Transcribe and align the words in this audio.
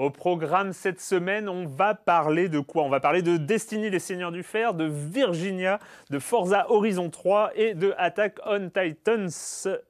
Au 0.00 0.08
programme 0.08 0.72
cette 0.72 0.98
semaine, 0.98 1.46
on 1.46 1.66
va 1.66 1.94
parler 1.94 2.48
de 2.48 2.58
quoi? 2.58 2.84
On 2.84 2.88
va 2.88 3.00
parler 3.00 3.20
de 3.20 3.36
Destiny 3.36 3.90
les 3.90 3.98
Seigneurs 3.98 4.32
du 4.32 4.42
Fer, 4.42 4.72
de 4.72 4.86
Virginia, 4.86 5.78
de 6.08 6.18
Forza 6.18 6.64
Horizon 6.70 7.10
3 7.10 7.50
et 7.54 7.74
de 7.74 7.92
Attack 7.98 8.38
on 8.46 8.70
Titans 8.70 9.28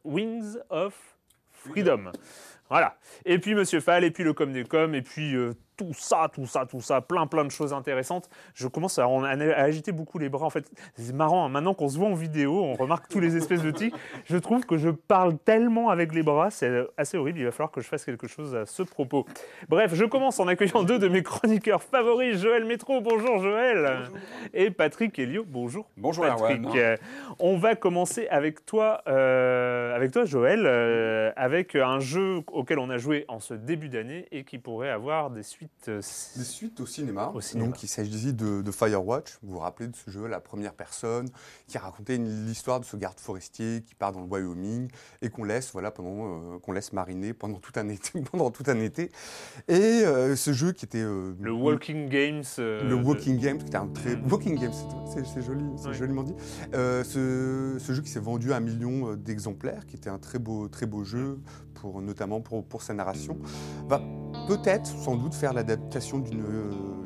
Wings 0.03 0.57
of 0.69 1.17
Freedom. 1.53 2.11
Voilà. 2.69 2.97
Et 3.25 3.39
puis 3.39 3.55
Monsieur 3.55 3.79
Fall, 3.79 4.03
et 4.03 4.11
puis 4.11 4.25
le 4.25 4.33
com 4.33 4.53
des 4.53 4.65
com, 4.65 4.97
et 4.97 5.03
puis 5.03 5.37
euh, 5.37 5.53
tout 5.81 5.95
ça, 5.95 6.29
tout 6.33 6.47
ça, 6.47 6.67
tout 6.67 6.83
ça, 6.83 7.01
plein, 7.01 7.27
plein 7.27 7.45
de 7.45 7.51
choses 7.51 7.73
intéressantes. 7.73 8.29
Je 8.55 8.69
commence 8.69 8.99
à, 8.99 9.05
à 9.05 9.63
agiter 9.63 9.93
beaucoup 9.93 10.19
les 10.19 10.29
bras. 10.29 10.45
En 10.45 10.51
fait, 10.51 10.71
c'est 10.95 11.15
marrant. 11.15 11.47
Hein. 11.47 11.49
Maintenant 11.49 11.73
qu'on 11.73 11.89
se 11.89 11.99
voit 11.99 12.09
en 12.09 12.15
vidéo, 12.15 12.63
on 12.63 12.75
remarque 12.75 13.09
tous 13.09 13.21
les 13.21 13.37
espèces 13.37 13.63
de 13.63 13.71
tics. 13.71 13.95
Je 14.27 14.37
trouve 14.37 14.67
que 14.67 14.77
je 14.77 14.91
parle 14.91 15.39
tellement 15.39 15.89
avec 15.89 16.15
les 16.15 16.23
bras, 16.23 16.51
c'est 16.51 16.87
assez 16.99 17.17
horrible. 17.17 17.39
Il 17.39 17.45
va 17.47 17.51
falloir 17.51 17.71
que 17.71 17.81
je 17.81 17.89
fasse 17.89 18.05
quelque 18.05 18.27
chose 18.27 18.55
à 18.55 18.67
ce 18.67 18.83
propos. 18.83 19.25
Bref, 19.69 19.95
je 19.95 20.05
commence 20.05 20.39
en 20.39 20.49
accueillant 20.49 20.83
deux 20.83 20.99
de 20.99 21.09
mes 21.09 21.23
chroniqueurs 21.23 21.83
favoris, 21.83 22.39
Joël 22.39 22.65
Métro. 22.67 23.01
Bonjour 23.01 23.39
Joël. 23.39 24.11
Et 24.53 24.71
Patrick 24.71 25.19
Elio. 25.19 25.45
Bonjour. 25.47 25.89
Bonjour 25.97 26.27
Patrick. 26.27 26.67
Euh, 26.77 26.97
on 27.39 27.57
va 27.57 27.75
commencer 27.75 28.29
avec 28.29 28.67
toi, 28.67 29.03
euh, 29.09 29.97
avec 29.97 30.13
toi 30.13 30.25
Joël, 30.27 30.63
euh, 30.67 31.33
avec 31.37 31.75
un 31.75 32.01
jeu 32.01 32.43
auquel 32.53 32.79
on 32.79 32.91
a 32.91 32.99
joué 32.99 33.25
en 33.29 33.41
ce 33.41 33.55
début 33.55 33.89
d'année 33.89 34.27
et 34.31 34.45
qui 34.45 34.59
pourrait 34.59 34.91
avoir 34.91 35.31
des 35.31 35.43
suites 35.43 35.70
des 35.87 36.03
suites 36.45 36.81
au 36.81 36.87
cinéma. 36.87 37.33
Au 37.35 37.41
cinéma. 37.41 37.67
Donc, 37.67 37.83
il 37.83 37.89
s'agit 37.89 38.33
de, 38.33 38.63
de, 38.63 38.71
Firewatch. 38.71 39.39
Vous 39.43 39.55
vous 39.55 39.59
rappelez 39.59 39.89
de 39.89 39.97
ce 39.97 40.11
jeu, 40.11 40.27
la 40.27 40.41
première 40.41 40.75
personne, 40.75 41.29
qui 41.67 41.79
racontait 41.79 42.19
l'histoire 42.19 42.81
de 42.81 42.85
ce 42.85 42.97
garde 42.97 43.19
forestier 43.19 43.83
qui 43.87 43.95
part 43.95 44.13
dans 44.13 44.21
le 44.21 44.27
Wyoming 44.27 44.89
et 45.23 45.31
qu'on 45.31 45.45
laisse, 45.45 45.73
voilà, 45.73 45.91
pendant, 45.91 46.55
euh, 46.55 46.59
qu'on 46.59 46.73
laisse 46.73 46.93
mariner 46.93 47.33
pendant 47.33 47.59
tout 47.59 47.73
un 47.77 47.89
été. 47.89 48.21
pendant 48.21 48.51
tout 48.51 48.65
un 48.67 48.79
été. 48.79 49.11
Et 49.69 50.05
euh, 50.05 50.37
ce 50.37 50.53
jeu 50.53 50.73
qui 50.73 50.85
était. 50.85 50.99
Euh, 50.99 51.35
le 51.41 51.53
Walking 51.53 52.09
Games. 52.09 52.45
le 52.59 52.95
Walking 52.95 53.39
Games, 53.39 53.59
qui 53.59 53.67
était 53.67 53.77
un 53.77 53.89
très. 53.89 54.17
Walking 54.17 54.59
Games, 54.59 54.73
c'est 55.07 55.43
joli, 55.43 55.65
c'est 55.77 55.95
joliment 55.95 56.23
dit. 56.23 56.35
Ce, 56.73 57.77
ce, 57.79 57.93
jeu 57.93 58.03
qui 58.03 58.11
s'est 58.11 58.21
vendu 58.21 58.53
à 58.53 58.57
un 58.57 58.61
million 58.61 59.15
d'exemplaires, 59.17 59.87
qui 59.87 59.97
était 59.97 60.11
un 60.11 60.19
très 60.19 60.39
beau, 60.39 60.69
très 60.69 60.87
beau 60.87 61.05
jeu, 61.05 61.41
notamment 62.01 62.41
pour, 62.41 62.83
sa 62.83 62.95
narration, 62.95 63.39
va 63.89 64.01
peut-être, 64.47 64.87
sans 64.87 65.17
doute, 65.17 65.35
faire 65.35 65.53
l'adaptation 65.53 66.19
d'une 66.19 66.45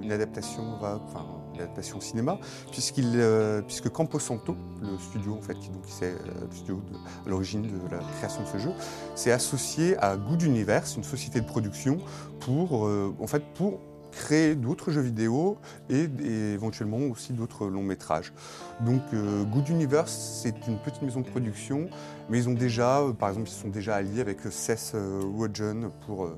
une 0.04 0.12
adaptation, 0.12 0.78
adaptation 1.54 2.00
cinéma, 2.00 2.38
euh, 2.98 3.62
puisque 3.62 3.88
Camposanto, 3.88 4.56
le 4.82 4.98
studio 4.98 5.34
en 5.34 5.40
fait, 5.40 5.54
qui 5.54 5.70
donc 5.70 5.82
c'est 5.86 6.12
euh, 6.12 6.46
le 6.48 6.54
studio 6.54 6.82
à 7.24 7.28
l'origine 7.28 7.62
de 7.62 7.90
la 7.90 7.98
création 8.18 8.42
de 8.42 8.48
ce 8.48 8.58
jeu, 8.58 8.72
s'est 9.14 9.32
associé 9.32 9.96
à 9.98 10.16
Good 10.16 10.42
Universe, 10.42 10.96
une 10.96 11.04
société 11.04 11.40
de 11.40 11.46
production, 11.46 11.98
pour 12.40 12.86
euh, 12.86 13.14
en 13.20 13.26
fait 13.26 13.42
pour 13.54 13.80
créer 14.14 14.54
d'autres 14.54 14.90
jeux 14.90 15.00
vidéo 15.00 15.58
et, 15.90 16.08
éventuellement 16.54 16.98
aussi 16.98 17.32
d'autres 17.32 17.66
longs 17.66 17.82
métrages. 17.82 18.32
Donc 18.80 19.02
Good 19.12 19.68
Universe, 19.68 20.40
c'est 20.42 20.66
une 20.66 20.78
petite 20.78 21.02
maison 21.02 21.20
de 21.20 21.28
production, 21.28 21.88
mais 22.28 22.38
ils 22.38 22.48
ont 22.48 22.54
déjà, 22.54 23.02
par 23.18 23.28
exemple, 23.28 23.48
ils 23.48 23.52
sont 23.52 23.68
déjà 23.68 23.96
alliés 23.96 24.20
avec 24.20 24.40
Seth 24.50 24.96
Rogen 25.36 25.90
pour, 26.06 26.28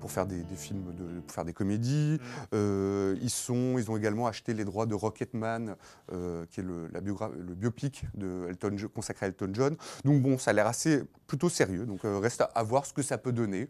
pour 0.00 0.10
faire 0.10 0.26
des, 0.26 0.44
films, 0.56 0.94
de, 0.94 1.20
pour 1.20 1.34
faire 1.34 1.44
des 1.44 1.52
comédies. 1.52 2.18
Mm. 2.20 2.44
Euh, 2.54 3.16
ils, 3.20 3.30
sont, 3.30 3.76
ils 3.78 3.90
ont 3.90 3.96
également 3.96 4.26
acheté 4.26 4.54
les 4.54 4.64
droits 4.64 4.86
de 4.86 4.94
Rocketman, 4.94 5.74
euh, 6.12 6.46
qui 6.50 6.60
est 6.60 6.62
le, 6.62 6.88
la 6.92 7.00
le 7.00 7.54
biopic 7.54 8.04
de 8.14 8.46
Elton, 8.48 8.76
consacré 8.94 9.26
à 9.26 9.28
Elton 9.28 9.50
John. 9.52 9.76
Donc 10.04 10.22
bon, 10.22 10.38
ça 10.38 10.50
a 10.50 10.54
l'air 10.54 10.66
assez 10.66 11.02
plutôt 11.26 11.48
sérieux. 11.48 11.86
Donc 11.86 12.04
euh, 12.04 12.18
reste 12.18 12.44
à, 12.54 12.62
voir 12.62 12.86
ce 12.86 12.92
que 12.92 13.02
ça 13.02 13.18
peut 13.18 13.32
donner. 13.32 13.68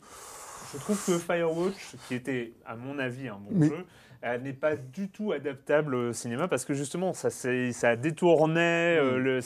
Je 0.72 0.78
trouve 0.78 1.04
que 1.04 1.18
Firewatch, 1.18 1.96
qui 2.08 2.14
était 2.14 2.52
à 2.64 2.76
mon 2.76 2.98
avis 2.98 3.28
un 3.28 3.38
bon 3.38 3.62
jeu, 3.62 3.84
elle 4.22 4.42
n'est 4.42 4.52
pas 4.52 4.76
du 4.76 5.08
tout 5.08 5.32
adaptable 5.32 5.94
au 5.94 6.12
cinéma 6.12 6.48
parce 6.48 6.64
que 6.64 6.74
justement, 6.74 7.12
ça, 7.12 7.30
ça 7.30 7.96
détournait 7.96 8.98
euh, 8.98 9.40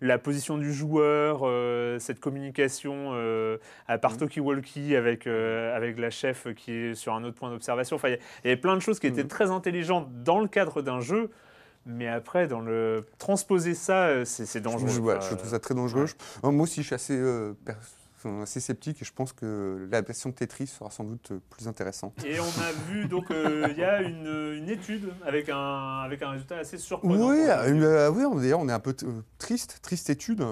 la 0.00 0.18
position 0.18 0.58
du 0.58 0.72
joueur, 0.72 1.40
euh, 1.42 1.98
cette 1.98 2.20
communication 2.20 3.10
euh, 3.12 3.58
à 3.88 3.98
part 3.98 4.14
mm. 4.14 4.18
talkie-walkie 4.18 4.96
avec, 4.96 5.26
avec 5.26 5.98
la 5.98 6.10
chef 6.10 6.46
qui 6.54 6.72
est 6.72 6.94
sur 6.94 7.14
un 7.14 7.24
autre 7.24 7.36
point 7.36 7.50
d'observation. 7.50 7.96
Enfin, 7.96 8.08
il 8.08 8.18
y, 8.44 8.48
avait 8.48 8.56
plein 8.56 8.74
de 8.74 8.80
choses 8.80 9.00
qui 9.00 9.06
étaient 9.06 9.24
mm. 9.24 9.28
très 9.28 9.50
intelligentes 9.50 10.08
dans 10.22 10.40
le 10.40 10.48
cadre 10.48 10.82
d'un 10.82 11.00
jeu. 11.00 11.30
Mais 11.84 12.06
après, 12.06 12.46
dans 12.46 12.60
le 12.60 13.04
transposer 13.18 13.74
ça, 13.74 14.24
c'est 14.24 14.60
dangereux. 14.60 15.18
Je, 15.20 15.34
trouve 15.34 15.50
ça 15.50 15.58
très 15.58 15.74
dangereux. 15.74 16.06
Moi 16.44 16.62
aussi, 16.62 16.82
je 16.82 16.86
suis 16.86 16.94
assez 16.94 17.20
assez 18.42 18.60
sceptique 18.60 19.02
et 19.02 19.04
je 19.04 19.12
pense 19.12 19.32
que 19.32 19.86
l'adaptation 19.90 20.30
de 20.30 20.34
Tetris 20.34 20.66
sera 20.66 20.90
sans 20.90 21.04
doute 21.04 21.32
plus 21.50 21.68
intéressante. 21.68 22.14
Et 22.24 22.40
on 22.40 22.44
a 22.44 22.72
vu, 22.88 23.06
donc, 23.06 23.30
euh, 23.30 23.68
il 23.70 23.78
y 23.78 23.84
a 23.84 24.02
une, 24.02 24.68
étude 24.68 25.12
avec 25.24 25.48
un, 25.48 26.00
avec 26.04 26.22
un 26.22 26.30
résultat 26.30 26.58
assez 26.58 26.78
surprenant. 26.78 27.30
Oui, 27.30 27.38
euh, 27.48 28.10
oui 28.10 28.40
d'ailleurs, 28.40 28.60
on 28.60 28.68
est 28.68 28.72
un 28.72 28.80
peu 28.80 28.94
euh, 29.02 29.22
triste, 29.38 29.80
triste 29.82 30.10
étude 30.10 30.44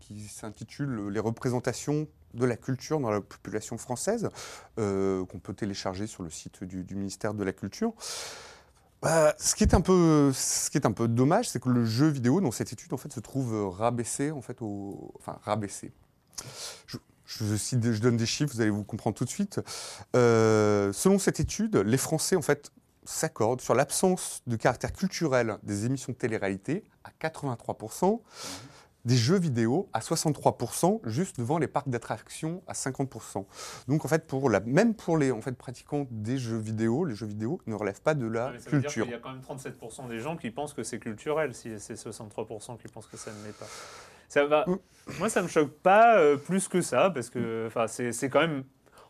qui 0.00 0.20
s'intitule 0.20 1.08
Les 1.08 1.20
représentations 1.20 2.06
de 2.34 2.44
la 2.44 2.56
culture 2.56 2.98
dans 2.98 3.10
la 3.10 3.20
population 3.20 3.76
française, 3.78 4.28
qu'on 4.76 5.40
peut 5.42 5.54
télécharger 5.54 6.06
sur 6.06 6.22
le 6.22 6.30
site 6.30 6.64
du, 6.64 6.94
ministère 6.94 7.34
de 7.34 7.44
la 7.44 7.52
Culture. 7.52 7.92
Bah, 9.02 9.34
ce, 9.38 9.54
qui 9.54 9.64
est 9.64 9.74
un 9.74 9.80
peu, 9.80 10.32
ce 10.32 10.70
qui 10.70 10.78
est 10.78 10.86
un 10.86 10.92
peu 10.92 11.08
dommage, 11.08 11.50
c'est 11.50 11.62
que 11.62 11.68
le 11.68 11.84
jeu 11.84 12.08
vidéo 12.08 12.40
dans 12.40 12.52
cette 12.52 12.72
étude 12.72 12.92
en 12.92 12.96
fait, 12.96 13.12
se 13.12 13.20
trouve 13.20 13.68
rabaissé, 13.68 14.30
en 14.30 14.40
fait, 14.40 14.62
au, 14.62 15.12
enfin, 15.18 15.38
rabaissé. 15.42 15.92
Je, 16.86 16.98
je, 17.38 17.98
donne 18.00 18.16
des 18.16 18.26
chiffres, 18.26 18.52
vous 18.54 18.60
allez 18.60 18.70
vous 18.70 18.84
comprendre 18.84 19.16
tout 19.16 19.24
de 19.24 19.30
suite. 19.30 19.60
Euh, 20.16 20.92
selon 20.92 21.18
cette 21.18 21.40
étude, 21.40 21.76
les 21.76 21.98
Français 21.98 22.36
en 22.36 22.42
fait 22.42 22.70
s'accorde 23.04 23.60
sur 23.60 23.74
l'absence 23.74 24.42
de 24.46 24.56
caractère 24.56 24.92
culturel 24.92 25.58
des 25.62 25.86
émissions 25.86 26.12
de 26.12 26.18
télé-réalité 26.18 26.84
à 27.04 27.10
83%, 27.28 28.20
des 29.04 29.16
jeux 29.16 29.38
vidéo 29.38 29.88
à 29.92 29.98
63%, 29.98 31.00
juste 31.04 31.38
devant 31.38 31.58
les 31.58 31.66
parcs 31.66 31.88
d'attractions 31.88 32.62
à 32.68 32.74
50%. 32.74 33.44
Donc 33.88 34.04
en 34.04 34.08
fait, 34.08 34.26
pour 34.26 34.48
la, 34.48 34.60
même 34.60 34.94
pour 34.94 35.18
les 35.18 35.32
en 35.32 35.40
fait, 35.40 35.52
pratiquants 35.52 36.06
des 36.10 36.38
jeux 36.38 36.58
vidéo, 36.58 37.04
les 37.04 37.14
jeux 37.14 37.26
vidéo 37.26 37.60
ne 37.66 37.74
relèvent 37.74 38.02
pas 38.02 38.14
de 38.14 38.26
la 38.26 38.52
mais 38.52 38.60
ça 38.60 38.70
veut 38.70 38.80
dire 38.80 38.90
culture. 38.90 39.04
qu'il 39.04 39.12
y 39.12 39.16
a 39.16 39.18
quand 39.18 39.32
même 39.32 39.42
37% 39.42 40.08
des 40.08 40.20
gens 40.20 40.36
qui 40.36 40.50
pensent 40.50 40.74
que 40.74 40.84
c'est 40.84 41.00
culturel, 41.00 41.54
si 41.54 41.70
c'est 41.78 41.94
63% 41.94 42.78
qui 42.78 42.88
pensent 42.88 43.08
que 43.08 43.16
ça 43.16 43.32
ne 43.32 43.44
l'est 43.46 43.58
pas. 43.58 43.66
Ça 44.32 44.46
va, 44.46 44.64
Mm. 44.66 44.76
moi, 45.18 45.28
ça 45.28 45.42
me 45.42 45.48
choque 45.48 45.72
pas 45.82 46.16
euh, 46.18 46.36
plus 46.38 46.66
que 46.66 46.80
ça, 46.80 47.10
parce 47.10 47.28
que 47.28 47.68
c'est 48.12 48.30
quand 48.30 48.40
même. 48.40 48.64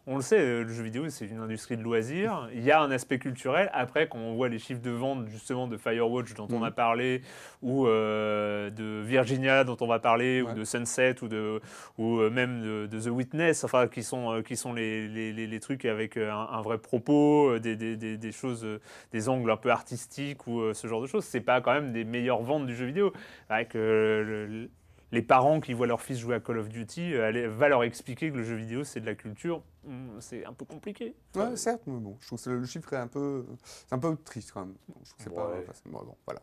On 0.08 0.16
le 0.16 0.22
sait, 0.22 0.40
euh, 0.40 0.64
le 0.64 0.72
jeu 0.72 0.82
vidéo, 0.82 1.08
c'est 1.10 1.26
une 1.26 1.38
industrie 1.38 1.76
de 1.76 1.82
loisirs. 1.84 2.48
Il 2.52 2.64
y 2.64 2.72
a 2.72 2.80
un 2.80 2.90
aspect 2.90 3.20
culturel. 3.20 3.70
Après, 3.72 4.08
quand 4.08 4.18
on 4.18 4.34
voit 4.34 4.48
les 4.48 4.58
chiffres 4.58 4.82
de 4.82 4.90
vente, 4.90 5.28
justement, 5.28 5.68
de 5.68 5.76
Firewatch 5.76 6.34
dont 6.34 6.48
on 6.50 6.58
Mhm. 6.58 6.64
a 6.64 6.70
parlé, 6.72 7.22
ou 7.62 7.86
euh, 7.86 8.68
de 8.70 9.00
Virginia 9.06 9.62
dont 9.62 9.76
on 9.80 9.86
va 9.86 10.00
parler, 10.00 10.42
Ouais. 10.42 10.50
ou 10.50 10.54
de 10.56 10.64
Sunset, 10.64 11.22
ou, 11.22 11.28
de, 11.28 11.60
ou 11.98 12.16
même 12.30 12.62
de, 12.62 12.86
de 12.90 13.00
The 13.00 13.06
Witness, 13.12 13.62
enfin, 13.62 13.86
qui 13.86 14.02
sont, 14.02 14.42
qui 14.44 14.56
sont 14.56 14.72
les, 14.72 15.06
les, 15.06 15.32
les- 15.32 15.46
les 15.46 15.60
trucs 15.60 15.84
avec 15.84 16.16
un, 16.16 16.48
un 16.50 16.62
vrai 16.62 16.78
propos, 16.78 17.60
des, 17.60 17.76
des, 17.76 17.96
des, 17.96 18.16
des 18.18 18.32
choses, 18.32 18.66
des 19.12 19.28
angles 19.28 19.52
un 19.52 19.56
peu 19.56 19.70
artistiques, 19.70 20.48
ou 20.48 20.74
ce 20.74 20.88
genre 20.88 21.00
de 21.00 21.06
choses. 21.06 21.22
C'est 21.24 21.40
pas 21.42 21.60
quand 21.60 21.74
même 21.74 21.92
des 21.92 22.02
meilleures 22.02 22.42
ventes 22.42 22.66
du 22.66 22.74
jeu 22.74 22.86
vidéo. 22.86 23.12
Avec 23.48 23.76
euh, 23.76 24.46
le- 24.48 24.68
les 25.12 25.22
parents 25.22 25.60
qui 25.60 25.72
voient 25.74 25.86
leur 25.86 26.00
fils 26.00 26.18
jouer 26.18 26.34
à 26.34 26.40
Call 26.40 26.58
of 26.58 26.68
Duty, 26.68 27.14
euh, 27.14 27.48
va 27.50 27.68
leur 27.68 27.84
expliquer 27.84 28.30
que 28.32 28.36
le 28.36 28.42
jeu 28.42 28.56
vidéo 28.56 28.82
c'est 28.84 29.00
de 29.00 29.06
la 29.06 29.14
culture. 29.14 29.62
Hmm, 29.84 30.08
C'est 30.20 30.44
un 30.44 30.52
peu 30.52 30.64
compliqué. 30.64 31.14
Ouais, 31.36 31.54
certes, 31.56 31.82
mais 31.86 31.98
bon, 32.00 32.16
je 32.20 32.26
trouve 32.26 32.42
que 32.42 32.50
le 32.50 32.64
chiffre 32.66 32.92
est 32.92 32.96
un 32.96 33.06
peu, 33.08 33.44
c'est 33.64 33.92
un 33.94 33.98
peu 33.98 34.16
triste 34.16 34.52
quand 34.52 34.60
même. 34.64 34.74
Bon, 34.88 34.94
je 35.04 35.10
trouve 35.10 35.16
que 35.18 35.22
c'est 35.24 35.34
pas, 35.34 35.48
Ouais. 35.50 35.66
bon, 35.86 36.16
voilà. 36.26 36.40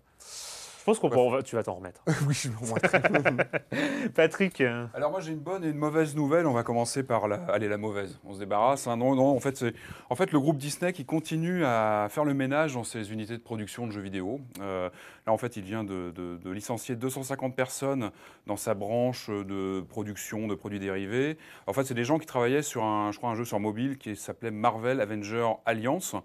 Je 0.94 1.00
pense 1.00 1.12
qu'on 1.14 1.32
peut- 1.32 1.44
tu 1.44 1.56
vas 1.56 1.64
t'en 1.64 1.76
remettre. 1.76 2.02
oui, 2.28 2.34
je 2.34 2.50
me 2.50 2.56
remets. 2.58 4.10
Patrick, 4.16 4.62
euh, 4.62 4.86
Alors 4.94 5.12
moi 5.12 5.20
j'ai 5.22 5.32
une 5.32 5.40
bonne 5.40 5.64
et 5.64 5.70
une 5.70 5.78
mauvaise 5.78 6.16
nouvelle. 6.16 6.48
On 6.48 6.54
va 6.54 6.64
commencer 6.64 7.04
par 7.04 7.28
la, 7.28 7.36
allez, 7.46 7.68
la 7.68 7.78
mauvaise. 7.78 8.20
On 8.26 8.34
se 8.34 8.40
débarrasse. 8.40 8.88
hein. 8.88 8.98
Non, 8.98 9.16
non. 9.16 9.36
En 9.36 9.40
fait, 9.40 9.58
c'est, 9.58 9.74
en 10.10 10.16
fait, 10.16 10.32
le 10.32 10.40
groupe 10.40 10.58
Disney 10.58 10.92
qui 10.94 11.06
continue 11.06 11.64
à 11.66 12.08
faire 12.10 12.26
le 12.26 12.34
ménage 12.34 12.74
dans 12.74 12.84
ses 12.84 13.12
unités 13.12 13.38
de 13.38 13.42
production 13.44 13.86
de 13.88 13.92
jeux 13.92 14.02
vidéo. 14.02 14.40
Euh, 14.62 14.90
là, 15.28 15.34
en 15.34 15.38
fait, 15.38 15.58
il 15.58 15.64
vient 15.64 15.84
de, 15.84 16.12
de- 16.12 16.38
de 16.38 16.52
licencier 16.52 16.96
250 16.96 17.56
personnes 17.56 18.12
dans 18.48 18.58
sa 18.58 18.74
branche 18.74 19.30
de 19.30 19.82
production 19.82 20.48
de 20.48 20.56
produits 20.56 20.80
dérivés. 20.80 21.38
En 21.68 21.74
fait, 21.74 21.84
c'est 21.84 21.94
des 21.94 22.04
gens 22.04 22.18
qui 22.18 22.26
travaillaient 22.26 22.62
sur 22.64 22.84
un, 22.84 23.12
je 23.12 23.18
crois, 23.18 23.30
un 23.30 23.36
jeu 23.36 23.46
sur 23.46 23.60
mobile 23.60 23.98
qui 23.98 24.16
s'appelait 24.16 24.52
Marvel 24.52 25.02
Avenger 25.02 25.48
Alliance. 25.66 26.16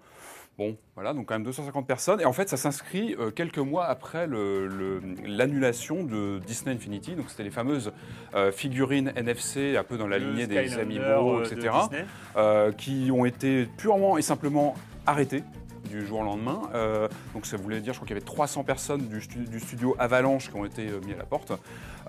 Bon, 0.56 0.76
voilà, 0.94 1.14
donc 1.14 1.26
quand 1.26 1.34
même 1.34 1.42
250 1.42 1.86
personnes. 1.86 2.20
Et 2.20 2.24
en 2.24 2.32
fait, 2.32 2.48
ça 2.48 2.56
s'inscrit 2.56 3.16
euh, 3.18 3.32
quelques 3.32 3.58
mois 3.58 3.86
après 3.86 4.28
l'annulation 4.28 6.04
de 6.04 6.40
Disney 6.46 6.76
Infinity. 6.76 7.16
Donc, 7.16 7.28
c'était 7.28 7.42
les 7.42 7.50
fameuses 7.50 7.92
euh, 8.34 8.52
figurines 8.52 9.12
NFC, 9.16 9.76
un 9.76 9.82
peu 9.82 9.98
dans 9.98 10.06
la 10.06 10.18
le 10.18 10.30
lignée 10.30 10.46
des 10.46 10.68
Skylander, 10.68 10.82
Amiibo, 10.82 11.40
euh, 11.40 11.44
etc., 11.44 12.72
qui 12.78 13.10
ont 13.10 13.24
été 13.24 13.66
purement 13.76 14.16
et 14.16 14.22
simplement 14.22 14.76
arrêtées 15.06 15.42
du 15.88 16.06
jour 16.06 16.20
au 16.20 16.24
lendemain. 16.24 16.62
Euh, 16.74 17.08
donc 17.34 17.46
ça 17.46 17.56
voulait 17.56 17.80
dire, 17.80 17.92
je 17.92 17.98
crois 17.98 18.06
qu'il 18.06 18.16
y 18.16 18.18
avait 18.18 18.24
300 18.26 18.64
personnes 18.64 19.02
du, 19.08 19.20
stu- 19.20 19.44
du 19.48 19.60
studio 19.60 19.94
Avalanche 19.98 20.50
qui 20.50 20.56
ont 20.56 20.64
été 20.64 20.88
euh, 20.88 21.00
mis 21.06 21.12
à 21.12 21.16
la 21.16 21.24
porte. 21.24 21.52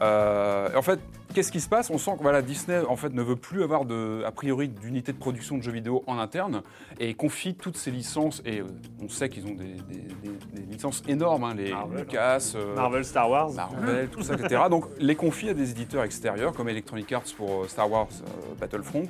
Euh, 0.02 0.70
en 0.76 0.82
fait, 0.82 1.00
qu'est-ce 1.34 1.52
qui 1.52 1.62
se 1.62 1.70
passe? 1.70 1.90
On 1.90 1.98
sent 1.98 2.12
que 2.18 2.22
voilà, 2.24 2.42
Disney 2.42 2.80
en 2.88 2.96
fait 2.98 3.14
ne 3.14 3.22
veut 3.22 3.36
plus 3.38 3.64
avoir 3.64 3.86
de, 3.86 4.24
a 4.26 4.32
priori 4.32 4.68
d'unité 4.68 5.14
de 5.14 5.18
production 5.18 5.58
de 5.58 5.64
jeux 5.64 5.72
vidéo 5.72 6.04
en 6.08 6.18
interne 6.20 6.64
et 7.00 7.14
confie 7.14 7.56
toutes 7.56 7.78
ses 7.78 7.92
licences. 7.92 8.42
Et 8.46 8.60
euh, 8.60 8.66
on 9.02 9.08
sait 9.08 9.30
qu'ils 9.30 9.46
ont 9.46 9.54
des, 9.56 9.74
des- 9.76 10.30
des- 10.30 10.62
des 10.62 10.72
licences 10.74 11.02
énormes, 11.08 11.44
hein, 11.46 11.54
les 11.56 11.72
Marvel, 11.72 12.00
Lucas, 12.00 12.52
euh, 12.56 12.76
Marvel, 12.76 13.06
Star 13.06 13.30
Wars. 13.30 13.52
Marvel, 13.54 14.10
tout 14.10 14.22
ça, 14.22 14.34
etc. 14.34 14.64
Donc 14.70 14.86
les 15.00 15.16
confie 15.16 15.50
à 15.50 15.54
des 15.54 15.72
éditeurs 15.72 16.04
extérieurs 16.04 16.52
comme 16.54 16.68
Electronic 16.70 17.12
Arts 17.14 17.24
pour 17.38 17.66
Star 17.70 17.90
Wars 17.90 18.08
Battlefront, 18.60 19.08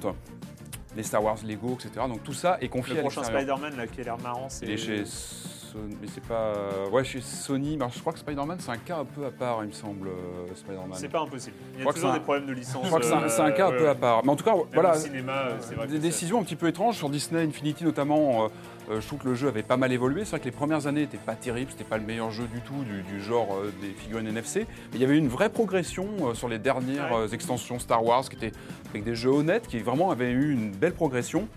les 0.95 1.03
Star 1.03 1.24
Wars 1.24 1.38
Lego, 1.45 1.74
etc. 1.75 2.06
Donc 2.07 2.24
tout 2.24 2.33
ça 2.33 2.57
est 2.62 2.68
confié 2.69 2.94
Le 2.94 3.00
à 3.00 3.03
prochain. 3.03 3.24
Spider-Man 3.24 3.75
là, 3.77 3.88
qui 3.88 4.01
a 4.01 4.03
l'air 4.06 4.18
marrant, 4.19 4.47
c'est 4.50 4.65
Il 4.65 4.71
est 4.71 4.77
chez 4.77 5.03
Sony, 5.06 5.97
mais 6.01 6.07
c'est 6.07 6.24
pas. 6.24 6.53
euh, 6.56 6.89
Ouais, 6.89 7.03
chez 7.03 7.19
Sony. 7.19 7.77
Je 7.94 8.00
crois 8.00 8.13
que 8.13 8.19
Spider-Man, 8.19 8.57
c'est 8.62 8.71
un 8.71 8.77
cas 8.77 8.97
un 9.00 9.06
peu 9.06 9.25
à 9.25 9.31
part, 9.31 9.59
il 9.63 9.68
me 9.68 9.74
semble, 9.74 10.07
euh, 10.07 10.47
Spider-Man. 10.56 10.94
C'est 10.94 11.09
pas 11.09 11.19
impossible. 11.19 11.56
Il 11.77 11.83
y 11.83 11.88
a 11.88 11.92
toujours 11.92 12.12
un- 12.12 12.13
des 12.13 12.19
problèmes 12.21 12.45
de 12.45 12.53
licence. 12.53 12.81
Je 12.83 12.88
crois 12.88 13.00
que 13.01 13.06
c'est 13.06 13.13
un, 13.13 13.24
euh, 13.24 13.27
c'est 13.30 13.42
un 13.42 13.51
cas 13.51 13.68
un 13.68 13.71
peu 13.71 13.89
à 13.89 13.95
part. 13.95 14.24
Mais 14.24 14.31
en 14.31 14.36
tout 14.38 14.45
cas, 14.45 14.56
même 14.56 14.63
voilà. 14.74 14.95
au 14.95 15.00
cinéma, 15.00 15.47
c'est 15.59 15.75
vrai. 15.75 15.88
Des 15.88 16.00
décisions 16.00 16.39
un 16.39 16.44
petit 16.44 16.56
peu 16.56 16.68
étranges 16.68 16.95
sur 16.95 17.09
Disney 17.09 17.44
Infinity 17.44 17.83
notamment. 17.83 18.45
euh, 18.45 18.48
euh, 18.89 19.01
je 19.01 19.07
trouve 19.07 19.19
que 19.19 19.27
le 19.29 19.35
jeu 19.35 19.47
avait 19.47 19.63
pas 19.63 19.77
mal 19.77 19.91
évolué. 19.91 20.25
C'est 20.25 20.31
vrai 20.31 20.39
que 20.39 20.45
les 20.45 20.51
premières 20.51 20.87
années 20.87 21.01
n'étaient 21.01 21.17
pas 21.17 21.35
terribles, 21.35 21.71
c'était 21.71 21.83
pas 21.83 21.97
le 21.97 22.03
meilleur 22.05 22.31
jeu 22.31 22.45
du 22.47 22.61
tout 22.61 22.83
du, 22.83 23.01
du 23.03 23.21
genre 23.21 23.55
euh, 23.55 23.73
des 23.81 23.89
figurines 23.89 24.27
NFC. 24.27 24.67
Mais 24.91 24.95
il 24.97 25.01
y 25.01 25.03
avait 25.05 25.15
eu 25.15 25.19
une 25.19 25.27
vraie 25.29 25.49
progression 25.49 26.07
euh, 26.21 26.33
sur 26.33 26.47
les 26.49 26.59
dernières 26.59 27.33
extensions 27.33 27.79
Star 27.79 28.03
Wars 28.03 28.27
qui 28.29 28.35
étaient 28.35 28.51
avec 28.89 29.03
des 29.03 29.15
jeux 29.15 29.31
honnêtes, 29.31 29.67
qui 29.67 29.79
vraiment 29.79 30.11
avaient 30.11 30.31
eu 30.31 30.51
une 30.53 30.71
belle 30.71 30.93
progression. 30.93 31.47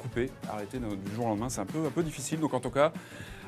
Coupé, 0.00 0.30
arrêté 0.50 0.78
du 0.78 1.14
jour 1.14 1.26
au 1.26 1.28
lendemain, 1.28 1.48
c'est 1.48 1.60
un 1.60 1.66
peu, 1.66 1.78
un 1.86 1.90
peu 1.90 2.02
difficile. 2.02 2.40
Donc 2.40 2.54
en 2.54 2.60
tout 2.60 2.70
cas, 2.70 2.92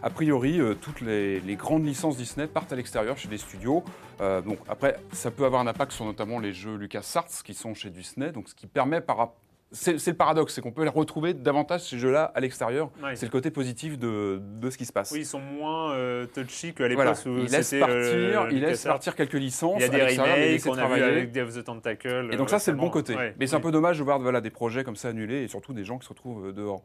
a 0.04 0.10
priori, 0.10 0.60
euh, 0.60 0.74
toutes 0.74 1.00
les, 1.00 1.40
les 1.40 1.56
grandes 1.56 1.84
licences 1.84 2.16
Disney 2.16 2.46
partent 2.46 2.72
à 2.72 2.76
l'extérieur 2.76 3.18
chez 3.18 3.26
des 3.26 3.38
studios. 3.38 3.82
Euh, 4.20 4.40
donc 4.40 4.58
après, 4.68 5.00
ça 5.12 5.32
peut 5.32 5.44
avoir 5.46 5.60
un 5.62 5.66
impact 5.66 5.90
sur 5.90 6.04
notamment 6.04 6.38
les 6.38 6.52
jeux 6.52 6.76
LucasArts 6.76 7.42
qui 7.44 7.54
sont 7.54 7.74
chez 7.74 7.90
Disney. 7.90 8.30
Donc 8.30 8.48
ce 8.48 8.54
qui 8.54 8.68
permet 8.68 9.00
par 9.00 9.16
rap- 9.16 9.34
c'est 9.74 10.06
le 10.06 10.16
paradoxe, 10.16 10.54
c'est 10.54 10.60
qu'on 10.60 10.72
peut 10.72 10.84
les 10.84 10.88
retrouver 10.88 11.34
davantage 11.34 11.82
ces 11.82 11.98
jeux-là 11.98 12.32
à 12.34 12.40
l'extérieur. 12.40 12.90
Ouais. 13.02 13.16
C'est 13.16 13.26
le 13.26 13.32
côté 13.32 13.50
positif 13.50 13.98
de, 13.98 14.40
de 14.40 14.70
ce 14.70 14.78
qui 14.78 14.84
se 14.84 14.92
passe. 14.92 15.10
Oui, 15.10 15.20
ils 15.20 15.26
sont 15.26 15.40
moins 15.40 15.92
euh, 15.92 16.26
touchy 16.26 16.72
qu'à 16.72 16.88
l'époque 16.88 17.04
voilà. 17.04 17.38
où 17.38 17.42
Il 17.44 17.50
laisse 17.50 17.68
c'était, 17.68 17.80
partir, 17.80 17.96
euh, 17.96 18.48
il 18.50 18.60
laisse 18.60 18.68
LucasArts. 18.70 18.92
partir 18.92 19.16
quelques 19.16 19.32
licences. 19.34 19.76
Il 19.78 19.82
y 19.82 19.84
a 19.84 19.88
des 19.88 20.02
remakes 20.02 20.62
qu'on 20.62 20.78
a 20.78 20.86
vu 20.86 21.02
avec 21.02 21.32
Dave 21.32 21.52
the 21.52 21.64
Tentacle. 21.64 22.30
Et 22.32 22.36
donc 22.36 22.50
ça, 22.50 22.58
c'est 22.58 22.70
le 22.70 22.76
bon 22.76 22.90
côté. 22.90 23.14
Ouais. 23.14 23.34
Mais 23.38 23.46
c'est 23.46 23.56
un 23.56 23.60
peu 23.60 23.72
dommage 23.72 23.98
de 23.98 24.04
voir 24.04 24.18
voilà, 24.20 24.40
des 24.40 24.50
projets 24.50 24.84
comme 24.84 24.96
ça 24.96 25.08
annulés 25.08 25.42
et 25.42 25.48
surtout 25.48 25.72
des 25.72 25.84
gens 25.84 25.98
qui 25.98 26.04
se 26.04 26.10
retrouvent 26.10 26.48
euh, 26.48 26.52
dehors. 26.52 26.82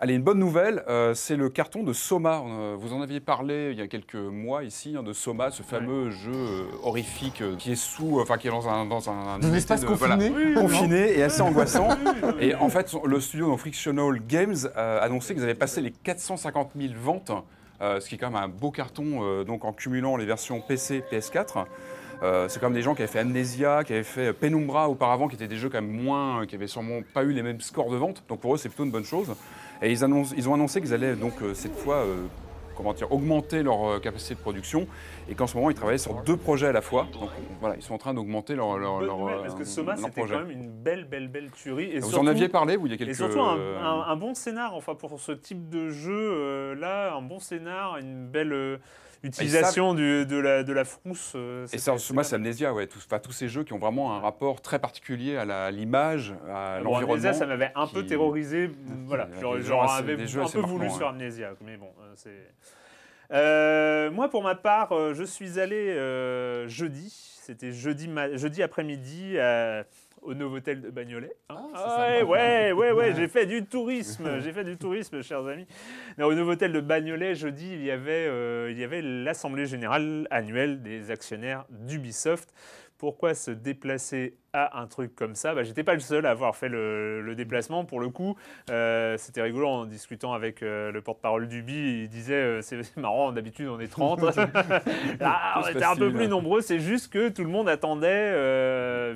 Allez, 0.00 0.14
une 0.14 0.22
bonne 0.22 0.38
nouvelle, 0.38 0.84
euh, 0.88 1.12
c'est 1.12 1.34
le 1.34 1.48
carton 1.48 1.82
de 1.82 1.92
Soma. 1.92 2.44
Euh, 2.46 2.76
vous 2.78 2.92
en 2.92 3.02
aviez 3.02 3.18
parlé 3.18 3.70
il 3.72 3.78
y 3.78 3.82
a 3.82 3.88
quelques 3.88 4.14
mois 4.14 4.62
ici, 4.62 4.94
hein, 4.96 5.02
de 5.02 5.12
Soma, 5.12 5.50
ce 5.50 5.64
fameux 5.64 6.10
jeu 6.10 6.30
euh, 6.32 6.62
horrifique 6.84 7.42
euh, 7.42 7.56
qui 7.56 7.72
est 7.72 7.74
sous, 7.74 8.20
euh, 8.20 8.22
enfin 8.22 8.38
qui 8.38 8.46
est 8.46 8.50
dans 8.52 8.68
un 8.68 8.86
dans 8.86 9.10
un, 9.10 9.40
espace 9.54 9.80
de- 9.80 9.88
voilà, 9.88 10.14
confiné. 10.14 10.54
confiné 10.54 11.18
et 11.18 11.22
assez 11.24 11.40
angoissant. 11.40 11.88
Et 12.38 12.54
en 12.54 12.68
fait, 12.68 12.94
le 13.04 13.18
studio 13.18 13.48
donc, 13.48 13.58
Frictional 13.58 14.20
Games 14.28 14.54
a 14.76 14.98
annoncé 14.98 15.34
qu'ils 15.34 15.42
avaient 15.42 15.54
passé 15.56 15.80
les 15.80 15.90
450 15.90 16.70
000 16.78 16.92
ventes, 17.02 17.32
euh, 17.82 17.98
ce 17.98 18.08
qui 18.08 18.14
est 18.14 18.18
quand 18.18 18.30
même 18.30 18.40
un 18.40 18.46
beau 18.48 18.70
carton, 18.70 19.24
euh, 19.24 19.42
donc 19.42 19.64
en 19.64 19.72
cumulant 19.72 20.16
les 20.16 20.26
versions 20.26 20.60
PC, 20.60 21.02
PS4. 21.10 21.64
Euh, 22.22 22.48
c'est 22.48 22.58
comme 22.58 22.72
des 22.72 22.82
gens 22.82 22.94
qui 22.94 23.02
avaient 23.02 23.10
fait 23.12 23.20
Amnesia, 23.20 23.84
qui 23.84 23.92
avaient 23.92 24.02
fait 24.02 24.32
Penumbra 24.32 24.88
auparavant, 24.88 25.28
qui 25.28 25.36
étaient 25.36 25.46
des 25.46 25.56
jeux 25.56 25.68
quand 25.68 25.80
même 25.80 25.90
moins, 26.02 26.46
qui 26.46 26.56
avaient 26.56 26.66
sûrement 26.66 27.00
pas 27.14 27.22
eu 27.22 27.32
les 27.32 27.42
mêmes 27.42 27.60
scores 27.60 27.90
de 27.90 27.96
vente. 27.96 28.24
Donc 28.28 28.40
pour 28.40 28.54
eux, 28.54 28.58
c'est 28.58 28.68
plutôt 28.68 28.84
une 28.84 28.90
bonne 28.90 29.04
chose. 29.04 29.34
Et 29.82 29.92
ils, 29.92 30.02
annoncent, 30.02 30.34
ils 30.36 30.48
ont 30.48 30.54
annoncé 30.54 30.80
qu'ils 30.80 30.92
allaient 30.94 31.14
donc 31.14 31.34
euh, 31.42 31.54
cette 31.54 31.76
fois, 31.76 31.96
euh, 31.98 32.16
comment 32.76 32.92
dire, 32.92 33.12
augmenter 33.12 33.62
leur 33.62 34.00
capacité 34.00 34.34
de 34.34 34.40
production 34.40 34.88
et 35.28 35.34
qu'en 35.36 35.46
ce 35.46 35.56
moment, 35.56 35.70
ils 35.70 35.76
travaillaient 35.76 35.98
sur 35.98 36.14
deux 36.22 36.36
projets 36.36 36.66
à 36.66 36.72
la 36.72 36.80
fois. 36.80 37.06
Donc 37.12 37.30
voilà, 37.60 37.76
ils 37.76 37.82
sont 37.82 37.94
en 37.94 37.98
train 37.98 38.14
d'augmenter 38.14 38.56
leur, 38.56 38.78
leur, 38.78 39.00
leur, 39.00 39.42
parce 39.42 39.54
que 39.54 39.64
Soma, 39.64 39.96
c'était 39.96 40.22
quand 40.22 40.38
même 40.38 40.50
une 40.50 40.70
belle, 40.70 41.04
belle, 41.04 41.28
belle 41.28 41.50
tuerie. 41.52 41.90
Et 41.92 42.00
Vous 42.00 42.08
surtout, 42.10 42.24
en 42.24 42.28
aviez 42.28 42.48
parlé, 42.48 42.76
vous, 42.76 42.86
il 42.86 42.92
y 42.92 42.94
a 42.94 42.98
quelques... 42.98 43.10
Et 43.10 43.14
surtout 43.14 43.40
un, 43.40 43.56
un- 43.80 44.02
un 44.08 44.16
bon 44.16 44.34
scénar, 44.34 44.74
enfin 44.74 44.94
pour 44.96 45.20
ce 45.20 45.30
type 45.32 45.68
de 45.68 45.90
jeu 45.90 46.12
euh, 46.34 46.74
là, 46.74 47.14
un 47.14 47.22
bon 47.22 47.38
scénar, 47.38 47.96
une 47.98 48.26
belle 48.26 48.52
euh, 48.52 48.76
utilisation 49.22 49.94
du- 49.94 50.24
de, 50.26 50.36
la, 50.36 50.62
de 50.62 50.72
la 50.72 50.84
frousse. 50.84 51.32
euh, 51.34 51.66
Et 51.72 51.78
ça, 51.78 51.92
moi, 52.12 52.24
c'est. 52.24 52.34
Amnesia, 52.36 52.72
ouais. 52.72 52.86
Tous, 52.86 53.06
ces 53.32 53.48
jeux 53.48 53.64
qui 53.64 53.72
ont 53.72 53.78
vraiment 53.78 54.14
un 54.16 54.20
rapport 54.20 54.60
très 54.60 54.78
particulier 54.78 55.36
à 55.36 55.70
l'image, 55.70 56.34
à 56.48 56.78
Bon, 56.78 56.84
l'environnement. 56.90 57.12
Amnesia, 57.14 57.32
ça 57.32 57.46
m'avait 57.46 57.72
un 57.74 57.86
peu 57.86 58.04
terrorisé. 58.06 58.70
Voilà, 59.06 59.28
jeux 59.40 59.62
j'aurais 59.62 59.84
assez- 59.86 59.98
avais 59.98 60.12
un 60.14 60.46
peu 60.48 60.60
voulu 60.60 60.88
sur. 60.90 61.08
Amnesia, 61.08 61.54
mais 61.64 61.76
bon, 61.76 61.90
euh, 62.00 62.12
c'est. 62.16 62.30
Euh, 63.30 64.10
moi, 64.10 64.28
pour 64.30 64.42
ma 64.42 64.54
part, 64.54 64.92
euh, 64.92 65.12
je 65.14 65.24
suis 65.24 65.60
allé 65.60 65.90
euh, 65.90 66.66
jeudi. 66.68 67.12
C'était 67.42 67.72
jeudi, 67.72 68.08
jeudi 68.34 68.62
après-midi 68.62 69.38
à- 69.38 69.84
au 70.22 70.34
Novotel 70.34 70.80
de 70.80 70.90
Bagnolet. 70.90 71.32
hein. 71.50 71.56
Ah, 71.74 71.84
Ah, 71.84 71.98
ouais, 72.10 72.22
ouais, 72.22 72.72
ouais, 72.72 72.92
ouais, 72.92 73.14
j'ai 73.14 73.28
fait 73.28 73.46
du 73.46 73.64
tourisme. 73.64 74.40
J'ai 74.40 74.52
fait 74.52 74.64
du 74.64 74.76
tourisme, 74.76 75.22
chers 75.22 75.46
amis. 75.46 75.66
Non, 76.18 76.26
au 76.26 76.34
Novotel 76.34 76.72
de 76.72 76.80
Bagnolet, 76.80 77.34
jeudi, 77.34 77.70
il 77.72 77.82
y 77.84 77.90
avait, 77.90 78.26
euh, 78.28 78.70
il 78.70 78.78
y 78.78 78.84
avait 78.84 79.02
l'assemblée 79.02 79.66
générale 79.66 80.26
annuelle 80.30 80.82
des 80.82 81.10
actionnaires 81.10 81.64
d'Ubisoft. 81.70 82.52
Pourquoi 82.98 83.34
se 83.34 83.52
déplacer 83.52 84.34
à 84.52 84.80
un 84.80 84.88
truc 84.88 85.14
comme 85.14 85.36
ça? 85.36 85.54
Bah, 85.54 85.62
J'étais 85.62 85.84
pas 85.84 85.94
le 85.94 86.00
seul 86.00 86.26
à 86.26 86.30
avoir 86.30 86.56
fait 86.56 86.68
le, 86.68 87.20
le 87.22 87.36
déplacement. 87.36 87.84
Pour 87.84 88.00
le 88.00 88.08
coup, 88.08 88.34
euh, 88.70 89.16
c'était 89.18 89.40
rigolo 89.40 89.68
en 89.68 89.84
discutant 89.86 90.32
avec 90.32 90.64
euh, 90.64 90.90
le 90.90 91.00
porte-parole 91.00 91.46
d'Ubi. 91.46 92.02
Il 92.02 92.08
disait 92.08 92.34
euh, 92.34 92.60
c'est 92.60 92.96
marrant, 92.96 93.30
d'habitude 93.30 93.68
on 93.68 93.78
est 93.78 93.86
30. 93.86 94.20
Là, 95.20 95.52
on 95.58 95.62
Tous 95.62 95.68
était 95.70 95.84
un 95.84 95.94
peu 95.94 96.12
plus 96.12 96.26
nombreux. 96.26 96.60
C'est 96.60 96.80
juste 96.80 97.12
que 97.12 97.28
tout 97.28 97.44
le 97.44 97.50
monde 97.50 97.68
attendait 97.68 98.08
euh, 98.10 99.12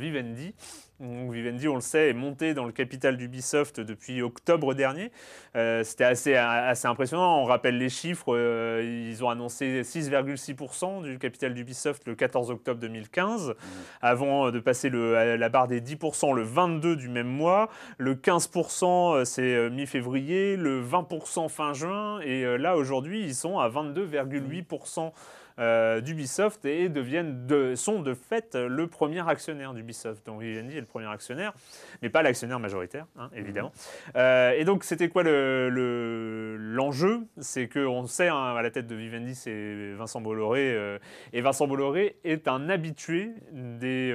Vivendi. 1.03 1.43
Vivendi, 1.43 1.69
on 1.69 1.75
le 1.75 1.81
sait, 1.81 2.11
est 2.11 2.15
monté 2.15 2.55
dans 2.55 2.65
le 2.65 2.73
capital 2.73 3.17
d'Ubisoft 3.17 3.81
depuis 3.81 4.23
octobre 4.23 4.75
dernier. 4.75 5.11
Euh, 5.57 5.83
c'était 5.83 6.05
assez, 6.05 6.35
assez 6.35 6.87
impressionnant. 6.87 7.41
On 7.41 7.45
rappelle 7.45 7.77
les 7.79 7.89
chiffres. 7.89 8.35
Euh, 8.35 9.09
ils 9.11 9.25
ont 9.25 9.29
annoncé 9.29 9.83
6,6% 9.83 11.03
du 11.03 11.19
capital 11.19 11.55
d'Ubisoft 11.55 12.07
le 12.07 12.15
14 12.15 12.51
octobre 12.53 12.79
2015, 12.81 13.49
mmh. 13.49 13.55
avant 14.01 14.51
de 14.53 14.61
passer 14.61 14.89
le, 14.89 15.37
la 15.37 15.49
barre 15.49 15.67
des 15.67 15.81
10% 15.81 16.35
le 16.35 16.43
22 16.43 16.95
du 16.95 17.09
même 17.09 17.27
mois. 17.27 17.69
Le 17.99 18.15
15%, 18.15 19.25
c'est 19.25 19.71
mi-février. 19.71 20.57
Le 20.57 20.81
20% 20.81 21.49
fin 21.49 21.73
juin. 21.73 22.21
Et 22.21 22.45
là, 22.59 22.77
aujourd'hui, 22.77 23.23
ils 23.23 23.35
sont 23.35 23.59
à 23.59 23.69
22,8% 23.69 25.13
euh, 25.59 26.01
d'Ubisoft 26.01 26.65
et 26.65 26.89
deviennent 26.89 27.47
de, 27.47 27.75
sont 27.75 28.01
de 28.01 28.15
fait 28.15 28.55
le 28.55 28.87
premier 28.87 29.27
actionnaire 29.29 29.75
d'Ubisoft. 29.75 30.25
Donc 30.27 30.41
Vivendi 30.41 30.77
est 30.77 30.81
le 30.81 30.87
premier 30.87 31.07
actionnaire, 31.07 31.53
mais 32.01 32.09
pas 32.09 32.23
l'actionnaire 32.23 32.59
majoritaire, 32.59 33.07
hein, 33.19 33.31
évidemment. 33.35 33.73
Mhm. 33.75 34.13
Euh, 34.17 34.53
et 34.53 34.65
donc 34.65 34.85
c'était 34.85 35.09
quoi 35.09 35.23
l'enjeu 35.23 37.19
le, 37.19 37.27
C'est 37.41 37.69
qu'on 37.69 38.07
sait, 38.07 38.29
hein, 38.29 38.55
à 38.57 38.63
la 38.63 38.71
tête 38.71 38.87
de 38.87 38.95
Vivendi, 38.95 39.35
c'est 39.35 39.93
Vincent 39.95 40.21
Bolloré, 40.21 40.75
euh, 40.75 40.99
et 41.33 41.41
Vincent 41.41 41.67
Bolloré 41.67 42.17
est 42.25 42.49
un 42.49 42.69
habitué 42.69 43.31
des, 43.53 44.13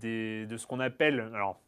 des 0.00 0.46
de 0.46 0.56
ce 0.56 0.66
qu'on 0.66 0.80
appelle, 0.80 1.30
alors 1.34 1.60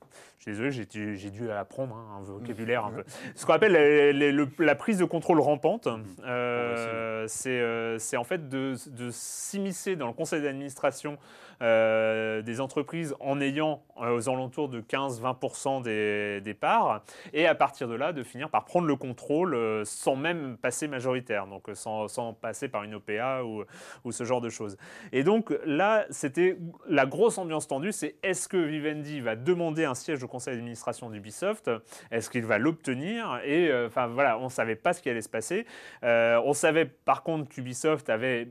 je 0.45 0.51
suis 0.51 0.61
désolé, 0.61 1.17
j'ai 1.17 1.31
dû 1.31 1.53
apprendre 1.53 1.95
hein, 1.95 2.19
un 2.19 2.23
vocabulaire 2.25 2.85
un 2.85 2.91
peu. 2.91 3.05
Ce 3.37 3.47
qu'on 3.47 3.53
appelle 3.53 4.49
la 4.59 4.75
prise 4.75 4.99
de 4.99 5.05
contrôle 5.05 5.39
rampante, 5.39 5.87
mmh. 5.87 6.03
euh, 6.25 7.29
euh, 7.47 7.97
c'est 7.99 8.17
en 8.17 8.25
fait 8.25 8.49
de, 8.49 8.75
de 8.89 9.11
s'immiscer 9.13 9.95
dans 9.95 10.09
le 10.09 10.13
conseil 10.13 10.43
d'administration 10.43 11.17
euh, 11.63 12.43
des 12.43 12.61
entreprises 12.61 13.15
en 13.21 13.41
ayant 13.41 13.85
euh, 14.01 14.17
aux 14.17 14.29
alentours 14.29 14.69
de 14.69 14.81
15-20% 14.81 15.83
des, 15.83 16.55
parts, 16.55 17.05
et 17.33 17.47
à 17.47 17.55
partir 17.55 17.87
de 17.87 17.95
là, 17.95 18.13
de 18.13 18.25
finir 18.25 18.51
par 18.51 18.65
prendre 18.65 18.89
le 18.89 18.97
contrôle 18.97 19.57
sans 19.87 20.17
même 20.17 20.57
passer 20.57 20.89
majoritaire, 20.89 21.47
donc 21.47 21.71
sans, 21.75 22.09
sans 22.09 22.33
passer 22.33 22.69
par 22.69 22.83
une 22.83 22.97
OPA 22.97 23.45
ou, 23.45 23.63
ou, 24.05 24.11
ce 24.11 24.25
genre 24.25 24.41
de 24.41 24.51
choses. 24.51 24.77
Et 25.13 25.23
donc 25.23 25.55
là, 25.65 26.05
c'était 26.11 26.59
la 26.89 27.07
grosse 27.07 27.39
ambiance 27.39 27.69
tendue, 27.69 27.93
c'est 27.93 28.17
est-ce 28.25 28.49
que 28.49 28.57
Vivendi 28.57 29.21
va 29.21 29.37
demander 29.37 29.85
un 29.85 29.95
siège 29.95 30.25
au 30.25 30.29
conseil 30.33 30.55
d'administration 30.55 31.11
d'Ubisoft 31.11 31.71
Est-ce 32.11 32.31
qu'il 32.31 32.45
va 32.45 32.59
l'obtenir 32.59 33.41
Et 33.45 33.71
enfin 33.87 34.07
voilà, 34.07 34.39
on 34.39 34.45
ne 34.45 34.51
savait 34.51 34.77
pas 34.77 34.93
ce 34.93 35.03
qui 35.03 35.11
allait 35.11 35.23
se 35.23 35.29
passer. 35.29 35.67
on 36.03 36.53
savait 36.53 36.87
par 36.87 37.23
contre 37.23 37.49
qu'Ubisoft 37.49 38.09
avait 38.11 38.49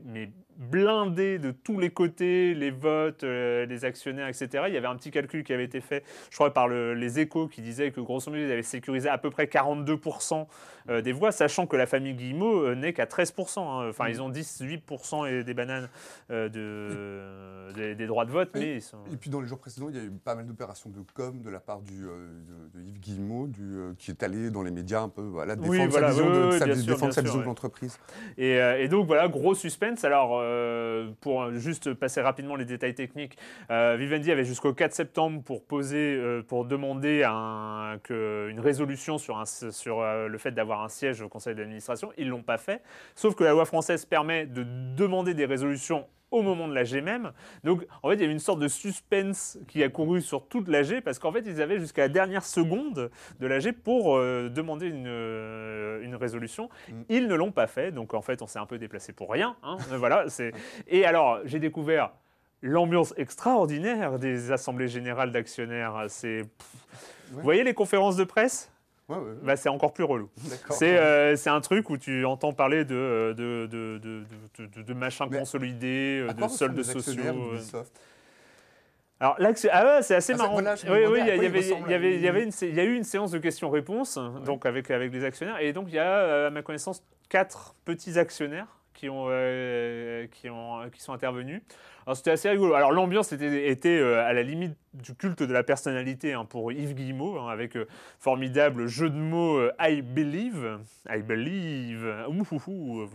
blindé 0.56 1.38
de 1.38 1.50
tous 1.50 1.78
les 1.78 1.90
côtés, 1.90 2.54
les 2.54 2.70
votes, 2.70 3.24
euh, 3.24 3.66
les 3.66 3.84
actionnaires, 3.84 4.28
etc. 4.28 4.64
Il 4.68 4.74
y 4.74 4.76
avait 4.76 4.86
un 4.86 4.96
petit 4.96 5.10
calcul 5.10 5.44
qui 5.44 5.52
avait 5.52 5.64
été 5.64 5.80
fait, 5.80 6.04
je 6.30 6.36
crois, 6.36 6.52
par 6.52 6.68
les 6.68 7.20
échos 7.20 7.48
qui 7.48 7.62
disait 7.62 7.90
que 7.90 8.00
grosso 8.00 8.30
modo, 8.30 8.42
ils 8.42 8.52
avaient 8.52 8.62
sécurisé 8.62 9.08
à 9.08 9.18
peu 9.18 9.30
près 9.30 9.46
42% 9.46 10.46
euh, 10.88 11.00
des 11.00 11.12
voix, 11.12 11.32
sachant 11.32 11.66
que 11.66 11.76
la 11.76 11.86
famille 11.86 12.14
Guillemot 12.14 12.64
euh, 12.64 12.74
n'est 12.74 12.92
qu'à 12.92 13.06
13%. 13.06 13.60
Hein. 13.60 13.88
Enfin, 13.88 14.08
ils 14.08 14.20
ont 14.20 14.30
18% 14.30 15.30
et 15.30 15.44
des 15.44 15.54
bananes 15.54 15.88
de, 16.30 17.94
des, 17.94 18.06
droits 18.06 18.24
de 18.24 18.30
vote. 18.30 18.54
Et, 18.56 18.58
mais 18.58 18.78
et 19.12 19.16
puis 19.16 19.30
dans 19.30 19.40
les 19.40 19.46
jours 19.46 19.58
précédents, 19.58 19.88
il 19.88 19.96
y 19.96 20.00
a 20.00 20.02
eu 20.02 20.10
pas 20.10 20.34
mal 20.34 20.46
d'opérations 20.46 20.90
de 20.90 20.98
com 21.14 21.40
de 21.40 21.50
la 21.50 21.60
part 21.60 21.80
du, 21.80 22.02
de, 22.02 22.82
Yves 22.82 23.00
Guillemot, 23.00 23.46
du, 23.46 23.94
qui 23.98 24.10
est 24.10 24.22
allé 24.22 24.50
dans 24.50 24.62
les 24.62 24.70
médias 24.70 25.00
un 25.00 25.08
peu 25.08 25.22
voilà, 25.22 25.56
défendre 25.56 25.92
sa 25.92 26.72
vision 26.72 27.38
de, 27.38 27.44
l'entreprise. 27.44 27.98
Et, 28.36 28.54
et, 28.56 28.88
donc 28.88 29.06
voilà, 29.06 29.28
gros 29.28 29.54
suspense. 29.54 30.04
Alors, 30.04 30.41
euh, 30.42 31.10
pour 31.20 31.52
juste 31.52 31.94
passer 31.94 32.20
rapidement 32.20 32.56
les 32.56 32.64
détails 32.64 32.94
techniques, 32.94 33.36
euh, 33.70 33.96
Vivendi 33.98 34.30
avait 34.30 34.44
jusqu'au 34.44 34.72
4 34.72 34.92
septembre 34.92 35.42
pour 35.42 35.64
poser, 35.64 36.16
euh, 36.16 36.42
pour 36.42 36.64
demander 36.64 37.22
une 37.22 38.60
résolution 38.60 39.18
sur, 39.18 39.42
sur 39.46 40.02
le 40.02 40.38
fait 40.38 40.52
d'avoir 40.52 40.82
un 40.82 40.88
siège 40.88 41.22
au 41.22 41.28
conseil 41.28 41.54
d'administration. 41.54 42.12
Ils 42.18 42.26
ne 42.26 42.30
l'ont 42.30 42.42
pas 42.42 42.58
fait. 42.58 42.82
Sauf 43.14 43.34
que 43.34 43.44
la 43.44 43.52
loi 43.52 43.64
française 43.64 44.04
permet 44.04 44.46
de 44.46 44.64
demander 44.96 45.34
des 45.34 45.46
résolutions 45.46 46.06
au 46.32 46.42
moment 46.42 46.66
de 46.66 46.74
l'AG 46.74 47.02
même. 47.02 47.32
Donc, 47.62 47.86
en 48.02 48.08
fait, 48.08 48.16
il 48.16 48.20
y 48.22 48.24
avait 48.24 48.32
une 48.32 48.38
sorte 48.38 48.58
de 48.58 48.68
suspense 48.68 49.58
qui 49.68 49.82
a 49.82 49.88
couru 49.88 50.20
sur 50.20 50.48
toute 50.48 50.68
l'AG 50.68 51.00
parce 51.02 51.18
qu'en 51.18 51.30
fait, 51.30 51.44
ils 51.46 51.62
avaient 51.62 51.78
jusqu'à 51.78 52.02
la 52.02 52.08
dernière 52.08 52.44
seconde 52.44 53.10
de 53.38 53.46
l'AG 53.46 53.72
pour 53.72 54.16
euh, 54.16 54.48
demander 54.48 54.88
une, 54.88 55.06
euh, 55.06 56.02
une 56.02 56.16
résolution. 56.16 56.68
Mm. 56.88 57.02
Ils 57.08 57.28
ne 57.28 57.34
l'ont 57.34 57.52
pas 57.52 57.66
fait. 57.66 57.92
Donc, 57.92 58.14
en 58.14 58.22
fait, 58.22 58.42
on 58.42 58.46
s'est 58.46 58.58
un 58.58 58.66
peu 58.66 58.78
déplacé 58.78 59.12
pour 59.12 59.30
rien. 59.30 59.56
Hein. 59.62 59.76
voilà. 59.90 60.24
Et 60.88 61.04
alors, 61.04 61.40
j'ai 61.44 61.58
découvert 61.58 62.12
l'ambiance 62.62 63.12
extraordinaire 63.16 64.18
des 64.18 64.52
assemblées 64.52 64.88
générales 64.88 65.32
d'actionnaires. 65.32 66.04
C'est. 66.08 66.42
Vous 67.30 67.42
voyez 67.42 67.64
les 67.64 67.74
conférences 67.74 68.16
de 68.16 68.24
presse? 68.24 68.71
Bah, 69.08 69.56
c'est 69.56 69.68
encore 69.68 69.92
plus 69.92 70.04
relou. 70.04 70.30
Euh, 70.82 71.36
c'est 71.36 71.50
un 71.50 71.60
truc 71.60 71.90
où 71.90 71.98
tu 71.98 72.24
entends 72.24 72.52
parler 72.52 72.84
de, 72.84 73.34
de, 73.36 73.66
de, 73.66 73.98
de, 73.98 74.82
de 74.82 74.94
machin 74.94 75.28
consolidé, 75.28 76.26
de 76.34 76.48
soldes 76.48 76.82
sociaux. 76.82 77.22
Euh. 77.52 77.82
Alors 79.20 79.36
ah 79.70 80.02
c'est 80.02 80.14
assez 80.16 80.32
ah, 80.32 80.36
marrant. 80.36 80.56
oui, 80.56 81.06
oui, 81.08 81.20
il 81.20 81.26
y, 81.26 82.80
a 82.80 82.84
eu 82.84 82.96
une 82.96 83.04
séance 83.04 83.30
de 83.30 83.38
questions-réponses 83.38 84.18
donc 84.44 84.66
avec, 84.66 84.90
avec 84.90 85.12
les 85.12 85.24
actionnaires 85.24 85.60
et 85.60 85.72
donc 85.72 85.86
il 85.88 85.94
y 85.94 85.98
a 86.00 86.10
euh, 86.10 86.46
à 86.48 86.50
ma 86.50 86.62
connaissance 86.62 87.04
quatre 87.28 87.76
petits 87.84 88.18
actionnaires 88.18 88.66
qui, 88.94 89.08
ont, 89.08 89.28
qui, 90.32 90.50
ont, 90.50 90.90
qui 90.92 91.00
sont 91.00 91.12
intervenus. 91.12 91.62
Alors 92.04 92.16
c'était 92.16 92.32
assez 92.32 92.50
rigolo. 92.50 92.74
Alors 92.74 92.90
l'ambiance 92.90 93.32
était, 93.32 93.68
était 93.68 94.00
à 94.00 94.32
la 94.32 94.42
limite 94.42 94.76
du 94.94 95.14
culte 95.14 95.42
de 95.42 95.52
la 95.52 95.62
personnalité 95.62 96.34
hein, 96.34 96.44
pour 96.44 96.70
Yves 96.70 96.94
Guillemot, 96.94 97.38
hein, 97.38 97.48
avec 97.48 97.76
euh, 97.76 97.86
formidable 98.18 98.86
jeu 98.88 99.08
de 99.08 99.16
mots 99.16 99.56
euh, 99.56 99.72
I 99.80 100.02
believe, 100.02 100.78
I 101.08 101.22
believe, 101.22 102.06
ouh, 102.28 103.08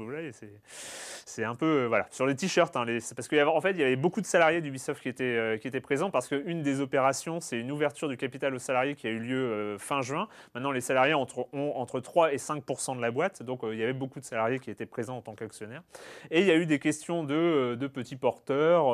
c'est 1.26 1.44
un 1.44 1.56
peu 1.56 1.66
euh, 1.66 1.88
voilà 1.88 2.08
sur 2.10 2.26
les 2.26 2.36
t-shirts, 2.36 2.76
hein, 2.76 2.86
parce 3.16 3.28
qu'en 3.28 3.62
fait 3.62 3.72
il 3.72 3.80
y 3.80 3.84
avait 3.84 3.96
beaucoup 3.96 4.22
de 4.22 4.26
salariés 4.26 4.62
d'Ubisoft 4.62 5.02
qui 5.02 5.10
étaient 5.10 5.60
qui 5.62 5.68
étaient 5.68 5.82
présents 5.82 6.10
parce 6.10 6.28
qu'une 6.28 6.64
des 6.64 6.82
opérations 6.82 7.40
c'est 7.40 7.60
une 7.60 7.72
ouverture 7.72 8.10
du 8.10 8.18
capital 8.18 8.56
aux 8.56 8.60
salariés 8.60 8.96
qui 8.96 9.08
a 9.08 9.12
eu 9.12 9.20
lieu 9.20 9.76
fin 9.78 10.02
juin. 10.02 10.28
Maintenant 10.56 10.72
les 10.72 10.82
salariés 10.82 11.14
ont 11.14 11.28
entre 11.54 12.00
3 12.00 12.34
et 12.34 12.38
5 12.38 12.64
de 12.96 13.02
la 13.02 13.12
boîte, 13.12 13.44
donc 13.44 13.62
il 13.64 13.78
y 13.78 13.84
avait 13.84 13.94
beaucoup 13.94 14.20
de 14.20 14.26
salariés 14.26 14.60
qui 14.60 14.72
étaient 14.72 14.86
présents 14.86 15.18
en 15.18 15.22
tant 15.22 15.36
qu'actionnaires. 15.36 15.84
Et 16.32 16.42
il 16.42 16.48
y 16.48 16.52
a 16.52 16.56
eu 16.56 16.66
des 16.66 16.80
questions 16.80 17.24
de, 17.24 17.76
de 17.80 17.88
petits 17.88 18.16
porteurs, 18.16 18.86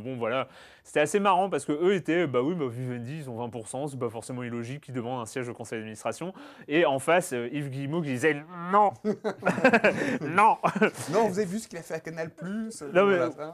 bon 0.00 0.16
voilà, 0.16 0.48
c'était 0.84 1.00
assez 1.00 1.18
marrant 1.18 1.48
parce 1.48 1.64
que 1.64 1.72
eux 1.72 1.94
étaient 1.94 2.26
bah 2.26 2.42
oui, 2.42 2.54
bah, 2.54 2.66
Vivendi, 2.68 3.16
ils 3.16 3.30
ont 3.30 3.48
20%, 3.48 3.88
c'est 3.88 3.98
pas 3.98 4.10
forcément 4.10 4.42
illogique 4.42 4.82
qu'ils 4.82 4.94
demandent 4.94 5.22
un 5.22 5.26
siège 5.26 5.48
au 5.48 5.54
conseil 5.54 5.78
d'administration. 5.78 6.34
Et 6.68 6.84
en 6.84 6.98
face, 6.98 7.32
euh, 7.32 7.48
Yves 7.52 7.70
Guillemot 7.70 8.02
qui 8.02 8.10
disait 8.10 8.36
non 8.70 8.92
Non 10.20 10.58
Non, 11.10 11.28
vous 11.28 11.38
avez 11.38 11.46
vu 11.46 11.58
ce 11.58 11.68
qu'il 11.68 11.78
a 11.78 11.82
fait 11.82 11.94
à 11.94 12.00
Canal 12.00 12.30
Plus 12.30 12.84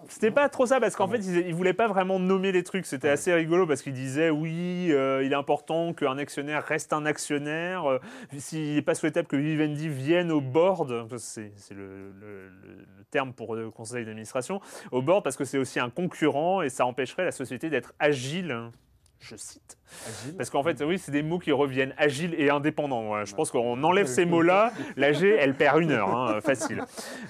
C'était 0.08 0.32
pas 0.32 0.48
trop 0.48 0.66
ça 0.66 0.80
parce 0.80 0.96
qu'en 0.96 1.06
fait, 1.06 1.18
il, 1.18 1.54
voulait 1.54 1.72
pas 1.72 1.86
vraiment 1.86 2.18
nommer 2.18 2.50
les 2.50 2.64
trucs. 2.64 2.84
C'était 2.84 3.08
assez 3.08 3.32
rigolo 3.32 3.64
parce 3.64 3.82
qu'il 3.82 3.92
disait 3.92 4.30
oui, 4.30 4.88
euh, 4.90 5.22
il 5.24 5.30
est 5.30 5.36
important 5.36 5.92
qu'un 5.92 6.18
actionnaire 6.18 6.64
reste 6.64 6.92
un 6.92 7.06
actionnaire. 7.06 7.88
Euh, 7.88 7.98
s'il 8.38 8.74
n'est 8.74 8.82
pas 8.82 8.96
souhaitable 8.96 9.28
que 9.28 9.36
Vivendi 9.36 9.88
vienne 9.88 10.32
au 10.32 10.40
board, 10.40 11.06
c'est 11.18 11.52
le, 11.70 12.10
le, 12.20 12.50
terme 13.10 13.32
pour 13.32 13.54
le 13.54 13.70
conseil 13.70 14.04
d'administration, 14.04 14.60
au 14.92 15.02
board 15.02 15.24
parce 15.24 15.36
que 15.36 15.44
c'est 15.44 15.58
aussi 15.58 15.80
un 15.80 15.90
concurrent 15.90 16.62
et 16.62 16.68
ça 16.68 16.86
empêcherait 16.86 17.19
la 17.24 17.32
société 17.32 17.70
d'être 17.70 17.92
agile 17.98 18.70
je 19.20 19.36
cite. 19.36 19.76
Parce 20.38 20.50
qu'en 20.50 20.62
fait, 20.62 20.82
oui, 20.82 20.98
c'est 20.98 21.12
des 21.12 21.22
mots 21.22 21.38
qui 21.38 21.52
reviennent 21.52 21.94
agile 21.98 22.34
et 22.38 22.48
indépendant. 22.48 23.24
Je 23.24 23.34
pense 23.34 23.50
qu'on 23.50 23.82
enlève 23.82 24.06
ces 24.06 24.24
mots-là, 24.24 24.72
l'AG, 24.96 25.22
elle 25.22 25.54
perd 25.54 25.82
une 25.82 25.90
heure, 25.90 26.08
hein, 26.08 26.40
facile. 26.40 26.82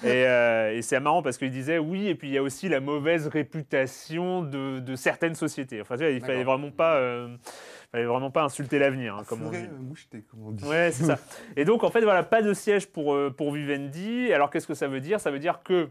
Euh, 0.05 0.71
et, 0.71 0.81
c'est 0.81 0.99
marrant 0.99 1.21
parce 1.21 1.37
qu'il 1.37 1.51
disait 1.51 1.79
oui, 1.79 2.07
et 2.07 2.15
puis 2.15 2.29
il 2.29 2.33
y 2.33 2.37
a 2.37 2.43
aussi 2.43 2.69
la 2.69 2.79
mauvaise 2.79 3.27
réputation 3.27 4.41
de, 4.41 4.95
certaines 4.95 5.35
sociétés. 5.35 5.81
Enfin, 5.81 5.95
il 5.97 6.21
fallait 6.21 6.43
vraiment 6.43 6.71
pas. 6.71 6.95
Euh, 6.95 7.35
fallait 7.91 8.05
vraiment 8.05 8.31
pas 8.31 8.43
insulter 8.43 8.79
l'avenir, 8.79 9.15
hein, 9.15 9.23
comme, 9.27 9.43
on 9.43 9.49
dit. 9.49 9.67
Moucheté, 9.79 10.23
comme 10.29 10.45
on 10.45 10.51
dit. 10.51 10.63
Ouais, 10.63 10.91
c'est 10.91 11.03
ça. 11.03 11.19
Et 11.57 11.65
donc, 11.65 11.83
en 11.83 11.91
fait, 11.91 12.01
voilà, 12.01 12.23
pas 12.23 12.41
de 12.41 12.53
siège 12.53 12.87
pour, 12.87 13.13
euh, 13.13 13.29
pour 13.29 13.51
Vivendi. 13.51 14.31
Alors, 14.31 14.49
qu'est-ce 14.49 14.67
que 14.67 14.73
ça 14.73 14.87
veut 14.87 15.01
dire? 15.01 15.19
Ça 15.19 15.29
veut 15.29 15.39
dire 15.39 15.61
que 15.61 15.89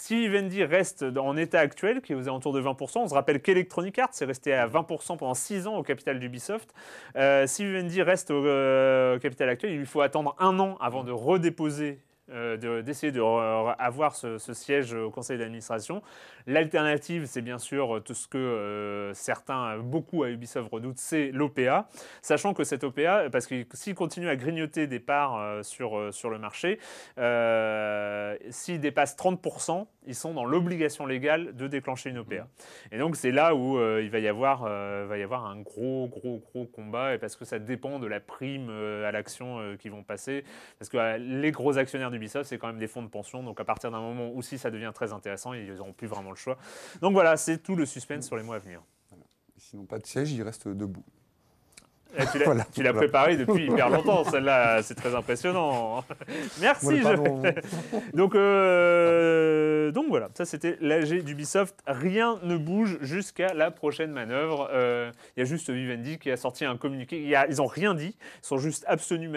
si 0.00 0.16
Vivendi 0.16 0.64
reste 0.64 1.04
en 1.18 1.36
état 1.36 1.60
actuel, 1.60 2.00
qui 2.00 2.12
est 2.12 2.16
aux 2.16 2.26
alentours 2.26 2.54
de 2.54 2.62
20%, 2.62 3.00
on 3.00 3.08
se 3.08 3.12
rappelle 3.12 3.42
qu'Electronic 3.42 3.98
Arts 3.98 4.10
est 4.18 4.24
resté 4.24 4.54
à 4.54 4.66
20% 4.66 5.18
pendant 5.18 5.34
6 5.34 5.66
ans 5.66 5.76
au 5.76 5.82
capital 5.82 6.18
d'Ubisoft. 6.18 6.72
Euh, 7.16 7.46
si 7.46 7.66
Vivendi 7.66 8.00
reste 8.00 8.30
euh, 8.30 9.16
au, 9.16 9.18
capital 9.18 9.50
actuel, 9.50 9.72
il 9.72 9.78
lui 9.78 9.86
faut 9.86 10.00
attendre 10.00 10.34
un 10.38 10.58
an 10.58 10.78
avant 10.80 11.04
de 11.04 11.12
redéposer 11.12 11.98
d'essayer 12.30 13.12
de, 13.12 13.20
avoir 13.80 14.14
ce, 14.14 14.38
siège 14.38 14.94
au 14.94 15.10
conseil 15.10 15.38
d'administration. 15.38 16.02
L'alternative, 16.46 17.26
c'est 17.26 17.42
bien 17.42 17.58
sûr 17.58 18.00
tout 18.04 18.14
ce 18.14 18.28
que 18.28 19.10
certains, 19.14 19.78
beaucoup 19.78 20.22
à 20.22 20.30
Ubisoft 20.30 20.70
redoutent, 20.72 20.98
c'est 20.98 21.30
l'OPA, 21.32 21.88
sachant 22.22 22.54
que 22.54 22.64
cette 22.64 22.84
OPA, 22.84 23.30
parce 23.30 23.46
que 23.46 23.64
s'il 23.74 23.94
continue 23.94 24.28
à 24.28 24.36
grignoter 24.36 24.86
des 24.86 25.00
parts 25.00 25.64
sur, 25.64 26.12
sur 26.12 26.30
le 26.30 26.38
marché, 26.38 26.78
s'il 28.50 28.80
dépasse 28.80 29.16
30%, 29.16 29.86
ils 30.06 30.14
sont 30.14 30.32
dans 30.32 30.44
l'obligation 30.44 31.06
légale 31.06 31.54
de 31.54 31.66
déclencher 31.66 32.10
une 32.10 32.18
OPA. 32.18 32.48
Et 32.90 32.98
donc 32.98 33.16
c'est 33.16 33.30
là 33.30 33.54
où 33.54 33.78
euh, 33.78 34.02
il 34.02 34.10
va 34.10 34.18
y, 34.18 34.28
avoir, 34.28 34.64
euh, 34.64 35.06
va 35.08 35.18
y 35.18 35.22
avoir 35.22 35.46
un 35.46 35.60
gros, 35.60 36.08
gros, 36.08 36.38
gros 36.38 36.64
combat, 36.66 37.14
et 37.14 37.18
parce 37.18 37.36
que 37.36 37.44
ça 37.44 37.58
dépend 37.58 37.98
de 37.98 38.06
la 38.06 38.20
prime 38.20 38.68
euh, 38.70 39.06
à 39.06 39.12
l'action 39.12 39.76
qui 39.78 39.88
vont 39.88 40.02
passer. 40.02 40.44
Parce 40.78 40.88
que 40.88 41.18
les 41.18 41.50
gros 41.50 41.78
actionnaires 41.78 42.10
d'Ubisoft, 42.10 42.48
c'est 42.48 42.58
quand 42.58 42.68
même 42.68 42.78
des 42.78 42.88
fonds 42.88 43.02
de 43.02 43.08
pension, 43.08 43.42
donc 43.42 43.60
à 43.60 43.64
partir 43.64 43.90
d'un 43.90 44.00
moment 44.00 44.30
où 44.32 44.42
si 44.42 44.58
ça 44.58 44.70
devient 44.70 44.92
très 44.94 45.12
intéressant, 45.12 45.52
ils 45.52 45.74
n'auront 45.74 45.92
plus 45.92 46.06
vraiment 46.06 46.30
le 46.30 46.36
choix. 46.36 46.56
Donc 47.02 47.12
voilà, 47.12 47.36
c'est 47.36 47.58
tout 47.58 47.76
le 47.76 47.86
suspense 47.86 48.26
sur 48.26 48.36
les 48.36 48.42
mois 48.42 48.56
à 48.56 48.60
venir. 48.60 48.82
Sinon 49.56 49.84
pas 49.84 49.98
de 49.98 50.06
siège, 50.06 50.32
il 50.32 50.42
reste 50.42 50.68
debout. 50.68 51.04
Eh, 52.18 52.22
tu 52.72 52.82
l'as 52.82 52.92
préparé 52.92 53.36
depuis 53.36 53.66
hyper 53.66 53.88
longtemps, 53.88 54.24
celle-là, 54.24 54.82
c'est 54.82 54.94
très 54.94 55.14
impressionnant. 55.14 56.04
Merci. 56.60 57.00
donc, 58.14 58.34
euh, 58.34 59.92
donc 59.92 60.06
voilà, 60.08 60.28
ça 60.34 60.44
c'était 60.44 60.76
l'AG 60.80 61.22
d'Ubisoft. 61.22 61.76
Rien 61.86 62.38
ne 62.42 62.56
bouge 62.56 62.98
jusqu'à 63.00 63.54
la 63.54 63.70
prochaine 63.70 64.10
manœuvre. 64.10 64.68
Euh, 64.72 65.10
il 65.36 65.40
y 65.40 65.42
a 65.42 65.46
juste 65.46 65.70
Vivendi 65.70 66.18
qui 66.18 66.30
a 66.30 66.36
sorti 66.36 66.64
un 66.64 66.76
communiqué. 66.76 67.22
ils 67.22 67.56
n'ont 67.56 67.66
rien 67.66 67.94
dit, 67.94 68.16
ils 68.42 68.46
sont 68.46 68.58
juste 68.58 68.84
abstenus, 68.88 69.30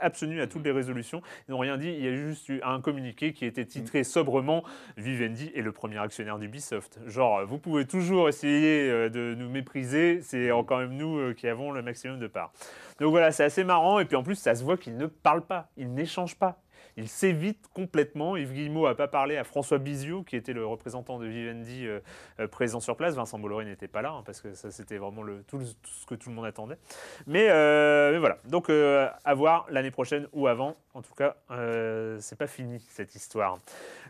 abstenus 0.00 0.42
à 0.42 0.46
toutes 0.46 0.64
les 0.64 0.72
résolutions. 0.72 1.22
Ils 1.48 1.52
n'ont 1.52 1.58
rien 1.58 1.76
dit, 1.76 1.88
il 1.88 2.04
y 2.04 2.08
a 2.08 2.14
juste 2.14 2.48
eu 2.48 2.60
un 2.62 2.80
communiqué 2.80 3.32
qui 3.32 3.44
était 3.44 3.64
titré 3.64 4.04
sobrement 4.04 4.62
Vivendi 4.96 5.50
est 5.54 5.62
le 5.62 5.72
premier 5.72 5.98
actionnaire 5.98 6.38
d'Ubisoft. 6.38 7.00
Genre, 7.06 7.44
vous 7.46 7.58
pouvez 7.58 7.84
toujours 7.84 8.28
essayer 8.28 8.88
euh, 8.90 9.08
de 9.08 9.34
nous 9.36 9.48
mépriser, 9.48 10.20
c'est 10.22 10.50
quand 10.66 10.78
même 10.78 10.96
nous 10.96 11.34
qui 11.34 11.48
avons 11.48 11.72
le 11.72 11.82
maximum 11.82 11.95
de 12.04 12.26
part. 12.26 12.52
Donc 13.00 13.10
voilà, 13.10 13.32
c'est 13.32 13.44
assez 13.44 13.64
marrant. 13.64 13.98
Et 13.98 14.04
puis 14.04 14.16
en 14.16 14.22
plus, 14.22 14.36
ça 14.36 14.54
se 14.54 14.62
voit 14.62 14.76
qu'il 14.76 14.96
ne 14.96 15.06
parle 15.06 15.42
pas, 15.42 15.68
il 15.76 15.92
n'échange 15.92 16.36
pas 16.36 16.58
il 16.96 17.08
s'évite 17.08 17.68
complètement. 17.74 18.36
Yves 18.36 18.54
Guillemot 18.54 18.86
n'a 18.86 18.94
pas 18.94 19.08
parlé 19.08 19.36
à 19.36 19.44
François 19.44 19.76
Bizio, 19.76 20.22
qui 20.22 20.34
était 20.34 20.54
le 20.54 20.64
représentant 20.64 21.18
de 21.18 21.26
Vivendi 21.26 21.86
euh, 21.86 22.00
euh, 22.40 22.48
présent 22.48 22.80
sur 22.80 22.96
place. 22.96 23.14
Vincent 23.14 23.38
Bolloré 23.38 23.66
n'était 23.66 23.86
pas 23.86 24.00
là, 24.00 24.12
hein, 24.12 24.22
parce 24.24 24.40
que 24.40 24.54
ça, 24.54 24.70
c'était 24.70 24.96
vraiment 24.96 25.22
le, 25.22 25.42
tout, 25.42 25.60
ce 25.60 26.06
que 26.06 26.14
tout 26.14 26.30
le 26.30 26.34
monde 26.34 26.46
attendait. 26.46 26.78
Mais, 27.26 27.48
euh, 27.50 28.16
voilà, 28.18 28.38
donc 28.48 28.70
à 28.70 29.34
voir 29.34 29.66
l'année 29.70 29.90
prochaine 29.90 30.26
ou 30.32 30.46
avant. 30.46 30.76
En 30.94 31.02
tout 31.02 31.14
cas, 31.14 31.36
c'est 32.20 32.38
pas 32.38 32.46
fini 32.46 32.82
cette 32.88 33.14
histoire. 33.14 33.58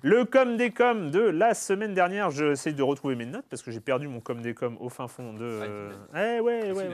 Le 0.02 0.24
com 0.24 0.56
des 0.56 0.70
com 0.70 1.10
de 1.10 1.20
la 1.20 1.54
semaine 1.54 1.94
dernière, 1.94 2.30
j'essaie 2.30 2.72
de 2.72 2.82
retrouver 2.82 3.16
mes 3.16 3.26
notes 3.26 3.46
parce 3.50 3.62
que 3.62 3.72
j'ai 3.72 3.80
perdu 3.80 4.06
mon 4.06 4.20
com 4.20 4.40
des 4.40 4.54
com 4.54 4.76
au 4.78 4.88
fin 4.88 5.08
fond 5.08 5.32
de. 5.32 5.90
Eh 6.14 6.38
ouais, 6.38 6.70
ouais, 6.70 6.72
ouais. 6.72 6.88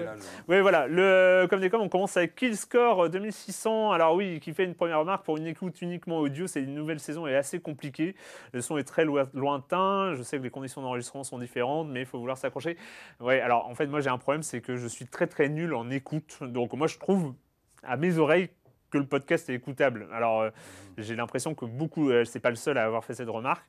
Ouais, 0.49 0.61
voilà. 0.63 0.87
Le 0.87 1.47
com 1.51 1.61
des 1.61 1.69
com, 1.69 1.83
on 1.83 1.91
commence 1.91 2.17
avec 2.17 2.35
Killscore 2.37 3.11
2600. 3.11 3.93
Alors 3.93 4.15
oui, 4.15 4.41
qui 4.41 4.55
fait 4.55 4.65
une 4.65 4.75
première 4.75 5.01
remarque 5.01 5.27
pour 5.27 5.37
une 5.37 5.47
écoute 5.47 5.82
uniquement 5.83 6.19
audio, 6.19 6.47
c'est 6.47 6.63
une 6.63 6.75
nouvelle 6.75 7.01
saison 7.01 7.27
est 7.27 7.37
assez 7.37 7.61
compliquée. 7.61 8.17
Le 8.53 8.61
son 8.61 8.79
est 8.79 8.85
très 8.85 9.05
lointain. 9.05 10.15
Je 10.15 10.23
sais 10.23 10.39
que 10.39 10.43
les 10.43 10.51
conditions 10.51 10.81
d'enregistrement 10.83 11.25
sont 11.25 11.39
différentes, 11.39 11.89
mais 11.89 12.01
il 12.01 12.07
faut 12.07 12.19
vouloir 12.19 12.39
s'accrocher. 12.39 12.77
Ouais, 13.21 13.41
alors 13.41 13.69
en 13.69 13.75
fait, 13.75 13.87
moi 13.87 14.01
j'ai 14.01 14.11
un 14.11 14.19
problème, 14.19 14.43
c'est 14.43 14.61
que 14.61 14.77
je 14.77 14.87
suis 14.87 15.07
très 15.07 15.27
très 15.27 15.49
nul 15.49 15.75
en 15.75 15.91
écoute. 15.91 16.39
Donc 16.43 16.73
moi 16.73 16.87
je 16.87 16.99
trouve 16.99 17.35
à 17.83 17.97
mes 17.97 18.19
oreilles 18.19 18.49
que 18.93 18.99
le 18.99 19.07
podcast 19.07 19.49
est 19.49 19.55
écoutable. 19.55 20.07
Alors, 20.13 20.43
euh, 20.43 20.51
j'ai 20.99 21.17
l'impression 21.17 21.55
que 21.55 21.65
beaucoup, 21.65 22.11
euh, 22.11 22.25
c'est 22.25 22.41
pas 22.41 22.51
le 22.51 22.57
seul 22.57 22.77
à 22.77 22.85
avoir 22.85 23.05
fait 23.05 23.15
cette 23.15 23.29
remarque. 23.29 23.65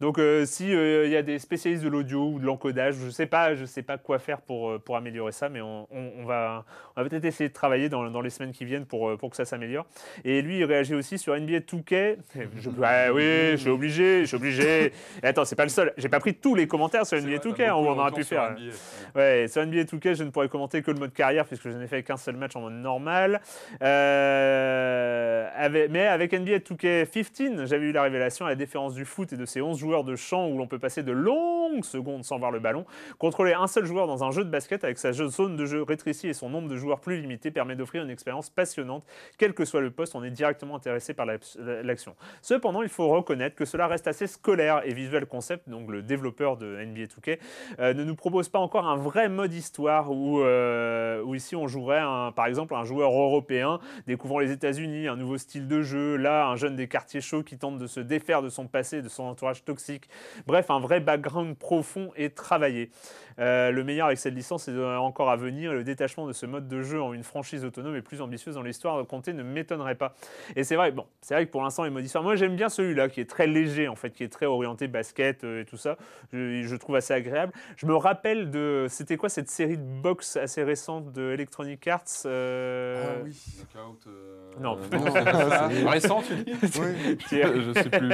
Donc, 0.00 0.18
euh, 0.18 0.44
si 0.44 0.68
il 0.68 1.10
y 1.10 1.16
a 1.16 1.22
des 1.22 1.38
spécialistes 1.38 1.82
de 1.82 1.88
l'audio 1.88 2.28
ou 2.28 2.38
de 2.38 2.44
l'encodage, 2.44 2.94
je 2.96 3.08
sais 3.08 3.26
pas, 3.26 3.54
je 3.54 3.64
sais 3.64 3.82
pas 3.82 3.96
quoi 3.96 4.18
faire 4.18 4.42
pour, 4.42 4.78
pour 4.80 4.96
améliorer 4.96 5.32
ça, 5.32 5.48
mais 5.48 5.62
on, 5.62 5.86
va, 6.26 6.64
on 6.94 7.02
va 7.02 7.08
peut-être 7.08 7.24
essayer 7.24 7.48
de 7.48 7.54
travailler 7.54 7.88
dans, 7.88 8.10
dans, 8.10 8.20
les 8.20 8.30
semaines 8.30 8.52
qui 8.52 8.66
viennent 8.66 8.84
pour, 8.84 9.16
pour 9.16 9.30
que 9.30 9.36
ça 9.36 9.46
s'améliore. 9.46 9.86
Et 10.24 10.42
lui, 10.42 10.58
il 10.58 10.64
réagit 10.64 10.94
aussi 10.94 11.16
sur 11.16 11.34
NBA 11.34 11.60
2K. 11.60 12.16
Je, 12.60 12.70
oui, 12.70 13.52
je 13.52 13.56
suis 13.56 13.70
obligé, 13.70 14.20
je 14.22 14.26
suis 14.26 14.36
obligé. 14.36 14.92
Et 15.22 15.26
attends, 15.26 15.44
c'est 15.44 15.56
pas 15.56 15.64
le 15.64 15.70
seul. 15.70 15.92
J'ai 15.96 16.08
pas 16.08 16.20
pris 16.20 16.34
tous 16.34 16.54
les 16.54 16.66
commentaires 16.66 17.06
sur 17.06 17.20
NBA 17.20 17.38
2K. 17.38 17.70
On, 17.70 17.88
on 17.88 17.98
aurait 17.98 18.12
pu 18.12 18.24
faire. 18.24 18.54
Ouais, 19.14 19.46
sur 19.48 19.64
NBA 19.64 19.84
2K, 19.84 20.14
je 20.14 20.24
ne 20.24 20.30
pourrais 20.30 20.48
commenter 20.48 20.82
que 20.82 20.90
le 20.90 20.98
mode 20.98 21.12
carrière 21.12 21.46
puisque 21.46 21.70
je 21.70 21.76
n'ai 21.76 21.86
fait 21.86 22.02
qu'un 22.02 22.16
seul 22.16 22.36
match 22.36 22.54
en 22.56 22.60
mode 22.60 22.74
normal. 22.74 23.40
Euh, 23.82 24.65
euh, 24.66 25.88
mais 25.90 26.06
avec 26.06 26.32
NBA 26.32 26.58
2K15, 26.58 27.66
j'avais 27.66 27.86
eu 27.86 27.92
la 27.92 28.02
révélation 28.02 28.46
à 28.46 28.50
la 28.50 28.54
différence 28.54 28.94
du 28.94 29.04
foot 29.04 29.32
et 29.32 29.36
de 29.36 29.46
ces 29.46 29.60
11 29.60 29.78
joueurs 29.78 30.04
de 30.04 30.16
champ 30.16 30.48
où 30.48 30.58
l'on 30.58 30.66
peut 30.66 30.78
passer 30.78 31.02
de 31.02 31.12
longues 31.68 31.84
secondes 31.84 32.24
sans 32.24 32.38
voir 32.38 32.50
le 32.50 32.58
ballon. 32.58 32.84
Contrôler 33.18 33.52
un 33.52 33.66
seul 33.66 33.84
joueur 33.84 34.06
dans 34.06 34.24
un 34.24 34.30
jeu 34.30 34.44
de 34.44 34.50
basket 34.50 34.84
avec 34.84 34.98
sa 34.98 35.12
zone 35.12 35.56
de 35.56 35.66
jeu 35.66 35.82
rétrécie 35.82 36.28
et 36.28 36.34
son 36.34 36.48
nombre 36.48 36.68
de 36.68 36.76
joueurs 36.76 37.00
plus 37.00 37.20
limité 37.20 37.50
permet 37.50 37.76
d'offrir 37.76 38.02
une 38.02 38.10
expérience 38.10 38.50
passionnante. 38.50 39.04
Quel 39.38 39.54
que 39.54 39.64
soit 39.64 39.80
le 39.80 39.90
poste, 39.90 40.14
on 40.14 40.24
est 40.24 40.30
directement 40.30 40.76
intéressé 40.76 41.14
par 41.14 41.26
l'action. 41.26 42.16
Cependant, 42.42 42.82
il 42.82 42.88
faut 42.88 43.08
reconnaître 43.08 43.56
que 43.56 43.64
cela 43.64 43.86
reste 43.86 44.06
assez 44.06 44.26
scolaire 44.26 44.82
et 44.84 44.94
Visual 44.94 45.26
Concept, 45.26 45.68
donc 45.68 45.90
le 45.90 46.02
développeur 46.02 46.56
de 46.56 46.84
NBA 46.84 47.04
2K, 47.04 47.38
euh, 47.78 47.94
ne 47.94 48.04
nous 48.04 48.14
propose 48.14 48.48
pas 48.48 48.58
encore 48.58 48.86
un 48.86 48.96
vrai 48.96 49.28
mode 49.28 49.52
histoire 49.52 50.10
où, 50.10 50.40
euh, 50.40 51.22
où 51.22 51.34
ici 51.34 51.56
on 51.56 51.66
jouerait 51.66 52.00
un, 52.00 52.32
par 52.32 52.46
exemple 52.46 52.74
un 52.74 52.84
joueur 52.84 53.10
européen 53.12 53.80
découvrant 54.06 54.38
les 54.38 54.52
États-Unis, 54.52 55.08
un 55.08 55.16
nouveau 55.16 55.38
style 55.38 55.66
de 55.68 55.82
jeu, 55.82 56.16
là, 56.16 56.48
un 56.48 56.56
jeune 56.56 56.76
des 56.76 56.88
quartiers 56.88 57.20
chauds 57.20 57.42
qui 57.42 57.58
tente 57.58 57.78
de 57.78 57.86
se 57.86 58.00
défaire 58.00 58.42
de 58.42 58.48
son 58.48 58.66
passé, 58.66 59.02
de 59.02 59.08
son 59.08 59.24
entourage 59.24 59.64
toxique. 59.64 60.08
Bref, 60.46 60.70
un 60.70 60.80
vrai 60.80 61.00
background 61.00 61.55
profond 61.58 62.10
et 62.16 62.30
travaillé. 62.30 62.90
Euh, 63.38 63.70
le 63.70 63.84
meilleur 63.84 64.06
avec 64.06 64.18
cette 64.18 64.34
licence 64.34 64.68
est 64.68 64.78
encore 64.96 65.30
à 65.30 65.36
venir 65.36 65.72
et 65.72 65.74
le 65.74 65.84
détachement 65.84 66.26
de 66.26 66.32
ce 66.32 66.46
mode 66.46 66.68
de 66.68 66.82
jeu 66.82 67.02
en 67.02 67.12
une 67.12 67.22
franchise 67.22 67.64
autonome 67.64 67.94
et 67.96 68.02
plus 68.02 68.22
ambitieuse 68.22 68.54
dans 68.54 68.62
l'histoire 68.62 68.98
de 68.98 69.02
compter 69.02 69.32
ne 69.32 69.42
m'étonnerait 69.42 69.94
pas. 69.94 70.14
Et 70.54 70.64
c'est 70.64 70.76
vrai, 70.76 70.90
bon, 70.90 71.06
c'est 71.20 71.34
vrai 71.34 71.46
que 71.46 71.50
pour 71.50 71.62
l'instant, 71.62 71.84
les 71.84 71.90
modes 71.90 72.04
histoire, 72.04 72.24
moi 72.24 72.36
j'aime 72.36 72.56
bien 72.56 72.68
celui-là 72.68 73.08
qui 73.08 73.20
est 73.20 73.28
très 73.28 73.46
léger 73.46 73.88
en 73.88 73.96
fait, 73.96 74.10
qui 74.10 74.24
est 74.24 74.28
très 74.28 74.46
orienté 74.46 74.88
basket 74.88 75.44
euh, 75.44 75.62
et 75.62 75.64
tout 75.64 75.76
ça. 75.76 75.96
Je, 76.32 76.76
trouve 76.76 76.96
assez 76.96 77.14
agréable. 77.14 77.52
Je 77.76 77.86
me 77.86 77.96
rappelle 77.96 78.50
de, 78.50 78.86
c'était 78.88 79.16
quoi 79.16 79.28
cette 79.28 79.48
série 79.48 79.78
de 79.78 79.82
box 79.82 80.36
assez 80.36 80.62
récente 80.62 81.12
de 81.12 81.32
Electronic 81.32 81.86
Arts 81.88 82.04
euh... 82.26 83.04
Ah 83.06 83.22
oui. 83.24 83.36
Knockout. 83.74 84.06
Euh, 84.06 84.36
non, 84.60 84.78
non 85.84 85.90
récent, 85.90 86.22
tu 86.22 86.34
dis? 86.36 86.52
Oui. 86.62 87.18
je 87.30 87.72
sais 87.74 87.90
plus. 87.90 88.10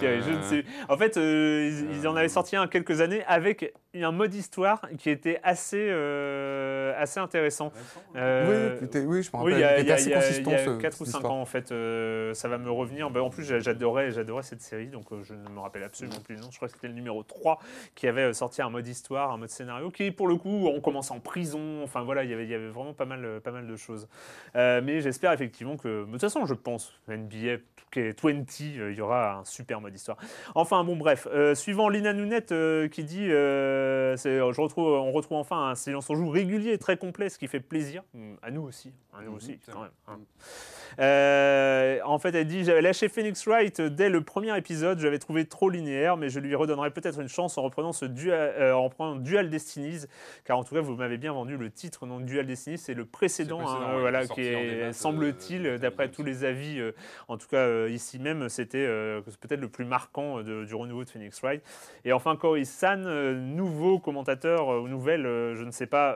je 0.00 0.30
ne 0.30 0.42
sais. 0.42 0.64
En 0.88 0.96
fait, 0.96 1.16
ils, 1.16 1.96
ils 1.96 2.06
en 2.08 2.16
avaient 2.16 2.28
sorti 2.28 2.47
un 2.56 2.66
quelques 2.66 3.00
années 3.00 3.24
avec 3.26 3.72
un 4.04 4.12
mode 4.12 4.30
d'histoire 4.30 4.82
qui 4.98 5.10
était 5.10 5.40
assez, 5.42 5.88
euh, 5.90 6.92
assez 6.96 7.20
intéressant. 7.20 7.72
Euh, 8.16 8.78
oui, 8.80 9.00
oui, 9.06 9.22
je 9.22 9.30
me 9.30 9.36
rappelle. 9.36 9.54
Oui, 9.54 9.58
il 9.58 9.60
y 9.60 9.64
a, 9.64 9.80
il 9.80 9.92
assez 9.92 10.10
consistant, 10.10 10.50
il 10.50 10.56
y 10.56 10.76
a 10.76 10.76
4 10.76 11.00
ou 11.00 11.04
5 11.04 11.24
ans, 11.24 11.40
en 11.40 11.44
fait, 11.46 11.72
euh, 11.72 12.34
ça 12.34 12.48
va 12.48 12.58
me 12.58 12.70
revenir. 12.70 13.10
Ben, 13.10 13.20
en 13.20 13.30
plus, 13.30 13.44
j'adorais, 13.44 14.10
j'adorais 14.10 14.42
cette 14.42 14.60
série, 14.60 14.88
donc 14.88 15.06
je 15.22 15.34
ne 15.34 15.48
me 15.48 15.60
rappelle 15.60 15.82
absolument 15.82 16.20
plus 16.20 16.34
le 16.34 16.42
nom. 16.42 16.48
Je 16.50 16.56
crois 16.56 16.68
que 16.68 16.74
c'était 16.74 16.88
le 16.88 16.94
numéro 16.94 17.22
3 17.22 17.58
qui 17.94 18.06
avait 18.06 18.32
sorti 18.32 18.62
un 18.62 18.70
mode 18.70 18.86
histoire, 18.86 19.32
un 19.32 19.38
mode 19.38 19.50
scénario, 19.50 19.90
qui, 19.90 20.10
pour 20.10 20.28
le 20.28 20.36
coup, 20.36 20.68
on 20.68 20.80
commence 20.80 21.10
en 21.10 21.20
prison. 21.20 21.82
Enfin, 21.82 22.02
voilà, 22.02 22.24
il 22.24 22.30
y 22.30 22.34
avait, 22.34 22.44
il 22.44 22.50
y 22.50 22.54
avait 22.54 22.68
vraiment 22.68 22.94
pas 22.94 23.06
mal, 23.06 23.40
pas 23.42 23.52
mal 23.52 23.66
de 23.66 23.76
choses. 23.76 24.08
mais 24.54 25.00
j'espère 25.00 25.32
effectivement 25.32 25.76
que, 25.76 26.04
de 26.04 26.10
toute 26.10 26.20
façon, 26.20 26.46
je 26.46 26.54
pense, 26.54 26.92
NBA 27.08 27.58
20, 27.94 28.60
il 28.60 28.94
y 28.94 29.00
aura 29.00 29.38
un 29.38 29.44
super 29.44 29.80
mode 29.80 29.94
histoire. 29.94 30.18
Enfin, 30.54 30.84
bon, 30.84 30.96
bref. 30.96 31.26
suivant 31.54 31.88
Lina 31.88 32.12
Nounette 32.38 32.90
qui 32.90 33.04
dit 33.04 33.28
je 33.28 34.60
retrouve, 34.60 34.86
on 34.86 35.12
retrouve 35.12 35.38
enfin 35.38 35.70
un 35.70 35.74
silence 35.74 36.08
en 36.10 36.14
joue 36.14 36.28
régulier 36.28 36.72
et 36.72 36.78
très 36.78 36.96
complet, 36.96 37.28
ce 37.28 37.38
qui 37.38 37.48
fait 37.48 37.60
plaisir. 37.60 38.02
Mm, 38.14 38.34
à 38.42 38.50
nous 38.50 38.62
aussi. 38.62 38.92
À 39.16 39.22
nous 39.22 39.32
mmh, 39.32 39.36
aussi, 39.36 39.58
quand 39.72 39.80
même. 39.80 39.90
Hein. 40.06 40.18
Euh, 41.00 41.98
en 42.04 42.18
fait, 42.18 42.34
elle 42.34 42.46
dit 42.46 42.64
J'avais 42.64 42.82
lâché 42.82 43.08
Phoenix 43.08 43.46
Wright 43.46 43.80
dès 43.80 44.08
le 44.08 44.22
premier 44.22 44.56
épisode, 44.56 44.98
j'avais 44.98 45.18
trouvé 45.18 45.44
trop 45.44 45.70
linéaire, 45.70 46.16
mais 46.16 46.28
je 46.28 46.40
lui 46.40 46.54
redonnerai 46.54 46.90
peut-être 46.90 47.20
une 47.20 47.28
chance 47.28 47.58
en 47.58 47.62
reprenant 47.62 47.92
ce 47.92 48.04
dual, 48.04 48.54
euh, 48.58 48.72
en 48.72 48.84
reprenant 48.84 49.16
Dual 49.16 49.50
Destinies, 49.50 50.06
car 50.44 50.58
en 50.58 50.64
tout 50.64 50.74
cas, 50.74 50.80
vous 50.80 50.94
m'avez 50.96 51.18
bien 51.18 51.32
vendu 51.32 51.56
le 51.56 51.70
titre. 51.70 52.06
Donc, 52.06 52.24
Dual 52.24 52.46
Destinies, 52.46 52.78
c'est 52.78 52.94
le 52.94 53.04
précédent, 53.04 53.60
hein, 53.66 53.98
voilà, 54.00 54.26
qui 54.26 54.40
est, 54.42 54.92
semble-t-il, 54.92 55.66
euh, 55.66 55.78
d'après 55.78 56.10
tous 56.10 56.22
les 56.22 56.44
avis, 56.44 56.80
en 57.28 57.36
tout 57.36 57.48
cas 57.48 57.86
ici 57.86 58.18
même, 58.18 58.48
c'était 58.48 58.86
peut-être 59.40 59.60
le 59.60 59.68
plus 59.68 59.84
marquant 59.84 60.42
du 60.42 60.74
renouveau 60.74 61.04
de 61.04 61.10
Phoenix 61.10 61.40
Wright. 61.40 61.62
Et 62.04 62.12
enfin, 62.12 62.27
Corey 62.36 62.64
San, 62.64 63.02
nouveau 63.54 63.98
commentateur 63.98 64.68
ou 64.68 64.88
nouvelle, 64.88 65.22
je 65.22 65.64
ne 65.64 65.70
sais 65.70 65.86
pas, 65.86 66.14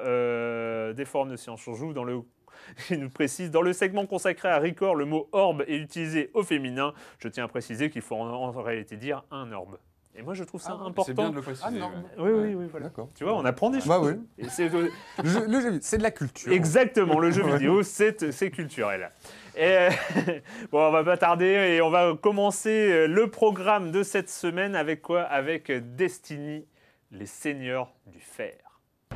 des 0.92 1.04
forums 1.04 1.30
de 1.30 1.36
science. 1.36 1.66
On 1.66 1.74
joue 1.74 1.92
dans 1.92 2.04
le 2.04 2.22
Il 2.90 3.00
nous 3.00 3.10
précise 3.10 3.50
dans 3.50 3.62
le 3.62 3.72
segment 3.72 4.06
consacré 4.06 4.48
à 4.48 4.58
Record, 4.58 4.94
le 4.94 5.04
mot 5.04 5.28
orbe 5.32 5.64
est 5.66 5.76
utilisé 5.76 6.30
au 6.34 6.42
féminin. 6.42 6.94
Je 7.18 7.28
tiens 7.28 7.44
à 7.44 7.48
préciser 7.48 7.90
qu'il 7.90 8.02
faut 8.02 8.16
en, 8.16 8.50
réalité 8.50 8.96
dire 8.96 9.24
un 9.30 9.52
orbe. 9.52 9.78
Et 10.14 10.22
moi, 10.22 10.34
je 10.34 10.44
trouve 10.44 10.60
ça 10.60 10.76
ah, 10.78 10.86
important. 10.86 11.04
C'est 11.04 11.14
bien 11.14 11.30
de 11.30 11.36
le 11.36 11.40
préciser. 11.40 11.80
Ah, 11.80 11.90
oui, 12.18 12.30
oui, 12.30 12.54
oui, 12.54 12.66
voilà. 12.70 12.90
Tu 13.14 13.24
vois, 13.24 13.34
on 13.34 13.44
apprend 13.44 13.70
des 13.70 13.78
bah 13.86 13.96
choses. 13.96 14.18
oui. 14.38 14.46
c'est 14.50 14.68
le, 14.68 14.90
jeu, 15.24 15.78
c'est 15.80 15.98
de 15.98 16.02
la 16.02 16.10
culture. 16.10 16.52
Exactement, 16.52 17.18
le 17.18 17.30
jeu 17.30 17.42
vidéo, 17.52 17.82
c'est 17.82 18.50
culturel. 18.50 19.10
Et 19.56 19.88
bon, 20.72 20.86
on 20.86 20.90
va 20.90 21.02
pas 21.02 21.16
tarder 21.16 21.46
et 21.46 21.80
on 21.80 21.90
va 21.90 22.14
commencer 22.20 23.06
le 23.06 23.30
programme 23.30 23.90
de 23.90 24.02
cette 24.02 24.28
semaine 24.28 24.76
avec 24.76 25.00
quoi? 25.00 25.22
Avec 25.22 25.72
Destiny, 25.96 26.66
les 27.10 27.26
seigneurs 27.26 27.92
du 28.06 28.20
fer. 28.20 28.58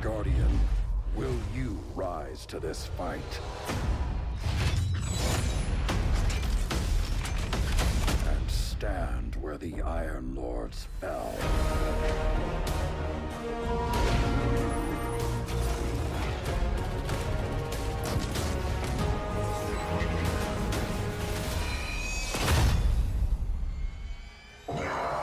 Guardian. 0.01 0.33
Will 1.15 1.39
you 1.55 1.77
rise 1.95 2.45
to 2.47 2.59
this 2.59 2.87
fight? 2.97 3.41
Stand 8.77 9.35
where 9.37 9.57
the 9.57 9.81
Iron 9.81 10.35
Lords 10.35 10.87
fell. 11.01 11.33
Join 24.67 25.16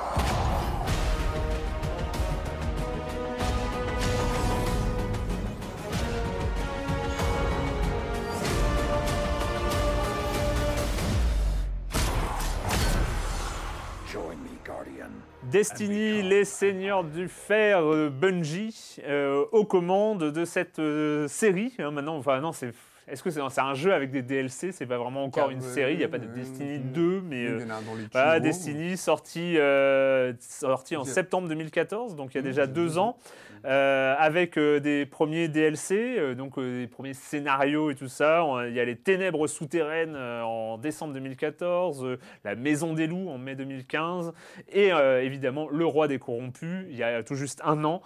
Destiny, 15.54 16.20
les 16.22 16.44
seigneurs 16.44 17.04
du 17.04 17.28
fer, 17.28 17.78
euh, 17.78 18.10
Bungie, 18.10 18.96
euh, 19.04 19.44
aux 19.52 19.64
commandes 19.64 20.32
de 20.32 20.44
cette 20.44 20.80
euh, 20.80 21.28
série. 21.28 21.72
hein, 21.78 21.92
maintenant, 21.92 22.16
enfin 22.16 22.40
non, 22.40 22.50
c'est. 22.50 22.72
Est-ce 23.06 23.22
que 23.22 23.30
c'est 23.30 23.60
un 23.60 23.74
jeu 23.74 23.92
avec 23.92 24.10
des 24.10 24.22
DLC 24.22 24.72
C'est 24.72 24.86
pas 24.86 24.98
vraiment 24.98 25.22
encore 25.22 25.50
une 25.50 25.60
série. 25.60 25.92
Il 25.92 25.98
n'y 25.98 26.04
a 26.04 26.08
pas 26.08 26.18
de 26.18 26.26
Destiny 26.26 26.78
2, 26.80 27.20
mais 27.20 27.46
euh, 27.46 27.58
Il 27.60 27.62
y 27.62 27.70
en 27.70 27.70
a 27.70 27.74
un 27.74 27.82
dans 27.82 27.94
les 27.94 28.06
voilà, 28.10 28.32
tuyaux. 28.40 28.44
Destiny 28.44 28.96
sorti 28.96 29.56
sorti 30.40 30.96
en 30.96 31.04
septembre 31.04 31.46
2014, 31.46 32.16
donc 32.16 32.34
il 32.34 32.38
y 32.38 32.38
a 32.38 32.40
Mmh, 32.40 32.44
déjà 32.44 32.66
deux 32.66 32.98
ans, 32.98 33.16
euh, 33.64 34.14
avec 34.18 34.58
euh, 34.58 34.80
des 34.80 35.06
premiers 35.06 35.48
DLC, 35.48 36.16
euh, 36.18 36.34
donc 36.34 36.58
des 36.60 36.86
premiers 36.86 37.14
scénarios 37.14 37.90
et 37.90 37.94
tout 37.94 38.08
ça. 38.08 38.44
Il 38.68 38.74
y 38.74 38.80
a 38.80 38.84
les 38.84 38.96
Ténèbres 38.96 39.46
souterraines 39.46 40.16
en 40.16 40.78
décembre 40.78 41.14
2014, 41.14 42.04
euh, 42.04 42.18
la 42.44 42.54
Maison 42.54 42.94
des 42.94 43.06
loups 43.06 43.28
en 43.28 43.38
mai 43.38 43.54
2015, 43.54 44.32
et 44.72 44.90
évidemment 45.22 45.68
le 45.68 45.86
Roi 45.86 46.08
des 46.08 46.18
corrompus. 46.18 46.86
Il 46.90 46.96
y 46.96 47.02
a 47.02 47.22
tout 47.22 47.34
juste 47.34 47.60
un 47.64 47.84
an, 47.84 48.02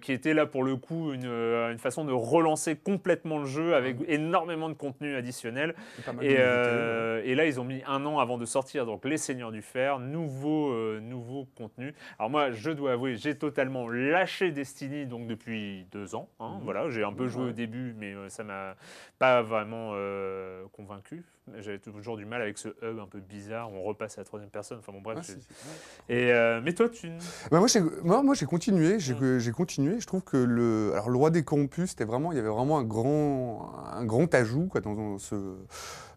qui 0.00 0.12
était 0.12 0.34
là 0.34 0.46
pour 0.46 0.64
le 0.64 0.76
coup 0.76 1.12
une, 1.12 1.26
une 1.26 1.78
façon 1.78 2.04
de 2.04 2.12
relancer 2.12 2.76
complètement 2.76 3.38
le 3.38 3.46
jeu 3.46 3.74
avec 3.74 3.96
énormément 4.08 4.68
de 4.68 4.74
contenu 4.74 5.16
additionnel. 5.16 5.74
Et, 6.20 6.36
euh, 6.38 7.34
là, 7.34 7.46
ils 7.46 7.60
ont 7.60 7.64
mis 7.64 7.82
un 7.86 8.04
an 8.06 8.18
avant 8.18 8.38
de 8.38 8.44
sortir 8.44 8.86
donc 8.86 9.04
Les 9.04 9.16
Seigneurs 9.16 9.52
du 9.52 9.62
Fer, 9.62 9.98
nouveau, 9.98 10.72
euh, 10.72 11.00
nouveau 11.00 11.46
contenu. 11.56 11.94
Alors 12.18 12.30
moi, 12.30 12.50
je 12.50 12.70
dois 12.70 12.92
avouer, 12.92 13.16
j'ai 13.16 13.36
totalement 13.36 13.88
lâché 13.88 14.50
Destiny 14.50 14.89
donc 15.06 15.26
depuis 15.26 15.86
deux 15.92 16.14
ans. 16.14 16.28
hein, 16.40 16.54
Mhm. 16.58 16.64
Voilà, 16.64 16.90
j'ai 16.90 17.02
un 17.04 17.12
peu 17.12 17.28
joué 17.28 17.44
au 17.50 17.52
début, 17.52 17.94
mais 17.98 18.14
euh, 18.14 18.28
ça 18.28 18.44
m'a 18.44 18.74
pas 19.18 19.42
vraiment 19.42 19.90
euh, 19.94 20.64
convaincu. 20.72 21.24
J'avais 21.58 21.78
toujours 21.80 22.16
du 22.16 22.24
mal 22.26 22.42
avec 22.42 22.58
ce 22.58 22.68
hub 22.82 23.00
un 23.00 23.06
peu 23.06 23.18
bizarre. 23.18 23.72
On 23.72 23.82
repasse 23.82 24.18
à 24.18 24.20
la 24.20 24.24
troisième 24.24 24.50
personne. 24.50 24.78
Enfin 24.78 24.92
bon, 24.92 25.00
bref. 25.00 25.18
Ah. 25.28 25.66
Et 26.08 26.32
euh, 26.32 26.60
mais 26.62 26.72
toi, 26.74 26.88
tu 26.88 27.08
Bah, 27.50 27.58
moi, 27.58 27.66
j'ai, 27.66 27.80
moi, 28.04 28.22
moi, 28.22 28.34
j'ai 28.36 28.46
continué. 28.46 29.00
J'ai, 29.00 29.52
continué. 29.52 29.98
Je 29.98 30.06
trouve 30.06 30.22
que 30.22 30.36
le, 30.36 30.92
alors 30.92 31.10
le 31.10 31.16
roi 31.16 31.30
des 31.30 31.42
corrompus, 31.42 31.90
c'était 31.90 32.04
vraiment, 32.04 32.30
il 32.30 32.36
y 32.36 32.38
avait 32.38 32.48
vraiment 32.48 32.78
un 32.78 32.84
grand, 32.84 33.72
un 33.92 34.04
grand 34.04 34.32
ajout 34.34 34.66
quoi, 34.68 34.80
dans, 34.80 34.94
dans 34.94 35.18
ce, 35.18 35.34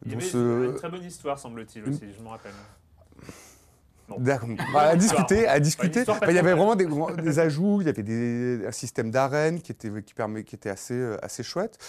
il 0.06 0.12
y 0.12 0.16
dans 0.16 0.20
avait 0.22 0.28
ce- 0.30 0.66
une 0.70 0.76
très 0.76 0.90
bonne 0.90 1.04
histoire, 1.04 1.40
semble-t-il 1.40 1.88
aussi. 1.90 2.04
Je 2.16 2.22
me 2.22 2.28
rappelle. 2.28 2.52
Bah, 4.74 4.82
à 4.82 4.96
discuter, 4.96 5.48
à 5.48 5.60
discuter. 5.60 6.06
pas 6.06 6.20
Bah, 6.20 6.28
il 6.30 6.36
y 6.36 6.39
avait 6.39 6.54
vraiment 6.54 6.76
des, 6.76 7.39
ajouts. 7.39 7.82
Il 7.82 7.88
y 7.88 7.89
avait 7.89 8.04
des, 8.04 8.66
un 8.68 8.72
système 8.72 9.12
d'arène 9.12 9.62
qui 9.62 9.72
était, 9.72 9.89
qui 10.04 10.13
permet, 10.13 10.44
qui 10.44 10.56
était 10.56 10.70
assez, 10.70 10.94
euh, 10.94 11.18
assez 11.24 11.44
chouette. 11.44 11.80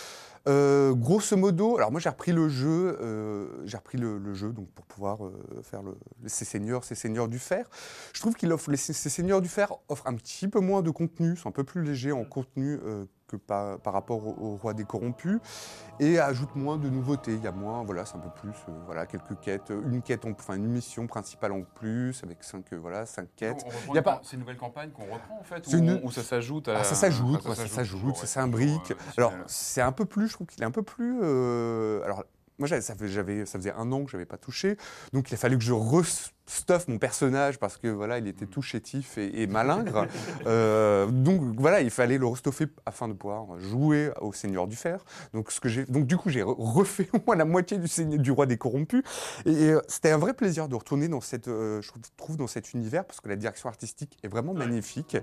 Euh, 0.46 0.92
grosso 0.92 1.36
modo, 1.38 1.78
alors 1.78 1.90
moi 1.90 2.00
j'ai 2.00 2.10
repris 2.10 2.32
le 2.32 2.50
jeu, 2.50 2.98
euh, 3.00 3.48
j'ai 3.64 3.78
repris 3.78 3.96
le, 3.96 4.18
le 4.18 4.34
jeu 4.34 4.52
donc 4.52 4.68
pour 4.72 4.84
pouvoir 4.84 5.24
euh, 5.24 5.32
faire 5.62 5.82
le, 5.82 5.96
ces 6.26 6.44
seigneurs, 6.44 6.84
ces 6.84 6.94
seigneurs 6.94 7.28
du 7.28 7.38
fer. 7.38 7.66
Je 8.12 8.20
trouve 8.20 8.34
qu'il 8.34 8.52
offre 8.52 8.70
les, 8.70 8.76
ces 8.76 8.92
seigneurs 8.92 9.40
du 9.40 9.48
fer 9.48 9.72
offrent 9.88 10.06
un 10.06 10.14
petit 10.14 10.46
peu 10.46 10.60
moins 10.60 10.82
de 10.82 10.90
contenu, 10.90 11.34
sont 11.36 11.48
un 11.48 11.52
peu 11.52 11.64
plus 11.64 11.82
légers 11.82 12.12
en 12.12 12.24
contenu 12.24 12.78
que 13.38 13.42
par, 13.42 13.78
par 13.80 13.92
rapport 13.92 14.26
au, 14.26 14.34
au 14.38 14.56
roi 14.56 14.74
des 14.74 14.84
corrompus 14.84 15.40
et 16.00 16.18
ajoute 16.18 16.54
moins 16.56 16.76
de 16.76 16.88
nouveautés. 16.88 17.34
Il 17.34 17.42
y 17.42 17.46
a 17.46 17.52
moins, 17.52 17.84
voilà, 17.84 18.04
c'est 18.04 18.16
un 18.16 18.20
peu 18.20 18.30
plus, 18.30 18.50
euh, 18.68 18.72
voilà, 18.86 19.06
quelques 19.06 19.38
quêtes, 19.40 19.70
une 19.70 20.02
quête, 20.02 20.24
en- 20.24 20.30
enfin 20.32 20.54
une 20.54 20.66
mission 20.66 21.06
principale 21.06 21.52
en 21.52 21.62
plus 21.62 22.22
avec 22.24 22.42
cinq, 22.42 22.72
euh, 22.72 22.76
voilà, 22.80 23.06
cinq 23.06 23.28
quêtes. 23.36 23.62
Reprend 23.64 23.94
Y 23.94 23.98
a 23.98 24.02
pas- 24.02 24.12
camp- 24.16 24.20
C'est 24.24 24.34
une 24.34 24.40
nouvelle 24.40 24.56
campagne 24.56 24.90
qu'on 24.90 25.04
reprend 25.04 25.38
en 25.40 25.44
fait 25.44 25.64
C'est 25.66 25.76
ou, 25.76 25.78
une- 25.78 26.00
ou 26.02 26.10
ça 26.10 26.22
s'ajoute 26.22 26.68
à... 26.68 26.78
Ah, 26.80 26.84
ça 26.84 26.94
s'ajoute, 26.94 27.42
ça 27.42 27.66
s'ajoute, 27.68 28.16
ça 28.16 28.26
s'imbrique. 28.26 28.90
euh, 28.90 28.94
Alors, 29.18 29.32
c'est 29.46 29.80
un 29.82 29.92
peu 29.92 30.04
plus, 30.04 30.28
je 30.28 30.34
trouve 30.34 30.46
qu'il 30.46 30.62
est 30.62 30.66
un 30.66 30.70
peu 30.70 30.82
plus. 30.82 31.18
euh, 31.22 32.02
alors, 32.04 32.24
moi, 32.58 32.68
ça, 32.68 32.94
faisait 33.58 33.72
un 33.72 33.90
an 33.90 34.04
que 34.04 34.10
je 34.10 34.16
n'avais 34.16 34.26
pas 34.26 34.36
touché, 34.36 34.76
donc 35.12 35.28
il 35.30 35.34
a 35.34 35.36
fallu 35.36 35.58
que 35.58 35.64
je 35.64 35.72
restuff 36.46 36.88
mon 36.88 36.98
personnage 36.98 37.58
parce 37.58 37.76
que 37.76 37.88
voilà, 37.88 38.18
il 38.18 38.26
était 38.28 38.46
tout 38.46 38.62
chétif 38.62 39.18
et, 39.18 39.42
et 39.42 39.46
malingre. 39.48 40.06
Euh, 40.46 41.06
donc 41.06 41.40
voilà, 41.58 41.80
il 41.80 41.90
fallait 41.90 42.18
le 42.18 42.26
restuffer 42.26 42.66
afin 42.86 43.08
de 43.08 43.14
pouvoir 43.14 43.58
jouer 43.58 44.10
au 44.20 44.32
Seigneur 44.32 44.66
du 44.66 44.76
Fer. 44.76 45.04
Donc, 45.32 45.50
ce 45.50 45.60
que 45.60 45.68
j'ai, 45.68 45.84
donc 45.84 46.06
du 46.06 46.16
coup, 46.16 46.30
j'ai 46.30 46.42
re- 46.42 46.54
refait 46.58 47.08
au 47.12 47.18
moins 47.26 47.36
la 47.36 47.44
moitié 47.44 47.78
du, 47.78 47.88
Seigneur, 47.88 48.18
du 48.20 48.30
Roi 48.30 48.46
des 48.46 48.56
Corrompus. 48.58 49.02
Et, 49.46 49.70
euh, 49.70 49.80
c'était 49.88 50.10
un 50.10 50.18
vrai 50.18 50.34
plaisir 50.34 50.68
de 50.68 50.74
retourner 50.74 51.08
dans 51.08 51.20
cette, 51.20 51.48
euh, 51.48 51.80
je 51.82 51.90
trouve, 52.16 52.36
dans 52.36 52.46
cet 52.46 52.72
univers 52.74 53.04
parce 53.04 53.20
que 53.20 53.28
la 53.28 53.36
direction 53.36 53.68
artistique 53.68 54.18
est 54.22 54.28
vraiment 54.28 54.52
Ouais. 54.52 54.58
magnifique. 54.66 55.16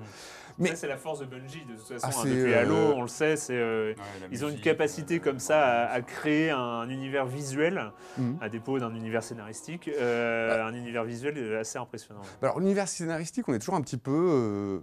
Mais 0.60 0.70
Mais- 0.72 0.76
c'est 0.76 0.88
la 0.88 0.98
force 0.98 1.20
de 1.20 1.26
Bungie 1.26 1.64
de 1.70 1.76
toute 1.76 1.88
façon. 1.88 2.00
Ah, 2.04 2.08
hein, 2.08 2.20
c'est, 2.24 2.30
depuis 2.30 2.54
euh, 2.54 2.62
Halo, 2.62 2.76
on 2.96 3.02
le 3.04 3.08
sait, 3.08 3.36
c'est 3.38 3.54
euh, 3.56 3.94
Ouais, 3.94 3.96
Ils 4.32 4.44
ont 4.46 4.50
une 4.50 4.60
capacité 4.60 5.16
euh, 5.16 5.20
comme 5.20 5.40
ça 5.40 5.62
à, 5.62 5.92
à 5.94 6.02
créer 6.02 6.50
un 6.52 6.90
univers 6.90 7.26
visuel, 7.26 7.92
Mhm. 8.18 8.38
à 8.42 8.50
dépôt 8.50 8.80
d'un 8.80 8.94
univers 8.94 9.24
scénaristique, 9.24 9.88
euh, 9.88 10.64
un 10.66 10.74
univers 10.74 11.04
visuel 11.12 11.56
assez 11.58 11.78
impressionnant. 11.78 12.22
Bah 12.42 12.48
Alors, 12.50 12.60
l'univers 12.60 12.88
scénaristique, 12.88 13.48
on 13.48 13.54
est 13.54 13.60
toujours 13.60 13.76
un 13.76 13.82
petit 13.82 13.98
peu. 13.98 14.12
euh, 14.12 14.80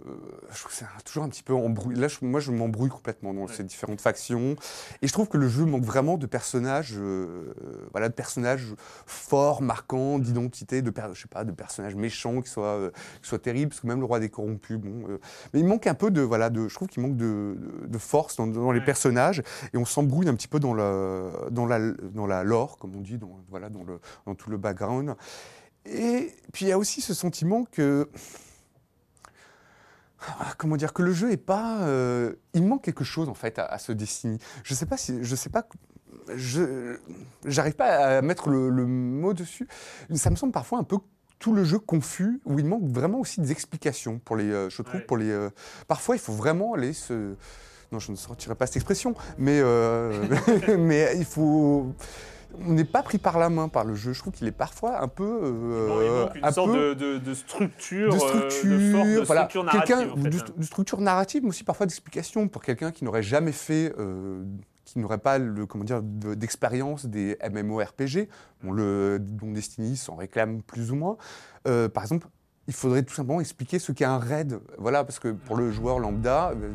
je 0.51 0.59
trouve 0.61 0.71
c'est 0.73 0.85
toujours 1.05 1.23
un 1.23 1.29
petit 1.29 1.43
peu 1.43 1.53
embrouillé. 1.53 1.99
Là, 1.99 2.07
je- 2.07 2.17
moi, 2.21 2.39
je 2.39 2.51
m'embrouille 2.51 2.89
complètement 2.89 3.33
dans 3.33 3.41
Ouais. 3.47 3.53
ces 3.53 3.63
différentes 3.63 4.01
factions. 4.01 4.55
Et 5.01 5.07
je 5.07 5.13
trouve 5.13 5.27
que 5.27 5.37
le 5.37 5.47
jeu 5.47 5.65
manque 5.65 5.83
vraiment 5.83 6.17
de 6.17 6.25
personnages, 6.25 6.93
euh, 6.97 7.53
voilà, 7.91 8.09
de 8.09 8.13
personnages 8.13 8.65
forts, 9.05 9.61
marquants, 9.61 10.19
d'identité, 10.19 10.81
de, 10.81 10.93
je 11.13 11.21
sais 11.21 11.27
pas, 11.27 11.43
de 11.43 11.51
personnages 11.51 11.95
méchants 11.95 12.41
qui 12.41 12.49
soient, 12.49 12.65
euh, 12.77 12.91
qui 13.21 13.27
soient 13.29 13.39
terribles. 13.39 13.69
Parce 13.69 13.81
que 13.81 13.87
même 13.87 13.99
le 13.99 14.05
roi 14.05 14.19
des 14.19 14.29
corrompus, 14.29 14.77
bon. 14.77 15.07
mais 15.53 15.59
il 15.59 15.65
manque 15.65 15.87
un 15.87 15.93
peu 15.95 16.11
de. 16.11 16.21
Voilà, 16.21 16.49
de, 16.49 16.67
je 16.67 16.75
trouve 16.75 16.87
qu'il 16.87 17.01
manque 17.03 17.17
de, 17.17 17.55
de- 17.57 17.87
de 17.87 17.97
force 17.97 18.35
dans, 18.37 18.47
dans 18.47 18.71
les 18.71 18.79
Ouais. 18.79 18.85
personnages. 18.85 19.41
Et 19.73 19.77
on 19.77 19.85
s'embrouille 19.85 20.29
un 20.29 20.35
petit 20.35 20.47
peu 20.47 20.59
dans 20.59 20.73
la, 20.73 21.29
dans 21.51 21.65
la, 21.65 21.79
dans 22.13 22.27
la 22.27 22.43
lore, 22.43 22.77
comme 22.77 22.95
on 22.95 23.01
dit, 23.01 23.17
dans, 23.17 23.39
voilà, 23.49 23.69
dans, 23.69 23.83
le, 23.83 23.99
dans 24.25 24.35
tout 24.35 24.49
le 24.49 24.57
background. 24.57 25.15
Et 25.85 26.33
puis 26.53 26.65
il 26.65 26.67
y 26.69 26.71
a 26.71 26.77
aussi 26.77 27.01
ce 27.01 27.13
sentiment 27.13 27.65
que. 27.65 28.09
Ah, 30.27 30.53
Comment 30.57 30.75
dire 30.75 30.91
que 30.93 31.01
le 31.01 31.13
jeu 31.13 31.31
est 31.31 31.37
pas, 31.37 31.81
euh, 31.83 32.33
il 32.53 32.63
manque 32.65 32.83
quelque 32.83 33.05
chose 33.05 33.29
en 33.29 33.33
fait 33.33 33.57
à, 33.57 33.65
à 33.65 33.77
ce 33.79 33.91
Destiny. 33.93 34.37
Je 34.63 34.73
sais 34.73 34.85
pas 34.85 34.97
si, 34.97 35.23
je 35.23 35.35
sais 35.35 35.49
pas, 35.49 35.65
je, 36.35 36.97
j'arrive 37.45 37.75
pas 37.75 38.17
à 38.17 38.21
mettre 38.21 38.49
le, 38.49 38.69
le 38.69 38.85
mot 38.85 39.33
dessus. 39.33 39.67
Ça 40.15 40.29
me 40.29 40.35
semble 40.35 40.51
parfois 40.51 40.77
un 40.79 40.83
peu 40.83 40.97
tout 41.39 41.53
le 41.53 41.63
jeu 41.63 41.79
confus 41.79 42.41
où 42.43 42.59
il 42.59 42.65
manque 42.65 42.83
vraiment 42.91 43.19
aussi 43.19 43.39
des 43.39 43.51
explications 43.53 44.19
pour 44.19 44.35
les, 44.35 44.51
euh, 44.51 44.69
je 44.69 44.81
trouve 44.81 44.99
Ouais. 44.99 45.05
pour 45.05 45.15
les. 45.15 45.29
euh, 45.29 45.49
parfois 45.87 46.17
il 46.17 46.19
faut 46.19 46.33
vraiment 46.33 46.73
aller 46.73 46.91
se. 46.91 47.35
Non, 47.93 47.97
je 47.99 48.11
ne 48.11 48.17
sortirai 48.17 48.53
pas 48.55 48.67
cette 48.67 48.75
expression, 48.75 49.15
mais 49.37 49.59
euh, 49.63 50.27
mais 50.77 51.13
il 51.17 51.23
faut. 51.25 51.93
On 52.57 52.73
n'est 52.73 52.83
pas 52.83 53.03
pris 53.03 53.17
par 53.19 53.37
la 53.37 53.49
main 53.49 53.67
par 53.69 53.83
le 53.85 53.93
jeu. 53.95 54.11
Je 54.13 54.19
trouve 54.19 54.33
qu'il 54.33 54.47
est 54.47 54.51
parfois 54.51 55.01
un 55.01 55.07
peu. 55.07 55.23
euh, 55.43 56.23
manque 56.25 56.35
une 56.35 56.43
un 56.45 56.51
sorte 56.51 56.71
peu- 56.71 56.95
de, 56.95 57.13
de- 57.13 57.17
de 57.19 57.33
structure, 57.33 58.11
de 58.13 58.17
structure, 58.19 58.77
de 58.77 58.91
force, 58.91 59.07
de 59.07 59.19
voilà, 59.21 59.41
structure 59.41 59.63
narrative. 59.63 59.95
quelqu'un 59.97 60.11
en 60.11 60.23
fait, 60.23 60.29
de, 60.29 60.37
hein. 60.39 60.45
de 60.57 60.63
structure 60.63 61.01
narrative, 61.01 61.43
mais 61.43 61.49
aussi 61.49 61.63
parfois 61.63 61.85
d'explication 61.85 62.47
pour 62.47 62.61
quelqu'un 62.63 62.91
qui 62.91 63.05
n'aurait 63.05 63.23
jamais 63.23 63.51
fait, 63.51 63.93
euh, 63.99 64.43
qui 64.85 64.97
n'aurait 64.99 65.19
pas 65.19 65.37
le 65.37 65.65
comment 65.67 65.83
dire 65.83 66.01
de- 66.01 66.33
d'expérience 66.33 67.05
des 67.05 67.37
MMORPG, 67.49 68.27
bon, 68.63 68.71
le 68.71 69.19
dont 69.19 69.51
Destiny 69.51 69.95
s'en 69.95 70.15
réclame 70.15 70.61
plus 70.63 70.91
ou 70.91 70.95
moins. 70.95 71.17
Euh, 71.67 71.87
par 71.87 72.03
exemple. 72.03 72.27
Il 72.69 72.73
faudrait 72.75 73.01
tout 73.01 73.15
simplement 73.15 73.41
expliquer 73.41 73.79
ce 73.79 73.91
qu'est 73.91 74.05
un 74.05 74.19
raid. 74.19 74.59
Voilà, 74.77 75.03
parce 75.03 75.17
que 75.17 75.29
pour 75.29 75.57
le 75.57 75.71
joueur 75.71 75.97
lambda 75.97 76.51
euh, 76.51 76.71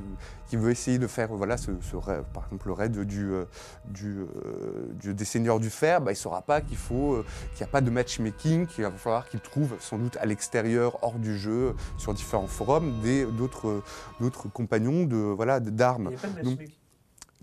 qui 0.48 0.56
veut 0.56 0.72
essayer 0.72 0.98
de 0.98 1.06
faire 1.06 1.28
voilà, 1.32 1.56
ce, 1.56 1.70
ce 1.80 1.94
raid, 1.94 2.24
par 2.34 2.42
exemple 2.46 2.66
le 2.66 2.72
raid 2.72 2.98
du, 3.04 3.30
euh, 3.30 3.44
du, 3.84 4.18
euh, 4.18 4.88
du- 5.00 5.14
des 5.14 5.24
seigneurs 5.24 5.60
du 5.60 5.70
fer, 5.70 6.00
bah, 6.00 6.10
il 6.10 6.14
ne 6.14 6.18
saura 6.18 6.42
pas 6.42 6.60
qu'il 6.60 6.76
faut 6.76 7.22
qu'il 7.54 7.64
n'y 7.64 7.68
a 7.68 7.72
pas 7.72 7.80
de 7.80 7.90
matchmaking, 7.90 8.66
qu'il 8.66 8.82
va 8.82 8.90
falloir 8.90 9.28
qu'il 9.28 9.38
trouve 9.38 9.76
sans 9.78 9.96
doute 9.98 10.16
à 10.16 10.26
l'extérieur, 10.26 10.98
hors 11.02 11.14
du 11.20 11.38
jeu, 11.38 11.76
sur 11.96 12.12
différents 12.12 12.48
forums, 12.48 12.92
d'autres 13.38 14.48
compagnons 14.52 15.04
de 15.04 15.16
voilà 15.16 15.60
d'armes. 15.60 16.10
Il 16.10 16.16
n'y 16.16 16.16
a 16.16 16.18
pas 16.18 16.28
de 16.28 16.34
Donc, 16.44 16.58
matchmaking. 16.58 16.74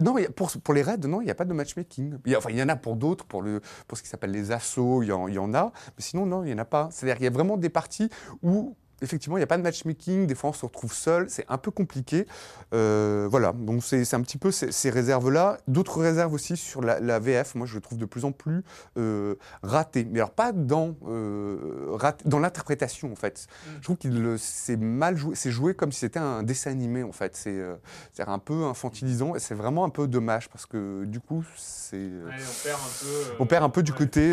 Non, 0.02 0.16
pour, 0.36 0.74
les 0.74 0.82
raids, 0.82 0.98
non, 0.98 1.22
il 1.22 1.26
n'y 1.26 1.32
a 1.32 1.36
pas 1.36 1.46
de 1.46 1.54
matchmaking. 1.54 2.18
Il 2.26 2.32
y 2.32 2.36
enfin, 2.36 2.50
il 2.50 2.58
y 2.58 2.64
en 2.64 2.70
a 2.70 2.76
pour 2.76 2.96
d'autres, 2.96 3.26
pour, 3.26 3.44
ce 3.44 4.02
qui 4.02 4.10
s'appelle 4.10 4.32
les 4.32 4.52
assauts, 4.52 5.04
il 5.04 5.08
y, 5.08 5.12
en, 5.12 5.28
y 5.28 5.38
en 5.38 5.54
a, 5.54 5.72
mais 5.98 6.02
sinon, 6.04 6.26
non, 6.26 6.44
il 6.44 6.48
n'y 6.48 6.54
en 6.54 6.60
a 6.60 6.66
pas. 6.66 6.90
C'est-à-dire 6.92 7.18
qu'il 7.18 7.26
y 7.26 7.28
a 7.28 7.32
vraiment 7.32 7.58
des 7.58 7.70
parties 7.70 8.10
où 8.42 8.76
effectivement, 9.02 9.38
il 9.38 9.40
n'y 9.40 9.44
a 9.44 9.48
pas 9.48 9.58
de 9.58 9.64
matchmaking. 9.64 10.28
Des 10.28 10.36
fois, 10.36 10.52
on 10.52 10.54
se 10.54 10.66
retrouve 10.66 10.94
seul. 10.94 11.30
C'est 11.30 11.46
un 11.50 11.58
peu 11.58 11.72
compliqué. 11.72 12.26
Euh, 12.74 13.28
voilà. 13.30 13.54
Donc, 13.54 13.84
c'est 13.84 14.14
un 14.14 14.22
petit 14.22 14.38
peu 14.38 14.52
ces, 14.52 14.72
ces 14.72 14.90
réserves-là. 14.90 15.58
D'autres 15.68 16.02
réserves 16.02 16.34
aussi 16.34 16.58
sur 16.58 16.82
la, 16.82 17.00
la 17.00 17.20
VF. 17.20 17.56
Moi, 17.56 17.66
je 17.68 17.76
le 17.76 17.82
trouve 17.82 17.98
de 17.98 18.06
plus 18.06 18.26
en 18.26 18.32
plus 18.32 18.64
euh, 18.98 19.36
raté. 19.64 20.08
Mais 20.10 20.20
alors, 20.20 20.32
pas 20.32 20.52
dans, 20.52 20.96
euh, 21.08 21.58
raté- 21.92 22.28
dans 22.28 22.40
l'interprétation, 22.40 23.12
en 23.12 23.16
fait. 23.16 23.48
Je 23.78 23.82
trouve 23.84 23.98
qu'il 23.98 24.36
c'est 24.38 24.78
mal 24.78 25.18
joué. 25.18 25.36
C'est 25.36 25.52
joué 25.52 25.74
comme 25.74 25.92
si 25.92 26.00
c'était 26.00 26.20
un 26.20 26.44
dessin 26.44 26.72
animé, 26.72 27.04
en 27.04 27.12
fait. 27.12 27.36
C'est 27.36 27.62
un 28.26 28.40
peu 28.40 28.66
infantilisant. 28.66 29.36
Et 29.36 29.40
c'est 29.40 29.56
vraiment 29.56 29.84
un 29.86 29.90
peu 29.90 30.08
dommage 30.08 30.50
parce 30.50 30.66
que, 30.66 31.06
du 31.06 31.20
coup, 31.20 31.44
c'est. 31.58 32.10
on 32.32 32.64
perd 32.64 32.80
un 32.80 33.00
peu. 33.02 33.36
on 33.40 33.46
perd 33.46 33.64
un 33.64 33.70
peu 33.70 33.84
du 33.84 33.94
côté, 33.94 34.32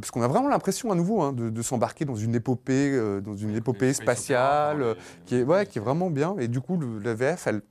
parce 0.00 0.10
qu'on 0.10 0.22
a 0.22 0.28
vraiment 0.28 0.48
l'impression 0.48 0.90
à 0.90 0.94
nouveau 0.94 1.22
hein, 1.22 1.32
de, 1.32 1.50
de 1.50 1.62
s'embarquer 1.62 2.04
dans 2.04 2.16
une 2.16 2.34
épopée, 2.34 3.20
dans 3.22 3.34
une 3.36 3.54
épopée 3.56 3.92
spatiale, 4.06 4.82
euh, 4.82 4.94
hein, 4.94 5.02
qui 5.26 5.36
est, 5.36 5.42
ouais, 5.42 5.66
qui 5.66 5.78
est 5.78 5.82
vraiment 5.82 6.10
bien. 6.10 6.36
Et 6.38 6.48
du 6.48 6.60
coup, 6.60 6.76
le, 6.76 6.98
la 6.98 7.14
VF, 7.14 7.46
elle, 7.46 7.62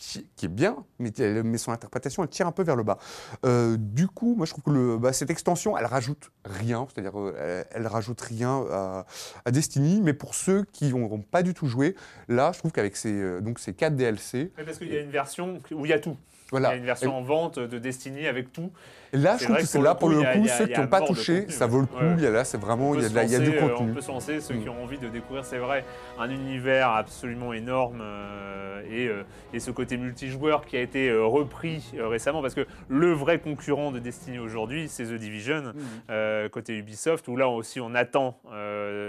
qui 0.00 0.46
est 0.46 0.48
bien, 0.48 0.76
mais, 0.98 1.58
son 1.58 1.72
interprétation, 1.72 2.22
elle 2.22 2.30
tire 2.30 2.46
un 2.46 2.52
peu 2.52 2.62
vers 2.62 2.76
le 2.76 2.82
bas. 2.82 2.98
Euh, 3.44 3.76
du 3.78 4.08
coup, 4.08 4.34
moi, 4.34 4.46
je 4.46 4.52
trouve 4.52 4.64
que 4.64 4.70
le, 4.70 4.96
bah, 4.96 5.12
cette 5.12 5.30
extension, 5.30 5.76
elle 5.76 5.84
rajoute 5.84 6.30
rien, 6.44 6.86
c'est-à-dire, 6.88 7.18
euh, 7.20 7.64
elle, 7.70 7.82
elle 7.82 7.86
rajoute 7.86 8.20
rien 8.20 8.64
à, 8.70 9.04
à 9.44 9.50
Destiny. 9.50 10.00
Mais 10.00 10.14
pour 10.14 10.34
ceux 10.34 10.64
qui 10.72 10.92
n'ont 10.92 11.20
pas 11.20 11.42
du 11.42 11.52
tout 11.52 11.66
joué, 11.66 11.96
là, 12.28 12.52
je 12.54 12.58
trouve 12.60 12.72
qu'avec 12.72 12.96
ces, 12.96 13.12
euh, 13.12 13.40
donc 13.40 13.58
ces 13.58 13.74
quatre 13.74 13.94
DLC, 13.94 14.52
parce 14.56 14.78
qu'il 14.78 14.92
y 14.92 14.96
a 14.96 15.00
une 15.00 15.10
version 15.10 15.60
où 15.70 15.84
il 15.84 15.90
y 15.90 15.92
a 15.92 16.00
tout. 16.00 16.16
voilà. 16.50 16.70
Il 16.70 16.72
y 16.72 16.74
a 16.74 16.78
une 16.78 16.86
version 16.86 17.14
en 17.14 17.22
vente 17.22 17.58
de 17.58 17.78
Destiny 17.78 18.26
avec 18.26 18.52
tout. 18.52 18.70
Là, 19.12 19.36
je 19.38 19.44
trouve 19.44 19.56
que 19.56 19.64
c'est 19.64 19.80
là 19.80 19.94
pour 19.94 20.08
le 20.08 20.20
coup, 20.22 20.46
ceux 20.46 20.66
qui 20.66 20.78
n'ont 20.80 20.86
pas 20.86 21.00
touché, 21.00 21.48
ça 21.50 21.66
vaut 21.66 21.80
le 21.80 21.86
coup. 21.86 21.96
Il 22.16 22.22
y 22.22 22.26
a 22.26 22.30
là, 22.30 22.44
c'est 22.44 22.58
vraiment, 22.60 22.94
il 22.94 23.02
y 23.02 23.04
a, 23.36 23.38
du 23.40 23.50
euh, 23.56 23.60
contenu. 23.60 23.90
On 23.90 23.94
peut 23.94 24.00
se 24.00 24.08
lancer, 24.10 24.40
ceux 24.40 24.54
Mm. 24.54 24.62
qui 24.62 24.68
ont 24.68 24.82
envie 24.82 24.98
de 24.98 25.08
découvrir, 25.08 25.44
c'est 25.44 25.58
vrai, 25.58 25.84
un 26.18 26.30
univers 26.30 26.90
absolument 26.90 27.52
énorme 27.52 28.00
euh, 28.02 28.82
et, 28.90 29.08
euh, 29.08 29.22
et 29.52 29.60
ce 29.60 29.70
côté 29.70 29.96
multijoueur 29.96 30.64
qui 30.64 30.76
a 30.76 30.80
été 30.80 31.12
repris 31.12 31.92
récemment 31.98 32.40
parce 32.42 32.54
que 32.54 32.66
le 32.88 33.12
vrai 33.12 33.38
concurrent 33.40 33.90
de 33.92 33.98
Destiny 33.98 34.38
aujourd'hui, 34.38 34.88
c'est 34.88 35.04
The 35.04 35.14
Division, 35.14 35.72
Mm. 36.08 36.48
côté 36.50 36.76
Ubisoft, 36.76 37.26
où 37.28 37.36
là 37.36 37.48
aussi 37.48 37.80
on 37.80 37.94
attend 37.94 38.38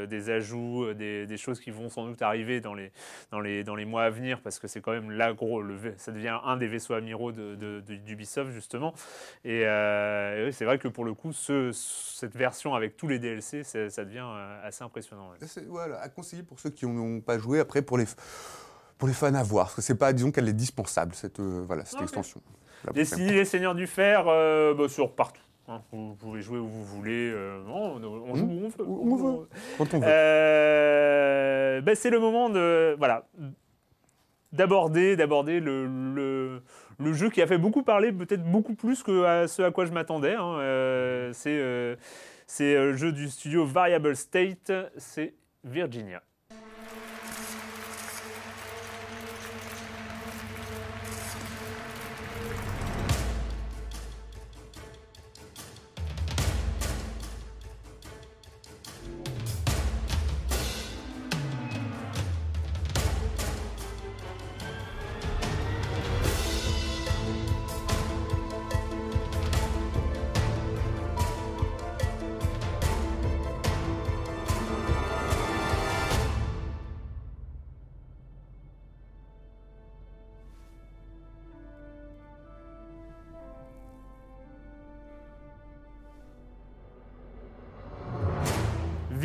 des 0.09 0.29
ajouts, 0.29 0.93
des, 0.93 1.25
des 1.27 1.37
choses 1.37 1.59
qui 1.59 1.69
vont 1.71 1.89
sans 1.89 2.05
doute 2.05 2.21
arriver 2.21 2.59
dans 2.61 2.73
les, 2.73 2.91
dans 3.31 3.39
les, 3.39 3.63
dans 3.63 3.75
les 3.75 3.85
mois 3.85 4.03
à 4.03 4.09
venir 4.09 4.39
parce 4.41 4.57
que 4.59 4.67
c'est 4.67 4.81
quand 4.81 4.91
même 4.91 5.11
là, 5.11 5.33
gros, 5.33 5.61
le, 5.61 5.75
ça 5.97 6.11
devient 6.11 6.37
un 6.45 6.57
des 6.57 6.67
vaisseaux 6.67 6.93
amiraux 6.93 7.31
de, 7.31 7.55
de- 7.55 7.81
de- 7.81 7.95
d'Ubisoft 7.95 8.51
justement. 8.51 8.93
Et, 9.45 9.63
euh, 9.65 9.90
et 10.37 10.45
oui, 10.45 10.53
c'est 10.53 10.65
vrai 10.65 10.77
que 10.79 10.87
pour 10.87 11.05
le 11.05 11.13
coup, 11.13 11.31
ce- 11.33 11.71
cette 11.71 12.35
version 12.35 12.73
avec 12.75 12.97
tous 12.97 13.07
les 13.07 13.19
DLC, 13.19 13.63
ça 13.63 14.03
devient 14.05 14.25
euh, 14.25 14.67
assez 14.67 14.83
impressionnant. 14.83 15.29
ouais. 15.31 15.63
Voilà, 15.69 15.99
à 16.01 16.09
conseiller 16.09 16.43
pour 16.43 16.59
ceux 16.59 16.69
qui 16.69 16.85
n'ont 16.85 17.21
pas 17.21 17.37
joué. 17.39 17.59
Après, 17.59 17.81
pour 17.81 17.97
les, 17.97 18.05
pour 18.97 19.07
les 19.07 19.13
fans 19.13 19.33
à 19.33 19.43
voir, 19.43 19.65
parce 19.67 19.75
que 19.75 19.81
c'est 19.81 19.95
pas, 19.95 20.13
disons 20.13 20.31
qu'elle 20.31 20.47
est 20.49 20.53
dispensable 20.53 21.15
cette, 21.15 21.39
euh, 21.39 21.63
voilà, 21.65 21.85
cette 21.85 22.01
extension. 22.01 22.41
Destiny, 22.93 23.31
les 23.33 23.45
Seigneurs 23.45 23.75
du 23.75 23.85
Fer, 23.87 24.25
euh, 24.27 24.73
bah, 24.73 24.87
sur 24.89 25.13
partout. 25.13 25.41
hein. 25.67 25.81
Vous 25.91 26.15
pouvez 26.15 26.41
jouer 26.41 26.57
où 26.59 26.67
vous 26.67 26.83
voulez. 26.83 27.29
euh, 27.31 27.61
on, 27.67 28.03
on 28.03 28.35
joue 28.35 28.45
où 28.45 28.65
on 28.65 28.69
veut. 28.69 28.85
Où 28.85 29.13
on 29.13 29.15
veut. 29.15 29.47
Quand 29.77 29.93
on 29.93 29.99
veut. 29.99 30.05
Euh, 30.07 31.81
ben, 31.81 31.95
c'est 31.95 32.09
le 32.09 32.19
moment 32.19 32.49
de 32.49 32.95
voilà 32.97 33.27
d'aborder 34.51 35.15
d'aborder 35.15 35.59
le, 35.59 35.85
le, 36.13 36.61
le 37.01 37.13
jeu 37.13 37.29
qui 37.29 37.41
a 37.41 37.47
fait 37.47 37.57
beaucoup 37.57 37.83
parler, 37.83 38.11
peut-être 38.11 38.43
beaucoup 38.43 38.75
plus 38.75 39.03
que 39.03 39.47
ce 39.47 39.61
à 39.61 39.71
quoi 39.71 39.85
je 39.85 39.91
m'attendais. 39.91 40.35
hein. 40.35 40.59
Euh, 40.59 41.31
c'est 41.33 41.57
euh, 41.57 41.95
euh, 42.61 42.91
le 42.91 42.97
jeu 42.97 43.11
du 43.11 43.29
studio 43.29 43.65
Variable 43.65 44.15
State, 44.15 44.71
c'est 44.97 45.33
Virginia. 45.63 46.21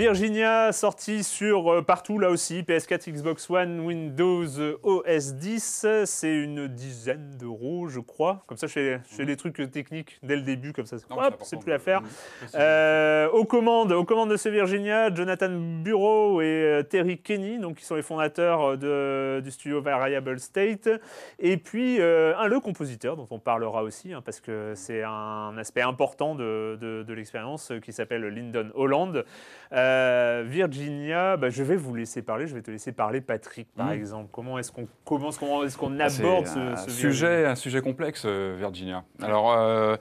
Virginia 0.06 0.70
sorti 0.70 1.24
sur 1.24 1.68
euh, 1.72 1.82
partout 1.82 2.20
là 2.20 2.30
aussi, 2.30 2.62
PS4, 2.62 3.10
Xbox 3.10 3.50
One, 3.50 3.80
Windows 3.80 4.44
euh, 4.60 4.76
OS 4.84 5.34
10. 5.34 5.84
C'est 6.04 6.32
une 6.32 6.68
dizaine 6.68 7.32
d'euros, 7.36 7.88
je 7.88 7.98
crois. 7.98 8.40
Comme 8.46 8.56
ça, 8.56 8.68
je 8.68 8.72
fais, 8.72 9.00
je 9.10 9.16
fais 9.16 9.24
des 9.24 9.36
trucs 9.36 9.58
euh, 9.58 9.66
techniques 9.66 10.20
dès 10.22 10.36
le 10.36 10.42
début, 10.42 10.72
comme 10.72 10.86
ça, 10.86 10.94
Non, 11.10 11.16
hop, 11.16 11.22
important 11.24 11.44
c'est 11.44 11.58
plus 11.58 11.72
à 11.72 11.80
faire. 11.80 12.02
de 12.02 12.06
préciser. 12.38 12.56
Euh, 12.60 13.28
aux 13.30 13.44
commandes, 13.44 13.90
aux 13.90 14.04
commandes 14.04 14.30
de 14.30 14.36
ce 14.36 14.48
Virginia, 14.48 15.12
Jonathan 15.12 15.50
Bureau 15.82 16.40
et 16.40 16.44
euh, 16.44 16.82
Terry 16.84 17.18
Kenny, 17.18 17.58
donc 17.58 17.78
qui 17.78 17.84
sont 17.84 17.96
les 17.96 18.02
fondateurs 18.02 18.62
euh, 18.62 19.38
de, 19.40 19.40
du 19.40 19.50
studio 19.50 19.80
Variable 19.82 20.38
State, 20.38 20.88
et 21.40 21.56
puis 21.56 22.00
euh, 22.00 22.32
un 22.38 22.46
le 22.46 22.60
compositeur 22.60 23.16
dont 23.16 23.26
on 23.32 23.40
parlera 23.40 23.82
aussi, 23.82 24.12
hein, 24.12 24.22
parce 24.24 24.38
que 24.40 24.72
c'est 24.76 25.02
un 25.02 25.58
aspect 25.58 25.82
important 25.82 26.36
de, 26.36 26.78
de- 26.80 27.02
de 27.02 27.12
l'expérience 27.12 27.72
euh, 27.72 27.80
qui 27.80 27.92
s'appelle 27.92 28.24
Lyndon 28.28 28.70
Holland. 28.76 29.24
Euh, 29.72 29.95
Virginia, 30.44 31.36
bah, 31.36 31.50
je 31.50 31.62
vais 31.62 31.76
vous 31.76 31.94
laisser 31.94 32.22
parler, 32.22 32.46
je 32.46 32.54
vais 32.54 32.62
te 32.62 32.70
laisser 32.70 32.92
parler, 32.92 33.20
Patrick, 33.20 33.68
par 33.76 33.86
Mhm. 33.88 33.92
exemple. 33.92 34.28
Comment 34.32 34.58
est-ce 34.58 34.72
qu'on 34.72 34.88
commence, 35.04 35.38
comment 35.38 35.62
est-ce 35.64 35.76
qu'on 35.78 35.98
Ah, 36.00 36.06
aborde 36.06 36.46
ce, 36.46 36.58
un 36.58 36.76
ce 36.76 36.90
sujet, 36.90 37.46
un 37.46 37.54
sujet 37.54 37.80
complexe, 37.80 38.22
euh, 38.26 38.54
Virginia. 38.58 39.04
Alors, 39.22 39.52
euh, 39.52 39.96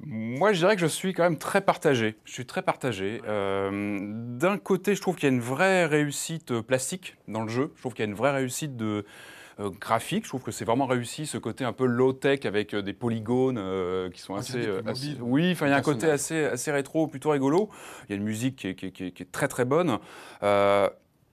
moi, 0.00 0.52
je 0.52 0.58
dirais 0.58 0.74
que 0.74 0.80
je 0.82 0.86
suis 0.86 1.12
quand 1.12 1.22
même 1.22 1.38
très 1.38 1.60
partagé. 1.60 2.16
Je 2.24 2.32
suis 2.32 2.46
très 2.46 2.62
partagé. 2.62 3.22
Euh, 3.26 3.98
D'un 4.36 4.58
côté, 4.58 4.94
je 4.94 5.00
trouve 5.00 5.14
qu'il 5.16 5.28
y 5.28 5.32
a 5.32 5.34
une 5.34 5.40
vraie 5.40 5.86
réussite 5.86 6.50
euh, 6.50 6.62
plastique 6.62 7.16
dans 7.28 7.42
le 7.42 7.48
jeu. 7.48 7.72
Je 7.76 7.80
trouve 7.80 7.94
qu'il 7.94 8.04
y 8.04 8.08
a 8.08 8.10
une 8.10 8.16
vraie 8.16 8.32
réussite 8.32 8.76
de 8.76 8.84
euh, 8.84 9.02
graphique. 9.58 10.24
Je 10.24 10.28
trouve 10.30 10.42
que 10.42 10.50
c'est 10.50 10.64
vraiment 10.64 10.86
réussi 10.86 11.26
ce 11.26 11.38
côté 11.38 11.64
un 11.64 11.72
peu 11.72 11.86
low 11.86 12.12
tech 12.12 12.40
avec 12.44 12.74
euh, 12.74 12.82
des 12.82 12.92
polygones 12.92 13.58
euh, 13.58 14.10
qui 14.10 14.20
sont 14.20 14.34
Ah, 14.34 14.40
assez, 14.40 14.66
euh. 14.66 14.82
Oui, 15.20 15.52
enfin, 15.52 15.66
il 15.66 15.70
y 15.70 15.72
a 15.72 15.76
un 15.76 15.82
côté 15.82 16.10
assez, 16.10 16.44
assez 16.44 16.72
rétro, 16.72 17.06
plutôt 17.06 17.30
rigolo. 17.30 17.68
Il 18.08 18.12
y 18.12 18.14
a 18.14 18.16
une 18.16 18.24
musique 18.24 18.56
qui 18.56 18.68
est, 18.68 18.74
qui 18.74 18.86
est- 18.86 18.90
qui 18.90 19.04
est- 19.06 19.10
qui 19.12 19.22
est 19.22 19.30
très 19.32 19.48
très 19.48 19.64
bonne. 19.64 19.98
Euh, 20.42 20.88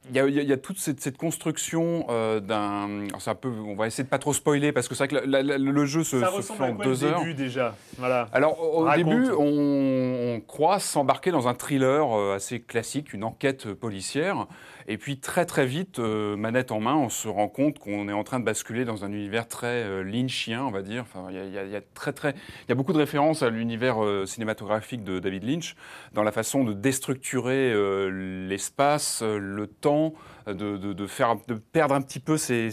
il 0.09 0.15
y, 0.15 0.19
a, 0.19 0.25
il 0.27 0.49
y 0.51 0.57
toute 0.57 0.79
cette, 0.79 0.99
cette 0.99 1.17
construction 1.17 2.07
euh, 2.09 2.39
d'un. 2.39 3.05
un 3.27 3.35
peu. 3.35 3.49
On 3.49 3.75
va 3.75 3.85
essayer 3.85 4.03
de 4.03 4.09
pas 4.09 4.17
trop 4.17 4.33
spoiler 4.33 4.71
parce 4.71 4.87
que 4.87 4.95
c'est 4.95 5.05
vrai 5.07 5.21
que 5.21 5.27
la- 5.29 5.43
la- 5.43 5.57
le 5.59 5.85
jeu 5.85 6.03
se, 6.03 6.19
Ça 6.19 6.25
se 6.31 6.37
ressemble 6.37 6.57
fait 6.59 6.65
à 6.65 6.71
en 6.71 6.75
quoi 6.75 6.85
deux 6.85 6.91
le 7.01 7.03
heures. 7.05 7.19
début 7.19 7.33
déjà? 7.35 7.75
Voilà. 7.99 8.27
Alors 8.33 8.59
au 8.63 8.79
Raconte. 8.81 9.05
début, 9.05 9.29
on, 9.37 10.37
on 10.37 10.41
croit 10.41 10.79
s'embarquer 10.79 11.29
dans 11.29 11.47
un 11.47 11.53
thriller 11.53 12.17
euh, 12.17 12.35
assez 12.35 12.59
classique, 12.59 13.13
une 13.13 13.23
enquête 13.23 13.67
euh, 13.67 13.75
policière, 13.75 14.47
et 14.87 14.97
puis 14.97 15.19
très 15.19 15.45
très 15.45 15.65
vite, 15.65 15.99
euh, 15.99 16.35
manette 16.35 16.71
en 16.71 16.79
main, 16.79 16.95
on 16.95 17.09
se 17.09 17.27
rend 17.27 17.47
compte 17.47 17.79
qu'on 17.79 18.07
est 18.09 18.13
en 18.13 18.23
train 18.23 18.39
de 18.39 18.45
basculer 18.45 18.85
dans 18.85 19.05
un 19.05 19.11
univers 19.11 19.47
très 19.47 19.83
euh, 19.83 20.03
lynchien, 20.03 20.63
on 20.63 20.71
va 20.71 20.81
dire. 20.81 21.03
Enfin, 21.03 21.27
il 21.31 21.51
y 21.51 21.75
a, 21.75 21.81
très 21.93 22.13
très, 22.13 22.31
il 22.31 22.69
y 22.69 22.71
a 22.71 22.75
beaucoup 22.75 22.93
de 22.93 22.97
références 22.97 23.43
à 23.43 23.49
l'univers 23.49 24.03
euh, 24.03 24.25
cinématographique 24.25 25.03
de 25.03 25.19
David 25.19 25.43
Lynch 25.43 25.75
dans 26.13 26.23
la 26.23 26.31
façon 26.31 26.63
de 26.63 26.73
déstructurer 26.73 27.73
l'espace, 28.11 29.21
le 29.21 29.67
temps, 29.67 30.13
de, 30.47 31.07
faire, 31.07 31.35
de 31.47 31.55
perdre 31.55 31.95
un 31.95 32.01
petit 32.01 32.19
peu 32.19 32.37
ses, 32.37 32.69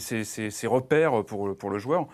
repères 0.67 1.23
pour 1.25 1.69
le 1.69 1.79
joueur. 1.79 2.07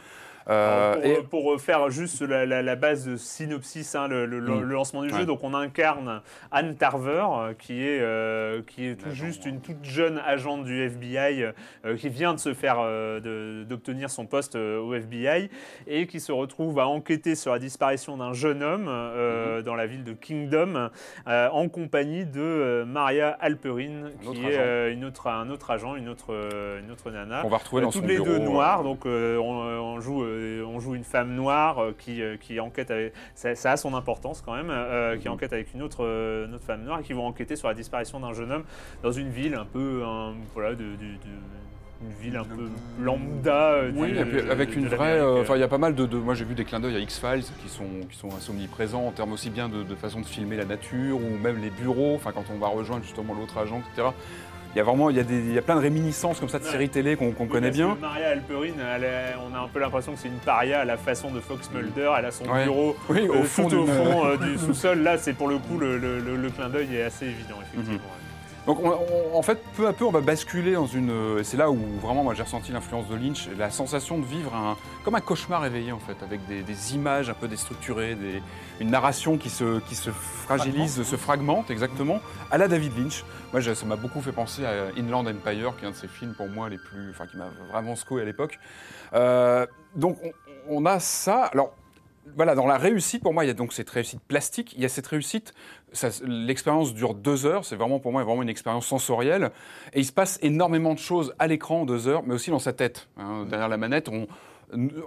Euh, 0.48 1.02
et- 1.04 1.24
pour, 1.24 1.60
faire 1.60 1.90
juste 1.90 2.22
la, 2.22 2.46
la- 2.46 2.62
la 2.62 2.76
base 2.76 3.06
de 3.08 3.16
synopsis, 3.16 3.96
hein, 3.96 4.08
le, 4.08 4.26
le- 4.28 4.42
Mm. 4.42 4.62
le 4.62 4.74
lancement 4.74 5.02
du 5.02 5.10
jeu, 5.10 5.26
donc 5.26 5.44
on 5.44 5.54
incarne 5.56 6.22
Anne 6.52 6.76
Tarver, 6.76 7.26
euh, 7.32 7.54
qui 7.58 7.82
est, 7.84 8.00
euh, 8.02 8.62
qui 8.68 8.86
est 8.88 8.96
tout 8.96 9.10
juste 9.12 9.46
une 9.46 9.60
toute 9.62 9.84
jeune 9.84 10.22
agente 10.26 10.64
du 10.66 10.82
FBI, 10.84 11.46
euh, 11.86 11.96
qui 11.98 12.10
vient 12.10 12.34
de 12.34 12.40
se 12.40 12.54
faire, 12.54 12.78
d'obtenir 13.68 14.10
son 14.10 14.26
poste 14.26 14.56
au 14.56 14.94
FBI, 14.94 15.50
et 15.88 16.08
qui 16.08 16.20
se 16.20 16.32
retrouve 16.32 16.80
à 16.80 16.88
enquêter 16.88 17.36
sur 17.36 17.52
la 17.52 17.60
disparition 17.60 18.18
d'un 18.18 18.34
jeune 18.34 18.62
homme 18.64 18.86
Mm-hmm. 18.86 19.62
dans 19.64 19.76
la 19.76 19.88
ville 19.88 20.04
de 20.04 20.14
Kingdom, 20.14 20.90
en 21.28 21.70
compagnie 21.70 22.26
de 22.26 22.84
Maria 22.88 23.30
Alperin, 23.40 24.06
Un 24.28 24.32
qui 24.34 24.46
est 24.46 24.58
agent. 24.58 24.94
une 24.94 25.06
autre, 25.06 25.28
un 25.28 25.50
autre 25.50 25.72
agent, 25.72 25.96
une 25.96 26.10
autre, 26.10 26.34
une 26.84 26.92
autre 26.92 27.10
nana. 27.12 27.42
on 27.46 27.50
va 27.50 27.58
retrouver 27.58 27.82
dans 27.82 27.92
toutes 27.92 28.06
les 28.06 28.20
deux 28.20 28.40
noirs, 28.40 28.84
donc 28.84 29.06
on, 29.06 29.10
on 29.10 30.00
joue 30.00 30.24
on 30.68 30.80
joue 30.80 30.96
une 30.96 31.04
femme 31.04 31.34
noire 31.36 31.80
euh, 31.80 31.96
qui, 31.98 32.22
euh, 32.22 32.38
qui 32.38 32.60
enquête 32.60 32.92
avec. 32.92 33.14
Ça, 33.36 33.56
ça 33.56 33.72
a 33.74 33.78
son 33.78 33.94
importance 33.94 34.42
quand 34.46 34.56
même, 34.56 34.70
euh, 34.70 35.18
qui 35.18 35.30
enquête 35.30 35.54
avec 35.54 35.74
une 35.74 35.82
autre, 35.82 36.04
euh, 36.06 36.46
une 36.48 36.56
autre 36.56 36.66
femme 36.66 36.84
noire 36.84 37.00
et 37.00 37.04
qui 37.04 37.14
vont 37.14 37.26
enquêter 37.26 37.56
sur 37.56 37.68
la 37.68 37.74
disparition 37.74 38.20
d'un 38.20 38.34
jeune 38.34 38.52
homme 38.52 38.64
dans 39.04 39.12
une 39.12 39.30
ville 39.30 39.56
un 39.56 39.66
peu. 39.66 40.04
un- 40.06 40.34
voilà, 40.54 40.72
de, 40.72 40.76
de- 40.84 40.86
de- 40.86 41.40
une 42.02 42.12
ville 42.22 42.36
un 42.36 42.44
peu 42.44 42.68
lambda. 43.02 43.72
euh, 43.72 43.92
Oui, 43.96 44.12
de- 44.12 44.52
avec 44.52 44.70
de 44.70 44.76
une 44.76 44.88
vraie. 44.88 45.18
euh, 45.20 45.38
euh. 45.38 45.42
Enfin, 45.42 45.56
il 45.56 45.62
y 45.62 45.64
a 45.64 45.68
pas 45.68 45.78
mal 45.78 45.96
de. 45.96 46.06
moi, 46.18 46.34
j'ai 46.34 46.44
vu 46.44 46.54
des 46.54 46.66
clins 46.66 46.82
d'œil 46.82 46.96
à 46.98 47.00
X-Files 47.00 47.44
qui 47.64 47.70
sont, 47.70 47.86
qui 48.10 48.18
sont 48.18 48.28
assez 48.36 48.50
omniprésents 48.52 49.06
en 49.08 49.12
termes 49.12 49.32
aussi 49.32 49.50
bien 49.50 49.70
de, 49.70 49.82
de 49.82 49.96
façon 49.96 50.20
de 50.20 50.26
filmer 50.26 50.58
la 50.58 50.66
nature 50.66 51.16
ou 51.18 51.38
même 51.42 51.62
les 51.62 51.70
bureaux. 51.70 52.14
Enfin, 52.16 52.32
quand 52.34 52.44
on 52.54 52.58
va 52.60 52.68
rejoindre 52.68 53.04
justement 53.04 53.34
l'autre 53.34 53.58
agent, 53.58 53.80
etc. 53.94 54.10
Il 54.76 54.80
y 54.80 54.82
a 54.82 54.84
vraiment 54.84 55.10
il 55.10 55.16
y 55.16 55.22
a, 55.22 55.24
des, 55.24 55.38
il 55.40 55.54
y 55.54 55.58
a 55.58 55.62
plein 55.62 55.76
de 55.78 55.80
réminiscences 55.80 56.38
comme 56.38 56.50
ça 56.50 56.60
de 56.60 56.66
séries 56.66 56.90
télé 56.90 57.16
qu'on 57.16 57.28
Oui, 57.40 57.48
connaît 57.48 57.72
bien. 57.72 57.98
Maria 58.02 58.28
Alperin, 58.32 58.74
elle 58.96 59.06
est- 59.06 59.36
on 59.50 59.56
a 59.56 59.60
un 59.60 59.70
peu 59.70 59.80
l'impression 59.80 60.12
que 60.14 60.20
c'est 60.20 60.28
une 60.28 60.34
paria 60.34 60.82
à 60.82 60.86
la 60.86 60.98
façon 60.98 61.32
de 61.32 61.40
Fox 61.40 61.72
Mulder. 61.74 62.12
Elle 62.20 62.26
a 62.26 62.32
son 62.32 62.44
Ouais. 62.46 62.66
bureau 62.66 62.94
Oui, 63.08 63.26
euh, 63.26 63.40
au 63.40 63.44
fond 63.44 63.70
tout 63.70 63.78
au 63.78 63.86
fond 63.88 64.26
euh, 64.26 64.36
du 64.38 64.58
sous-sol. 64.66 65.00
Là, 65.02 65.18
c'est 65.18 65.32
pour 65.32 65.48
le 65.48 65.60
coup, 65.60 65.78
le, 65.80 65.98
le- 65.98 66.20
le- 66.20 66.36
le 66.36 66.50
clin 66.50 66.68
d'œil 66.68 66.94
est 66.94 67.04
assez 67.04 67.26
évident, 67.26 67.56
effectivement. 67.62 67.94
Mhm. 67.94 68.25
Donc 68.66 68.80
on- 68.84 68.90
on- 69.34 69.38
en 69.38 69.42
fait, 69.44 69.60
peu 69.76 69.88
à 69.88 69.94
peu, 69.94 70.06
on 70.06 70.12
va 70.12 70.22
basculer 70.22 70.74
dans 70.74 70.88
une. 70.88 71.12
euh, 71.12 71.44
C'est 71.44 71.58
là 71.58 71.70
où 71.70 71.78
vraiment, 72.02 72.24
moi, 72.24 72.34
j'ai 72.34 72.42
ressenti 72.44 72.72
l'influence 72.72 73.08
de 73.08 73.16
Lynch, 73.16 73.48
la 73.58 73.70
sensation 73.70 74.18
de 74.18 74.26
vivre 74.26 74.56
un, 74.56 74.76
comme 75.04 75.14
un 75.16 75.22
cauchemar 75.22 75.64
éveillé 75.66 75.92
en 75.92 76.00
fait, 76.00 76.16
avec 76.24 76.46
des, 76.48 76.64
des 76.64 76.96
images 76.96 77.30
un 77.30 77.36
peu 77.36 77.48
déstructurées, 77.48 78.16
des- 78.16 78.42
une 78.80 78.90
narration 78.90 79.38
qui 79.38 79.50
se, 79.52 79.80
qui 79.82 79.94
se 79.96 80.10
fragilise, 80.10 81.04
se 81.04 81.16
fragmente 81.16 81.70
exactement, 81.70 82.20
à 82.50 82.58
la 82.58 82.68
David 82.68 82.98
Lynch. 82.98 83.24
Moi, 83.54 83.62
ça 83.62 83.86
m'a 83.86 83.96
beaucoup 83.98 84.22
fait 84.22 84.32
penser 84.32 84.66
à 84.66 84.88
Inland 84.98 85.28
Empire, 85.28 85.74
qui 85.78 85.86
est 85.86 85.88
un 85.88 85.92
de 85.92 85.96
ses 85.96 86.08
films 86.08 86.34
pour 86.34 86.50
moi 86.50 86.68
les 86.68 86.78
plus, 86.80 87.12
enfin, 87.12 87.28
qui 87.28 87.38
m'a 87.38 87.50
vraiment 87.72 87.96
secoué 87.96 88.22
à 88.24 88.26
l'époque. 88.26 88.60
Euh, 89.14 89.66
donc 89.96 90.18
on, 90.24 90.32
on 90.82 90.86
a 90.88 91.00
ça. 91.00 91.44
Alors 91.54 91.72
voilà, 92.36 92.56
dans 92.56 92.66
la 92.66 92.78
réussite, 92.78 93.22
pour 93.22 93.34
moi, 93.34 93.44
il 93.46 93.48
y 93.48 93.52
a 93.52 93.54
donc 93.54 93.74
cette 93.74 93.90
réussite 93.90 94.22
plastique, 94.28 94.74
il 94.76 94.82
y 94.82 94.86
a 94.86 94.90
cette 94.90 95.08
réussite, 95.08 95.54
l'expérience 96.26 96.94
dure 96.94 97.14
deux 97.14 97.46
heures, 97.46 97.66
c'est 97.66 97.76
vraiment 97.76 98.00
pour 98.00 98.12
moi 98.12 98.24
vraiment 98.24 98.42
une 98.44 98.50
expérience 98.50 98.86
sensorielle, 98.88 99.52
et 99.94 100.00
il 100.00 100.06
se 100.06 100.12
passe 100.12 100.40
énormément 100.42 100.94
de 100.94 101.00
choses 101.00 101.34
à 101.40 101.48
l'écran 101.48 101.82
en 101.82 101.86
deux 101.86 102.08
heures, 102.08 102.24
mais 102.26 102.34
aussi 102.34 102.50
dans 102.52 102.60
sa 102.60 102.74
tête. 102.74 103.08
hein. 103.18 103.46
derrière 103.50 103.70
la 103.70 103.78
manette, 103.78 104.10
on, 104.10 104.28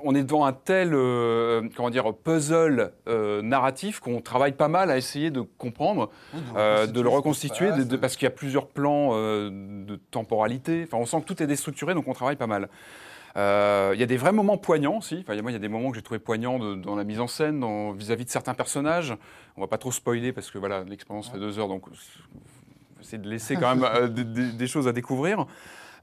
on 0.04 0.14
est 0.14 0.22
devant 0.22 0.44
un 0.46 0.52
tel 0.52 0.92
euh, 0.94 1.68
comment 1.76 1.90
dire, 1.90 2.14
puzzle 2.14 2.92
euh, 3.08 3.42
narratif 3.42 3.98
qu'on 4.00 4.20
travaille 4.20 4.52
pas 4.52 4.68
mal 4.68 4.90
à 4.90 4.96
essayer 4.96 5.30
de 5.30 5.40
comprendre, 5.40 6.10
euh, 6.56 6.86
de 6.86 7.00
le 7.00 7.08
reconstituer, 7.08 7.72
de- 7.72 7.82
de- 7.84 7.96
parce 7.96 8.14
qu'il 8.16 8.24
y 8.24 8.28
a 8.28 8.30
plusieurs 8.34 8.68
plans 8.68 9.10
euh, 9.14 9.50
de 9.84 9.96
temporalité, 9.96 10.84
enfin 10.86 10.98
on 10.98 11.06
sent 11.06 11.20
que 11.22 11.26
tout 11.26 11.42
est 11.42 11.46
déstructuré, 11.48 11.94
donc 11.94 12.06
on 12.06 12.12
travaille 12.12 12.36
pas 12.36 12.46
mal. 12.46 12.68
Euh, 13.36 13.92
Il 13.94 14.00
y 14.00 14.02
a 14.02 14.06
des 14.06 14.16
vrais 14.16 14.32
moments 14.32 14.58
poignants 14.58 14.98
aussi. 14.98 15.18
Enfin, 15.20 15.40
moi, 15.42 15.50
il 15.50 15.54
y 15.54 15.56
a 15.56 15.60
des 15.60 15.68
moments 15.68 15.90
que 15.90 15.96
j'ai 15.96 16.02
trouvé 16.02 16.18
poignants 16.18 16.58
de- 16.58 16.74
dans 16.74 16.96
la 16.96 17.04
mise 17.04 17.20
en 17.20 17.26
scène, 17.26 17.64
vis-à-vis 17.96 18.24
de 18.24 18.30
certains 18.30 18.54
personnages. 18.54 19.14
On 19.56 19.60
va 19.60 19.66
pas 19.66 19.78
trop 19.78 19.92
spoiler 19.92 20.32
parce 20.32 20.50
que 20.50 20.58
voilà, 20.58 20.84
l'expérience 20.84 21.30
fait 21.30 21.38
deux 21.38 21.58
heures, 21.58 21.68
donc 21.68 21.84
c'est 23.00 23.20
de 23.20 23.28
laisser 23.28 23.54
quand 23.60 23.74
même 23.74 23.84
euh, 23.84 24.08
des, 24.08 24.66
choses 24.66 24.88
à 24.88 24.92
découvrir. 24.92 25.46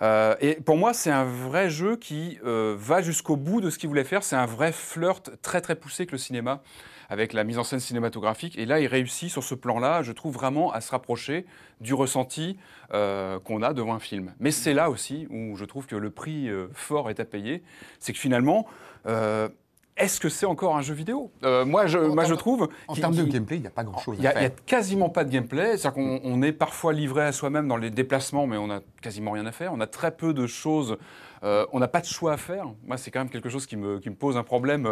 Euh, 0.02 0.36
et 0.42 0.56
pour 0.56 0.78
moi, 0.78 0.94
c'est 0.94 1.12
un 1.12 1.26
vrai 1.26 1.70
jeu 1.70 1.96
qui 1.96 2.38
va 2.44 3.02
jusqu'au 3.02 3.38
bout 3.38 3.62
de 3.62 3.70
ce 3.70 3.78
qu'il 3.78 3.90
voulait 3.90 4.04
faire. 4.04 4.24
C'est 4.24 4.36
un 4.36 4.46
vrai 4.46 4.72
flirt 4.72 5.32
très 5.42 5.62
très 5.62 5.76
poussé 5.76 6.04
avec 6.04 6.12
le 6.12 6.18
cinéma, 6.18 6.62
avec 7.10 7.34
la 7.34 7.44
mise 7.44 7.58
en 7.58 7.64
scène 7.64 7.80
cinématographique. 7.80 8.58
Et 8.58 8.66
là, 8.66 8.80
il 8.80 8.88
réussit 8.88 9.30
sur 9.30 9.44
ce 9.44 9.56
plan-là, 9.56 10.04
je 10.04 10.12
trouve 10.12 10.34
vraiment 10.34 10.72
à 10.72 10.82
se 10.82 10.92
rapprocher 10.92 11.46
du 11.82 11.94
ressenti 11.94 12.58
euh, 12.94 13.40
qu'on 13.40 13.62
a 13.62 13.74
devant 13.74 13.94
un 13.94 14.00
film. 14.00 14.34
Mais 14.40 14.52
c'est 14.52 14.74
là 14.74 14.90
aussi 14.90 15.28
où 15.30 15.56
je 15.56 15.66
trouve 15.66 15.86
que 15.86 15.96
le 15.96 16.10
prix 16.10 16.50
euh, 16.50 16.68
fort 16.74 17.10
est 17.10 17.20
à 17.20 17.26
payer. 17.26 17.64
C'est 18.00 18.14
que 18.14 18.20
finalement, 18.20 18.66
euh, 19.08 19.50
est-ce 19.98 20.20
que 20.20 20.28
c'est 20.28 20.46
encore 20.46 20.76
un 20.76 20.82
jeu 20.82 20.94
vidéo? 20.94 21.32
Euh, 21.44 21.64
Moi, 21.64 21.88
je, 21.88 21.98
En 21.98 22.14
moi, 22.14 22.26
je 22.26 22.34
trouve. 22.34 22.68
En 22.88 22.96
termes 22.96 23.16
de 23.16 23.24
gameplay, 23.24 23.58
il 23.58 23.62
n'y 23.62 23.68
a 23.68 23.72
pas 23.72 23.84
grand-chose 23.86 24.18
il 24.18 24.22
n'y 24.22 24.28
a, 24.28 24.50
quasiment 24.50 25.10
pas 25.10 25.24
de 25.24 25.32
gameplay, 25.32 25.78
c'est-à-dire 25.78 25.94
qu'on 25.94 26.20
on 26.24 26.42
est 26.42 26.52
parfois 26.52 26.92
livré 26.92 27.24
à 27.24 27.32
soi-même 27.32 27.68
dans 27.68 27.78
les 27.78 27.92
déplacements, 27.92 28.46
mais 28.46 28.58
on 28.58 28.68
n'a 28.68 28.82
quasiment 29.02 29.32
rien 29.32 29.46
à 29.46 29.54
faire. 29.54 29.72
On 29.74 29.80
a 29.80 29.88
très 29.88 30.12
peu 30.12 30.34
de 30.34 30.48
choses, 30.48 30.98
euh, 31.44 31.66
on 31.72 31.80
n'a 31.80 31.88
pas 31.88 32.02
de 32.02 32.06
choix 32.08 32.34
à 32.34 32.38
faire. 32.38 32.68
Moi, 32.86 32.98
c'est 32.98 33.10
quand 33.10 33.20
même 33.20 33.30
quelque 33.30 33.48
chose 33.48 33.66
qui 33.66 33.78
me, 33.78 34.00
qui 34.00 34.10
me 34.10 34.16
pose 34.16 34.36
un 34.36 34.44
problème 34.44 34.86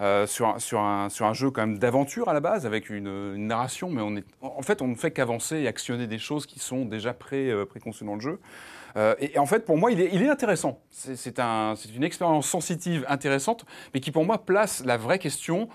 euh, 0.00 0.26
sur, 0.28 0.46
un, 0.46 0.58
sur, 0.60 0.78
un, 0.78 1.08
sur 1.08 1.26
un 1.26 1.32
jeu 1.32 1.50
quand 1.50 1.66
même 1.66 1.78
d'aventure 1.78 2.28
à 2.28 2.32
la 2.32 2.40
base, 2.40 2.66
avec 2.66 2.88
une, 2.88 3.08
une 3.34 3.48
narration, 3.48 3.90
mais 3.90 4.00
on 4.00 4.16
est, 4.16 4.24
en 4.42 4.62
fait, 4.62 4.80
on 4.80 4.86
ne 4.86 4.94
fait 4.94 5.10
qu'avancer 5.10 5.56
et 5.56 5.66
actionner 5.66 6.06
des 6.06 6.18
choses 6.18 6.46
qui 6.46 6.60
sont 6.60 6.84
déjà 6.84 7.12
pré, 7.12 7.52
préconçues 7.68 8.04
dans 8.04 8.14
le 8.14 8.20
jeu. 8.20 8.38
Euh, 8.96 9.14
et, 9.20 9.38
en 9.38 9.46
fait, 9.46 9.64
pour 9.64 9.76
moi, 9.76 9.92
il 9.92 10.00
est, 10.00 10.28
intéressant. 10.28 10.80
C'est 10.90 11.16
c'est 11.16 11.38
un, 11.38 11.74
c'est 11.76 11.94
une 11.94 12.04
expérience 12.04 12.48
sensitive 12.48 13.04
intéressante, 13.08 13.64
mais 13.92 14.00
qui, 14.00 14.10
pour 14.10 14.24
moi, 14.24 14.44
place 14.44 14.84
la 14.84 14.96
vraie 14.96 15.18
question 15.18 15.68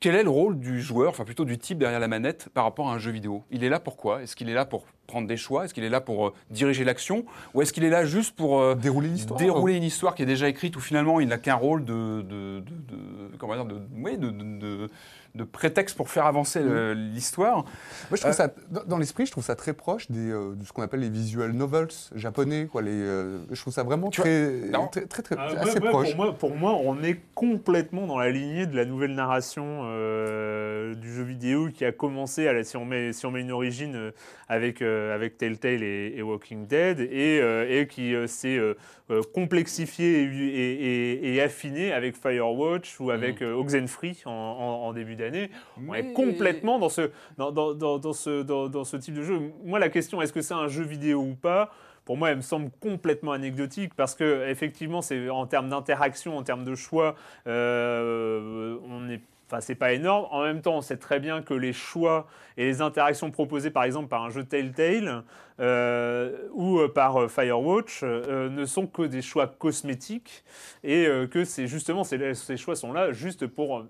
quel 0.00 0.14
est 0.14 0.22
le 0.22 0.30
rôle 0.30 0.60
du 0.60 0.80
joueur, 0.80 1.10
enfin 1.10 1.24
plutôt 1.24 1.44
du 1.44 1.58
type 1.58 1.78
derrière 1.78 1.98
la 1.98 2.06
manette 2.06 2.48
par 2.54 2.64
rapport 2.64 2.88
à 2.88 2.94
un 2.94 2.98
jeu 2.98 3.10
vidéo? 3.10 3.42
Il 3.50 3.64
est 3.64 3.68
là 3.68 3.80
pour 3.80 3.96
quoi? 3.96 4.22
Est-ce 4.22 4.36
qu'il 4.36 4.48
est 4.48 4.54
là 4.54 4.64
pour 4.64 4.84
prendre 5.08 5.26
des 5.26 5.36
choix 5.36 5.64
Est-ce 5.64 5.74
qu'il 5.74 5.82
est 5.82 5.88
là 5.88 6.00
pour 6.00 6.28
euh, 6.28 6.32
diriger 6.50 6.84
l'action 6.84 7.24
Ou 7.54 7.62
est-ce 7.62 7.72
qu'il 7.72 7.82
est 7.82 7.90
là 7.90 8.04
juste 8.04 8.36
pour 8.36 8.60
euh, 8.60 8.76
Dérouler 8.76 9.08
l'histoire. 9.08 9.40
dérouler 9.40 9.74
une 9.74 9.82
histoire 9.82 10.14
qui 10.14 10.22
est 10.22 10.26
déjà 10.26 10.48
écrite 10.48 10.76
où 10.76 10.80
finalement 10.80 11.18
il 11.18 11.26
n'a 11.26 11.38
qu'un 11.38 11.56
rôle 11.56 11.84
de, 11.84 12.22
de, 12.22 12.60
de- 12.60 12.60
de- 12.60 13.36
comment 13.38 13.54
dire, 13.54 13.64
de, 13.64 13.80
oui, 13.96 14.16
de, 14.16 14.30
de- 14.30 14.58
de- 14.60 14.88
de 15.34 15.44
prétexte 15.44 15.96
pour 15.96 16.08
faire 16.10 16.26
avancer 16.26 16.60
le- 16.60 16.94
l'histoire 16.94 17.56
Moi, 17.58 17.64
je 18.12 18.16
trouve 18.16 18.30
Euh, 18.30 18.32
ça, 18.32 18.48
dans- 18.70 18.84
dans 18.84 18.98
l'esprit, 18.98 19.24
je 19.26 19.30
trouve 19.30 19.44
ça 19.44 19.54
très 19.56 19.72
proche 19.72 20.10
des, 20.10 20.30
euh, 20.30 20.54
de 20.54 20.64
ce 20.64 20.72
qu'on 20.72 20.82
appelle 20.82 21.00
les 21.00 21.10
visual 21.10 21.52
novels 21.52 21.88
japonais. 22.14 22.66
Quoi, 22.70 22.82
les, 22.82 22.90
euh, 22.92 23.38
je 23.50 23.60
trouve 23.60 23.72
ça 23.72 23.82
vraiment 23.84 24.10
très, 24.10 24.50
non. 24.72 24.88
très, 24.88 25.06
très, 25.06 25.22
très- 25.22 25.36
Ah, 25.38 25.48
assez 25.60 25.78
ouais, 25.80 25.88
proche. 25.90 26.08
Pour 26.08 26.16
moi, 26.16 26.34
pour 26.34 26.54
moi, 26.56 26.72
on 26.82 27.02
est 27.02 27.20
complètement 27.34 28.06
dans 28.06 28.18
la 28.18 28.30
lignée 28.30 28.66
de 28.66 28.74
la 28.76 28.84
nouvelle 28.84 29.14
narration 29.14 29.82
euh, 29.84 30.94
du 30.94 31.12
jeu 31.14 31.22
vidéo 31.22 31.68
qui 31.72 31.84
a 31.84 31.92
commencé, 31.92 32.48
à 32.48 32.52
la- 32.52 32.64
si, 32.64 32.76
on 32.76 32.84
met, 32.84 33.12
si 33.12 33.24
on 33.26 33.30
met 33.30 33.40
une 33.40 33.52
origine 33.52 33.94
euh, 33.96 34.10
avec, 34.48 34.82
euh, 34.82 34.97
avec 35.14 35.36
Telltale 35.38 35.82
et, 35.82 36.14
et 36.16 36.22
Walking 36.22 36.66
Dead, 36.66 37.00
et, 37.00 37.40
euh, 37.40 37.66
et 37.68 37.86
qui 37.86 38.14
euh, 38.14 38.26
s'est 38.26 38.58
euh, 38.58 38.74
euh, 39.10 39.22
complexifié 39.34 40.22
et, 40.22 41.40
affiné 41.40 41.92
avec 41.92 42.16
Firewatch 42.16 42.98
ou 43.00 43.10
avec 43.10 43.42
euh, 43.42 43.54
Oxenfree 43.54 44.22
en, 44.26 44.30
en- 44.30 44.86
en 44.88 44.92
début 44.92 45.14
d'année. 45.16 45.50
On 45.76 45.94
est 45.94 46.12
complètement 46.12 46.78
dans 46.78 46.88
ce, 46.88 47.10
dans, 47.36 47.52
dans- 47.52 47.74
dans- 47.74 47.98
dans 47.98 48.12
ce, 48.12 48.42
dans, 48.42 48.68
dans 48.68 48.84
ce 48.84 48.96
type 48.96 49.14
de 49.14 49.22
jeu. 49.22 49.38
Moi, 49.64 49.78
la 49.78 49.88
question, 49.88 50.20
est-ce 50.20 50.32
que 50.32 50.42
c'est 50.42 50.54
un 50.54 50.68
jeu 50.68 50.82
vidéo 50.84 51.20
ou 51.20 51.34
pas? 51.34 51.70
Pour 52.04 52.16
moi, 52.16 52.30
elle 52.30 52.36
me 52.38 52.42
semble 52.42 52.70
complètement 52.80 53.32
anecdotique 53.32 53.92
parce 53.94 54.14
que 54.14 54.48
effectivement, 54.48 55.02
c'est 55.02 55.28
en 55.28 55.46
termes 55.46 55.68
d'interaction, 55.68 56.36
en 56.38 56.42
termes 56.42 56.64
de 56.64 56.74
choix, 56.74 57.14
euh, 57.46 58.76
on 58.88 59.08
est 59.10 59.20
Enfin, 59.50 59.62
c'est 59.62 59.74
pas 59.74 59.94
énorme. 59.94 60.26
En 60.30 60.42
même 60.42 60.60
temps, 60.60 60.76
on 60.76 60.82
sait 60.82 60.98
très 60.98 61.20
bien 61.20 61.40
que 61.40 61.54
les 61.54 61.72
choix 61.72 62.26
et 62.58 62.66
les 62.66 62.82
interactions 62.82 63.30
proposées, 63.30 63.70
par 63.70 63.84
exemple, 63.84 64.08
par 64.08 64.22
un 64.22 64.28
jeu 64.28 64.44
Telltale 64.44 65.24
euh, 65.58 66.36
ou 66.52 66.78
euh, 66.78 66.88
par 66.92 67.16
euh, 67.16 67.28
Firewatch, 67.28 68.02
ne 68.02 68.64
sont 68.66 68.86
que 68.86 69.02
des 69.02 69.22
choix 69.22 69.46
cosmétiques 69.46 70.44
et 70.84 71.06
que 71.30 71.44
c'est 71.44 71.66
justement 71.66 72.04
ces, 72.04 72.34
ces 72.34 72.58
choix 72.58 72.76
sont 72.76 72.92
là 72.92 73.12
juste 73.12 73.46
pour 73.46 73.86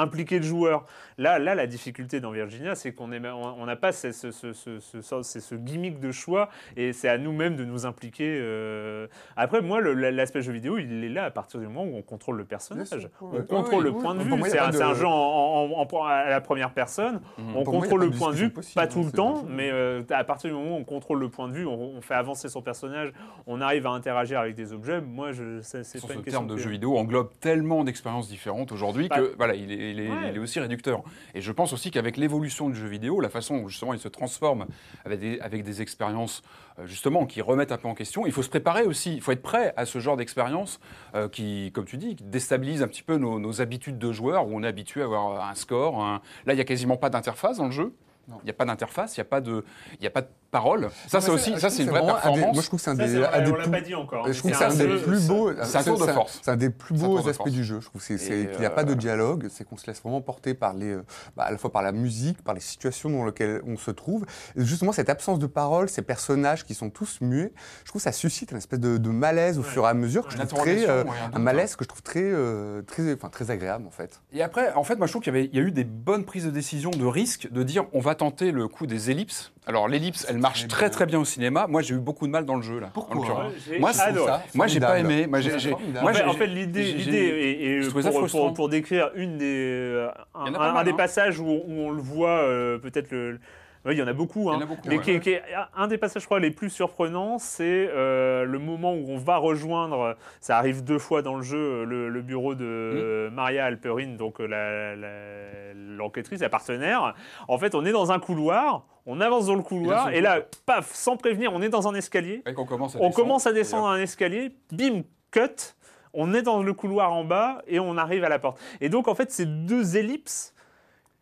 impliquer 0.00 0.38
le 0.38 0.44
joueur. 0.44 0.84
Là, 1.18 1.38
là, 1.38 1.54
la 1.54 1.66
difficulté 1.66 2.20
dans 2.20 2.30
Virginia, 2.30 2.74
c'est 2.74 2.92
qu'on 2.92 3.10
on 3.12 3.54
on 3.60 3.66
n'a 3.66 3.76
pas 3.76 3.92
ce, 3.92 4.12
ce, 4.12 4.30
ce, 4.30 4.52
ce, 4.52 4.78
ce- 4.80 5.00
ce- 5.22 5.40
ce 5.40 5.54
gimmick 5.54 6.00
de 6.00 6.10
choix 6.12 6.48
et 6.76 6.92
c'est 6.92 7.08
à 7.08 7.18
nous-mêmes 7.18 7.56
de 7.56 7.64
nous 7.64 7.86
impliquer. 7.86 8.38
euh. 8.40 9.06
Après, 9.36 9.60
moi, 9.60 9.80
l'aspect 9.80 10.42
jeu 10.42 10.52
vidéo, 10.52 10.78
il 10.78 11.04
est 11.04 11.08
là 11.08 11.24
à 11.26 11.30
partir 11.30 11.60
du 11.60 11.66
moment 11.66 11.84
où 11.84 11.96
on 11.96 12.02
contrôle 12.02 12.36
le 12.36 12.44
personnage. 12.44 13.08
On 13.20 13.30
ouais. 13.36 13.44
contrôle 13.44 13.84
le 13.84 13.92
point 13.92 14.14
de 14.14 14.22
vue. 14.22 14.30
C'est 14.50 14.58
a 14.58 14.66
un, 14.66 14.70
de- 14.70 14.94
jeu 14.94 15.06
en, 15.06 15.10
en- 15.10 15.86
en- 15.90 16.04
à 16.04 16.28
la 16.30 16.40
première 16.40 16.72
personne. 16.72 17.20
On 17.38 17.64
Pour 17.64 17.74
y 17.74 17.76
a 17.76 17.80
contrôle 17.80 18.00
le 18.04 18.10
point 18.10 18.30
de 18.30 18.36
vue, 18.36 18.50
possible, 18.50 18.74
pas 18.74 18.84
hein, 18.84 18.86
tout 18.86 19.04
le 19.04 19.12
temps, 19.12 19.44
mais 19.48 19.70
euh, 19.70 20.02
à 20.10 20.24
partir 20.24 20.50
du 20.50 20.56
moment 20.56 20.76
où 20.76 20.80
on 20.80 20.84
contrôle 20.84 21.20
le 21.20 21.28
point 21.28 21.48
de 21.48 21.52
vue, 21.52 21.66
on, 21.66 21.74
on 21.96 22.00
fait 22.00 22.14
avancer 22.14 22.48
son 22.48 22.62
personnage, 22.62 23.12
on 23.46 23.60
arrive 23.60 23.86
à 23.86 23.90
interagir 23.90 24.40
avec 24.40 24.54
des 24.54 24.72
objets. 24.72 25.00
Moi, 25.00 25.30
c'est 25.62 25.78
pas 25.78 25.84
ce 25.84 25.98
une 25.98 26.22
question 26.22 26.40
terme 26.40 26.46
de 26.46 26.54
que- 26.54 26.60
jeu 26.60 26.70
vidéo 26.70 26.96
englobe 26.96 27.30
tellement 27.40 27.84
d'expériences 27.84 28.28
différentes 28.28 28.72
aujourd'hui 28.72 29.08
que 29.08 29.34
voilà, 29.36 29.54
il 29.54 29.70
est, 29.72 29.89
il 29.90 30.00
est- 30.00 30.08
ouais. 30.10 30.30
il 30.30 30.36
est 30.36 30.38
aussi 30.38 30.60
réducteur. 30.60 31.02
Et 31.34 31.40
je 31.40 31.52
pense 31.52 31.72
aussi 31.72 31.90
qu'avec 31.90 32.16
l'évolution 32.16 32.68
du 32.68 32.76
jeu 32.76 32.86
vidéo, 32.88 33.20
la 33.20 33.28
façon 33.28 33.58
dont 33.58 33.68
justement 33.68 33.92
il 33.94 34.00
se 34.00 34.08
transforme 34.08 34.66
avec 35.04 35.20
des, 35.20 35.40
avec 35.40 35.62
des 35.64 35.82
expériences 35.82 36.42
euh, 36.78 36.86
justement 36.86 37.26
qui 37.26 37.40
remettent 37.42 37.72
un 37.72 37.76
peu 37.78 37.88
en 37.88 37.94
question, 37.94 38.26
il 38.26 38.32
faut 38.32 38.42
se 38.42 38.48
préparer 38.48 38.82
aussi, 38.84 39.14
il 39.14 39.20
faut 39.20 39.32
être 39.32 39.42
prêt 39.42 39.72
à 39.76 39.84
ce 39.86 39.98
genre 39.98 40.16
d'expérience 40.16 40.80
euh, 41.14 41.28
qui, 41.28 41.70
comme 41.72 41.84
tu 41.84 41.96
dis, 41.96 42.16
qui 42.16 42.24
déstabilise 42.24 42.82
un 42.82 42.88
petit 42.88 43.02
peu 43.02 43.16
nos, 43.16 43.38
nos 43.38 43.60
habitudes 43.60 43.98
de 43.98 44.12
joueurs 44.12 44.46
où 44.46 44.50
on 44.56 44.62
est 44.62 44.68
habitué 44.68 45.02
à 45.02 45.04
avoir 45.04 45.48
un 45.48 45.54
score. 45.54 46.02
un- 46.02 46.20
Là, 46.46 46.52
il 46.52 46.56
n'y 46.56 46.62
a 46.62 46.64
quasiment 46.64 46.96
pas 46.96 47.10
d'interface 47.10 47.58
dans 47.58 47.66
le 47.66 47.70
jeu. 47.72 47.92
Il 48.28 48.44
n'y 48.44 48.50
a 48.50 48.54
pas 48.54 48.64
d'interface, 48.64 49.16
il 49.16 49.20
n'y 49.20 49.22
a 49.22 49.24
pas 49.26 49.40
de, 49.40 49.64
il 49.98 50.04
y 50.04 50.06
a 50.06 50.10
pas 50.10 50.22
de 50.22 50.28
parole. 50.52 50.90
Ça, 51.08 51.20
c'est 51.20 51.30
aussi, 51.30 51.58
ça, 51.58 51.68
c'est 51.70 51.82
une 51.82 51.90
vraie 51.90 52.04
performance. 52.04 52.54
Moi, 52.54 52.62
je 52.62 52.66
trouve 52.68 52.78
que 52.78 52.84
c'est 52.84 52.90
un 52.90 52.96
Ça, 52.96 53.04
des, 53.04 53.12
c'est 53.12 53.18
vrai, 53.18 53.28
un 53.32 53.42
des 53.42 53.50
on 53.50 53.54
l'a 53.56 53.62
plus- 53.62 53.70
pas 53.72 53.80
dit 53.80 53.94
encore. 53.94 54.32
je 54.32 54.38
trouve 54.38 54.50
que 54.52 54.56
C'est 54.56 54.70
c'est 54.70 54.82
un 54.82 54.86
des 54.86 54.90
jeu- 54.98 55.02
plus 55.02 55.26
beaux. 55.26 55.50
c'est 55.64 55.78
un 55.78 55.82
tour 55.82 55.98
de 55.98 56.06
force. 56.12 56.38
C'est 56.42 56.50
un 56.50 56.56
des 56.56 56.70
plus 56.70 56.94
beaux 56.94 57.28
aspects 57.28 57.48
du 57.48 57.64
jeu. 57.64 57.80
Je 57.80 57.86
trouve 57.86 58.00
c'est 58.02 58.16
qu'il 58.16 58.58
n'y 58.60 58.66
a 58.66 58.70
pas 58.70 58.84
de 58.84 58.92
euh, 58.92 58.96
dialogue, 58.96 59.48
c'est 59.50 59.64
qu'on 59.64 59.76
se 59.76 59.86
laisse 59.86 60.00
vraiment 60.02 60.20
porter 60.20 60.54
par 60.54 60.74
les, 60.74 60.90
euh, 60.92 61.02
bah, 61.36 61.44
à 61.44 61.50
la 61.50 61.58
fois 61.58 61.72
par 61.72 61.82
la 61.82 61.92
musique, 61.92 62.42
par 62.42 62.54
les 62.54 62.60
situations 62.60 63.10
dans 63.10 63.24
lesquelles 63.24 63.62
on 63.66 63.76
se 63.76 63.90
trouve. 63.90 64.26
Et 64.56 64.64
justement, 64.64 64.92
cette 64.92 65.08
absence 65.10 65.38
de 65.38 65.46
parole, 65.46 65.88
ces 65.88 66.02
personnages 66.02 66.64
qui 66.64 66.74
sont 66.74 66.90
tous 66.90 67.20
muets, 67.20 67.52
je 67.84 67.90
trouve 67.90 68.00
que 68.00 68.04
ça 68.04 68.12
suscite 68.12 68.50
une 68.52 68.58
espèce 68.58 68.80
de, 68.80 68.96
de 68.96 69.10
malaise 69.10 69.58
au 69.58 69.62
fur 69.62 69.84
et 69.84 69.88
à 69.88 69.94
mesure 69.94 70.26
que 70.26 70.32
je 70.32 70.38
trouve 70.38 70.60
très, 70.60 70.88
euh, 70.88 71.04
un 71.32 71.38
malaise 71.38 71.74
que 71.76 71.84
je 71.84 71.88
trouve 71.88 72.02
très, 72.02 72.22
euh, 72.22 72.82
très, 72.82 73.12
enfin, 73.14 73.28
très 73.28 73.50
agréable 73.50 73.86
en 73.86 73.90
fait. 73.90 74.20
Et 74.32 74.42
après, 74.42 74.72
en 74.74 74.84
fait, 74.84 74.96
moi, 74.96 75.06
je 75.06 75.12
trouve 75.12 75.22
qu'il 75.22 75.32
y, 75.34 75.36
avait- 75.36 75.46
il 75.52 75.56
y 75.56 75.58
a 75.58 75.62
eu 75.62 75.72
des 75.72 75.84
bonnes 75.84 76.24
prises 76.24 76.44
de 76.44 76.50
décision, 76.50 76.90
de 76.90 77.06
risque, 77.06 77.50
de 77.50 77.62
dire 77.62 77.84
on 77.92 78.00
va 78.00 78.09
tenter 78.14 78.52
le 78.52 78.68
coup 78.68 78.86
des 78.86 79.10
ellipses. 79.10 79.52
Alors, 79.66 79.88
l'ellipse, 79.88 80.26
elle 80.28 80.38
marche 80.38 80.66
très 80.68 80.90
très 80.90 81.06
bien 81.06 81.18
au 81.20 81.24
cinéma. 81.24 81.66
Moi, 81.68 81.82
j'ai 81.82 81.94
eu 81.94 81.98
beaucoup 81.98 82.26
de 82.26 82.32
mal 82.32 82.44
dans 82.44 82.56
le 82.56 82.62
jeu, 82.62 82.80
là. 82.80 82.90
Pourquoi 82.92 83.50
Moi, 83.78 83.92
c'est 83.92 84.14
ça. 84.14 84.42
Moi, 84.54 84.66
j'ai 84.66 84.80
pas 84.80 84.98
aimé. 84.98 85.26
Moi, 85.26 85.40
j'ai, 85.40 85.50
C'est 85.52 85.58
j'ai- 85.60 85.74
En 85.74 86.32
fait, 86.32 86.46
l'idée, 86.46 86.92
l'idée 86.92 87.80
pour, 87.92 88.00
frustrant. 88.02 88.38
pour- 88.46 88.54
pour 88.54 88.68
décrire 88.68 89.10
une 89.14 89.38
des, 89.38 89.46
euh, 89.46 90.08
un, 90.34 90.50
des 90.84 90.90
hein. 90.90 90.94
passages 90.96 91.38
où, 91.40 91.46
où 91.46 91.72
on 91.72 91.90
le 91.90 92.00
voit, 92.02 92.40
euh, 92.40 92.78
peut-être 92.78 93.10
le. 93.10 93.38
Oui, 93.86 93.94
il 93.94 93.98
y 93.98 94.02
en 94.02 94.06
a 94.06 94.12
beaucoup, 94.12 94.50
hein. 94.50 94.56
en 94.56 94.60
a 94.60 94.66
beaucoup, 94.66 94.82
mais 94.88 94.98
ouais. 94.98 95.02
qui 95.02 95.10
est- 95.12 95.20
qui 95.20 95.30
est- 95.30 95.42
un 95.74 95.88
des 95.88 95.96
passages, 95.96 96.20
je 96.22 96.26
crois, 96.26 96.38
les 96.38 96.50
plus 96.50 96.68
surprenants, 96.68 97.38
c'est 97.38 97.88
euh, 97.90 98.44
le 98.44 98.58
moment 98.58 98.92
où 98.92 99.06
on 99.08 99.16
va 99.16 99.38
rejoindre, 99.38 100.16
ça 100.40 100.58
arrive 100.58 100.84
deux 100.84 100.98
fois 100.98 101.22
dans 101.22 101.34
le 101.36 101.42
jeu, 101.42 101.84
le, 101.84 102.10
le 102.10 102.20
bureau 102.22 102.54
de 102.54 103.28
Mm. 103.30 103.34
Maria 103.34 103.64
Alperin, 103.64 104.16
donc 104.16 104.38
euh, 104.40 104.46
la- 104.46 104.96
la- 104.96 105.72
l'enquêtrice, 105.96 106.40
la, 106.40 106.50
partenaire. 106.50 107.14
En 107.48 107.56
fait, 107.58 107.74
on 107.74 107.84
est 107.86 107.92
dans 107.92 108.12
un 108.12 108.18
couloir, 108.18 108.84
on 109.06 109.18
avance 109.20 109.46
dans 109.46 109.54
le 109.54 109.62
couloir, 109.62 110.10
Et 110.10 110.18
et 110.18 110.20
là, 110.20 110.40
paf, 110.66 110.92
sans 110.92 111.16
prévenir, 111.16 111.52
on 111.54 111.62
est 111.62 111.70
dans 111.70 111.88
un 111.88 111.94
escalier. 111.94 112.42
Commence 112.54 112.96
à 112.96 112.98
On 112.98 113.00
descendre, 113.08 113.14
commence 113.16 113.46
à 113.46 113.52
descendre 113.54 113.88
un 113.88 113.98
escalier, 114.00 114.50
bim, 114.72 115.02
cut, 115.30 115.74
on 116.12 116.34
est 116.34 116.42
dans 116.42 116.62
le 116.62 116.72
couloir 116.74 117.12
en 117.12 117.24
bas 117.24 117.62
et 117.66 117.80
on 117.80 117.96
arrive 117.96 118.24
à 118.24 118.28
la 118.28 118.38
porte. 118.38 118.60
Et 118.82 118.88
donc 118.90 119.08
en 119.08 119.14
fait 119.14 119.30
ces 119.30 119.46
deux 119.46 119.96
ellipses 119.96 120.54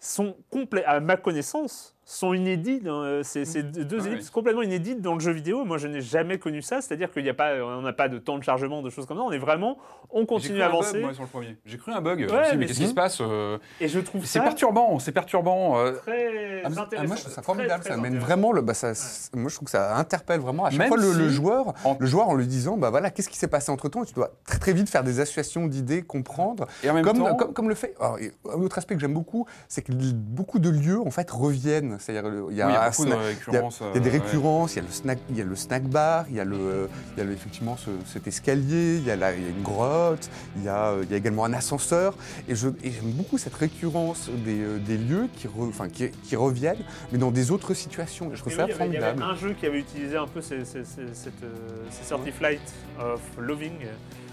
sont 0.00 0.34
complètes, 0.50 0.84
à 0.86 0.98
ma 1.00 1.16
connaissance, 1.16 1.94
sont 2.10 2.32
inédites. 2.32 2.86
hein, 2.86 3.20
C'est 3.22 3.44
c'est 3.44 3.62
deux 3.62 3.98
Ah 4.00 4.02
oui. 4.02 4.08
ellipses 4.12 4.30
complètement 4.30 4.62
inédites 4.62 5.02
dans 5.02 5.12
le 5.14 5.20
jeu 5.20 5.30
vidéo. 5.32 5.64
Moi 5.66 5.76
je 5.78 5.86
n'ai 5.88 6.00
jamais 6.00 6.38
connu 6.38 6.62
ça, 6.62 6.80
c'est-à-dire 6.80 7.10
qu'il 7.12 7.22
n'y 7.22 7.28
a 7.28 7.34
pas, 7.34 7.54
on 7.62 7.82
n'a 7.82 7.92
pas 7.92 8.08
de 8.08 8.18
temps 8.18 8.38
de 8.38 8.42
chargement, 8.44 8.80
de 8.82 8.88
choses 8.88 9.04
comme 9.04 9.18
ça. 9.18 9.22
On 9.22 9.30
est 9.32 9.38
vraiment, 9.38 9.76
on 10.10 10.24
continue 10.24 10.62
à 10.62 10.66
avancer. 10.66 11.00
moi, 11.02 11.12
sur 11.12 11.22
le 11.24 11.28
premier. 11.28 11.56
J'ai 11.66 11.76
cru 11.76 11.92
un 11.92 12.00
bug. 12.00 12.20
Ouais, 12.20 12.26
mais 12.52 12.56
mais 12.56 12.66
qu'est-ce 12.66 12.78
qui 12.80 12.86
se 12.88 12.94
passe 12.94 13.18
euh, 13.20 13.58
Et 13.80 13.88
je 13.88 14.00
trouve 14.00 14.24
C'est 14.24 14.40
perturbant. 14.40 14.98
C'est 14.98 15.12
perturbant. 15.12 15.78
euh, 15.78 15.92
très 15.92 16.62
Ah, 16.64 16.68
mais- 16.70 16.74
ah, 16.78 16.80
intéressant. 16.82 17.06
moi, 17.08 17.16
je 17.16 17.20
trouve 17.22 17.34
ça 17.34 17.42
formidable. 17.42 17.80
très 17.84 17.92
ça 17.92 17.98
intéressant. 18.00 18.24
vraiment 18.24 18.52
le. 18.52 18.62
Bah, 18.62 18.74
ça, 18.74 18.92
Moi, 19.34 19.50
je 19.50 19.54
trouve 19.54 19.66
que 19.66 19.70
ça 19.72 19.96
interpelle 19.96 20.40
vraiment 20.40 20.64
à 20.64 20.70
chaque 20.70 20.78
Même 20.78 20.88
fois 20.88 20.96
le, 20.96 21.28
joueur. 21.28 21.74
En- 21.84 21.96
Le 22.00 22.06
joueur 22.06 22.28
en 22.30 22.34
lui 22.34 22.46
disant, 22.46 22.76
bah 22.78 22.88
voilà, 22.90 23.10
qu'est-ce 23.10 23.28
qui 23.28 23.36
s'est 23.36 23.48
passé 23.48 23.70
entre 23.70 23.88
temps? 23.90 24.04
Tu 24.04 24.14
dois 24.14 24.30
très 24.46 24.58
très 24.58 24.72
vite 24.72 24.88
faire 24.88 25.04
des 25.04 25.20
associations 25.20 25.66
d'idées, 25.66 26.00
comprendre. 26.02 26.66
Et 26.82 26.88
en 26.90 26.94
même 26.94 27.04
Comme, 27.04 27.18
temps, 27.18 27.34
comme, 27.36 27.52
comme 27.52 27.68
le 27.68 27.74
fait. 27.74 27.94
alors, 28.00 28.16
un 28.50 28.60
autre 28.62 28.78
aspect 28.78 28.94
que 28.94 29.00
j'aime 29.00 29.12
beaucoup, 29.14 29.46
c'est 29.68 29.82
que 29.82 29.92
beaucoup 30.14 30.58
de 30.58 30.70
lieux 30.70 31.00
en 31.00 31.10
fait 31.10 31.30
reviennent. 31.30 31.97
C'est-à-dire, 31.98 32.30
il 32.50 32.56
y 32.56 32.62
a, 32.62 32.66
oui, 32.66 32.72
il 32.72 32.74
y 32.74 32.76
a 32.76 32.82
un 32.84 32.90
beaucoup 32.90 33.04
de 33.04 33.10
snack- 33.10 33.18
il 33.18 33.52
y 33.52 33.56
a- 33.56 33.60
récurrences. 33.60 33.80
il 33.80 33.84
y 33.84 33.88
a 33.88 33.92
des 33.92 33.98
euh, 33.98 34.12
ouais. 34.12 34.18
récurrences, 34.18 34.72
il 34.72 34.76
y 34.76 34.78
a 34.78 34.82
le 34.82 34.92
snack, 34.92 35.18
il 35.30 35.36
y 35.36 35.40
a 35.40 35.44
le 35.44 35.56
snack 35.56 35.82
bar, 35.84 36.24
il 36.30 36.36
y 36.36 36.40
a 36.40 36.44
le, 36.44 36.56
euh, 36.56 36.86
il 37.16 37.18
y 37.18 37.22
a 37.22 37.24
le- 37.24 37.32
effectivement 37.32 37.76
ce- 37.76 37.90
cet 38.06 38.26
escalier, 38.26 38.96
il 38.96 39.04
y 39.04 39.10
a, 39.10 39.16
la- 39.16 39.34
il 39.34 39.42
y 39.42 39.46
a 39.46 39.48
une 39.50 39.62
grotte, 39.62 40.30
il 40.56 40.64
y 40.64 40.68
a, 40.68 40.90
euh, 40.90 41.02
il 41.04 41.10
y 41.10 41.14
a 41.14 41.16
également 41.16 41.44
un 41.44 41.52
ascenseur. 41.52 42.14
Et 42.48 42.54
je- 42.54 42.68
et 42.82 42.90
j'aime 42.90 43.10
beaucoup 43.12 43.38
cette 43.38 43.54
récurrence 43.54 44.30
des, 44.44 44.60
euh, 44.60 44.78
des 44.78 44.96
lieux 44.96 45.28
qui, 45.36 45.46
re- 45.48 45.68
enfin, 45.68 45.88
qui, 45.88 46.10
qui 46.10 46.36
reviennent, 46.36 46.82
mais 47.12 47.18
dans 47.18 47.30
des 47.30 47.50
autres 47.50 47.74
situations. 47.74 48.32
Et 48.32 48.36
je 48.36 48.40
trouve 48.40 48.52
Et 48.52 48.56
ça 48.56 48.64
oui, 48.64 48.70
il 48.70 48.76
y 48.76 48.80
avait- 48.82 48.86
il 48.88 48.92
y 48.94 48.96
avait 48.96 49.06
formidable. 49.16 49.32
un 49.32 49.36
jeu 49.48 49.54
qui 49.58 49.66
avait 49.66 49.80
utilisé 49.80 50.16
un 50.16 50.26
peu 50.26 50.40
ces, 50.40 50.64
ces, 50.64 50.84
ces- 50.84 51.12
cette, 51.14 51.42
euh, 51.42 51.54
ces 51.90 52.32
Flight 52.32 52.60
of 53.00 53.20
Loving, 53.38 53.72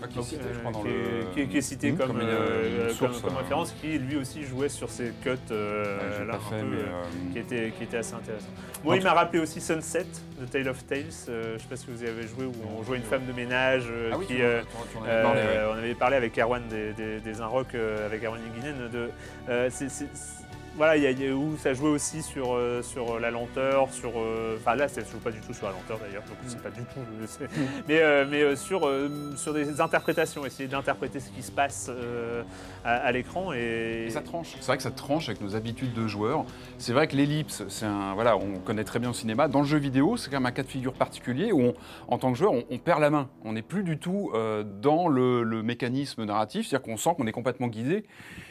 Ah, 0.03 0.07
qui 0.07 0.19
est 0.19 0.23
cité, 0.23 0.41
euh, 0.45 0.53
je 0.53 0.59
crois, 0.59 0.71
dans 0.71 0.81
qui, 0.81 0.87
est, 0.89 0.91
le- 0.91 1.33
qui 1.33 1.41
est- 1.41 1.47
qui 1.47 1.57
est 1.57 1.61
cité 1.61 1.91
Mmh, 1.91 1.97
comme, 1.97 2.07
comme 2.07 2.19
euh, 2.21 2.93
comme- 2.99 3.21
comme 3.21 3.35
euh, 3.35 3.37
référence, 3.39 3.75
qui 3.81 3.97
lui 3.97 4.17
aussi 4.17 4.43
jouait 4.43 4.69
sur 4.69 4.89
ces 4.89 5.11
cuts 5.23 5.29
euh, 5.51 5.97
Ouais, 5.97 6.03
j'ai 6.19 6.25
là, 6.25 6.33
pas 6.33 6.37
un 6.37 6.49
fait, 6.49 6.59
peu, 6.61 6.65
mais, 6.67 6.77
euh, 6.77 6.85
euh, 6.85 7.31
qui, 7.33 7.39
était, 7.39 7.71
qui 7.77 7.83
était 7.83 7.97
assez 7.97 8.13
intéressant. 8.13 8.47
Moi, 8.83 8.97
il 8.97 9.03
m'a 9.03 9.13
rappelé 9.13 9.41
aussi 9.41 9.61
Sunset 9.61 10.05
de 10.39 10.45
Tale 10.45 10.67
of 10.69 10.85
Tales. 10.85 11.05
euh, 11.29 11.43
je 11.49 11.53
ne 11.53 11.57
sais 11.59 11.65
pas 11.69 11.75
si 11.75 11.87
vous 11.89 12.03
y 12.03 12.07
avez 12.07 12.27
joué, 12.27 12.45
où 12.45 12.51
on 12.77 12.83
jouait 12.83 12.97
une 12.97 13.03
femme 13.03 13.25
de 13.25 13.33
ménage 13.33 13.85
euh, 13.89 14.11
Ah 14.13 14.17
oui, 14.19 14.25
qui. 14.27 14.41
euh, 14.41 14.61
parlé, 15.23 15.41
ouais. 15.41 15.47
euh, 15.47 15.71
on 15.73 15.77
avait 15.77 15.95
parlé 15.95 16.15
avec 16.17 16.37
Erwan 16.37 16.61
des, 16.69 16.93
des, 16.93 17.19
des 17.19 17.41
euh, 17.75 18.05
avec 18.05 18.23
Erwan 18.23 18.41
Guinen, 18.53 18.89
de. 18.91 19.09
euh, 19.49 19.69
voilà, 20.75 20.97
il 20.97 21.03
y 21.03 21.07
a- 21.07 21.11
y 21.11 21.27
a 21.29 21.33
où 21.33 21.55
ça 21.57 21.73
jouait 21.73 21.89
aussi 21.89 22.21
sur, 22.21 22.53
euh, 22.53 22.81
sur 22.81 23.19
la 23.19 23.31
lenteur, 23.31 23.91
sur. 23.93 24.11
euh, 24.17 24.57
Enfin 24.59 24.75
là, 24.75 24.87
ça 24.87 25.01
ne 25.01 25.05
joue 25.05 25.19
pas 25.19 25.31
du 25.31 25.39
tout 25.41 25.53
sur 25.53 25.65
la 25.67 25.73
lenteur 25.73 25.97
d'ailleurs, 25.99 26.23
donc 26.23 26.37
c'est 26.47 26.61
pas 26.61 26.69
du 26.69 26.81
tout. 26.81 26.99
euh, 26.99 27.47
mais 27.87 27.99
euh, 28.01 28.25
mais 28.29 28.41
euh, 28.41 28.55
sur, 28.55 28.85
euh, 28.87 29.09
sur 29.37 29.53
des 29.53 29.79
interprétations, 29.81 30.45
essayer 30.45 30.67
d'interpréter 30.67 31.19
ce 31.19 31.29
qui 31.29 31.41
se 31.43 31.51
passe 31.51 31.87
euh, 31.89 32.43
à, 32.83 32.95
à 32.95 33.11
l'écran. 33.11 33.53
Et, 33.53 34.05
Et 34.07 34.09
ça 34.09 34.21
tranche. 34.21 34.55
C'est 34.59 34.65
vrai 34.67 34.77
que 34.77 34.83
ça 34.83 34.91
tranche 34.91 35.29
avec 35.29 35.41
nos 35.41 35.55
habitudes 35.55 35.93
de 35.93 36.07
joueurs. 36.07 36.45
C'est 36.77 36.93
vrai 36.93 37.07
que 37.07 37.15
l'ellipse, 37.15 37.63
c'est 37.69 37.85
un 37.85 38.13
voilà, 38.13 38.37
on 38.37 38.59
connaît 38.59 38.83
très 38.83 38.99
bien 38.99 39.09
au 39.09 39.13
cinéma. 39.13 39.47
Dans 39.47 39.59
le 39.61 39.65
jeu 39.67 39.77
vidéo, 39.77 40.17
c'est 40.17 40.29
quand 40.29 40.37
même 40.37 40.45
un 40.45 40.51
cas 40.51 40.63
de 40.63 40.67
figure 40.67 40.93
particulier 40.93 41.51
où, 41.51 41.61
on- 41.61 41.73
en 42.07 42.17
tant 42.17 42.31
que 42.31 42.37
joueur, 42.37 42.53
on, 42.53 42.63
on 42.69 42.77
perd 42.77 42.99
la 43.01 43.09
main. 43.09 43.29
On 43.43 43.53
n'est 43.53 43.61
plus 43.61 43.83
du 43.83 43.97
tout 43.97 44.31
euh, 44.33 44.63
dans 44.81 45.07
le, 45.07 45.43
le 45.43 45.63
mécanisme 45.63 46.23
narratif, 46.25 46.67
c'est-à-dire 46.67 46.83
qu'on 46.85 46.97
sent 46.97 47.11
qu'on 47.17 47.27
est 47.27 47.31
complètement 47.31 47.67
guidé. 47.67 48.03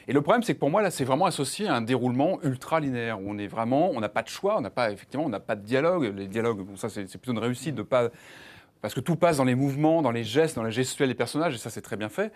Et 0.09 0.13
le 0.13 0.21
problème, 0.21 0.43
c'est 0.43 0.55
que 0.55 0.59
pour 0.61 0.71
moi, 0.71 0.83
là, 0.83 0.91
c'est 0.91 1.05
vraiment 1.05 1.27
associé 1.27 1.67
à 1.69 1.75
un 1.75 1.81
déroulement 1.83 2.39
ultra 2.43 2.81
linéaire 2.81 3.21
où 3.21 3.25
on 3.27 3.39
est 3.39 3.47
vraiment, 3.47 3.91
on 3.91 4.01
n'a 4.01 4.09
pas 4.09 4.23
de 4.23 4.29
choix, 4.29 4.57
on 4.59 4.61
n'a 4.61 4.71
pas 4.71 4.91
effectivement, 4.91 5.25
on 5.27 5.31
n'a 5.31 5.41
pas 5.41 5.57
de 5.57 5.63
dialogue. 5.65 6.13
Les 6.17 6.27
dialogues, 6.29 6.61
bon, 6.61 6.77
ça, 6.77 6.89
c'est 6.89 7.05
plutôt 7.07 7.33
une 7.33 7.39
réussite 7.39 7.75
de 7.75 7.83
pas 7.83 8.11
parce 8.83 8.93
que 8.93 9.01
tout 9.01 9.17
passe 9.17 9.39
dans 9.39 9.45
les 9.45 9.55
mouvements, 9.55 10.03
dans 10.03 10.11
les 10.11 10.25
gestes, 10.25 10.57
dans 10.57 10.63
la 10.63 10.69
gestuelle 10.69 11.09
des 11.09 11.15
personnages, 11.15 11.55
et 11.55 11.59
ça, 11.59 11.71
c'est 11.71 11.81
très 11.81 11.97
bien 11.97 12.11
fait. 12.11 12.33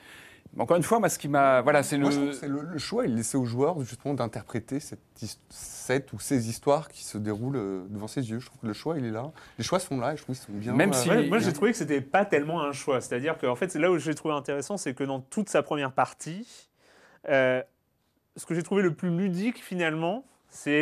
Mais 0.57 0.63
encore 0.63 0.79
une 0.79 0.83
fois, 0.83 0.99
moi, 0.99 1.11
ce 1.11 1.19
qui 1.19 1.29
m'a, 1.29 1.61
voilà, 1.61 1.83
c'est 1.83 1.99
Moi, 1.99 2.09
je 2.11 2.15
trouve 2.17 2.27
le 2.29 2.33
que 2.33 2.39
c'est 2.39 2.49
le, 2.49 2.63
le 2.63 2.79
choix, 2.79 3.05
il 3.05 3.15
laissait 3.17 3.37
aux 3.37 3.45
joueurs 3.45 3.79
justement 3.85 4.15
d'interpréter 4.15 4.81
cette, 4.81 6.13
ou 6.15 6.19
ces 6.19 6.49
histoires 6.49 6.89
qui 6.89 7.05
se 7.05 7.19
déroulent 7.19 7.57
euh, 7.57 7.85
devant 7.91 8.07
ses 8.09 8.31
yeux. 8.31 8.39
Je 8.39 8.47
trouve 8.47 8.61
que 8.61 8.67
le 8.67 8.73
choix, 8.73 8.97
il 8.99 9.05
est 9.05 9.11
là. 9.11 9.31
Les 9.59 9.65
choix 9.65 9.79
sont 9.79 9.99
là 9.99 10.15
et 10.15 10.17
je 10.17 10.23
trouve 10.23 10.35
qu'ils 10.37 10.45
sont 10.47 10.53
bien. 10.53 10.73
Même 10.73 10.91
euh, 10.91 10.95
si- 10.95 11.09
Ouais, 11.11 11.27
moi, 11.29 11.39
j'ai 11.39 11.53
trouvé 11.53 11.73
que 11.73 11.77
c'était 11.77 12.01
pas 12.01 12.25
tellement 12.25 12.63
un 12.63 12.73
choix. 12.73 13.03
C'est-à-dire 13.03 13.37
que, 13.37 13.47
en 13.47 13.55
fait, 13.57 13.71
c'est 13.71 13.79
là 13.79 13.91
où 13.91 13.99
j'ai 13.99 14.15
trouvé 14.15 14.33
intéressant, 14.35 14.79
c'est 14.79 14.95
que 14.95 15.05
dans 15.05 15.21
toute 15.21 15.51
sa 15.51 15.63
première 15.63 15.93
partie, 15.93 16.68
euh, 17.29 17.63
ce 18.37 18.47
que 18.47 18.55
j'ai 18.55 18.63
trouvé 18.63 18.83
le 18.83 18.95
plus 18.95 19.11
ludique 19.11 19.59
finalement, 19.63 20.25
c'est 20.51 20.81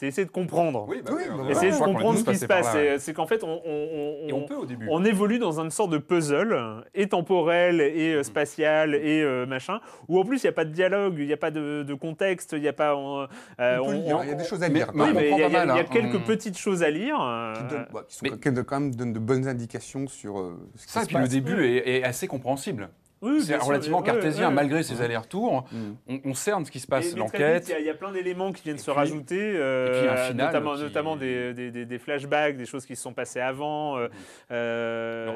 essayer 0.00 0.24
de 0.26 0.30
comprendre. 0.30 0.86
Oui, 0.88 1.02
bah 1.04 1.10
Oui, 1.12 1.22
oui, 1.28 1.36
bah. 1.44 1.50
Essayer 1.50 1.72
de 1.72 1.76
comprendre 1.76 2.20
ce 2.20 2.24
qui 2.24 2.36
se 2.36 2.46
passe. 2.46 2.72
ouais. 2.74 3.00
C'est- 3.00 3.12
qu'en 3.12 3.26
fait, 3.26 3.42
on, 3.42 3.48
on- 3.66 4.28
Et 4.28 4.32
on- 4.32 4.44
on 4.44 4.46
peut 4.46 4.54
au 4.54 4.64
début. 4.64 4.86
on 4.88 5.04
évolue 5.04 5.40
dans 5.40 5.58
une 5.58 5.72
sorte 5.72 5.90
de 5.90 5.98
puzzle, 5.98 6.56
et 6.94 7.08
temporel, 7.08 7.80
et 7.80 8.14
Mm. 8.14 8.18
euh, 8.18 8.22
spatial, 8.22 8.94
et 8.94 9.20
euh, 9.22 9.44
machin, 9.44 9.80
où 10.06 10.20
en 10.20 10.24
plus, 10.24 10.44
il 10.44 10.46
n'y 10.46 10.50
a 10.50 10.52
pas 10.52 10.64
de 10.64 10.70
dialogue, 10.70 11.16
il 11.18 11.26
n'y 11.26 11.32
a 11.32 11.36
pas 11.36 11.50
de, 11.50 11.82
de 11.82 11.94
contexte, 11.94 12.52
il 12.52 12.60
n'y 12.60 12.68
a 12.68 12.72
pas... 12.72 12.94
euh, 12.94 13.26
il 13.58 14.06
y 14.06 14.12
a 14.12 14.34
des 14.34 14.44
choses 14.44 14.62
à 14.62 14.68
lire. 14.68 14.92
oui, 14.94 15.06
mais 15.12 15.30
il 15.32 15.36
y 15.38 15.42
a, 15.42 15.48
y 15.48 15.56
hein. 15.80 15.84
quelques 15.90 16.14
On- 16.14 16.20
petites 16.20 16.56
choses 16.56 16.84
à 16.84 16.90
lire. 16.90 17.20
euh, 17.20 17.54
qui 17.54 17.62
donnent, 17.74 17.86
bah, 17.92 18.04
qui 18.06 18.14
sont- 18.14 18.20
mais- 18.22 18.38
qui 18.38 18.52
donnent 18.52 18.64
quand 18.64 18.78
même 18.80 18.94
donnent 18.94 19.12
de 19.14 19.18
bonnes 19.18 19.48
indications 19.48 20.06
sur 20.06 20.38
euh, 20.38 20.56
ce 20.76 20.86
qui 20.86 20.92
Ça, 20.92 21.00
et 21.00 21.02
se 21.02 21.08
puis 21.08 21.16
le 21.16 21.22
passe. 21.22 21.30
début 21.30 21.64
est, 21.66 21.96
est 21.98 22.04
assez 22.04 22.28
compréhensible. 22.28 22.88
Oui, 23.22 23.40
C'est 23.42 23.54
sûr, 23.54 23.64
relativement 23.64 24.02
cartésien, 24.02 24.50
malgré 24.50 24.82
ses 24.82 25.00
allers-retours. 25.02 25.64
Mm. 25.72 25.76
On, 26.08 26.20
on 26.30 26.34
cerne 26.34 26.64
ce 26.64 26.70
qui 26.70 26.80
se 26.80 26.86
passe, 26.86 27.16
l'enquête. 27.16 27.64
Il 27.68 27.72
y 27.72 27.74
a- 27.74 27.80
il 27.80 27.86
y, 27.86 27.90
a 27.90 27.94
plein 27.94 28.12
d'éléments 28.12 28.52
qui 28.52 28.62
viennent 28.62 28.78
se 28.78 28.90
rajouter, 28.90 29.38
euh, 29.56 29.86
et 29.88 30.00
puis 30.00 30.08
un 30.08 30.16
final 30.16 30.46
notamment, 30.46 30.74
qui- 30.74 30.82
notamment 30.82 31.16
des, 31.16 31.54
des- 31.54 31.70
des- 31.70 31.86
des 31.86 31.98
flashbacks, 31.98 32.56
des 32.56 32.66
choses 32.66 32.86
qui 32.86 32.96
se 32.96 33.02
sont 33.02 33.12
passées 33.12 33.40
avant, 33.40 33.98
euh, 33.98 34.08
euh, 34.50 35.26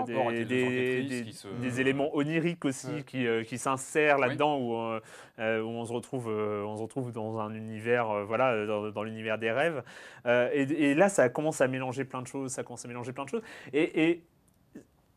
des- 1.07 1.23
qui 1.25 1.33
se- 1.33 1.49
des 1.61 1.81
éléments 1.81 2.15
oniriques 2.17 2.65
aussi 2.65 3.05
qui, 3.07 3.27
euh, 3.27 3.45
qui 3.45 3.59
s'insèrent 3.59 4.19
là-dedans, 4.19 4.59
où, 4.59 4.77
euh, 4.77 5.01
euh, 5.39 5.61
où 5.63 5.69
on, 5.69 5.85
se 5.85 5.93
retrouve, 5.93 6.29
euh, 6.29 6.65
on 6.65 6.77
se 6.77 6.83
retrouve 6.83 7.13
dans 7.13 7.39
un 7.41 7.55
univers, 7.55 8.11
euh, 8.11 8.25
voilà, 8.25 8.53
euh, 8.53 8.67
dans, 8.67 8.91
dans 8.91 9.03
l'univers 9.03 9.39
des 9.39 9.51
rêves. 9.51 9.83
Euh, 10.27 10.49
et, 10.53 10.63
et 10.63 10.95
là, 10.95 11.09
ça 11.09 11.29
commence 11.29 11.61
à 11.61 11.69
mélanger 11.69 12.05
plein 12.05 12.23
de 12.23 12.27
choses, 12.27 12.53
ça 12.53 12.63
commence 12.63 12.85
à 12.85 12.89
mélanger 12.89 13.13
plein 13.13 13.25
de 13.25 13.29
choses. 13.31 13.43
Et, 13.73 14.05
et 14.11 14.23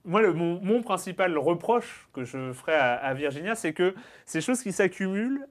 moi, 0.06 0.22
le- 0.22 0.34
mon, 0.34 0.60
mon 0.62 0.82
principal 0.82 1.38
reproche 1.38 2.08
que 2.14 2.24
je 2.24 2.54
ferai 2.54 2.74
à, 2.76 2.94
à 2.96 3.14
Virginia, 3.14 3.56
c'est 3.56 3.74
que 3.74 3.94
ces 4.26 4.42
choses 4.42 4.62
qui 4.62 4.72
s'accumulent, 4.72 5.46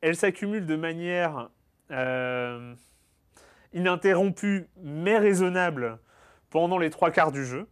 elles 0.00 0.16
s'accumulent 0.16 0.66
de 0.66 0.76
manière 0.76 1.48
euh, 1.90 2.74
ininterrompue 3.72 4.66
mais 4.82 5.18
raisonnable 5.18 5.98
pendant 6.50 6.78
les 6.78 6.90
trois 6.90 7.10
quarts 7.10 7.32
du 7.32 7.44
jeu. 7.44 7.66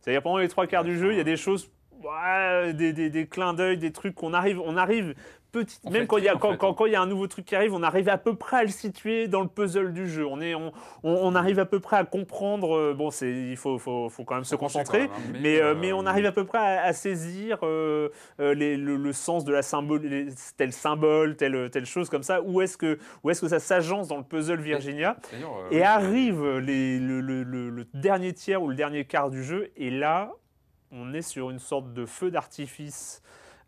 C'est-à-dire 0.00 0.22
pendant 0.22 0.38
les 0.38 0.48
trois 0.48 0.66
quarts 0.66 0.84
du 0.84 0.98
jeu, 0.98 1.12
il 1.12 1.16
y 1.16 1.20
a 1.20 1.24
des 1.24 1.36
choses, 1.36 1.70
ouais, 2.02 2.72
des, 2.74 2.92
des- 2.92 3.10
des 3.10 3.26
clins 3.26 3.54
d'œil, 3.54 3.78
des 3.78 3.92
trucs 3.92 4.14
qu'on 4.14 4.32
arrive, 4.34 4.60
on 4.60 4.76
arrive 4.76 5.14
petite. 5.62 5.84
Même 5.84 5.92
fait, 6.02 6.06
quand 6.06 6.18
il 6.18 6.24
y 6.24 6.28
a 6.28 6.32
quand, 6.34 6.56
quand- 6.58 6.74
quand 6.74 6.86
il 6.86 6.92
y 6.92 6.96
a 6.96 7.00
un 7.00 7.06
nouveau 7.06 7.26
truc 7.26 7.44
qui 7.46 7.54
arrive, 7.56 7.72
on 7.74 7.82
arrive 7.82 8.08
à 8.08 8.18
peu 8.18 8.34
près 8.34 8.56
à 8.58 8.62
le 8.62 8.68
situer 8.68 9.28
dans 9.28 9.40
le 9.40 9.48
puzzle 9.48 9.92
du 9.92 10.08
jeu. 10.08 10.26
On 10.26 10.40
est 10.40 10.54
on, 10.54 10.72
on- 11.02 11.14
on 11.22 11.34
arrive 11.34 11.58
à 11.58 11.64
peu 11.66 11.80
près 11.80 11.96
à 11.96 12.04
comprendre. 12.04 12.76
euh, 12.76 12.94
bon, 12.94 13.10
c'est 13.10 13.30
il 13.32 13.56
faut, 13.56 13.78
faut 13.78 14.08
faut 14.08 14.24
quand 14.24 14.34
même 14.34 14.44
se 14.44 14.56
concentrer. 14.56 14.98
même, 15.02 15.10
hein, 15.10 15.38
Mais, 15.40 15.60
euh, 15.60 15.66
euh, 15.72 15.74
mais 15.80 15.92
on 15.92 16.04
arrive 16.06 16.26
à 16.26 16.32
peu 16.32 16.44
près 16.44 16.58
à, 16.58 16.82
à 16.84 16.92
saisir 16.92 17.58
euh, 17.62 18.08
euh, 18.40 18.54
les- 18.54 18.76
le, 18.76 18.96
le 18.96 19.12
sens 19.12 19.44
de 19.44 19.52
la 19.52 19.62
symbole, 19.62 20.02
les- 20.02 20.26
tel 20.56 20.72
symbole, 20.72 21.36
telle, 21.36 21.70
telle 21.70 21.86
chose 21.86 22.10
comme 22.10 22.22
ça. 22.24 22.42
Où 22.42 22.60
est-ce 22.60 22.76
que, 22.76 22.98
où 23.22 23.30
est-ce 23.30 23.40
que 23.40 23.48
ça 23.48 23.60
s'agence 23.60 24.08
dans 24.08 24.16
le 24.18 24.24
puzzle 24.24 24.60
Virginia 24.60 25.16
euh, 25.32 25.68
Et 25.70 25.82
arrive 25.82 26.44
les- 26.58 26.98
le, 26.98 27.20
le- 27.20 27.42
le- 27.44 27.70
le 27.70 27.86
dernier 27.94 28.32
tiers 28.32 28.62
ou 28.62 28.68
le 28.68 28.74
dernier 28.74 29.04
quart 29.04 29.30
du 29.30 29.44
jeu, 29.44 29.70
et 29.76 29.90
là, 29.90 30.32
on 30.90 31.12
est 31.14 31.22
sur 31.22 31.50
une 31.50 31.58
sorte 31.58 31.92
de 31.92 32.06
feu 32.06 32.30
d'artifice. 32.30 33.20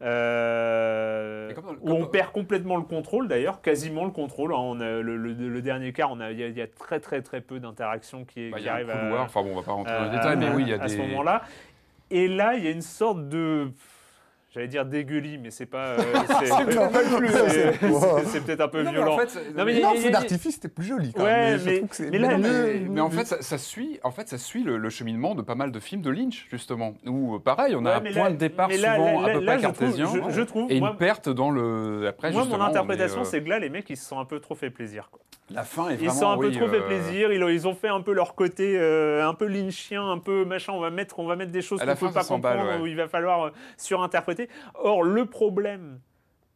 Euh, 0.02 1.52
comme 1.54 1.76
où 1.80 1.90
on 1.92 2.06
perd 2.06 2.30
complètement 2.32 2.76
le 2.76 2.82
contrôle 2.82 3.28
d'ailleurs, 3.28 3.60
quasiment 3.62 4.04
le 4.04 4.10
contrôle. 4.10 4.52
hein. 4.52 4.58
On 4.58 4.80
a 4.80 5.00
le, 5.00 5.16
le- 5.16 5.32
le 5.32 5.62
dernier 5.62 5.92
quart, 5.92 6.16
il 6.30 6.40
y, 6.40 6.50
y 6.52 6.62
a 6.62 6.66
très 6.66 7.00
très 7.00 7.22
très 7.22 7.40
peu 7.40 7.58
d'interactions 7.60 8.24
qui, 8.24 8.50
bah, 8.50 8.58
il 8.58 8.60
qui 8.60 8.66
y 8.66 8.68
a 8.68 8.72
un 8.72 8.74
arrivent 8.76 8.90
à, 8.90 8.98
couloir. 8.98 9.24
Enfin 9.24 9.42
bon, 9.42 9.52
on 9.52 9.56
va 9.56 9.62
pas 9.62 9.72
rentrer 9.72 9.94
dans 9.94 10.04
les 10.04 10.10
détails, 10.10 10.36
mais 10.36 10.50
oui, 10.50 10.62
il 10.62 10.68
y 10.68 10.72
a 10.74 10.82
à 10.82 10.86
des. 10.86 10.94
ce 10.94 10.98
moment-là. 10.98 11.42
Et 12.10 12.28
là, 12.28 12.54
il 12.54 12.64
y 12.64 12.68
a 12.68 12.70
une 12.70 12.82
sorte 12.82 13.28
de. 13.28 13.70
J'allais 14.56 14.68
dire 14.68 14.86
dégueulis, 14.86 15.36
mais 15.36 15.50
c'est 15.50 15.66
pas. 15.66 15.96
euh, 15.98 15.98
c'est 18.24 18.42
peut-être 18.44 18.62
un 18.62 18.68
peu 18.68 18.82
Non, 18.82 18.90
mais 18.90 18.96
violent. 18.96 19.14
en 19.14 19.18
fait, 19.18 19.54
Non, 19.54 19.64
mais 19.66 19.80
Non, 19.80 19.94
feu 19.94 20.10
d'artifice, 20.10 20.54
c'était 20.54 20.68
plus 20.68 20.86
joli. 20.86 21.12
Quand 21.12 21.24
Ouais, 21.24 21.50
même, 21.50 21.60
je 21.60 21.64
mais- 21.66 21.76
trouve 21.78 21.88
que 21.90 21.96
c'est 21.96 22.10
mais 22.10 22.18
là, 22.18 22.28
bien 22.28 22.38
mais- 22.38 22.48
mieux. 22.80 22.88
Mais 22.88 23.00
en 23.02 23.10
fait, 23.10 23.26
ça, 23.26 23.42
ça 23.42 23.58
suit, 23.58 24.00
en 24.02 24.10
fait, 24.10 24.28
ça 24.28 24.38
suit 24.38 24.64
le, 24.64 24.78
le 24.78 24.88
cheminement 24.88 25.34
de 25.34 25.42
pas 25.42 25.54
mal 25.54 25.72
de 25.72 25.78
films 25.78 26.00
de 26.00 26.10
Lynch, 26.10 26.46
justement. 26.50 26.94
Où, 27.06 27.36
euh, 27.36 27.38
pareil, 27.38 27.76
on 27.76 27.84
a 27.84 28.00
Ouais, 28.00 28.08
un 28.08 28.12
point 28.14 28.24
là- 28.24 28.30
de 28.30 28.36
départ 28.36 28.68
mais 28.68 28.78
là- 28.78 28.96
souvent 28.96 29.20
là- 29.20 29.28
à 29.28 29.32
peu 29.34 29.40
là, 29.40 29.52
près 29.52 29.62
je 29.62 29.68
trouve- 29.68 29.78
cartésien. 29.78 30.06
je- 30.28 30.34
je 30.34 30.42
trouve, 30.42 30.72
et 30.72 30.80
moi- 30.80 30.90
une 30.92 30.96
perte 30.96 31.28
dans 31.28 31.50
le. 31.50 32.06
Après, 32.08 32.32
Moi, 32.32 32.42
justement, 32.42 32.64
mon 32.64 32.70
interprétation, 32.70 33.20
euh, 33.20 33.24
c'est 33.24 33.42
que 33.42 33.48
là, 33.50 33.58
les 33.58 33.68
mecs, 33.68 33.90
ils 33.90 33.96
se 33.98 34.08
sont 34.08 34.18
un 34.18 34.24
peu 34.24 34.40
trop 34.40 34.54
fait 34.54 34.70
plaisir. 34.70 35.10
quoi. 35.12 35.20
La 35.54 35.62
fin 35.62 35.90
est 35.90 35.92
Ils 35.92 35.96
vraiment. 35.98 36.12
se 36.12 36.18
sont 36.18 36.30
un 36.30 36.38
peu 36.38 36.50
trop 36.50 36.66
fait 36.66 36.80
plaisir. 36.80 37.32
Ils, 37.32 37.40
ont- 37.44 37.48
ils 37.48 37.68
ont 37.68 37.74
fait 37.74 37.86
un 37.86 38.00
peu 38.00 38.12
leur 38.12 38.34
côté 38.34 38.76
un 39.22 39.32
peu 39.32 39.46
lynchien, 39.46 40.02
un 40.10 40.18
peu 40.18 40.44
machin. 40.44 40.72
On 40.74 40.80
va 40.80 40.90
mettre, 40.90 41.20
on 41.20 41.26
va 41.26 41.36
mettre 41.36 41.52
des 41.52 41.62
choses 41.62 41.78
À 41.80 41.84
qu'on 41.84 41.86
la 41.86 41.94
ne 41.94 41.98
peut 42.00 42.06
fin, 42.08 42.12
pas 42.12 42.24
comprendre 42.24 42.80
où 42.82 42.86
il 42.88 42.96
va 42.96 43.06
falloir 43.06 43.44
euh, 43.46 43.50
Or, 44.74 45.02
le 45.02 45.26
problème, 45.26 46.00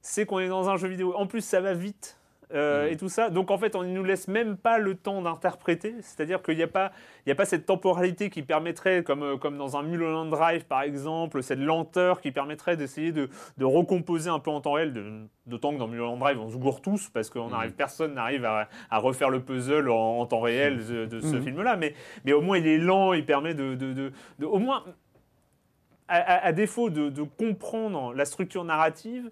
c'est 0.03 0.25
qu'on 0.27 0.39
est 0.39 0.49
dans 0.49 0.69
un 0.71 0.77
jeu 0.77 0.89
vidéo. 0.89 1.15
En 1.17 1.27
plus, 1.27 1.43
ça 1.43 1.61
va 1.61 1.75
vite. 1.75 2.17
euh, 2.53 2.87
Mhm. 2.89 2.93
Et 2.93 2.97
tout 2.97 3.09
ça. 3.09 3.31
Donc 3.31 3.53
en 3.53 3.59
fait, 3.59 3.77
on 3.77 3.85
ne 3.85 3.91
nous 3.93 4.03
laisse 4.03 4.27
même 4.27 4.57
pas 4.57 4.79
le 4.79 4.97
temps 4.97 5.23
d'interpréter. 5.23 5.95
C'est-à-dire 6.01 6.43
qu'il 6.43 6.57
n'y 6.57 6.65
a, 6.65 6.67
pas- 6.67 6.91
il 7.25 7.29
y 7.29 7.33
a 7.33 7.37
pas 7.37 7.45
cette 7.45 7.65
temporalité 7.65 8.29
qui 8.29 8.43
permettrait, 8.43 9.05
comme, 9.05 9.23
euh, 9.23 9.37
comme 9.37 9.57
dans 9.57 9.77
un 9.77 9.85
Mulholland 9.85 10.29
Drive 10.31 10.65
par 10.65 10.83
exemple, 10.83 11.45
cette 11.45 11.61
lenteur 11.61 12.21
qui 12.21 12.33
permettrait 12.33 12.77
d'essayer 12.77 13.13
de, 13.13 13.29
de 13.57 13.65
recomposer 13.65 14.31
un 14.31 14.41
peu 14.41 14.51
en 14.51 14.61
temps 14.61 14.73
réel. 14.73 15.29
D'autant 15.47 15.73
que 15.73 15.79
dans 15.79 15.87
Mulholland 15.87 16.19
Drive, 16.19 16.41
on 16.41 16.51
se 16.51 16.57
gourre 16.57 16.81
tous 16.83 17.09
parce 17.11 17.33
Mhm. 17.33 17.55
arrive, 17.55 17.73
personne 17.75 18.15
n'arrive 18.15 18.45
à, 18.45 18.69
à 18.91 18.99
refaire 18.99 19.31
le 19.31 19.39
puzzle 19.39 19.89
en, 19.89 20.19
en 20.19 20.27
temps 20.27 20.41
réel 20.41 20.85
de, 20.85 21.07
de 21.07 21.21
ce 21.21 21.37
Mhm. 21.37 21.43
film-là. 21.45 21.77
Mais, 21.77 21.95
mais 22.25 22.33
au 22.33 22.41
moins, 22.41 22.59
il 22.59 22.67
est 22.67 22.79
lent, 22.79 23.13
il 23.13 23.25
permet 23.25 23.55
de- 23.55 23.77
de- 24.41 24.47
au 24.47 24.59
moins, 24.59 24.83
à, 26.11 26.17
à- 26.17 26.47
à 26.47 26.53
défaut 26.53 26.91
de, 26.91 27.09
de 27.09 27.23
comprendre 27.23 28.13
la 28.15 28.25
structure 28.25 28.65
narrative, 28.65 29.31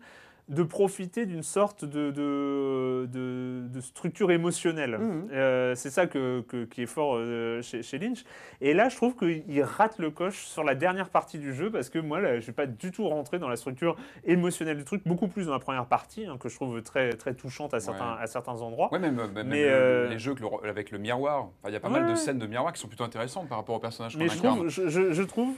de 0.48 0.62
profiter 0.62 1.26
d'une 1.26 1.42
sorte 1.42 1.84
de, 1.84 2.10
de, 2.10 3.06
de- 3.12 3.68
de 3.68 3.80
structure 3.82 4.30
émotionnelle. 4.30 4.96
Mhm. 4.98 5.28
Euh, 5.30 5.74
c'est 5.74 5.90
ça 5.90 6.06
que, 6.06 6.40
que- 6.48 6.64
qui 6.64 6.84
est 6.84 6.86
fort 6.86 7.16
euh, 7.16 7.60
chez, 7.60 7.82
chez 7.82 7.98
Lynch. 7.98 8.24
Et 8.62 8.72
là, 8.72 8.88
je 8.88 8.96
trouve 8.96 9.14
qu'il 9.14 9.62
rate 9.62 9.98
le 9.98 10.10
coche 10.10 10.46
sur 10.46 10.64
la 10.64 10.74
dernière 10.74 11.10
partie 11.10 11.38
du 11.38 11.52
jeu 11.52 11.70
parce 11.70 11.90
que 11.90 11.98
moi, 11.98 12.20
là, 12.20 12.30
je 12.30 12.36
ne 12.36 12.40
suis 12.40 12.52
pas 12.52 12.64
du 12.64 12.90
tout 12.92 13.06
rentré 13.06 13.38
dans 13.38 13.50
la 13.50 13.56
structure 13.56 13.96
émotionnelle 14.24 14.78
du 14.78 14.84
truc, 14.84 15.02
beaucoup 15.04 15.28
plus 15.28 15.48
dans 15.48 15.52
la 15.52 15.58
première 15.58 15.84
partie, 15.84 16.24
hein, 16.24 16.38
que 16.40 16.48
je 16.48 16.54
trouve 16.54 16.80
très, 16.82 17.10
très 17.10 17.34
touchante 17.34 17.74
à 17.74 17.80
certains, 17.80 18.14
Ouais. 18.16 18.22
à 18.22 18.26
certains 18.26 18.62
endroits. 18.62 18.88
Ouais, 18.90 18.98
même, 18.98 19.16
même 19.34 19.48
Mais, 19.48 19.64
le- 19.64 19.70
euh, 19.70 20.08
les 20.08 20.18
jeux 20.18 20.34
que 20.34 20.40
le- 20.40 20.66
avec 20.70 20.90
le 20.92 20.96
miroir. 20.98 21.40
Enfin, 21.60 21.68
Il 21.68 21.72
y 21.74 21.76
a 21.76 21.80
pas 21.80 21.90
Ouais, 21.90 22.00
mal 22.00 22.10
de 22.10 22.14
scènes 22.16 22.38
de 22.38 22.46
miroir 22.46 22.72
qui 22.72 22.80
sont 22.80 22.88
plutôt 22.88 23.04
intéressantes 23.04 23.50
par 23.50 23.58
rapport 23.58 23.74
au 23.76 23.80
personnage 23.80 24.14
qu'on 24.14 24.20
Mais 24.20 24.28
je 24.30 24.38
incarne. 24.38 24.56
trouve, 24.56 24.68
je, 24.70 24.88
je- 24.88 25.12
je 25.12 25.22
trouve 25.24 25.54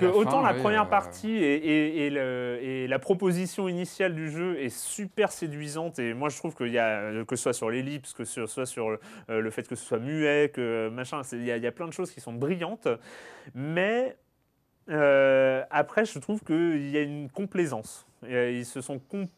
que 0.00 0.06
la 0.06 0.12
autant 0.16 0.42
fin, 0.42 0.52
la 0.52 0.54
première 0.54 0.82
euh, 0.82 0.86
partie 0.90 1.30
et, 1.36 1.54
et- 1.54 2.06
et 2.06 2.10
le- 2.10 2.58
et 2.62 2.86
la 2.88 2.98
proposition 2.98 3.68
initiale 3.68 4.14
du 4.14 4.30
jeu 4.30 4.58
est 4.60 4.68
super 4.74 5.30
séduisante 5.32 5.98
et 5.98 6.14
moi 6.14 6.28
je 6.28 6.36
trouve 6.36 6.54
qu'il 6.54 6.68
y 6.72 6.78
a 6.78 7.24
que 7.24 7.36
ce 7.36 7.42
soit 7.44 7.52
sur 7.52 7.70
l'ellipse, 7.70 8.12
que 8.12 8.24
ce 8.24 8.46
soit 8.46 8.66
sur 8.66 8.90
le, 8.90 9.00
euh, 9.30 9.50
fait 9.50 9.66
que 9.68 9.74
ce 9.76 9.84
soit 9.84 9.98
muet, 9.98 10.50
que 10.54 10.88
machin, 10.88 11.20
il 11.32 11.44
y, 11.44 11.50
a- 11.52 11.56
il 11.56 11.62
y 11.62 11.66
a 11.66 11.72
plein 11.72 11.86
de 11.88 11.92
choses 11.92 12.10
qui 12.10 12.20
sont 12.20 12.32
brillantes, 12.32 12.88
mais 13.54 14.16
euh, 14.90 15.62
après 15.70 16.04
je 16.04 16.18
trouve 16.18 16.42
qu'il 16.42 16.88
y 16.90 16.96
a 16.96 17.02
une 17.02 17.30
complaisance. 17.30 18.06
Euh, 18.24 18.50
Ils 18.52 18.66
se 18.66 18.80
sont 18.80 18.98
compli- 18.98 19.28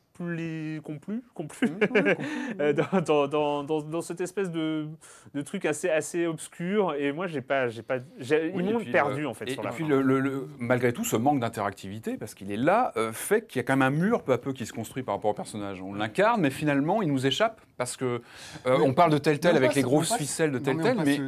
complus, 0.83 1.23
complus 1.35 1.73
euh, 2.61 2.73
dans, 2.73 3.01
dans, 3.01 3.29
dans, 3.29 3.65
dans- 3.65 3.83
dans 3.83 4.01
cette 4.01 4.21
espèce 4.21 4.51
de, 4.51 4.87
de 5.35 5.41
truc 5.43 5.65
assez, 5.65 5.91
assez 5.91 6.27
obscur. 6.27 6.95
Et 6.95 7.12
moi 7.12 7.27
j'ai 7.27 7.41
pas, 7.41 7.69
j'ai 7.69 7.83
pas, 7.83 7.99
j'ai- 8.19 8.53
Oui, 8.55 8.65
ils 8.67 8.73
m'ont 8.73 8.79
puis, 8.81 8.93
perdu 8.93 9.25
euh, 9.25 9.29
en 9.29 9.35
fait 9.35 9.49
Et, 9.49 9.53
sur 9.55 9.62
et 9.62 9.65
la 9.67 9.73
puis, 9.73 9.85
le- 9.85 10.03
le- 10.03 10.21
le- 10.21 10.49
malgré 10.59 10.93
tout, 10.93 11.05
ce 11.05 11.17
manque 11.17 11.41
d'interactivité, 11.41 12.17
parce 12.17 12.35
qu'il 12.35 12.51
est 12.53 12.57
là, 12.57 12.93
euh, 12.97 13.12
fait 13.12 13.47
qu'il 13.47 13.59
y 13.59 13.61
a 13.61 13.65
quand 13.65 13.77
même 13.77 13.83
un 13.95 13.97
mur 13.97 14.23
peu 14.23 14.33
à 14.33 14.39
peu 14.39 14.53
qui 14.53 14.67
se 14.67 14.73
construit 14.73 15.03
par 15.03 15.17
rapport 15.17 15.33
au 15.33 15.35
personnage. 15.35 15.83
On 15.83 15.95
l'incarne, 15.95 16.41
mais 16.41 16.51
finalement, 16.51 17.03
il 17.03 17.09
nous 17.12 17.27
échappe, 17.27 17.61
parce 17.77 17.97
que 17.97 18.23
euh, 18.67 18.79
on 18.85 18.95
parle 18.95 19.12
de 19.12 19.19
tel 19.19 19.41
tel 19.41 19.57
avec 19.57 19.71
passe- 19.71 19.77
les 19.77 19.83
grosses 19.83 20.09
passe- 20.11 20.19
ficelles 20.19 20.53
de 20.53 20.59
tel 20.59 20.77
mais 20.77 20.83
tel, 20.83 20.99
on 20.99 21.03
mais 21.05 21.19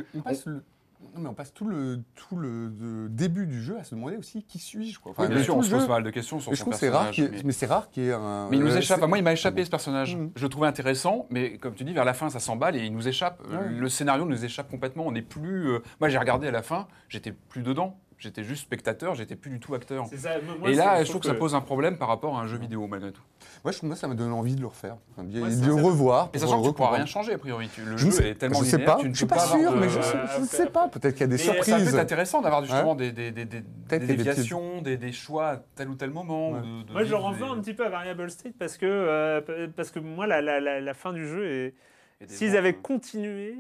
on 1.19 1.23
passe 1.23 1.23
le- 1.23 1.23
non, 1.23 1.23
mais 1.23 1.29
on 1.31 1.35
passe 1.35 1.53
tout 1.55 1.67
le, 1.67 2.03
tout 2.15 2.37
le 2.37 3.09
début 3.11 3.47
du 3.47 3.63
jeu 3.63 3.79
à 3.79 3.85
se 3.85 3.95
demander 3.95 4.17
aussi 4.17 4.43
qui 4.45 4.59
suis-je. 4.59 4.99
quoi. 4.99 5.13
Enfin, 5.13 5.25
Oui, 5.25 5.35
bien 5.35 5.43
sûr, 5.43 5.57
on 5.57 5.63
se 5.63 5.71
pose 5.71 5.87
pas 5.87 5.95
mal 5.95 6.03
de 6.03 6.11
questions 6.11 6.41
sur 6.41 6.51
Mais 6.51 6.57
je 6.57 6.61
trouve 6.63 6.75
rare 6.75 6.81
personnage. 7.11 7.31
mais- 7.33 7.43
mais 7.45 7.53
c'est 7.53 7.67
rare 7.67 7.91
qu'il 7.91 8.05
y 8.05 8.09
ait 8.09 8.13
un. 8.13 8.49
Mais 8.51 8.57
il 8.57 8.63
nous 8.63 8.75
euh, 8.75 8.79
échappe. 8.79 9.01
Moi, 9.07 9.19
il 9.19 9.25
m'a 9.25 9.33
échappé 9.33 9.65
ce 9.65 9.71
personnage. 9.71 10.17
Mhm. 10.17 10.33
Je 10.37 10.43
le 10.43 10.49
trouvais 10.49 10.67
intéressant, 10.67 11.27
mais 11.31 11.59
comme 11.59 11.75
tu 11.75 11.85
dis, 11.85 11.93
vers 11.93 12.05
la 12.05 12.15
fin, 12.15 12.29
ça 12.31 12.41
s'emballe 12.41 12.77
et 12.77 12.85
il 12.85 12.93
nous 12.93 13.07
échappe. 13.09 13.43
Le 13.69 13.89
scénario 13.89 14.25
nous 14.25 14.45
échappe 14.45 14.71
complètement. 14.71 15.05
On 15.07 15.13
n'est 15.13 15.23
plus. 15.23 15.69
euh, 15.71 15.79
Moi, 16.01 16.09
j'ai 16.09 16.19
regardé 16.19 16.49
à 16.49 16.51
la 16.53 16.63
fin, 16.63 16.87
j'étais 17.09 17.33
plus 17.33 17.63
dedans. 17.63 17.99
J'étais 18.19 18.45
juste 18.45 18.63
spectateur, 18.63 19.15
j'étais 19.15 19.37
plus 19.37 19.51
du 19.51 19.61
tout 19.61 19.75
acteur. 19.75 20.07
C'est 20.09 20.17
ça, 20.17 20.31
moi, 20.59 20.71
Et 20.71 20.73
c'est- 20.75 20.79
là, 20.79 21.05
je 21.05 21.11
trouve 21.11 21.21
que 21.21 21.27
ça 21.29 21.35
pose 21.35 21.55
un 21.55 21.61
problème 21.61 21.99
par 21.99 22.09
rapport 22.09 22.39
à 22.39 22.41
un 22.41 22.47
jeu 22.47 22.57
vidéo, 22.57 22.87
malgré 22.87 23.13
tout. 23.13 23.21
Moi, 23.63 23.73
je 23.73 23.77
trouve 23.79 23.91
que 23.91 23.97
ça 23.97 24.09
me 24.09 24.15
donne 24.15 24.33
envie 24.33 24.55
de 24.55 24.61
le 24.63 24.69
refaire. 24.69 24.97
Enfin, 25.13 25.25
de, 25.25 25.39
Ouais, 25.39 25.51
de 25.51 25.55
ça, 25.55 25.67
le 25.67 25.75
revoir. 25.75 26.31
Et 26.33 26.39
sachant 26.39 26.59
que 26.59 26.63
tu 26.63 26.69
ne 26.69 26.73
pourras 26.73 26.97
rien 26.97 27.05
changer, 27.05 27.35
a 27.35 27.39
priori. 27.39 27.69
Tu- 27.75 27.83
Le 27.83 27.99
Je 27.99 28.07
ne 28.07 28.11
jeu 28.11 28.17
sais, 28.17 28.31
est 28.31 28.35
tellement 28.37 28.61
je 28.61 28.65
sais 28.65 28.77
linéaire, 28.79 28.95
pas, 28.97 29.01
tu 29.03 29.09
ne 29.09 29.13
je 29.13 29.19
suis 29.19 29.27
pas 29.27 29.39
sûr, 29.39 29.71
de- 29.73 29.77
mais 29.79 29.89
je, 29.91 29.99
euh, 29.99 30.27
je 30.35 30.41
ne 30.41 30.47
sais 30.47 30.67
pas. 30.67 30.89
Peut-être 30.89 31.13
qu'il 31.13 31.21
y 31.21 31.25
a 31.25 31.27
des 31.27 31.33
Mais 31.35 31.39
surprises. 31.39 31.95
intéressant 31.95 32.41
d'avoir 32.41 32.63
justement 32.65 32.95
des, 32.95 33.13
des, 33.13 33.31
des, 33.33 33.45
déviations, 33.99 34.81
des, 34.81 34.97
des 34.97 35.13
choix 35.13 35.49
à 35.49 35.57
tel 35.75 35.89
ou 35.91 35.95
tel 35.95 36.11
moment. 36.11 36.53
Ouais. 36.53 36.61
ou 36.61 36.83
de- 36.83 36.89
de 36.89 36.93
Moi, 36.93 37.05
je 37.05 37.09
des- 37.09 37.15
un 37.53 37.61
petit 37.61 37.75
peu 37.75 37.85
à 37.85 37.91
Variable 37.91 38.31
Street 38.31 38.55
parce 38.59 38.79
que, 38.79 38.87
euh, 38.87 39.69
parce 39.77 39.91
que 39.91 39.99
moi, 39.99 40.27
la, 40.27 40.41
fin 40.95 41.13
du 41.13 41.27
jeu 41.29 41.47
est. 41.47 41.75
S'ils 42.27 42.57
avaient 42.57 42.75
continué. 42.75 43.57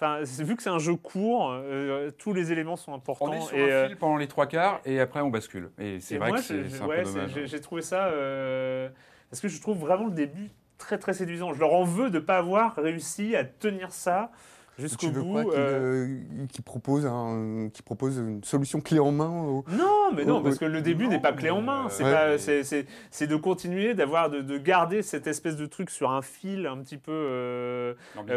Enfin, 0.00 0.20
vu 0.22 0.54
que 0.54 0.62
c'est 0.62 0.70
un 0.70 0.78
jeu 0.78 0.94
court, 0.94 1.50
euh, 1.50 2.12
tous 2.16 2.32
les 2.32 2.52
éléments 2.52 2.76
sont 2.76 2.94
importants. 2.94 3.30
On 3.30 3.32
est 3.32 3.40
sur 3.40 3.56
et, 3.56 3.62
un 3.64 3.74
euh, 3.74 3.88
fil 3.88 3.96
pendant 3.96 4.16
les 4.16 4.28
trois 4.28 4.46
quarts 4.46 4.80
et 4.84 5.00
après 5.00 5.20
on 5.20 5.28
bascule. 5.28 5.70
Et 5.76 5.98
c'est 5.98 6.18
vrai 6.18 6.28
moi, 6.28 6.36
que 6.38 6.44
c'est 6.44 6.54
un 6.80 6.86
ouais, 6.86 6.98
peu 6.98 7.04
c'est- 7.04 7.14
dommage. 7.14 7.30
j'ai- 7.34 7.46
J'ai 7.48 7.60
trouvé 7.60 7.82
ça. 7.82 8.06
euh, 8.06 8.88
parce 9.28 9.40
que 9.40 9.48
je 9.48 9.60
trouve 9.60 9.78
vraiment 9.78 10.04
le 10.06 10.12
début 10.12 10.50
très 10.78 10.98
très 10.98 11.14
séduisant. 11.14 11.52
Je 11.52 11.58
leur 11.58 11.72
en 11.74 11.82
veux 11.82 12.10
de 12.10 12.20
ne 12.20 12.24
pas 12.24 12.38
avoir 12.38 12.76
réussi 12.76 13.34
à 13.34 13.42
tenir 13.44 13.90
ça 13.90 14.30
jusqu'au 14.78 15.08
Tu 15.08 15.12
veux 15.12 15.22
bout. 15.22 15.32
quoi 15.42 15.54
euh, 15.54 16.06
euh, 16.06 16.46
qu'il 16.52 16.62
propose, 16.64 17.04
un- 17.06 17.68
qu'il 17.72 17.84
propose 17.84 18.16
une 18.18 18.42
solution 18.44 18.80
clé 18.80 18.98
en 18.98 19.10
main 19.12 19.28
au- 19.28 19.64
Non, 19.70 20.12
mais 20.14 20.24
non, 20.24 20.42
parce 20.42 20.58
que 20.58 20.64
le 20.64 20.80
début 20.80 21.04
Non, 21.04 21.10
n'est 21.10 21.20
pas 21.20 21.32
clé 21.32 21.50
en 21.50 21.60
main. 21.60 21.88
C'est 21.88 22.04
ouais. 22.04 22.12
pas- 22.12 22.38
c'est- 22.38 22.62
c'est- 22.64 22.86
c'est 23.10 23.26
de 23.26 23.36
continuer, 23.36 23.94
d'avoir, 23.94 24.30
de, 24.30 24.40
de 24.40 24.58
garder 24.58 25.02
cette 25.02 25.26
espèce 25.26 25.56
de 25.56 25.66
truc 25.66 25.90
sur 25.90 26.10
un 26.10 26.22
fil 26.22 26.66
un 26.66 26.78
petit 26.78 26.96
peu 26.96 27.12
euh, 27.12 27.94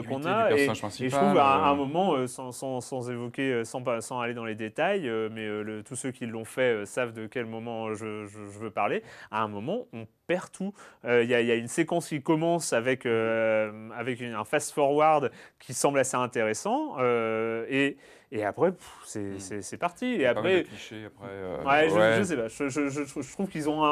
qu'on 0.08 0.24
a. 0.26 0.52
Et, 0.52 0.68
je 0.74 1.08
trouve 1.16 1.38
à, 1.38 1.66
à 1.66 1.70
un 1.70 1.76
moment, 1.76 2.26
sans, 2.28 2.52
sans- 2.52 2.82
sans 2.82 3.10
évoquer, 3.10 3.64
sans, 3.66 3.84
aller 4.20 4.34
dans 4.34 4.46
les 4.46 4.56
détails, 4.56 5.10
mais 5.32 5.48
le- 5.48 5.84
tous 5.84 5.96
ceux 5.96 6.12
qui 6.12 6.26
l'ont 6.26 6.46
fait 6.46 6.86
savent 6.86 7.14
de 7.14 7.28
quel 7.28 7.46
moment 7.46 7.94
je, 7.94 8.26
je- 8.26 8.46
je 8.52 8.60
veux 8.60 8.72
parler. 8.72 9.04
À 9.30 9.44
un 9.44 9.48
moment, 9.48 9.86
on 9.94 10.06
tout. 10.52 10.74
Euh, 11.06 11.24
Il 11.24 11.30
y, 11.30 11.36
a- 11.36 11.42
il 11.42 11.48
une 11.56 11.68
séquence 11.68 12.08
qui 12.10 12.22
commence 12.22 12.74
avec, 12.74 13.06
euh, 13.06 13.90
un 14.34 14.44
fast-forward 14.46 15.32
qui 15.60 15.74
semble 15.74 16.00
assez 16.00 16.18
intéressant. 16.18 16.96
euh, 17.00 17.66
et, 17.70 17.98
et 18.34 18.46
après, 18.46 18.72
pff, 18.72 19.02
c'est 19.62 19.78
parti. 19.78 20.06
Et 20.06 20.26
après, 20.26 20.64
clichés, 20.64 21.06
après, 21.06 21.28
euh, 21.30 21.64
Ouais, 21.66 21.90
je, 21.90 21.96
ouais. 21.96 22.16
je 22.20 22.24
sais 22.24 22.38
pas. 22.38 22.48
Je, 22.48 22.70
je- 22.70 22.90
je 22.90 23.32
trouve- 23.34 23.50
qu'ils 23.50 23.70
ont 23.70 23.84
un, 23.84 23.88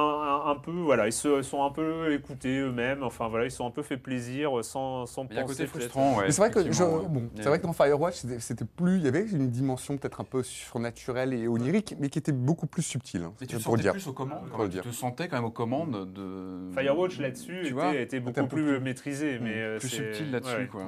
un- 0.47 0.51
un 0.51 0.55
peu, 0.55 0.71
voilà, 0.71 1.07
ils 1.07 1.11
se 1.13 1.41
sont 1.41 1.63
un 1.63 1.71
peu 1.71 2.13
écoutés 2.13 2.59
eux-mêmes. 2.59 3.03
Enfin 3.03 3.27
voilà, 3.27 3.45
ils 3.45 3.51
sont 3.51 3.65
un 3.67 3.71
peu 3.71 3.81
fait 3.83 3.97
plaisir 3.97 4.63
sans, 4.63 5.05
sans 5.05 5.25
Il 5.29 5.35
y 5.35 5.37
a 5.37 5.41
un 5.41 5.45
penser. 5.45 5.57
côté 5.65 5.67
frustrant, 5.67 6.15
ouais. 6.17 6.25
Mais 6.27 6.31
c'est 6.31 6.41
vrai 6.41 6.51
que 6.51 7.07
bon, 7.07 7.29
c'est 7.35 7.49
vrai 7.49 7.59
que 7.59 7.63
dans 7.63 7.73
Firewatch, 7.73 8.15
c'était- 8.39 8.65
plus, 8.65 8.97
il 8.97 9.03
y 9.03 9.07
avait 9.07 9.25
une 9.29 9.49
dimension 9.49 9.97
peut-être 9.97 10.21
un 10.21 10.23
peu 10.25 10.41
surnaturelle 10.43 11.33
et 11.33 11.47
onirique, 11.47 11.95
mais 11.99 12.09
qui 12.09 12.19
était 12.19 12.31
beaucoup 12.31 12.67
plus 12.67 12.83
subtile. 12.83 13.23
hein, 13.23 13.33
Mais 13.41 13.47
tu 13.47 13.57
te 13.57 13.61
pour 13.63 13.71
sentais 13.73 13.81
dire. 13.83 13.91
plus 13.93 14.07
aux 14.07 14.13
commandes, 14.13 14.47
quand 14.51 14.59
même. 14.59 14.69
tu 14.69 14.79
te 14.79 14.91
sentais 14.91 15.27
quand 15.27 15.35
même 15.37 15.45
aux 15.45 15.51
commandes 15.51 16.13
de. 16.13 16.71
Firewatch 16.73 17.19
là-dessus 17.19 17.57
Tu 17.61 17.65
était, 17.65 17.71
vois, 17.73 17.95
était 17.95 18.17
un 18.17 18.21
beaucoup 18.21 18.47
plus, 18.47 18.63
plus- 18.63 18.79
maîtrisé, 18.79 19.39
mais 19.41 19.53
euh, 19.55 19.79
plus 19.79 19.89
subtil 19.89 20.31
là-dessus, 20.31 20.67
quoi. 20.71 20.85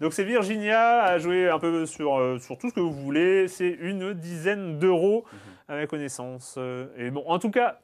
Donc 0.00 0.12
c'est 0.12 0.24
Virginia 0.24 1.02
à 1.02 1.18
jouer 1.18 1.48
un 1.48 1.58
peu 1.58 1.86
sur, 1.86 2.16
euh, 2.18 2.38
sur 2.38 2.58
tout 2.58 2.68
ce 2.70 2.74
que 2.74 2.80
vous 2.80 2.92
voulez. 2.92 3.48
C'est 3.48 3.70
une 3.70 4.12
dizaine 4.14 4.78
d'euros 4.78 5.24
Mhm. 5.32 5.38
à 5.68 5.74
ma 5.76 5.86
connaissance. 5.86 6.54
Euh, 6.58 6.86
Et 6.96 7.10
bon, 7.10 7.24
en 7.26 7.38
tout 7.38 7.50
cas, 7.50 7.78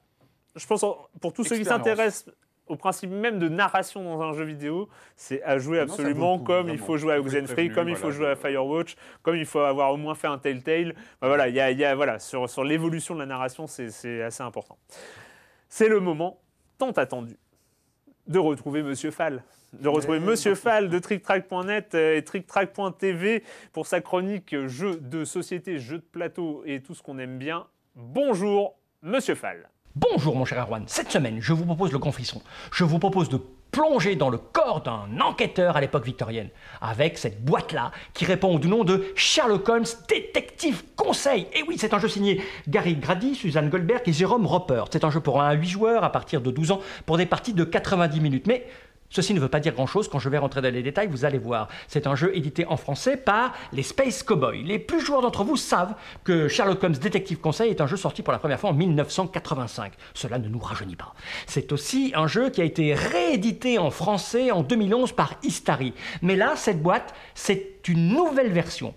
je 0.56 0.66
pense 0.66 0.82
en- 0.82 0.98
pour 1.20 1.32
tous 1.32 1.44
ceux 1.44 1.56
qui 1.56 1.64
s'intéressent 1.64 2.34
au 2.68 2.76
principe 2.76 3.10
même 3.10 3.38
de 3.38 3.48
narration 3.48 4.02
dans 4.04 4.22
un 4.22 4.32
jeu 4.34 4.44
vidéo, 4.44 4.88
c'est 5.16 5.42
à 5.42 5.58
jouer 5.58 5.80
absolument 5.80 6.38
comme 6.38 6.68
il 6.68 6.78
faut 6.78 6.96
jouer 6.96 7.14
à 7.14 7.20
Oxenfree, 7.20 7.70
comme 7.70 7.88
il 7.88 7.96
faut 7.96 8.10
jouer 8.12 8.28
à 8.28 8.36
Firewatch, 8.36 8.96
comme 9.22 9.36
il 9.36 9.44
faut 9.46 9.58
avoir 9.60 9.92
au 9.92 9.96
moins 9.96 10.14
fait 10.14 10.28
un 10.28 10.38
Telltale. 10.38 10.94
Voilà, 11.20 11.48
il 11.48 11.54
y 11.54 11.60
a, 11.60 11.70
il 11.70 11.78
y 11.78 11.84
a- 11.84 11.94
voilà, 11.94 12.18
sur, 12.18 12.48
sur 12.48 12.62
l'évolution 12.64 13.14
de 13.14 13.20
la 13.20 13.26
narration, 13.26 13.66
c'est- 13.66 13.90
c'est 13.90 14.22
assez 14.22 14.42
important. 14.42 14.78
C'est 15.68 15.88
le 15.88 16.00
moment 16.00 16.38
tant 16.78 16.90
attendu 16.92 17.36
de 18.26 18.38
retrouver 18.38 18.82
Monsieur 18.82 19.10
Fall. 19.10 19.42
De 19.72 19.88
retrouver 19.88 20.18
Ouais. 20.18 20.24
Monsieur 20.24 20.54
Fall 20.54 20.90
de 20.90 20.98
TrickTrack.net 20.98 21.94
euh, 21.94 22.16
et 22.16 22.22
TrickTrack.tv 22.22 23.42
pour 23.72 23.86
sa 23.86 24.00
chronique 24.02 24.54
jeux 24.66 24.96
de 25.00 25.24
société, 25.24 25.78
jeux 25.78 25.98
de 25.98 26.04
plateau 26.04 26.62
et 26.66 26.80
tout 26.82 26.94
ce 26.94 27.02
qu'on 27.02 27.18
aime 27.18 27.38
bien. 27.38 27.66
Bonjour, 27.96 28.74
Monsieur 29.00 29.34
Fall. 29.34 29.70
Bonjour 29.94 30.36
mon 30.36 30.44
cher 30.46 30.58
Erwan, 30.58 30.84
cette 30.86 31.10
semaine 31.10 31.38
je 31.40 31.52
vous 31.52 31.64
propose 31.66 31.92
le 31.92 31.98
grand 31.98 32.12
frisson. 32.12 32.42
Je 32.70 32.84
vous 32.84 32.98
propose 32.98 33.28
de 33.28 33.38
plonger 33.72 34.16
dans 34.16 34.28
le 34.28 34.38
corps 34.38 34.82
d'un 34.82 35.20
enquêteur 35.20 35.76
à 35.76 35.80
l'époque 35.80 36.04
victorienne, 36.04 36.50
avec 36.80 37.16
cette 37.16 37.42
boîte-là 37.42 37.92
qui 38.12 38.26
répond 38.26 38.58
du 38.58 38.68
nom 38.68 38.84
de 38.84 39.04
Sherlock 39.16 39.68
Holmes 39.68 39.84
Détective 40.08 40.82
Conseil. 40.94 41.46
Et 41.54 41.62
oui, 41.66 41.76
c'est 41.78 41.94
un 41.94 41.98
jeu 41.98 42.08
signé 42.08 42.42
Gary 42.68 42.96
Grady, 42.96 43.34
Suzanne 43.34 43.70
Goldberg 43.70 44.02
et 44.06 44.12
Jérôme 44.12 44.46
Roper. 44.46 44.84
C'est 44.90 45.04
un 45.04 45.10
jeu 45.10 45.20
pour 45.20 45.40
1 45.42 45.48
à 45.48 45.52
8 45.54 45.66
joueurs 45.66 46.04
à 46.04 46.12
partir 46.12 46.42
de 46.42 46.50
12 46.50 46.72
ans 46.72 46.80
pour 47.06 47.16
des 47.16 47.26
parties 47.26 47.54
de 47.54 47.64
90 47.64 48.20
minutes. 48.20 48.46
Mais 48.46 48.66
Ceci 49.12 49.34
ne 49.34 49.40
veut 49.40 49.48
pas 49.48 49.60
dire 49.60 49.74
grand-chose, 49.74 50.08
quand 50.08 50.18
je 50.18 50.30
vais 50.30 50.38
rentrer 50.38 50.62
dans 50.62 50.72
les 50.72 50.82
détails, 50.82 51.06
vous 51.06 51.26
allez 51.26 51.36
voir. 51.38 51.68
C'est 51.86 52.06
un 52.06 52.14
jeu 52.14 52.34
édité 52.34 52.64
en 52.66 52.78
français 52.78 53.18
par 53.18 53.52
les 53.72 53.82
Space 53.82 54.22
Cowboys. 54.22 54.62
Les 54.64 54.78
plus 54.78 55.00
joueurs 55.00 55.20
d'entre 55.20 55.44
vous 55.44 55.58
savent 55.58 55.94
que 56.24 56.48
Sherlock 56.48 56.82
Holmes 56.82 56.94
Détective 56.94 57.38
Conseil 57.38 57.70
est 57.70 57.82
un 57.82 57.86
jeu 57.86 57.98
sorti 57.98 58.22
pour 58.22 58.32
la 58.32 58.38
première 58.38 58.58
fois 58.58 58.70
en 58.70 58.74
1985. 58.74 59.92
Cela 60.14 60.38
ne 60.38 60.48
nous 60.48 60.58
rajeunit 60.58 60.96
pas. 60.96 61.14
C'est 61.46 61.72
aussi 61.72 62.12
un 62.16 62.26
jeu 62.26 62.48
qui 62.48 62.62
a 62.62 62.64
été 62.64 62.94
réédité 62.94 63.78
en 63.78 63.90
français 63.90 64.50
en 64.50 64.62
2011 64.62 65.12
par 65.12 65.34
Istari. 65.42 65.92
Mais 66.22 66.34
là, 66.34 66.54
cette 66.56 66.82
boîte, 66.82 67.14
c'est 67.34 67.86
une 67.88 68.08
nouvelle 68.08 68.50
version. 68.50 68.94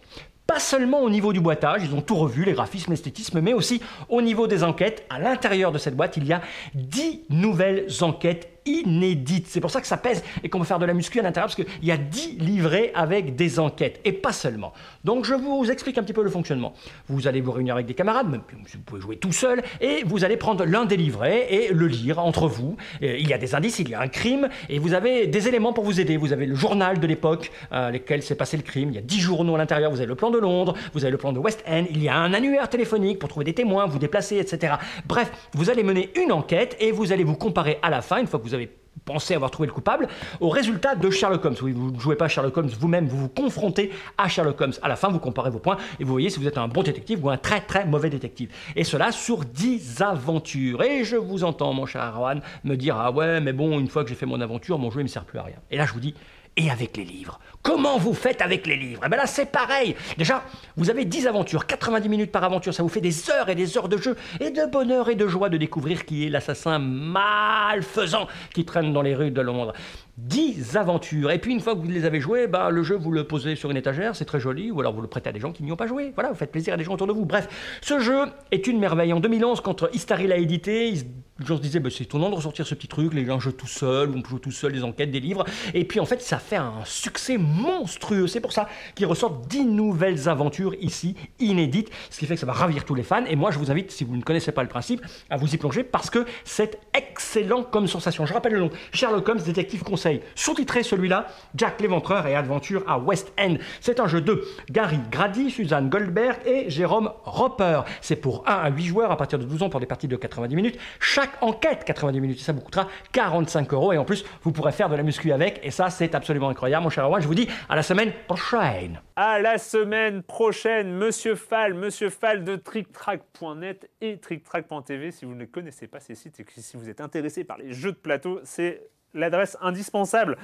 Pas 0.47 0.59
seulement 0.59 1.01
au 1.01 1.09
niveau 1.09 1.33
du 1.33 1.41
boitage, 1.41 1.81
ils 1.83 1.93
ont 1.93 2.01
tout 2.01 2.15
revu, 2.15 2.45
les 2.45 2.53
graphismes, 2.53 2.91
l'esthétisme, 2.91 3.41
mais 3.41 3.53
aussi 3.53 3.81
au 4.09 4.21
niveau 4.21 4.47
des 4.47 4.63
enquêtes. 4.63 5.03
À 5.09 5.19
l'intérieur 5.19 5.71
de 5.71 5.79
cette 5.79 5.95
boîte, 5.95 6.17
il 6.17 6.25
y 6.25 6.33
a 6.33 6.41
10 6.75 7.23
nouvelles 7.31 7.87
enquêtes 8.01 8.54
inédites. 8.65 9.47
C'est 9.47 9.61
pour 9.61 9.71
ça 9.71 9.81
que 9.81 9.87
ça 9.87 9.97
pèse 9.97 10.23
et 10.43 10.49
qu'on 10.49 10.59
peut 10.59 10.65
faire 10.65 10.79
de 10.79 10.85
la 10.85 10.93
muscu 10.93 11.19
à 11.19 11.23
l'intérieur, 11.23 11.47
parce 11.47 11.55
qu'il 11.55 11.65
y 11.83 11.91
a 11.91 11.97
10 11.97 12.37
livrets 12.39 12.91
avec 12.95 13.35
des 13.35 13.59
enquêtes, 13.59 14.01
et 14.05 14.11
pas 14.11 14.33
seulement. 14.33 14.73
Donc 15.03 15.25
je 15.25 15.33
vous 15.33 15.69
explique 15.69 15.97
un 15.97 16.03
petit 16.03 16.13
peu 16.13 16.23
le 16.23 16.29
fonctionnement. 16.29 16.73
Vous 17.07 17.27
allez 17.27 17.41
vous 17.41 17.51
réunir 17.51 17.75
avec 17.75 17.85
des 17.85 17.93
camarades, 17.93 18.27
vous 18.27 18.79
pouvez 18.85 19.01
jouer 19.01 19.17
tout 19.17 19.31
seul, 19.31 19.63
et 19.81 20.03
vous 20.05 20.23
allez 20.23 20.37
prendre 20.37 20.65
l'un 20.65 20.85
des 20.85 20.97
livrets 20.97 21.53
et 21.53 21.73
le 21.73 21.87
lire 21.87 22.19
entre 22.19 22.47
vous. 22.47 22.77
Il 23.01 23.27
y 23.27 23.33
a 23.33 23.37
des 23.37 23.55
indices, 23.55 23.79
il 23.79 23.89
y 23.89 23.93
a 23.93 24.01
un 24.01 24.07
crime, 24.07 24.49
et 24.69 24.79
vous 24.79 24.93
avez 24.93 25.27
des 25.27 25.47
éléments 25.47 25.73
pour 25.73 25.83
vous 25.83 25.99
aider. 25.99 26.17
Vous 26.17 26.33
avez 26.33 26.45
le 26.45 26.55
journal 26.55 26.99
de 26.99 27.07
l'époque, 27.07 27.51
euh, 27.71 27.91
lesquels 27.91 28.23
s'est 28.23 28.35
passé 28.35 28.57
le 28.57 28.63
crime. 28.63 28.89
Il 28.89 28.95
y 28.95 28.99
a 28.99 29.01
10 29.01 29.19
journaux 29.19 29.55
à 29.55 29.57
l'intérieur, 29.57 29.91
vous 29.91 29.97
avez 29.97 30.07
le 30.07 30.15
plan 30.15 30.31
de 30.31 30.39
Londres, 30.39 30.73
vous 30.93 31.03
avez 31.03 31.11
le 31.11 31.17
plan 31.17 31.33
de 31.33 31.39
West 31.39 31.63
End, 31.67 31.85
il 31.89 32.01
y 32.01 32.09
a 32.09 32.17
un 32.17 32.33
annuaire 32.33 32.69
téléphonique 32.69 33.19
pour 33.19 33.29
trouver 33.29 33.45
des 33.45 33.53
témoins, 33.53 33.85
vous 33.85 33.99
déplacer, 33.99 34.37
etc. 34.37 34.75
Bref, 35.05 35.31
vous 35.53 35.69
allez 35.69 35.83
mener 35.83 36.11
une 36.21 36.31
enquête 36.31 36.75
et 36.79 36.91
vous 36.91 37.11
allez 37.11 37.23
vous 37.23 37.35
comparer 37.35 37.79
à 37.81 37.89
la 37.89 38.01
fin, 38.01 38.19
une 38.19 38.27
fois 38.27 38.39
que 38.39 38.45
vous 38.45 38.54
avez 38.55 38.71
pensé 39.03 39.35
avoir 39.35 39.51
trouvé 39.51 39.67
le 39.67 39.73
coupable, 39.73 40.07
au 40.39 40.49
résultat 40.49 40.95
de 40.95 41.09
Sherlock 41.09 41.43
Holmes. 41.45 41.55
Oui, 41.61 41.71
vous 41.73 41.91
ne 41.91 41.99
jouez 41.99 42.15
pas 42.15 42.27
Sherlock 42.27 42.55
Holmes 42.57 42.69
vous-même, 42.79 43.07
vous 43.07 43.17
vous 43.17 43.29
confrontez 43.29 43.91
à 44.17 44.27
Sherlock 44.27 44.59
Holmes. 44.59 44.73
À 44.81 44.87
la 44.87 44.95
fin, 44.95 45.09
vous 45.09 45.19
comparez 45.19 45.49
vos 45.49 45.59
points 45.59 45.77
et 45.99 46.03
vous 46.03 46.11
voyez 46.11 46.29
si 46.29 46.39
vous 46.39 46.47
êtes 46.47 46.57
un 46.57 46.67
bon 46.67 46.83
détective 46.83 47.23
ou 47.23 47.29
un 47.29 47.37
très 47.37 47.61
très 47.61 47.85
mauvais 47.85 48.09
détective. 48.09 48.49
Et 48.75 48.83
cela 48.83 49.11
sur 49.11 49.45
10 49.45 50.01
aventures. 50.01 50.81
Et 50.83 51.03
je 51.03 51.15
vous 51.15 51.43
entends, 51.43 51.73
mon 51.73 51.85
cher 51.85 52.01
Arwan, 52.01 52.41
me 52.63 52.75
dire 52.75 52.97
Ah 52.97 53.11
ouais, 53.11 53.41
mais 53.41 53.53
bon, 53.53 53.79
une 53.79 53.87
fois 53.87 54.03
que 54.03 54.09
j'ai 54.09 54.15
fait 54.15 54.25
mon 54.25 54.41
aventure, 54.41 54.79
mon 54.79 54.89
jeu 54.89 54.99
ne 54.99 55.03
me 55.03 55.07
sert 55.07 55.25
plus 55.25 55.39
à 55.39 55.43
rien. 55.43 55.57
Et 55.71 55.77
là, 55.77 55.85
je 55.85 55.93
vous 55.93 55.99
dis 55.99 56.15
et 56.57 56.69
avec 56.69 56.97
les 56.97 57.03
livres. 57.03 57.39
Comment 57.61 57.97
vous 57.97 58.13
faites 58.13 58.41
avec 58.41 58.67
les 58.67 58.77
livres? 58.77 59.01
Eh 59.05 59.09
bien 59.09 59.17
là, 59.17 59.25
c'est 59.25 59.47
pareil. 59.47 59.95
Déjà, 60.17 60.43
vous 60.77 60.89
avez 60.89 61.03
10 61.03 61.27
aventures, 61.27 61.65
90 61.65 62.09
minutes 62.09 62.31
par 62.31 62.43
aventure, 62.43 62.73
ça 62.73 62.83
vous 62.83 62.89
fait 62.89 63.01
des 63.01 63.29
heures 63.31 63.49
et 63.49 63.55
des 63.55 63.77
heures 63.77 63.89
de 63.89 63.97
jeu 63.97 64.15
et 64.39 64.51
de 64.51 64.65
bonheur 64.65 65.09
et 65.09 65.15
de 65.15 65.27
joie 65.27 65.49
de 65.49 65.57
découvrir 65.57 66.05
qui 66.05 66.25
est 66.25 66.29
l'assassin 66.29 66.79
malfaisant 66.79 68.27
qui 68.53 68.65
traîne 68.65 68.93
dans 68.93 69.01
les 69.01 69.15
rues 69.15 69.31
de 69.31 69.41
Londres. 69.41 69.73
10 70.17 70.77
aventures. 70.77 71.31
Et 71.31 71.39
puis 71.39 71.51
une 71.51 71.59
fois 71.59 71.75
que 71.75 71.79
vous 71.79 71.89
les 71.89 72.05
avez 72.05 72.21
jouées, 72.21 72.47
bah, 72.47 72.69
le 72.69 72.83
jeu, 72.83 72.95
vous 72.95 73.11
le 73.11 73.25
posez 73.25 73.55
sur 73.55 73.69
une 73.69 73.77
étagère, 73.77 74.15
c'est 74.15 74.25
très 74.25 74.39
joli, 74.39 74.71
ou 74.71 74.79
alors 74.79 74.93
vous 74.93 75.01
le 75.01 75.07
prêtez 75.07 75.29
à 75.29 75.33
des 75.33 75.39
gens 75.39 75.51
qui 75.51 75.63
n'y 75.63 75.71
ont 75.71 75.77
pas 75.77 75.87
joué. 75.87 76.11
Voilà, 76.15 76.29
vous 76.29 76.37
faites 76.37 76.51
plaisir 76.51 76.73
à 76.73 76.77
des 76.77 76.83
gens 76.83 76.93
autour 76.93 77.07
de 77.07 77.13
vous. 77.13 77.25
Bref, 77.25 77.49
ce 77.81 77.99
jeu 77.99 78.25
est 78.51 78.67
une 78.67 78.79
merveille. 78.79 79.11
En 79.11 79.19
2011, 79.19 79.61
quand 79.61 79.85
Istari 79.93 80.27
l'a 80.27 80.37
édité, 80.37 80.93
les 81.39 81.45
gens 81.45 81.57
se 81.57 81.61
disaient, 81.61 81.81
bah, 81.81 81.89
c'est 81.91 82.05
étonnant 82.05 82.29
de 82.29 82.35
ressortir 82.35 82.65
ce 82.65 82.75
petit 82.75 82.87
truc, 82.87 83.13
les 83.13 83.25
gens 83.25 83.41
jouent 83.41 83.51
tout 83.51 83.67
seuls, 83.67 84.09
on 84.15 84.23
joue 84.23 84.39
tout 84.39 84.51
seul, 84.51 84.71
des 84.71 84.85
enquêtes, 84.85 85.11
des 85.11 85.19
livres. 85.19 85.43
Et 85.73 85.83
puis 85.83 85.99
en 85.99 86.05
fait, 86.05 86.21
ça 86.21 86.37
fait 86.37 86.55
un 86.55 86.85
succès 86.85 87.37
monstrueux. 87.37 88.27
C'est 88.27 88.39
pour 88.39 88.53
ça 88.53 88.69
qu'ils 88.95 89.07
ressortent 89.07 89.45
10 89.49 89.65
nouvelles 89.65 90.29
aventures 90.29 90.75
ici, 90.79 91.15
inédites, 91.39 91.89
ce 92.09 92.19
qui 92.19 92.25
fait 92.25 92.35
que 92.35 92.39
ça 92.39 92.45
va 92.45 92.53
ravir 92.53 92.85
tous 92.85 92.95
les 92.95 93.03
fans. 93.03 93.25
Et 93.25 93.35
moi, 93.35 93.51
je 93.51 93.59
vous 93.59 93.69
invite, 93.69 93.91
si 93.91 94.05
vous 94.05 94.15
ne 94.15 94.21
connaissez 94.21 94.53
pas 94.53 94.63
le 94.63 94.69
principe, 94.69 95.01
à 95.29 95.35
vous 95.35 95.53
y 95.53 95.57
plonger 95.57 95.83
parce 95.83 96.09
que 96.09 96.25
c'est 96.45 96.79
excellent 96.93 97.63
comme 97.63 97.87
sensation. 97.87 98.25
Je 98.25 98.33
rappelle 98.33 98.53
le 98.53 98.59
nom, 98.59 98.69
Sherlock 98.93 99.27
Holmes, 99.27 99.41
détective 99.41 99.83
conseil. 99.83 100.04
Sous-titré 100.35 100.83
celui-là, 100.83 101.27
Jack 101.55 101.81
l'éventreur 101.81 102.27
et 102.27 102.35
aventure 102.35 102.83
à 102.87 102.97
West 102.97 103.33
End. 103.39 103.55
C'est 103.81 103.99
un 103.99 104.07
jeu 104.07 104.21
de 104.21 104.43
Gary 104.69 104.99
Grady, 105.11 105.49
Suzanne 105.49 105.89
Goldberg 105.89 106.37
et 106.45 106.69
Jérôme 106.69 107.11
Roper. 107.23 107.81
C'est 108.01 108.15
pour 108.15 108.43
1 108.47 108.53
à 108.53 108.69
8 108.69 108.83
joueurs 108.83 109.11
à 109.11 109.17
partir 109.17 109.39
de 109.39 109.45
12 109.45 109.63
ans 109.63 109.69
pour 109.69 109.79
des 109.79 109.85
parties 109.85 110.07
de 110.07 110.15
90 110.15 110.55
minutes. 110.55 110.79
Chaque 110.99 111.41
enquête 111.41 111.83
90 111.85 112.21
minutes, 112.21 112.39
ça 112.39 112.53
vous 112.53 112.61
coûtera 112.61 112.87
45 113.11 113.73
euros. 113.73 113.93
Et 113.93 113.97
en 113.97 114.05
plus, 114.05 114.25
vous 114.43 114.51
pourrez 114.51 114.71
faire 114.71 114.89
de 114.89 114.95
la 114.95 115.03
muscu 115.03 115.31
avec. 115.31 115.59
Et 115.63 115.71
ça, 115.71 115.89
c'est 115.89 116.15
absolument 116.15 116.49
incroyable. 116.49 116.83
Mon 116.83 116.89
cher 116.89 117.05
Erwan, 117.05 117.21
je 117.21 117.27
vous 117.27 117.35
dis 117.35 117.47
à 117.69 117.75
la 117.75 117.83
semaine 117.83 118.11
prochaine. 118.27 119.01
À 119.15 119.39
la 119.39 119.57
semaine 119.57 120.23
prochaine, 120.23 120.91
Monsieur 120.91 121.35
Fall, 121.35 121.73
Monsieur 121.73 122.09
Fall 122.09 122.43
de 122.43 122.55
TrickTrack.net 122.55 123.89
et 124.01 124.17
TrickTrack.tv. 124.17 125.11
Si 125.11 125.25
vous 125.25 125.35
ne 125.35 125.45
connaissez 125.45 125.87
pas, 125.87 125.99
ces 125.99 126.15
sites, 126.15 126.39
et 126.39 126.43
que 126.43 126.51
si 126.55 126.77
vous 126.77 126.89
êtes 126.89 127.01
intéressé 127.01 127.43
par 127.43 127.57
les 127.57 127.71
jeux 127.71 127.91
de 127.91 127.97
plateau, 127.97 128.39
c'est 128.43 128.81
l'adresse 129.15 129.57
indispensable. 129.61 130.37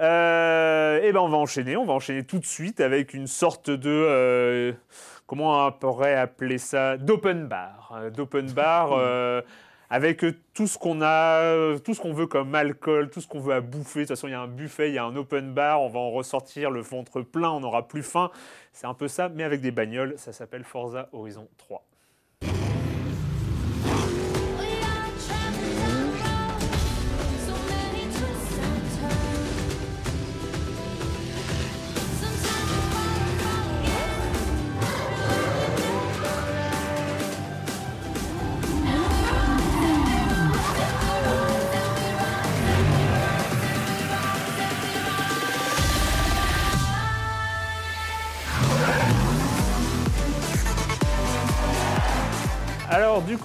Euh, 0.00 1.00
et 1.02 1.12
ben 1.12 1.20
on 1.20 1.28
va 1.28 1.36
enchaîner, 1.36 1.76
on 1.76 1.84
va 1.84 1.92
enchaîner 1.92 2.24
tout 2.24 2.40
de 2.40 2.44
suite 2.44 2.80
avec 2.80 3.14
une 3.14 3.28
sorte 3.28 3.70
de 3.70 3.90
euh, 3.90 4.72
comment 5.26 5.66
on 5.66 5.72
pourrait 5.72 6.16
appeler 6.16 6.58
ça 6.58 6.96
d'open 6.96 7.46
bar, 7.46 7.92
euh, 7.96 8.10
d'open 8.10 8.50
bar 8.50 8.92
euh, 8.98 9.40
avec 9.90 10.24
tout 10.52 10.66
ce 10.66 10.78
qu'on 10.78 11.00
a, 11.02 11.78
tout 11.78 11.94
ce 11.94 12.00
qu'on 12.00 12.12
veut 12.12 12.26
comme 12.26 12.54
alcool, 12.56 13.10
tout 13.10 13.20
ce 13.20 13.28
qu'on 13.28 13.38
veut 13.38 13.54
à 13.54 13.60
bouffer. 13.60 14.00
De 14.00 14.04
toute 14.06 14.16
façon, 14.16 14.26
il 14.26 14.32
y 14.32 14.34
a 14.34 14.40
un 14.40 14.48
buffet, 14.48 14.88
il 14.88 14.94
y 14.94 14.98
a 14.98 15.04
un 15.04 15.14
open 15.14 15.54
bar, 15.54 15.82
on 15.82 15.88
va 15.88 16.00
en 16.00 16.10
ressortir 16.10 16.70
le 16.70 16.80
ventre 16.80 17.20
plein, 17.20 17.50
on 17.50 17.60
n'aura 17.60 17.86
plus 17.86 18.02
faim. 18.02 18.30
C'est 18.72 18.86
un 18.86 18.94
peu 18.94 19.06
ça, 19.06 19.28
mais 19.28 19.44
avec 19.44 19.60
des 19.60 19.70
bagnoles. 19.70 20.14
Ça 20.16 20.32
s'appelle 20.32 20.64
Forza 20.64 21.08
Horizon 21.12 21.46
3. 21.58 21.86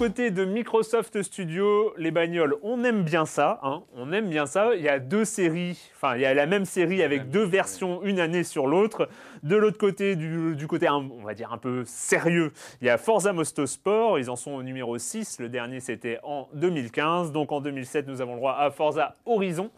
Côté 0.00 0.30
de 0.30 0.46
Microsoft 0.46 1.20
Studio, 1.20 1.92
les 1.98 2.10
bagnoles, 2.10 2.56
on 2.62 2.84
aime 2.84 3.02
bien 3.02 3.26
ça. 3.26 3.60
hein, 3.62 3.82
on 3.94 4.14
aime 4.14 4.30
bien 4.30 4.46
ça. 4.46 4.74
Il 4.74 4.80
y 4.80 4.88
a 4.88 4.98
deux 4.98 5.26
séries, 5.26 5.78
enfin, 5.94 6.16
il 6.16 6.22
y 6.22 6.24
a 6.24 6.32
la 6.32 6.46
même 6.46 6.64
série 6.64 7.02
avec 7.02 7.28
deux 7.28 7.44
versions, 7.44 8.02
une 8.02 8.18
année 8.18 8.42
sur 8.42 8.66
l'autre. 8.66 9.10
De 9.42 9.56
l'autre 9.56 9.76
côté, 9.76 10.16
du, 10.16 10.56
du 10.56 10.66
côté, 10.66 10.88
on 10.88 11.22
va 11.22 11.34
dire, 11.34 11.52
un 11.52 11.58
peu 11.58 11.84
sérieux, 11.84 12.54
il 12.80 12.86
y 12.86 12.90
a 12.90 12.96
Forza 12.96 13.34
Motorsport. 13.34 14.18
Ils 14.18 14.30
en 14.30 14.36
sont 14.36 14.52
au 14.52 14.62
numéro 14.62 14.96
6. 14.96 15.38
Le 15.38 15.50
dernier, 15.50 15.80
c'était 15.80 16.18
en 16.22 16.48
2015. 16.54 17.30
Donc, 17.32 17.52
en 17.52 17.60
2007, 17.60 18.08
nous 18.08 18.22
avons 18.22 18.32
le 18.32 18.38
droit 18.38 18.56
à 18.58 18.70
Forza 18.70 19.16
Horizon. 19.26 19.70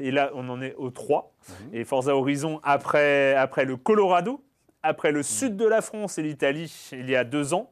Et 0.00 0.10
là, 0.10 0.30
on 0.34 0.48
en 0.48 0.62
est 0.62 0.74
au 0.76 0.88
3. 0.88 1.34
Et 1.74 1.84
Forza 1.84 2.16
Horizon, 2.16 2.60
après, 2.62 3.34
après 3.34 3.66
le 3.66 3.76
Colorado, 3.76 4.40
après 4.86 5.10
le 5.10 5.22
sud 5.22 5.56
de 5.56 5.66
la 5.66 5.82
France 5.82 6.18
et 6.18 6.22
l'Italie, 6.22 6.90
il 6.92 7.10
y 7.10 7.16
a 7.16 7.24
deux 7.24 7.54
ans, 7.54 7.70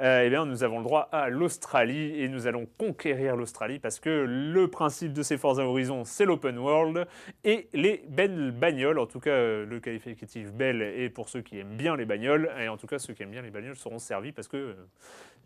euh, 0.00 0.22
eh 0.24 0.30
bien, 0.30 0.46
nous 0.46 0.62
avons 0.62 0.78
le 0.78 0.84
droit 0.84 1.08
à 1.12 1.28
l'Australie 1.28 2.20
et 2.20 2.28
nous 2.28 2.46
allons 2.46 2.66
conquérir 2.78 3.36
l'Australie 3.36 3.78
parce 3.78 3.98
que 3.98 4.24
le 4.28 4.68
principe 4.68 5.12
de 5.12 5.22
ces 5.22 5.36
Forza 5.36 5.64
Horizon, 5.64 6.04
c'est 6.04 6.24
l'open 6.24 6.58
world 6.58 7.06
et 7.44 7.68
les 7.72 8.04
belles 8.08 8.52
bagnoles, 8.52 8.98
en 8.98 9.06
tout 9.06 9.20
cas 9.20 9.30
euh, 9.30 9.66
le 9.66 9.80
qualificatif 9.80 10.52
belle 10.52 10.82
est 10.82 11.10
pour 11.10 11.28
ceux 11.28 11.42
qui 11.42 11.58
aiment 11.58 11.76
bien 11.76 11.96
les 11.96 12.04
bagnoles 12.04 12.50
et 12.60 12.68
en 12.68 12.76
tout 12.76 12.86
cas 12.86 12.98
ceux 12.98 13.12
qui 13.12 13.22
aiment 13.24 13.32
bien 13.32 13.42
les 13.42 13.50
bagnoles 13.50 13.76
seront 13.76 13.98
servis 13.98 14.32
parce 14.32 14.48
que 14.48 14.56
euh, 14.56 14.74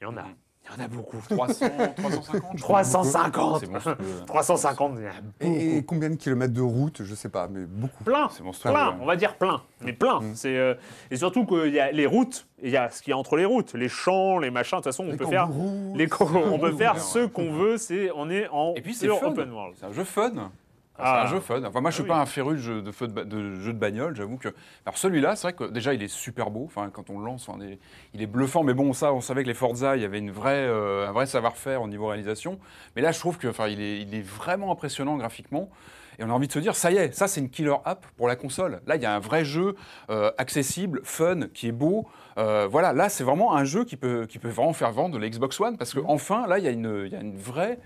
il 0.01 0.05
y 0.05 0.07
en 0.07 0.17
a. 0.17 0.27
Il 0.69 0.79
y 0.79 0.83
en 0.83 0.85
a 0.85 0.89
beaucoup. 0.89 1.19
300, 1.29 1.67
350 1.97 2.53
je 2.57 2.63
crois. 2.63 2.83
350 2.83 3.61
C'est 3.61 3.71
monstrueux. 3.71 3.97
350, 4.27 4.93
il 4.99 5.05
y 5.05 5.07
en 5.07 5.11
a 5.11 5.13
beaucoup. 5.21 5.57
Et, 5.59 5.77
et 5.77 5.85
combien 5.85 6.11
de 6.11 6.17
kilomètres 6.17 6.55
de 6.55 6.61
route 6.61 7.03
Je 7.05 7.15
sais 7.15 7.29
pas, 7.29 7.49
mais 7.49 7.65
beaucoup. 7.67 8.05
Plein, 8.05 8.29
C'est 8.33 8.43
monstrueux, 8.43 8.73
plein, 8.73 8.91
ouais. 8.91 8.97
on 9.01 9.07
va 9.07 9.17
dire 9.17 9.37
plein, 9.37 9.63
mais 9.81 9.93
plein. 9.93 10.21
Mm. 10.21 10.35
C'est 10.35 10.57
euh, 10.57 10.75
et 11.11 11.17
surtout 11.17 11.47
qu'il 11.47 11.73
y 11.73 11.81
a 11.81 11.93
les 11.93 12.07
routes, 12.07 12.47
il 12.63 12.71
y 12.71 12.77
a 12.77 12.91
ce 12.91 13.03
qu'il 13.03 13.11
y 13.13 13.15
a 13.15 13.19
entre 13.19 13.37
les 13.37 13.45
routes, 13.45 13.75
les 13.75 13.89
champs, 13.89 14.39
les 14.39 14.51
machins. 14.51 14.79
De 14.79 14.83
toute 14.83 14.93
façon, 14.93 15.05
on 15.05 15.13
Les 15.13 15.17
peut 15.17 15.27
faire 15.27 15.49
les 15.95 16.09
on 16.35 16.59
peut 16.59 16.73
faire 16.73 17.01
ce 17.01 17.27
qu'on 17.27 17.53
veut. 17.53 17.77
C'est 17.77 18.11
on 18.15 18.31
est 18.31 18.49
en 18.49 18.75
Et 18.75 18.81
puis 18.81 18.95
c'est 18.95 19.09
open 19.09 19.53
world. 19.53 19.77
C'est 19.79 19.87
un 19.87 19.93
jeu 19.93 20.05
fun. 20.05 20.51
Ah. 20.99 21.23
C'est 21.23 21.29
un 21.29 21.35
jeu 21.37 21.41
fun. 21.41 21.63
Enfin, 21.65 21.81
moi, 21.81 21.91
je 21.91 21.97
suis 21.97 22.05
Ah 22.07 22.15
pas 22.15 22.21
un 22.21 22.27
féru 22.27 22.55
de 22.55 22.61
jeu 22.61 22.83
de, 22.83 22.91
feu 22.93 23.07
de, 23.09 23.13
ba- 23.13 23.25
de 23.25 23.57
jeu 23.61 23.73
de 23.73 23.79
bagnole, 23.79 24.17
j'avoue 24.17 24.37
que. 24.39 24.49
Alors, 24.85 24.97
celui-là, 24.99 25.37
c'est 25.37 25.49
vrai 25.49 25.53
que 25.55 25.65
déjà, 25.71 25.95
il 25.95 26.03
est 26.03 26.09
super 26.09 26.51
beau. 26.51 26.65
Enfin, 26.67 26.91
quand 26.93 27.11
on 27.11 27.19
le 27.19 27.25
lance, 27.27 27.49
enfin, 27.49 27.59
il 27.63 27.73
est- 27.73 27.79
il 28.15 28.23
est 28.23 28.27
bluffant. 28.27 28.63
Mais 28.63 28.75
bon, 28.75 28.93
ça, 28.93 29.13
on 29.13 29.21
savait 29.21 29.43
que 29.43 29.49
les 29.49 29.55
Forza, 29.55 29.97
il 29.97 30.03
y 30.03 30.05
avait 30.05 30.19
une 30.19 30.31
vraie, 30.31 30.67
euh, 30.67 31.09
un 31.09 31.13
vrai 31.13 31.27
savoir-faire 31.27 31.83
au 31.83 31.89
niveau 31.89 32.07
réalisation. 32.07 32.59
Mais 32.97 33.03
là, 33.03 33.13
je 33.13 33.19
trouve 33.19 33.39
que, 33.39 33.49
enfin, 33.49 33.69
il 33.69 33.81
est, 33.81 34.01
il 34.01 34.15
est 34.15 34.23
vraiment 34.27 34.73
impressionnant 34.73 35.17
graphiquement. 35.17 35.69
Et 36.19 36.25
on 36.25 36.31
a 36.31 36.33
envie 36.33 36.47
de 36.49 36.53
se 36.53 36.59
dire, 36.61 36.75
ça 36.77 36.91
y 36.91 36.97
est, 36.97 37.13
ça 37.15 37.29
c'est 37.29 37.41
une 37.43 37.51
killer 37.51 37.75
app 37.85 38.07
pour 38.17 38.27
la 38.27 38.37
console. 38.37 38.81
Là, 38.87 38.97
il 38.97 39.03
y 39.03 39.05
a 39.05 39.15
un 39.15 39.19
vrai 39.19 39.45
jeu 39.45 39.75
euh, 40.09 40.31
accessible, 40.39 41.03
fun, 41.05 41.41
qui 41.53 41.69
est 41.69 41.73
beau. 41.73 42.07
Euh, 42.39 42.67
voilà, 42.71 42.95
là, 42.95 43.11
c'est 43.11 43.23
vraiment 43.23 43.55
un 43.55 43.65
jeu 43.65 43.85
qui 43.85 43.97
peut, 43.97 44.25
qui 44.27 44.39
peut 44.39 44.49
vraiment 44.49 44.73
faire 44.73 44.93
vendre 44.93 45.15
de 45.17 45.21
la 45.21 45.29
Xbox 45.29 45.61
One 45.61 45.77
parce 45.77 45.93
que 45.93 46.01
enfin, 46.07 46.47
là, 46.47 46.59
il 46.59 46.65
y 46.65 46.69
a 46.69 46.71
une, 46.71 47.03
il 47.05 47.13
y 47.13 47.17
a 47.17 47.21
une 47.21 47.37
vraie, 47.37 47.79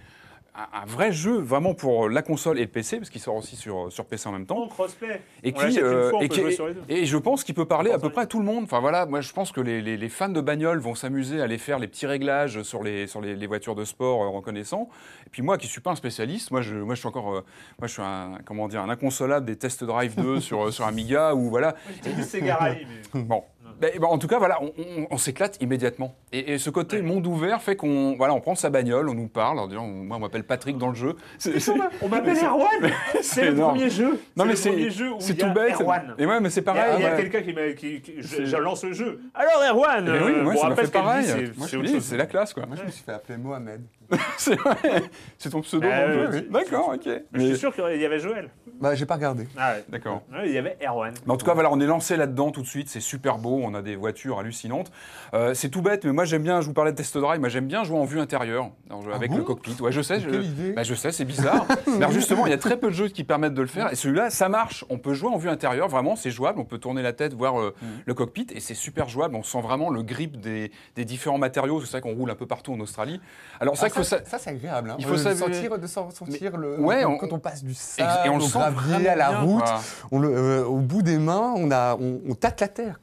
un, 0.54 0.84
vrai 0.86 1.12
jeu 1.12 1.38
vraiment 1.38 1.74
pour 1.74 2.08
la 2.08 2.22
console 2.22 2.58
et 2.58 2.62
le 2.62 2.68
PC 2.68 2.98
parce 2.98 3.10
qu'il 3.10 3.20
sort 3.20 3.36
aussi 3.36 3.56
sur, 3.56 3.90
sur 3.92 4.04
PC 4.04 4.28
en 4.28 4.32
même 4.32 4.46
temps. 4.46 4.66
crossplay. 4.68 5.22
Et 5.42 5.52
On 5.54 5.58
qui, 5.58 5.80
euh, 5.80 6.10
fois, 6.10 6.24
et, 6.24 6.28
qui- 6.28 6.40
et 6.88 7.06
je 7.06 7.16
pense 7.16 7.44
qu'il 7.44 7.54
peut 7.54 7.64
parler 7.66 7.90
à 7.92 7.98
peu 7.98 8.10
près 8.10 8.22
à 8.22 8.26
tout 8.26 8.38
le 8.38 8.44
monde. 8.44 8.64
Enfin 8.64 8.80
voilà, 8.80 9.06
moi 9.06 9.20
je 9.20 9.32
pense 9.32 9.52
que 9.52 9.60
les, 9.60 9.80
les- 9.80 9.96
les 9.96 10.08
fans 10.08 10.28
de 10.28 10.40
bagnole 10.40 10.78
vont 10.80 10.94
s'amuser 10.94 11.40
à 11.40 11.44
aller 11.44 11.58
faire 11.58 11.78
les 11.78 11.86
petits 11.88 12.06
réglages 12.06 12.62
sur 12.62 12.82
les, 12.82 13.06
sur 13.06 13.20
les, 13.20 13.36
les 13.36 13.46
voitures 13.46 13.74
de 13.74 13.84
sport 13.84 14.22
euh, 14.22 14.28
reconnaissant. 14.28 14.88
Et 15.26 15.30
puis 15.30 15.42
moi 15.42 15.56
qui 15.58 15.66
suis 15.66 15.80
pas 15.80 15.92
un 15.92 15.96
spécialiste, 15.96 16.50
moi 16.50 16.62
je, 16.62 16.74
moi 16.76 16.94
je 16.94 17.00
suis 17.00 17.08
encore, 17.08 17.34
euh, 17.34 17.44
moi 17.78 17.86
je 17.86 17.92
suis 17.92 18.02
un 18.02 18.38
comment 18.44 18.68
dire, 18.68 18.82
un 18.82 18.88
inconsolable 18.90 19.46
des 19.46 19.56
Test 19.56 19.84
Drive 19.84 20.16
2 20.16 20.40
sur, 20.40 20.72
sur 20.72 20.84
Amiga 20.84 21.34
ou 21.34 21.48
voilà. 21.48 21.74
Sega 22.22 22.56
Rally, 22.56 22.86
mais- 23.14 23.22
Bon. 23.22 23.44
Ben, 23.80 23.90
ben, 23.98 24.06
en 24.08 24.18
tout 24.18 24.26
cas, 24.28 24.38
voilà, 24.38 24.58
on, 24.62 24.66
on- 24.78 25.06
on 25.10 25.16
s'éclate 25.16 25.56
immédiatement. 25.62 26.14
Et, 26.32 26.52
et 26.52 26.58
ce 26.58 26.68
côté 26.70 27.00
monde 27.02 27.26
ouvert 27.26 27.62
fait 27.62 27.76
qu'on 27.76 28.14
voilà, 28.16 28.34
on 28.34 28.40
prend 28.40 28.54
sa 28.54 28.68
bagnole, 28.70 29.08
on 29.08 29.14
nous 29.14 29.28
parle. 29.28 29.58
en 29.58 29.66
disant, 29.68 29.86
moi, 29.86 30.18
on 30.18 30.20
m'appelle 30.20 30.44
Patrick 30.44 30.76
dans 30.78 30.88
le 30.88 30.94
jeu. 30.94 31.16
C'est- 31.38 31.58
c'est- 31.60 31.72
On 32.02 32.08
m'appelle 32.08 32.36
Erwan 32.36 32.68
C'est 33.22 33.44
le 33.46 33.52
énorme. 33.52 33.74
premier 33.76 33.90
jeu 33.90 34.20
Non, 34.36 34.44
mais 34.44 34.50
le 34.50 34.56
c'est 34.56 34.90
c'est 35.20 35.34
tout 35.36 35.50
bête. 35.52 35.80
Erwan. 35.80 36.14
Et 36.18 36.26
ouais, 36.26 36.40
mais 36.40 36.50
c'est 36.50 36.60
Il 36.60 36.66
y 36.66 36.70
a- 36.70 36.72
pareil. 36.74 36.94
il 36.98 37.02
y 37.02 37.06
a, 37.06 37.16
quelqu'un 37.16 37.42
qui 37.42 37.52
m'a. 37.52 37.72
Qui, 37.72 38.00
qui- 38.02 38.14
je, 38.18 38.26
C'est- 38.26 38.46
je 38.46 38.56
lance 38.56 38.84
le 38.84 38.92
jeu. 38.92 39.20
Alors, 39.34 39.62
Erwan 39.70 40.04
Eh 40.06 40.10
oui, 40.24 40.32
euh, 40.36 40.42
moi, 40.42 40.52
bon, 40.54 40.60
ça 40.60 40.66
m'a 40.66 40.72
après, 40.72 40.82
fait 40.82 40.86
ce 40.88 40.92
qu'elle 40.92 41.02
pareil. 41.02 41.24
c'est- 41.24 41.66
c'est 41.68 42.00
c'est 42.00 42.16
la 42.16 42.26
classe, 42.26 42.52
quoi. 42.52 42.66
Moi, 42.66 42.76
je 42.76 42.84
me 42.84 42.90
suis 42.90 43.02
fait 43.04 43.12
appeler 43.12 43.38
Mohamed. 43.38 43.80
c'est 44.38 44.56
vrai. 44.56 45.02
C'est 45.38 45.50
ton 45.50 45.60
pseudo 45.62 45.86
Ah, 45.90 46.00
dans 46.02 46.08
le 46.08 46.26
ouais, 46.26 46.32
jeu. 46.32 46.42
tu- 46.42 46.50
D'accord, 46.50 46.92
ok. 46.94 47.06
Mais 47.06 47.22
je 47.32 47.38
Mais- 47.38 47.46
suis 47.46 47.56
sûr 47.58 47.74
qu'il 47.74 47.84
y 48.00 48.04
avait 48.04 48.18
Joël. 48.18 48.50
Bah, 48.80 48.94
j'ai 48.94 49.06
pas 49.06 49.14
regardé. 49.14 49.46
Ah 49.56 49.72
ouais. 49.74 49.84
D'accord. 49.88 50.22
Ouais, 50.32 50.48
il 50.48 50.52
y 50.52 50.58
avait 50.58 50.76
Erwan. 50.84 51.14
Mais 51.26 51.32
en 51.32 51.36
tout 51.36 51.46
cas, 51.46 51.54
voilà, 51.54 51.70
on 51.72 51.78
est 51.80 51.86
lancé 51.86 52.16
là-dedans 52.16 52.50
tout 52.50 52.62
de 52.62 52.66
suite. 52.66 52.88
C'est 52.88 53.00
super 53.00 53.38
beau. 53.38 53.62
On 53.70 53.74
a 53.74 53.82
des 53.82 53.94
voitures 53.96 54.38
hallucinantes. 54.40 54.90
Euh, 55.34 55.54
c'est 55.54 55.68
tout 55.68 55.80
bête, 55.82 56.04
mais 56.04 56.12
moi 56.12 56.24
j'aime 56.24 56.42
bien. 56.42 56.60
Je 56.60 56.66
vous 56.66 56.72
parlais 56.72 56.90
de 56.92 56.96
test 56.96 57.16
drive. 57.16 57.38
Moi 57.40 57.48
j'aime 57.48 57.66
bien 57.66 57.84
jouer 57.84 57.98
en 57.98 58.04
vue 58.04 58.20
intérieure, 58.20 58.70
Alors, 58.88 59.02
je- 59.02 59.10
avec 59.10 59.30
bon 59.30 59.38
le 59.38 59.44
cockpit. 59.44 59.76
Ouais, 59.80 59.92
je 59.92 60.02
sais. 60.02 60.18
Je, 60.20 60.72
bah, 60.72 60.82
je 60.82 60.94
sais, 60.94 61.12
c'est 61.12 61.24
bizarre. 61.24 61.66
mais 61.86 61.96
alors, 61.98 62.10
justement, 62.10 62.46
il 62.46 62.50
y 62.50 62.54
a 62.54 62.58
très 62.58 62.76
peu 62.78 62.88
de 62.88 62.94
jeux 62.94 63.08
qui 63.08 63.22
permettent 63.24 63.54
de 63.54 63.62
le 63.62 63.68
faire. 63.68 63.92
Et 63.92 63.96
celui-là, 63.96 64.30
ça 64.30 64.48
marche. 64.48 64.84
On 64.90 64.98
peut 64.98 65.14
jouer 65.14 65.30
en 65.30 65.36
vue 65.36 65.48
intérieure. 65.48 65.88
Vraiment, 65.88 66.16
c'est 66.16 66.30
jouable. 66.30 66.58
On 66.60 66.64
peut 66.64 66.78
tourner 66.78 67.02
la 67.02 67.12
tête, 67.12 67.32
voir 67.34 67.60
euh, 67.60 67.74
le 68.06 68.14
cockpit, 68.14 68.46
et 68.54 68.60
c'est 68.60 68.74
super 68.74 69.08
jouable. 69.08 69.34
On 69.36 69.42
sent 69.42 69.60
vraiment 69.60 69.90
le 69.90 70.02
grip 70.02 70.40
des, 70.40 70.72
des 70.96 71.04
différents 71.04 71.38
matériaux. 71.38 71.80
C'est 71.82 71.90
vrai 71.92 72.00
qu'on 72.00 72.14
roule 72.14 72.30
un 72.30 72.34
peu 72.34 72.46
partout 72.46 72.72
en 72.72 72.80
Australie. 72.80 73.20
Alors 73.60 73.74
Ah, 73.76 73.80
vrai 73.80 73.90
que 73.90 74.02
ça, 74.02 74.18
ça. 74.18 74.24
ça, 74.24 74.38
c'est 74.38 74.50
agréable. 74.50 74.90
hein. 74.90 74.96
Il 74.98 75.04
faut 75.06 75.14
Euh, 75.14 75.34
sentir, 75.34 75.78
de 75.78 75.86
sen- 75.86 76.10
sentir 76.10 76.56
le. 76.56 76.80
ouais, 76.80 77.02
quand, 77.04 77.12
on- 77.12 77.18
quand 77.18 77.32
on 77.32 77.38
passe 77.38 77.62
du 77.62 77.74
sable, 77.74 78.10
et 78.26 78.28
on 78.28 78.38
le 78.38 78.44
gravier, 78.46 79.08
à 79.08 79.16
la 79.16 79.40
route, 79.40 79.62
on 80.10 80.18
le, 80.18 80.28
euh, 80.34 80.64
au 80.64 80.76
bout 80.78 81.02
des 81.02 81.18
mains, 81.18 81.52
on 81.56 81.70
a, 81.70 81.96
on, 82.00 82.20
on 82.28 82.34
tâte 82.34 82.60
la 82.60 82.68
terre. 82.68 82.98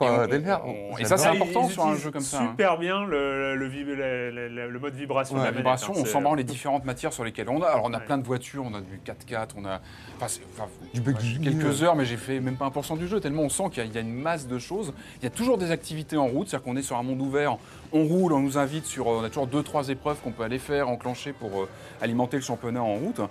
Et 0.66 1.04
on- 1.04 1.06
ça, 1.06 1.18
c'est 1.18 1.28
important 1.28 1.68
sur 1.70 1.86
un 1.86 1.96
jeu 1.96 2.12
comme 2.12 2.22
ça, 2.22 2.42
hein. 2.42 2.48
Super 2.52 2.78
bien 2.78 3.06
le, 3.06 3.56
le, 3.56 3.70
vib- 3.70 3.86
le, 3.88 4.32
le- 4.32 4.48
le- 4.50 4.70
le 4.70 4.80
mode 4.80 4.94
vibration 4.96 5.36
Ouais, 5.36 5.42
de 5.42 5.46
La 5.46 5.52
manette, 5.52 5.64
vibration, 5.64 5.94
hein, 5.94 6.00
on 6.02 6.06
sent 6.06 6.12
vraiment 6.14 6.34
les 6.36 6.44
différentes 6.44 6.86
matières 6.86 7.14
sur 7.14 7.24
lesquelles 7.24 7.50
on 7.50 7.62
a. 7.62 7.68
Alors 7.68 7.86
on 7.86 7.94
a 7.94 7.98
Ouais. 8.00 8.06
plein 8.06 8.18
de 8.18 8.26
voitures, 8.26 8.64
on 8.66 8.74
a 8.74 8.82
du 8.82 9.00
4x4, 9.06 9.50
on 9.58 9.66
a 9.66 9.80
enfin, 10.22 10.68
Du 10.94 11.02
buggy. 11.02 11.40
quelques 11.42 11.84
heures, 11.84 11.96
mais 11.96 12.06
j'ai 12.06 12.18
fait 12.18 12.40
même 12.40 12.56
pas 12.58 12.66
1% 12.68 12.98
du 12.98 13.08
jeu, 13.08 13.20
tellement 13.20 13.44
on 13.44 13.50
sent 13.50 13.64
qu'il 13.72 13.80
y, 13.80 13.82
a- 13.82 13.86
il 13.90 13.94
y 13.94 13.98
a 13.98 14.02
une 14.02 14.14
masse 14.14 14.48
de 14.48 14.60
choses. 14.60 14.94
Il 15.22 15.24
y 15.24 15.28
a 15.28 15.32
toujours 15.32 15.58
des 15.58 15.72
activités 15.72 16.18
en 16.18 16.28
route, 16.28 16.48
c'est-à-dire 16.50 16.66
qu'on 16.66 16.78
est 16.78 16.82
sur 16.82 16.98
un 16.98 17.04
monde 17.04 17.22
ouvert, 17.22 17.58
on 17.94 18.04
roule, 18.06 18.34
on 18.34 18.40
nous 18.40 18.58
invite 18.58 18.86
sur, 18.86 19.08
on 19.08 19.24
a 19.24 19.30
toujours 19.30 19.48
deux 19.48 19.64
trois 19.64 19.88
épreuves 19.90 20.18
qu'on 20.22 20.32
peut 20.32 20.44
aller 20.44 20.60
faire, 20.60 20.90
enclencher 20.90 21.34
pour 21.34 21.62
euh, 21.64 21.70
alimenter 22.02 22.38
le 22.38 22.44
championnat 22.44 22.82
en 22.82 22.96
route. 22.96 23.22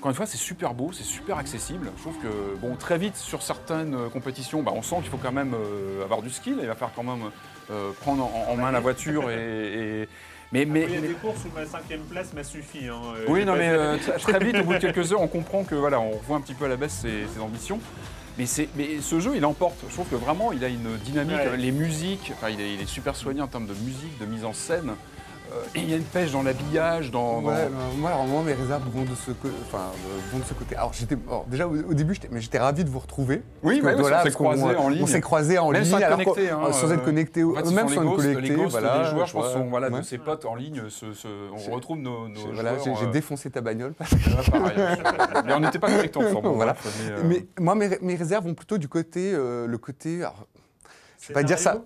Encore 0.00 0.10
une 0.12 0.16
fois, 0.16 0.24
c'est 0.24 0.38
super 0.38 0.72
beau, 0.72 0.92
c'est 0.94 1.04
super 1.04 1.36
accessible. 1.36 1.90
Je 1.98 2.00
trouve 2.00 2.16
que, 2.22 2.56
bon, 2.58 2.74
très 2.74 2.96
vite, 2.96 3.16
sur 3.16 3.42
certaines 3.42 3.94
euh, 3.94 4.08
compétitions, 4.08 4.62
bah, 4.62 4.72
on 4.74 4.80
sent 4.80 4.96
qu'il 5.02 5.10
faut 5.10 5.18
quand 5.18 5.30
même 5.30 5.52
euh, 5.52 6.02
avoir 6.02 6.22
du 6.22 6.30
skill. 6.30 6.56
Il 6.58 6.66
va 6.66 6.72
falloir 6.72 6.92
quand 6.96 7.02
même 7.02 7.30
euh, 7.70 7.90
prendre 8.00 8.24
en, 8.24 8.50
en 8.50 8.56
main 8.56 8.72
la 8.72 8.80
voiture 8.80 9.30
et. 9.30 9.34
et- 10.04 10.08
mais, 10.52 10.64
mais, 10.64 10.84
Il 10.88 10.94
y 10.94 10.96
a 10.96 11.00
mais- 11.02 11.08
des 11.08 11.14
courses 11.14 11.44
où 11.44 11.54
ma 11.54 11.66
cinquième 11.66 12.00
place 12.00 12.32
m'a 12.32 12.42
suffi. 12.42 12.88
hein, 12.88 12.98
oui, 13.28 13.44
non, 13.44 13.54
mais 13.56 13.68
euh, 13.68 13.98
très- 14.18 14.38
vite, 14.42 14.56
au 14.56 14.64
bout 14.64 14.72
de 14.72 14.78
quelques 14.78 15.12
heures, 15.12 15.20
on 15.20 15.28
comprend 15.28 15.62
que 15.64 15.74
voilà, 15.74 16.00
on 16.00 16.12
revoit 16.12 16.38
un 16.38 16.40
petit 16.40 16.54
peu 16.54 16.64
à 16.64 16.68
la 16.68 16.76
baisse 16.76 16.94
ses, 17.02 17.26
ses 17.32 17.38
ambitions. 17.40 17.78
Mais, 18.38 18.46
c'est- 18.46 18.68
mais 18.76 19.00
ce 19.02 19.20
jeu, 19.20 19.32
il 19.36 19.44
emporte. 19.44 19.76
Je 19.88 19.92
trouve 19.92 20.08
que 20.08 20.16
vraiment, 20.16 20.50
il 20.52 20.64
a 20.64 20.68
une 20.68 20.96
dynamique. 21.04 21.36
Ouais. 21.36 21.56
Les 21.58 21.72
musiques, 21.72 22.32
enfin, 22.34 22.48
il, 22.48 22.58
est, 22.60 22.72
il 22.74 22.80
est 22.80 22.88
super 22.88 23.14
soigné 23.16 23.42
en 23.42 23.48
termes 23.48 23.66
de 23.66 23.74
musique, 23.74 24.18
de 24.18 24.24
mise 24.24 24.44
en 24.46 24.54
scène. 24.54 24.94
Euh, 25.52 25.54
et 25.74 25.80
il 25.80 25.90
y 25.90 25.94
a 25.94 25.96
une 25.96 26.04
pêche 26.04 26.30
dans 26.32 26.42
l'habillage, 26.42 27.10
dans. 27.10 27.42
dans- 27.42 27.48
Ouais, 27.48 27.66
bah, 27.68 27.76
moi, 27.96 28.10
alors, 28.10 28.24
moi, 28.26 28.42
mes 28.44 28.52
réserves 28.52 28.82
vont 28.92 29.02
de 29.02 29.14
ce, 29.16 29.32
co- 29.32 29.48
enfin, 29.66 29.78
euh, 30.06 30.18
vont 30.32 30.38
de 30.38 30.44
ce 30.44 30.54
côté. 30.54 30.76
Alors, 30.76 30.92
j'étais, 30.92 31.16
alors, 31.26 31.44
déjà, 31.46 31.66
au, 31.66 31.74
au 31.76 31.94
début, 31.94 32.14
j'étais, 32.14 32.28
mais 32.30 32.40
j'étais 32.40 32.58
ravi 32.58 32.84
de 32.84 32.88
vous 32.90 32.98
retrouver. 33.00 33.42
Oui, 33.62 33.80
que, 33.80 33.84
bah 33.84 33.94
voilà, 33.96 34.20
on 34.20 34.24
s'est 34.24 34.30
croisés 34.30 34.62
en 34.76 34.88
ligne. 34.88 35.02
On 35.02 35.06
s'est 35.06 35.20
croisés 35.20 35.58
en 35.58 35.70
Même 35.70 35.82
ligne. 35.82 35.90
sans 35.90 35.98
être 35.98 36.10
connectés, 36.10 36.50
hein, 36.50 36.72
sans 36.72 36.92
être 36.92 37.00
euh, 37.00 37.04
connectés, 37.04 37.42
En 37.44 37.54
fait, 37.54 37.64
ce 37.66 37.70
même 37.74 37.88
sont 37.88 37.94
sans 37.94 38.16
les 38.22 38.30
être 38.32 38.40
les 38.40 38.50
ghosts 38.50 38.70
voilà, 38.70 38.98
des 38.98 39.10
joueurs, 39.10 39.26
je 39.26 39.32
pense, 39.32 39.52
sont, 39.52 39.64
voilà, 39.68 39.88
ouais. 39.90 39.98
de 40.00 40.04
ses 40.04 40.18
potes 40.18 40.44
en 40.44 40.54
ligne. 40.54 40.82
se- 40.88 41.12
se- 41.14 41.28
on 41.52 41.72
retrouve 41.74 41.98
nos, 41.98 42.28
Voilà, 42.52 42.78
j'ai, 42.78 42.90
euh, 42.90 43.10
défoncé 43.10 43.50
ta 43.50 43.60
bagnole. 43.60 43.94
pareil. 43.94 44.78
mais 45.44 45.52
on 45.52 45.60
n'était 45.60 45.78
pas 45.78 45.88
connectés 45.88 46.18
ensemble. 46.18 46.48
Voilà. 46.60 46.76
mais, 46.84 47.12
euh, 47.12 47.22
Mais 47.24 47.46
moi, 47.58 47.74
mes, 47.74 47.98
mes 48.02 48.14
réserves 48.16 48.44
vont 48.46 48.54
plutôt 48.54 48.78
du 48.78 48.88
côté, 48.88 49.32
euh, 49.34 49.66
le 49.66 49.78
côté. 49.78 50.18
Alors, 50.18 50.46
je 51.20 51.28
vais 51.28 51.34
pas 51.34 51.42
dire 51.42 51.58
ça. 51.58 51.82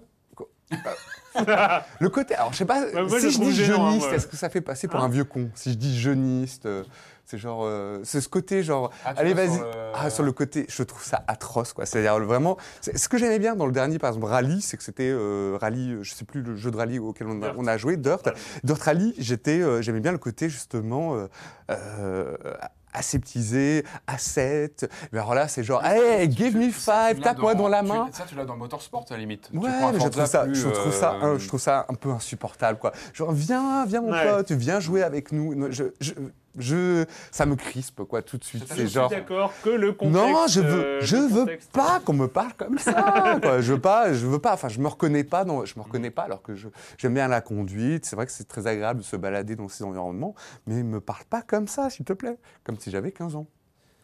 Le 2.01 2.09
côté, 2.09 2.35
alors 2.35 2.53
je 2.53 2.59
sais 2.59 2.65
pas, 2.65 2.81
moi, 2.93 3.19
je 3.19 3.29
si 3.29 3.33
je 3.33 3.39
dis 3.41 3.53
gênant, 3.55 3.87
hein, 3.87 3.91
jeuniste, 3.91 4.13
est-ce 4.13 4.27
que 4.27 4.37
ça 4.37 4.49
fait 4.49 4.61
passer 4.61 4.89
pour 4.89 5.01
Hein 5.01 5.05
un 5.05 5.09
vieux 5.09 5.25
con 5.25 5.51
Si 5.55 5.73
je 5.73 5.77
dis 5.77 5.99
jeuniste, 5.99 6.67
euh, 6.67 6.85
c'est 7.25 7.39
genre, 7.39 7.63
euh, 7.65 8.01
c'est 8.05 8.21
ce 8.21 8.29
côté 8.29 8.63
genre, 8.63 8.91
Ah, 9.05 9.15
allez 9.17 9.33
vas 9.35 9.47
vas-y, 9.47 9.57
sur 9.57 9.65
le- 9.65 9.71
ah 9.95 10.11
sur 10.11 10.23
le 10.25 10.33
côté, 10.33 10.67
je 10.69 10.83
trouve 10.83 11.03
ça 11.03 11.25
atroce 11.27 11.73
quoi. 11.73 11.87
C'est-à-dire 11.87 12.19
vraiment, 12.21 12.57
c'est- 12.81 12.97
ce 12.99 13.09
que 13.09 13.17
j'aimais 13.19 13.39
bien 13.39 13.57
dans 13.57 13.67
le 13.67 13.73
dernier 13.73 13.99
par 13.99 14.11
exemple 14.11 14.27
Rally, 14.27 14.61
c'est 14.61 14.77
que 14.77 14.83
c'était 14.83 15.11
euh, 15.11 15.57
Rally, 15.61 15.97
je 16.03 16.15
sais 16.15 16.25
plus 16.25 16.43
le 16.43 16.55
jeu 16.57 16.71
de 16.71 16.77
rallye 16.77 16.99
auquel 16.99 17.27
on 17.29 17.41
a, 17.43 17.47
Dirt. 17.47 17.55
on 17.59 17.67
a 17.67 17.77
joué, 17.79 17.97
Dirt. 17.97 18.29
Dirt 18.63 18.83
Rally, 18.83 19.15
j'étais, 19.19 19.61
euh, 19.61 19.81
j'aimais 19.83 20.01
bien 20.01 20.13
le 20.13 20.19
côté 20.19 20.49
justement 20.49 21.15
euh, 21.17 21.27
euh, 21.71 22.37
aseptisé, 22.95 23.85
asset. 24.07 24.73
Mais 25.13 25.19
alors 25.19 25.35
là, 25.35 25.49
c'est 25.49 25.63
genre, 25.65 25.85
hey, 25.85 26.31
give 26.31 26.57
me 26.57 26.71
five, 26.71 27.21
tape-moi 27.21 27.55
dans 27.55 27.69
la 27.69 27.81
tu- 27.83 27.89
main. 27.89 28.09
Ça, 28.13 28.25
tu 28.27 28.35
l'as 28.35 28.45
dans 28.45 28.57
Motorsport, 28.57 29.05
à 29.11 29.15
la 29.15 29.19
limite. 29.21 29.51
Ouais, 29.53 29.69
mais 29.93 30.01
je 30.01 30.09
trouve, 30.09 30.25
ça, 30.27 30.45
plus, 30.45 30.55
je, 30.55 30.69
trouve 30.69 30.93
ça, 30.95 31.13
euh, 31.15 31.19
hein, 31.35 31.37
je 31.39 31.47
trouve 31.49 31.61
ça 31.61 31.87
un 31.89 31.95
peu 31.95 32.11
insupportable, 32.11 32.79
quoi. 32.79 32.93
Genre, 33.13 33.33
viens, 33.33 33.85
viens, 33.87 34.01
mon 34.01 34.13
Ouais. 34.13 34.31
pote, 34.31 34.53
viens 34.53 34.81
jouer 34.81 35.03
avec 35.03 35.33
nous. 35.33 35.55
Non, 35.55 35.67
Je, 35.71 35.85
je, 36.01 36.13
je- 36.59 37.05
ça 37.31 37.47
me 37.47 37.57
crispe, 37.57 38.03
quoi, 38.05 38.23
tout 38.23 38.39
de 38.39 38.45
suite. 38.45 38.65
C'est 38.69 38.87
genre. 38.87 39.11
d'accord 39.11 39.53
que 39.63 39.71
le 39.71 39.93
contexte. 39.93 40.23
Non, 40.23 40.47
je 40.49 40.61
veux, 40.61 40.85
euh, 40.85 41.01
je 41.01 41.17
veux 41.17 41.41
contexte- 41.41 41.73
pas 41.73 42.01
qu'on 42.05 42.13
me 42.15 42.27
parle 42.29 42.55
comme 42.55 42.79
ça. 42.79 42.93
quoi. 43.43 43.61
Je 43.61 43.73
veux 43.73 43.81
pas, 43.81 44.13
je 44.13 44.27
veux 44.27 44.39
pas. 44.39 44.55
Enfin, 44.55 44.69
je 44.69 44.79
me 44.81 44.89
reconnais 44.89 45.25
pas. 45.25 45.45
Dans, 45.45 45.65
je 45.65 45.75
me 45.79 45.83
reconnais 45.83 46.11
pas 46.11 46.23
alors 46.23 46.43
que 46.43 46.55
je- 46.55 46.69
j'aime 46.99 47.15
bien 47.15 47.29
la 47.29 47.41
conduite. 47.41 48.05
C'est 48.07 48.17
vrai 48.17 48.27
que 48.27 48.33
c'est 48.33 48.49
très 48.49 48.67
agréable 48.67 49.01
de 49.01 49.05
se 49.05 49.17
balader 49.17 49.57
dans 49.57 49.69
ces 49.69 49.85
environnements, 49.85 50.35
mais 50.67 50.83
me 50.83 51.01
parle 51.01 51.25
pas 51.25 51.43
comme 51.43 51.69
ça, 51.69 51.91
s'il 51.91 52.05
te 52.05 52.13
plaît, 52.13 52.39
comme 52.65 52.79
si 52.79 52.91
j'avais 52.91 53.13
15 53.13 53.37
ans. 53.37 53.47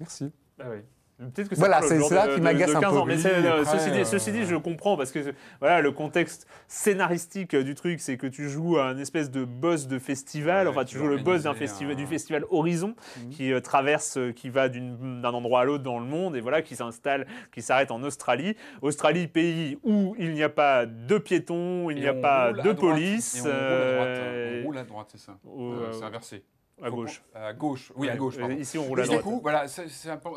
Merci. 0.01 0.33
Ah 0.61 0.65
oui. 0.71 0.79
Peut-être 1.21 1.49
que 1.51 1.55
ça 1.55 1.61
Voilà, 1.61 1.83
c'est- 1.83 1.99
là 2.15 2.27
de- 2.29 2.35
qui 2.35 2.41
m'agace 2.41 2.75
un 2.75 2.81
15 2.81 2.93
peu. 2.93 2.99
ans. 2.99 3.05
Mais 3.05 3.17
Oui, 3.17 3.23
euh, 3.27 3.61
après, 3.61 3.79
ceci, 3.79 3.91
dit, 3.91 3.99
euh, 4.01 4.05
ceci 4.05 4.33
dit, 4.33 4.45
je 4.47 4.57
comprends 4.57 4.97
parce 4.97 5.13
que 5.13 5.19
voilà, 5.61 5.83
le 5.83 5.93
contexte 5.93 6.47
scénaristique 6.67 7.55
euh, 7.55 7.63
du 7.63 7.75
truc, 7.75 8.01
c'est 8.01 8.17
que 8.17 8.27
tu 8.27 8.49
joues 8.49 8.79
à 8.79 8.85
un 8.87 8.99
espèce 8.99 9.31
de 9.31 9.45
boss 9.45 9.87
de 9.87 9.99
festival. 9.99 10.67
Ouais, 10.67 10.73
enfin, 10.73 10.85
tu 10.85 10.97
joues 10.97 11.07
le 11.09 11.19
boss 11.19 11.43
d'un 11.43 11.51
organiser 11.51 11.59
festival, 11.69 11.93
un- 11.93 11.97
du 11.97 12.07
festival 12.07 12.45
Horizon, 12.51 12.95
Mhm. 13.25 13.31
qui 13.31 13.53
euh, 13.53 13.61
traverse, 13.61 14.19
qui 14.35 14.49
va 14.49 14.69
d'un 14.71 15.25
endroit 15.25 15.61
à 15.61 15.65
l'autre 15.65 15.85
dans 15.85 15.99
le 15.99 16.07
monde 16.07 16.37
et 16.37 16.41
voilà, 16.41 16.63
qui 16.63 16.75
s'installe, 16.75 17.27
qui 17.53 17.61
s'arrête 17.63 17.91
en 17.91 18.03
Australie. 18.03 18.57
Australie, 18.81 19.27
pays 19.29 19.79
où 19.83 20.15
il 20.19 20.33
n'y 20.33 20.43
a 20.43 20.49
pas 20.49 20.87
de 20.87 21.19
piétons, 21.19 21.91
il 21.91 22.01
n'y 22.01 22.07
a 22.09 22.15
pas 22.15 22.53
de 22.53 22.73
police. 22.73 23.37
Et 23.37 23.41
on 23.41 23.45
roule 23.45 23.53
à 23.53 23.93
droite. 23.95 24.09
hein. 24.09 24.23
euh, 24.23 24.61
On 24.63 24.67
roule 24.67 24.79
à 24.79 24.85
droite, 24.85 25.09
c'est 25.13 25.21
ça. 25.21 25.37
Euh, 25.47 25.93
c'est 25.93 26.05
inversé. 26.05 26.43
À 26.83 26.91
gauche. 26.91 27.23
À 27.35 27.53
gauche, 27.53 27.93
oui, 27.97 28.09
à 28.09 28.17
gauche. 28.17 28.37
Euh, 28.37 28.41
pardon. 28.41 28.57
Ici, 28.57 28.79
on 28.79 28.85
roule 28.85 29.01
à 29.01 29.05
Et 29.05 29.07
du 29.09 29.11
droite. 29.15 29.25
coup, 29.25 29.41
voilà, 29.43 29.69
ça 29.69 29.83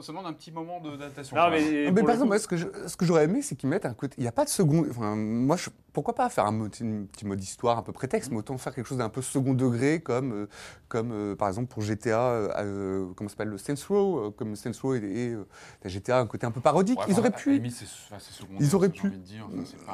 demande 0.08 0.26
un 0.26 0.34
petit 0.34 0.52
moment 0.52 0.80
de- 0.80 0.91
d'adaptation. 0.98 1.36
Non, 1.36 1.50
mais, 1.50 1.86
par 1.91 2.04
le 2.06 2.12
exemple, 2.12 2.28
moi, 2.28 2.39
ce 2.39 2.48
que 2.48 2.58
je- 2.58 2.68
ce 2.88 2.96
que 2.98 3.06
j'aurais 3.06 3.26
aimé, 3.26 3.41
c'est 3.41 3.56
qu'ils 3.56 3.70
mettent 3.70 3.86
un 3.86 3.94
côté. 3.94 4.16
Il 4.18 4.22
n'y 4.22 4.28
a 4.28 4.32
pas 4.32 4.46
de 4.46 4.50
second. 4.50 4.86
Enfin, 4.89 5.16
moi, 5.16 5.56
je- 5.58 5.70
pourquoi 5.94 6.16
pas 6.16 6.28
faire 6.30 6.46
un, 6.46 6.68
petit 6.68 7.26
mode 7.26 7.41
histoire, 7.44 7.78
un 7.78 7.84
peu 7.84 7.91
prétexte, 7.91 8.32
mais 8.32 8.38
autant 8.38 8.58
faire 8.58 8.74
quelque 8.74 8.88
chose 8.88 8.98
d'un 8.98 9.10
peu 9.10 9.22
second 9.22 9.54
degré, 9.54 10.00
comme, 10.02 10.32
euh, 10.34 10.46
comme 10.88 11.12
euh, 11.12 11.36
par 11.36 11.48
exemple 11.48 11.68
pour 11.72 11.82
GTA, 11.84 12.20
euh, 12.32 12.50
euh, 12.58 13.06
comment 13.16 13.28
ça 13.30 13.34
s'appelle, 13.34 13.50
le 13.50 13.58
Saints 13.60 13.76
Row, 13.88 14.18
euh, 14.20 14.32
comme 14.32 14.56
Saints 14.56 14.72
Row 14.82 14.96
et, 14.96 14.98
et, 15.00 15.30
euh, 15.34 15.46
la 15.84 15.89
GTA, 15.89 16.20
un 16.20 16.26
côté 16.26 16.46
un 16.48 16.52
peu 16.52 16.62
parodique. 16.62 16.98
Ouais, 17.00 17.06
Ils 17.08 17.12
enfin, 17.14 17.20
auraient 17.22 17.30
la 17.30 17.36
pu. 17.38 17.52
limite, 17.54 17.76
enfin, 18.12 18.18
Ils 18.60 18.76
auraient 18.76 18.89
pu. 18.89 19.10
de 19.10 19.16
dire. 19.18 19.48
Enfin, 19.48 19.64
c'est 19.66 19.86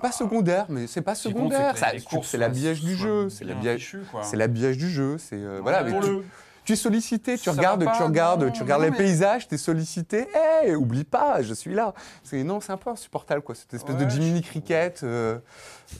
pas- 0.00 0.06
Bah, 0.08 0.12
secondaire, 0.12 0.66
mais 0.68 0.86
c'est 0.86 1.02
pas 1.02 1.14
secondaire. 1.14 1.74
C'est 2.22 2.38
l'habillage 2.38 2.82
du 2.82 2.94
jeu. 2.96 3.28
C'est 3.28 3.44
l'habillage. 3.44 3.96
C'est 4.22 4.36
l'habillage 4.36 4.76
du 4.78 4.88
jeu. 4.90 5.16
C'est 5.18 5.40
voilà. 5.62 5.82
Mais 5.86 5.92
pour 5.92 6.04
tu, 6.04 6.10
le- 6.10 6.24
tu 6.64 6.72
es 6.72 6.76
sollicité. 6.76 7.38
Tu 7.38 7.48
regardes, 7.48 7.84
pas, 7.84 7.96
tu 7.96 8.02
regardes, 8.02 8.42
non, 8.44 8.50
tu 8.50 8.62
regardes 8.62 8.82
non, 8.82 8.86
les 8.86 8.90
mais- 8.90 8.96
paysages. 8.96 9.46
Tu 9.48 9.54
es 9.54 9.58
sollicité. 9.58 10.26
Hé, 10.64 10.74
oublie 10.74 11.04
pas, 11.04 11.40
je 11.42 11.54
suis 11.54 11.72
là. 11.74 11.94
C'est 12.24 12.42
non, 12.42 12.60
c'est 12.60 12.72
un 12.72 12.76
peu 12.76 12.90
insupportable 12.90 13.42
quoi. 13.42 13.54
Cette 13.54 13.72
espèce 13.74 13.96
de 13.96 14.08
Jiminy 14.08 14.42
Cricket 14.42 15.00
euh, 15.04 15.38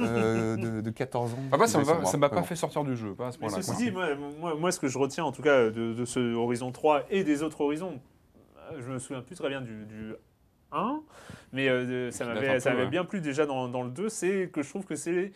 euh, 0.01 0.57
de, 0.57 0.81
de 0.81 0.91
14 0.91 1.33
ans. 1.35 1.37
Ah 1.53 1.57
bah, 1.57 1.67
ça 1.69 1.79
Mais 1.79 1.85
m'a 1.85 1.95
pas- 1.95 2.05
ça 2.07 2.17
moi, 2.17 2.17
m'a 2.19 2.29
pas 2.29 2.35
vraiment. 2.35 2.47
fait 2.47 2.57
sortir 2.57 2.83
du 2.85 2.97
jeu, 2.97 3.15
pas 3.15 3.29
à 3.29 3.33
ce 3.33 3.39
point-là. 3.39 3.57
ceci 3.63 3.77
dit, 3.77 3.91
moi, 3.93 4.09
moi, 4.41 4.55
moi, 4.57 4.73
ce 4.73 4.81
que 4.81 4.89
je 4.89 4.99
retiens 4.99 5.25
en 5.25 5.33
tout 5.33 5.43
cas 5.43 5.71
de, 5.71 5.93
de 5.95 6.05
ce 6.05 6.35
Horizon 6.35 6.73
3 6.73 7.05
et 7.11 7.23
des 7.25 7.43
autres 7.45 7.61
Horizons, 7.61 8.01
je 8.79 8.91
me 8.91 8.99
souviens 8.99 9.23
plus 9.23 9.37
très 9.37 9.49
bien 9.49 9.61
du, 9.61 9.85
du 9.85 10.15
1, 10.73 11.01
mais 11.53 11.69
euh, 11.69 12.11
ça 12.11 12.25
m'avait 12.25 12.87
bien 12.89 13.05
plu 13.05 13.21
déjà 13.21 13.47
dans, 13.47 13.69
dans 13.69 13.85
le 13.85 13.91
2, 13.91 14.09
c'est 14.09 14.51
que 14.53 14.63
je 14.65 14.69
trouve 14.69 14.85
que 14.85 14.97
c'est 14.97 15.31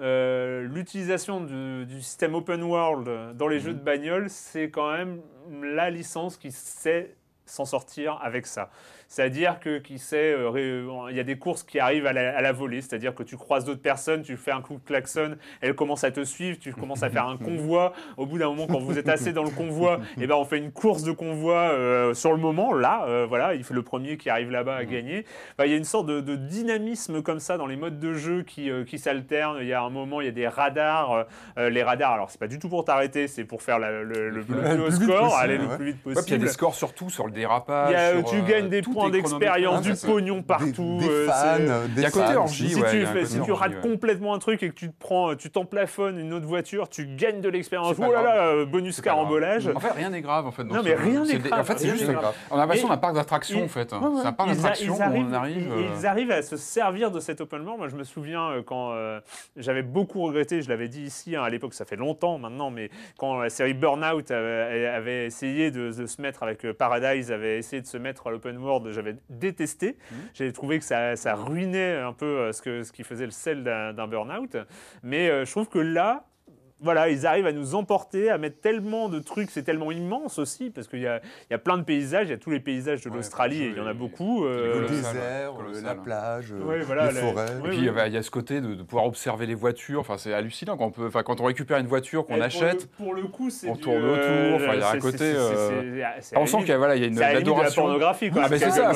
euh, 0.00 0.62
l'utilisation 0.62 1.40
du, 1.40 1.84
du 1.86 2.00
système 2.02 2.34
open 2.34 2.62
world 2.62 3.36
dans 3.36 3.48
les 3.48 3.56
Mhm. 3.58 3.62
jeux 3.62 3.74
de 3.74 3.80
bagnole, 3.82 4.30
c'est 4.30 4.70
quand 4.70 4.92
même 4.92 5.20
la 5.62 5.90
licence 5.90 6.36
qui 6.36 6.50
sait 6.52 7.14
s'en 7.46 7.64
sortir 7.64 8.18
avec 8.22 8.46
ça. 8.46 8.70
C'est-à-dire 9.14 9.58
que 9.58 9.78
qui 9.78 9.98
sait, 9.98 10.32
euh, 10.34 10.50
ré- 10.50 10.84
il 11.10 11.16
y 11.16 11.18
a 11.20 11.24
des 11.24 11.36
courses 11.36 11.64
qui 11.64 11.80
arrivent 11.80 12.06
à 12.06 12.12
la, 12.12 12.36
à 12.36 12.40
la 12.40 12.52
volée, 12.52 12.80
c'est-à-dire 12.80 13.12
que 13.12 13.24
tu 13.24 13.36
croises 13.36 13.64
d'autres 13.64 13.82
personnes, 13.82 14.22
tu 14.22 14.36
fais 14.36 14.52
un 14.52 14.60
coup 14.62 14.74
de 14.74 14.84
klaxon, 14.86 15.34
elles 15.60 15.74
commencent 15.74 16.04
à 16.04 16.12
te 16.12 16.22
suivre, 16.24 16.58
tu 16.60 16.72
commences 16.72 17.02
à 17.02 17.10
faire 17.10 17.26
un 17.26 17.36
convoi. 17.44 17.92
Au 18.16 18.24
bout 18.24 18.38
d'un 18.38 18.46
moment, 18.50 18.68
quand 18.68 18.78
vous 18.78 18.98
êtes 18.98 19.08
assez 19.08 19.32
dans 19.32 19.42
le 19.42 19.50
convoi, 19.50 19.98
et 20.20 20.28
ben 20.28 20.36
on 20.36 20.44
fait 20.44 20.58
une 20.58 20.70
course 20.70 21.02
de 21.02 21.10
convoi 21.10 21.56
euh, 21.72 22.14
sur 22.14 22.30
le 22.30 22.38
moment. 22.38 22.72
Là, 22.72 23.04
euh, 23.08 23.26
voilà, 23.28 23.54
il 23.54 23.64
fait 23.64 23.74
le 23.74 23.82
premier 23.82 24.16
qui 24.16 24.30
arrive 24.30 24.52
là-bas 24.52 24.76
à 24.76 24.84
gagner. 24.84 25.26
Il 25.58 25.68
y 25.70 25.74
a 25.74 25.76
une 25.76 25.82
sorte 25.82 26.06
de, 26.06 26.20
de 26.20 26.36
dynamisme 26.36 27.20
comme 27.20 27.40
ça 27.40 27.56
dans 27.58 27.66
les 27.66 27.76
modes 27.76 27.98
de 27.98 28.12
jeu 28.14 28.44
qui, 28.44 28.70
euh, 28.70 28.84
qui 28.84 29.00
s'alternent. 29.00 29.58
Il 29.60 29.66
y 29.66 29.72
a 29.72 29.82
un 29.82 29.90
moment, 29.90 30.20
il 30.20 30.26
y 30.26 30.28
a 30.28 30.32
des 30.32 30.46
radars. 30.46 31.12
euh, 31.12 31.24
euh, 31.58 31.68
les 31.68 31.82
radars, 31.82 32.12
alors 32.12 32.30
c'est 32.30 32.38
pas 32.38 32.46
du 32.46 32.60
tout 32.60 32.68
pour 32.68 32.84
t'arrêter, 32.84 33.26
c'est 33.26 33.42
pour 33.44 33.60
faire 33.60 33.80
la- 33.80 33.90
le, 33.90 34.04
le- 34.04 34.30
le 34.30 34.42
plus 34.44 34.54
haut 34.54 34.90
score, 34.92 35.18
possible, 35.24 35.42
aller 35.42 35.58
le 35.58 35.68
plus 35.76 35.84
vite 35.86 35.96
Ouais, 36.06 36.14
possible. 36.14 36.24
puis 36.26 36.34
il 36.36 36.38
y 36.38 36.42
a 36.42 36.46
des 36.46 36.52
scores 36.52 36.76
surtout 36.76 37.10
sur 37.10 37.26
le 37.26 37.32
dérapage. 37.32 37.92
A- 37.94 38.12
sur, 38.12 38.24
tu 38.30 38.36
euh, 38.36 38.42
gagnes 38.42 38.68
des 38.68 38.82
tout 38.82 38.92
points 38.92 38.99
d'expérience, 39.08 39.82
du 39.82 39.94
pognon 39.94 40.42
partout. 40.42 40.98
Des, 41.00 41.06
des 41.06 41.10
euh, 41.10 41.26
fans, 41.26 41.56
euh, 41.60 41.86
des 41.86 41.92
Il 41.96 42.02
y 42.02 42.06
a 42.06 42.10
côté 42.10 42.26
fans. 42.34 42.40
orgie, 42.40 42.68
si 42.70 42.74
ouais, 42.80 42.90
tu, 42.90 43.06
fais- 43.06 43.52
rates 43.52 43.72
ouais. 43.74 43.80
complètement 43.80 44.34
un 44.34 44.38
truc 44.38 44.62
et 44.62 44.68
que 44.68 44.74
tu 44.74 44.88
te 44.88 44.94
prends, 44.98 45.34
tu 45.36 45.50
t'emplafonnes 45.50 46.18
une 46.18 46.32
autre 46.34 46.46
voiture, 46.46 46.88
tu 46.88 47.06
gagnes 47.06 47.40
de 47.40 47.48
l'expérience. 47.48 47.96
Oh 47.98 48.02
là 48.02 48.08
grave. 48.10 48.24
là, 48.24 48.46
euh, 48.48 48.66
bonus 48.66 49.00
carambolage. 49.00 49.68
En 49.68 49.80
fait, 49.80 49.90
rien 49.92 50.10
n'est 50.10 50.20
grave 50.20 50.46
en 50.46 50.50
fait. 50.50 50.64
Non, 50.64 50.82
mais 50.84 50.94
rien 50.94 51.24
C'est 51.24 51.34
n'est 51.34 51.48
grave, 51.48 51.60
En 51.60 51.64
fait, 51.64 51.78
c'est 51.78 51.88
juste. 51.88 52.10
grave. 52.10 52.34
On 52.50 52.56
a 52.56 52.58
l'impression 52.58 52.88
d'un 52.88 52.96
parc 52.96 53.14
d'attractions 53.14 53.60
ils- 53.60 53.64
en 53.64 53.68
fait. 53.68 53.88
C'est 53.90 54.26
un 54.26 54.32
parc 54.32 54.50
d'attractions 54.50 54.94
où 54.96 55.16
on 55.16 55.32
arrive. 55.32 55.72
ils- 55.98 56.06
arrivent 56.06 56.32
à 56.32 56.42
se 56.42 56.56
servir 56.56 57.10
de 57.10 57.20
cet 57.20 57.40
open 57.40 57.62
world. 57.62 57.78
Moi, 57.78 57.88
je 57.88 57.96
me 57.96 58.04
souviens 58.04 58.50
quand 58.66 58.92
j'avais 59.56 59.82
beaucoup 59.82 60.22
regretté, 60.22 60.62
je 60.62 60.68
l'avais 60.68 60.88
dit 60.88 61.02
ici 61.02 61.36
hein, 61.36 61.42
à 61.42 61.50
l'époque, 61.50 61.74
ça 61.74 61.84
fait 61.84 61.96
longtemps 61.96 62.38
maintenant, 62.38 62.70
mais 62.70 62.90
quand 63.18 63.38
la 63.38 63.50
série 63.50 63.74
Burnout 63.74 64.30
avait, 64.30 65.26
essayé 65.26 65.70
de, 65.70 65.90
se 65.92 66.20
mettre 66.22 66.42
avec 66.42 66.70
Paradise, 66.72 67.30
avait 67.32 67.58
essayé 67.58 67.82
de 67.82 67.86
se 67.86 67.96
mettre 67.96 68.26
à 68.26 68.30
l'open 68.30 68.56
world, 68.58 68.89
j'avais 68.92 69.16
détesté. 69.28 69.96
Mhm. 70.10 70.18
J'avais 70.34 70.52
trouvé 70.52 70.78
que 70.78 70.84
ça, 70.84 71.16
ça 71.16 71.34
ruinait 71.34 71.96
un 71.96 72.12
peu 72.12 72.26
euh, 72.26 72.52
ce, 72.52 72.62
que, 72.62 72.82
ce 72.82 72.92
qui 72.92 73.04
faisait 73.04 73.24
le 73.24 73.30
sel 73.30 73.64
d'un 73.64 73.92
d'un 73.92 74.08
Burnout. 74.08 74.56
Mais 75.02 75.28
euh, 75.28 75.44
je 75.44 75.50
trouve 75.50 75.68
que 75.68 75.78
là, 75.78 76.24
voilà, 76.82 77.08
ils 77.08 77.26
arrivent 77.26 77.46
à 77.46 77.52
nous 77.52 77.74
emporter, 77.74 78.30
à 78.30 78.38
mettre 78.38 78.60
tellement 78.60 79.08
de 79.08 79.18
trucs, 79.18 79.50
c'est 79.50 79.62
tellement 79.62 79.90
immense 79.92 80.38
aussi, 80.38 80.70
parce 80.70 80.86
qu'il 80.88 81.00
y 81.00 81.06
a, 81.06 81.20
il 81.48 81.52
y 81.52 81.54
a 81.54 81.58
plein 81.58 81.78
de 81.78 81.82
paysages, 81.82 82.28
il 82.28 82.30
y 82.30 82.34
a 82.34 82.38
tous 82.38 82.50
les 82.50 82.60
paysages 82.60 83.02
de 83.02 83.10
Ouais, 83.10 83.16
l'Australie, 83.16 83.62
et 83.62 83.66
il 83.68 83.76
y 83.76 83.80
en 83.80 83.86
a 83.86 83.92
beaucoup. 83.94 84.44
euh, 84.44 84.80
Le 84.82 84.86
désert, 84.88 85.52
euh, 85.60 85.80
la 85.82 85.94
plage, 85.94 86.52
euh, 86.52 86.64
Ouais, 86.64 86.80
voilà, 86.80 87.08
les 87.08 87.14
la- 87.14 87.20
forêts. 87.20 87.46
Et 87.64 87.68
puis 87.68 87.90
bah, 87.90 88.06
il 88.06 88.14
y 88.14 88.16
a 88.16 88.22
ce 88.22 88.30
côté 88.30 88.60
de, 88.60 88.74
de 88.74 88.82
pouvoir 88.82 89.06
observer 89.06 89.46
les 89.46 89.54
voitures. 89.54 90.00
Enfin, 90.00 90.16
c'est 90.18 90.32
hallucinant 90.32 90.76
quand 90.76 90.86
on 90.86 90.90
peut. 90.90 91.06
Enfin, 91.06 91.22
quand 91.22 91.40
on 91.40 91.44
récupère 91.44 91.78
une 91.78 91.86
voiture 91.86 92.24
qu'on 92.26 92.40
achète. 92.40 92.82
le- 92.82 93.04
Pour 93.04 93.14
le, 93.14 93.22
coup, 93.24 93.50
c'est 93.50 93.68
on 93.68 93.74
du, 93.74 93.80
tourne 93.80 94.02
euh, 94.02 94.54
autour, 94.54 94.66
enfin, 94.66 94.74
il 94.74 94.80
y 94.80 94.82
a 94.82 94.90
un 94.90 94.98
côté, 94.98 95.34
on 96.36 96.46
sent 96.46 96.56
qu'il 96.58 96.68
y 96.68 96.72
a 96.72 96.74
limite- 96.74 96.78
voilà, 96.78 96.96
il 96.96 97.00
y 97.00 97.04
a 97.04 97.06
une, 97.08 97.14
limite 97.14 97.28
de 97.28 97.32
la 97.34 97.38
adoration. 97.38 97.82
pornographie. 97.82 98.30
Quoi, 98.30 98.42
Ah, 98.44 98.48
mais 98.50 98.58
c'est 98.58 98.70
ça, 98.70 98.92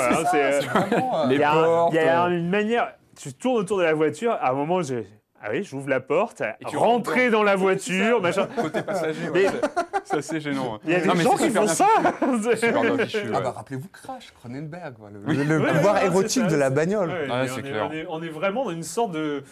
Les 1.29 1.35
Il 1.35 1.41
y 1.41 1.43
a, 1.45 1.53
un- 1.53 1.63
portes, 1.65 1.93
il 1.93 1.97
y 1.97 1.99
a 2.01 2.27
une 2.29 2.49
manière. 2.51 2.95
Tu 3.21 3.33
tournes 3.33 3.59
autour 3.59 3.79
de 3.79 3.85
la 3.85 3.95
voiture. 3.95 4.33
À 4.33 4.51
un 4.51 4.55
moment, 4.55 4.83
j'ai. 4.83 5.07
Ah 5.47 5.51
oui, 5.53 5.63
j'ouvre 5.63 5.91
la 5.91 6.01
porte, 6.01 6.43
tu 6.71 6.77
rentrer 6.79 7.29
dans 7.29 7.43
la 7.43 7.55
voiture, 7.65 8.23
machin. 8.23 8.49
Côté 8.57 8.81
passager, 8.83 9.29
ouais, 9.29 9.47
c'est- 9.47 9.61
c'est 10.05 10.17
assez 10.17 10.41
gênant. 10.41 10.79
Il 10.85 10.93
y 10.93 10.95
a 10.95 11.01
des 11.01 11.07
Non, 11.09 11.15
gens 11.17 11.37
qui 11.37 11.51
font 11.51 11.67
ça. 11.67 11.87
Ah 12.03 13.41
bah 13.43 13.51
rappelez-vous 13.55 13.89
Crash, 13.89 14.33
Cronenberg, 14.41 14.95
le, 15.13 15.21
Oui. 15.27 15.37
le- 15.45 15.63
pouvoir 15.67 16.03
érotique 16.03 16.45
ça, 16.45 16.49
de 16.49 16.57
la 16.57 16.71
bagnole. 16.71 17.11
Ouais, 17.11 17.27
on, 17.31 17.43
est, 17.59 17.63
clair. 17.63 17.89
on, 17.91 17.93
est, 17.93 18.07
on 18.09 18.23
est 18.23 18.29
vraiment 18.29 18.65
dans 18.65 18.71
une 18.71 18.83
sorte 18.83 19.13
de 19.13 19.43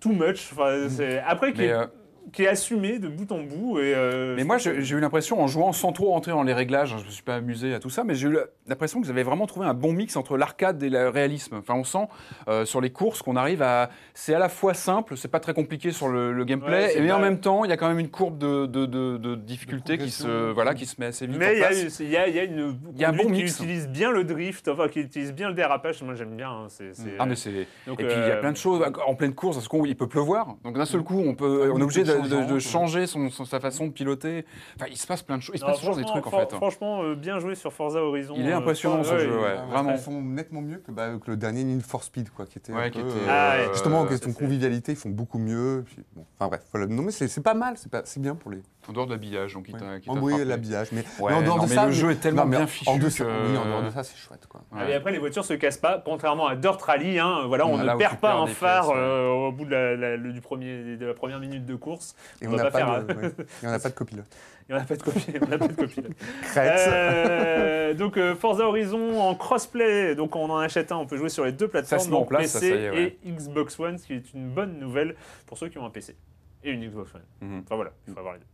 too 0.00 0.10
much. 0.12 0.50
Enfin, 0.52 0.86
Après, 1.26 1.52
qui 1.54 1.66
euh, 1.66 1.86
qui 2.32 2.44
est 2.44 2.48
assumé 2.48 2.98
de 2.98 3.08
bout 3.08 3.30
en 3.32 3.40
bout. 3.42 3.78
Et, 3.78 3.94
euh, 3.94 4.34
Mais 4.36 4.44
moi, 4.44 4.58
j'ai 4.58 4.72
eu 4.94 5.00
l'impression, 5.00 5.40
en 5.40 5.46
jouant 5.46 5.72
sans 5.72 5.92
trop 5.92 6.10
rentrer 6.10 6.32
dans 6.32 6.42
les 6.42 6.52
réglages, 6.52 6.92
hein, 6.92 6.98
je 7.00 7.04
me 7.06 7.10
suis 7.10 7.22
pas 7.22 7.36
amusé 7.36 7.74
à 7.74 7.80
tout 7.80 7.90
ça, 7.90 8.04
mais 8.04 8.14
j'ai 8.14 8.28
eu 8.28 8.38
l'impression 8.66 9.00
que 9.00 9.04
vous 9.06 9.10
avez 9.10 9.22
vraiment 9.22 9.46
trouvé 9.46 9.66
un 9.66 9.74
bon 9.74 9.92
mix 9.92 10.16
entre 10.16 10.36
l'arcade 10.36 10.82
et 10.82 10.88
le 10.90 11.08
réalisme. 11.08 11.56
Enfin, 11.56 11.74
on 11.74 11.84
sent 11.84 12.06
euh, 12.48 12.64
sur 12.64 12.80
les 12.80 12.90
courses 12.90 13.22
qu'on 13.22 13.36
arrive 13.36 13.62
à. 13.62 13.90
C'est 14.14 14.34
à 14.34 14.38
la 14.38 14.48
fois 14.48 14.74
simple, 14.74 15.16
c'est 15.16 15.28
pas 15.28 15.40
très 15.40 15.54
compliqué 15.54 15.92
sur 15.92 16.08
le, 16.08 16.32
le 16.32 16.44
gameplay, 16.44 16.70
Ouais, 16.70 16.88
c'est 16.90 16.98
et 16.98 17.02
mais 17.02 17.12
en 17.12 17.18
même 17.18 17.40
temps, 17.40 17.64
il 17.64 17.70
y 17.70 17.72
a 17.72 17.76
quand 17.76 17.88
même 17.88 17.98
une 17.98 18.10
courbe 18.10 18.38
de, 18.38 18.66
de, 18.66 18.86
de- 18.86 19.16
de 19.16 19.34
difficulté 19.34 19.98
qui 19.98 20.10
se, 20.10 20.50
voilà, 20.52 20.74
qui 20.74 20.86
se 20.86 21.00
met 21.00 21.06
assez 21.06 21.26
vite 21.26 21.36
Mais 21.38 21.54
il 21.56 21.58
y, 21.58 22.04
il 22.04 22.10
y 22.10 22.16
a- 22.16 22.28
il 22.28 22.34
y 22.34 22.38
a 22.38 22.44
une 22.44 22.76
Il 22.94 23.00
y 23.00 23.04
a 23.04 23.08
un 23.08 23.12
bon 23.12 23.24
qui 23.24 23.30
mix. 23.42 23.54
utilise 23.58 23.88
bien 23.88 24.10
le 24.10 24.24
drift, 24.24 24.68
enfin 24.68 24.88
qui 24.88 25.00
utilise 25.00 25.32
bien 25.32 25.48
le 25.48 25.54
dérapage. 25.54 26.02
Moi 26.02 26.14
j'aime 26.14 26.36
bien. 26.36 26.50
hein, 26.50 26.66
c'est- 26.68 26.92
c'est- 26.94 27.14
Ah, 27.18 27.26
mais 27.26 27.36
c'est... 27.36 27.50
Et 27.50 27.66
puis 27.86 28.06
il 28.06 28.08
y 28.08 28.12
a 28.12 28.36
euh, 28.36 28.40
plein 28.40 28.52
de 28.52 28.56
choses 28.56 28.82
en 29.06 29.14
pleine 29.14 29.34
course, 29.34 29.56
parce 29.56 29.68
qu'il 29.68 29.96
peut 29.96 30.06
pleuvoir. 30.08 30.56
Donc 30.64 30.76
d'un 30.76 30.84
seul 30.84 31.02
coup, 31.02 31.18
on, 31.24 31.34
peut, 31.34 31.70
on 31.72 31.78
est 31.78 31.82
obligé 31.82 32.04
de, 32.04 32.12
de- 32.28 32.58
changer 32.58 33.06
son, 33.06 33.30
son- 33.30 33.44
sa 33.44 33.60
façon 33.60 33.86
de 33.86 33.90
piloter. 33.92 34.44
Enfin, 34.76 34.86
il 34.90 34.96
se 34.96 35.06
passe 35.06 35.22
plein 35.22 35.36
de 35.38 35.42
choses. 35.42 35.56
Il 35.56 35.60
se 35.60 35.64
passe 35.64 35.78
toujours 35.78 35.96
des 35.96 36.04
trucs 36.04 36.26
en 36.26 36.30
fait. 36.30 36.48
fran- 36.50 36.56
Franchement, 36.56 37.02
euh, 37.02 37.14
bien 37.14 37.38
joué 37.38 37.54
sur 37.54 37.72
Forza 37.72 38.00
Horizon. 38.02 38.34
Il 38.36 38.46
est 38.46 38.52
euh, 38.52 38.58
impressionnant, 38.58 39.02
ce 39.04 39.12
ouais, 39.12 39.20
jeu, 39.20 39.40
ouais. 39.40 39.56
Vraiment. 39.70 39.92
Ils 39.92 39.98
font 39.98 40.20
nettement 40.22 40.60
mieux 40.62 40.78
que, 40.78 40.90
bah, 40.92 41.10
que 41.24 41.30
le 41.30 41.36
dernier 41.36 41.64
Need 41.64 41.82
for 41.82 42.02
Speed, 42.04 42.30
quoi, 42.30 42.46
qui 42.46 42.58
était 42.58 42.72
Ouais, 42.72 42.84
un 42.84 42.90
qui 42.90 43.00
peu, 43.00 43.08
était, 43.08 43.18
euh, 43.18 43.26
Ah 43.28 43.56
ouais. 43.58 43.68
justement 43.72 44.00
en 44.00 44.04
euh, 44.04 44.08
question 44.08 44.30
de 44.30 44.34
convivialité, 44.36 44.92
ils 44.92 44.96
font 44.98 45.10
beaucoup 45.10 45.38
mieux. 45.38 45.84
puis 45.86 45.96
bon, 46.14 46.24
enfin 46.38 46.48
bref, 46.48 46.62
voilà. 46.72 46.86
non 46.86 47.02
mais 47.02 47.10
c'est 47.12 47.42
pas 47.42 47.54
mal, 47.54 47.74
c'est 48.04 48.20
bien 48.20 48.34
pour 48.34 48.50
les. 48.50 48.62
En 48.88 48.92
dehors 48.92 49.06
de 49.06 49.12
l'habillage, 49.12 49.52
donc 49.54 49.66
qui 49.66 49.72
t'a 49.72 49.84
En 50.08 50.18
oui, 50.18 50.30
frappé. 50.32 50.44
l'habillage, 50.46 50.88
mais, 50.92 51.04
Ouais, 51.20 51.30
mais 51.32 51.38
en 51.38 51.42
dehors 51.42 51.56
non, 51.58 51.64
de 51.64 51.68
mais 51.68 51.74
ça, 51.74 51.86
le 51.86 51.92
jeu 51.92 52.10
est 52.10 52.16
tellement 52.16 52.44
non, 52.44 52.50
bien 52.50 52.62
en 52.62 52.66
fichu 52.66 52.90
que- 52.98 53.24
Oui, 53.50 53.56
en 53.56 53.64
dehors 53.66 53.82
de 53.82 53.90
ça, 53.90 54.02
c'est 54.02 54.16
chouette, 54.16 54.46
quoi. 54.48 54.62
Ouais. 54.72 54.90
Et 54.90 54.94
après, 54.94 55.12
les 55.12 55.18
voitures 55.18 55.44
se 55.44 55.52
cassent 55.54 55.76
pas, 55.78 56.02
contrairement 56.04 56.46
à 56.46 56.56
Dirt 56.56 56.80
Rally. 56.80 57.18
Hein, 57.18 57.42
voilà, 57.46 57.66
on 57.66 57.78
Ah, 57.78 57.92
ne 57.94 57.98
perd 57.98 58.16
pas 58.18 58.34
un 58.34 58.46
phare 58.46 58.86
pièces, 58.86 58.96
euh, 58.96 59.28
au 59.28 59.52
bout 59.52 59.66
de 59.66 59.70
la, 59.70 59.96
la- 59.96 60.16
le- 60.16 60.32
du 60.32 60.40
premier, 60.40 60.96
de 60.96 61.06
la 61.06 61.14
première 61.14 61.38
minute 61.40 61.66
de 61.66 61.74
course. 61.76 62.16
Et 62.40 62.46
On 62.48 62.52
n'a 62.52 62.64
pas 62.64 62.70
pas, 62.70 62.78
faire 62.78 63.04
de, 63.04 63.12
ouais. 63.14 63.30
Et 63.62 63.66
on 63.66 63.70
n'a 63.70 63.78
pas 63.78 63.90
de 63.90 63.94
copilote. 63.94 64.36
Et 64.70 64.72
on 64.72 64.76
n'a 64.76 64.84
pas 64.84 64.96
de 64.96 65.02
copie. 65.02 65.26
on 65.42 65.46
n'a 65.48 65.58
pas 65.58 65.68
de 65.68 65.72
copilote. 65.74 66.12
Crête. 66.42 66.80
Euh, 66.88 67.94
donc 67.94 68.16
euh, 68.16 68.34
Forza 68.34 68.64
Horizon 68.66 69.20
en 69.20 69.34
crossplay, 69.34 70.14
donc 70.14 70.36
on 70.36 70.48
en 70.48 70.58
achète 70.58 70.90
un, 70.92 70.96
on 70.96 71.06
peut 71.06 71.16
jouer 71.16 71.28
sur 71.28 71.44
les 71.44 71.52
deux 71.52 71.68
plateformes, 71.68 72.06
en 72.14 72.20
donc 72.20 72.28
place, 72.28 72.52
PC 72.52 72.54
ça, 72.54 72.60
ça 72.60 72.80
y 72.80 72.84
est, 72.84 72.90
ouais. 72.90 73.18
et 73.24 73.30
Xbox 73.30 73.78
One, 73.80 73.98
ce 73.98 74.06
qui 74.06 74.14
est 74.14 74.32
une 74.32 74.48
bonne 74.48 74.78
nouvelle 74.78 75.16
pour 75.46 75.58
ceux 75.58 75.68
qui 75.68 75.78
ont 75.78 75.84
un 75.84 75.90
PC 75.90 76.16
et 76.62 76.70
une 76.70 76.88
Xbox 76.88 77.14
One. 77.14 77.22
Mhm. 77.40 77.62
Enfin 77.64 77.76
voilà, 77.76 77.92
il 78.06 78.12
faut 78.12 78.18
avoir 78.18 78.34
les 78.34 78.40
deux. 78.40 78.46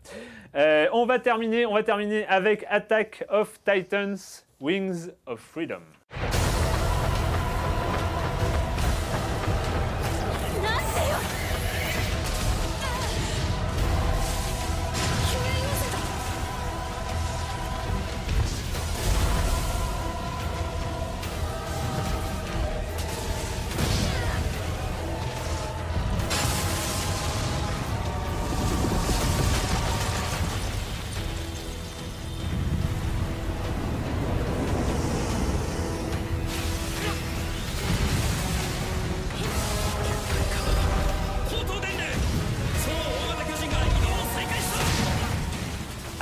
Euh, 0.54 0.88
on 0.92 1.06
va 1.06 1.18
terminer, 1.18 1.66
on 1.66 1.74
va 1.74 1.82
terminer 1.82 2.26
avec 2.26 2.64
Attack 2.68 3.24
of 3.28 3.58
Titans, 3.64 4.16
Wings 4.60 5.10
of 5.26 5.40
Freedom. 5.40 5.82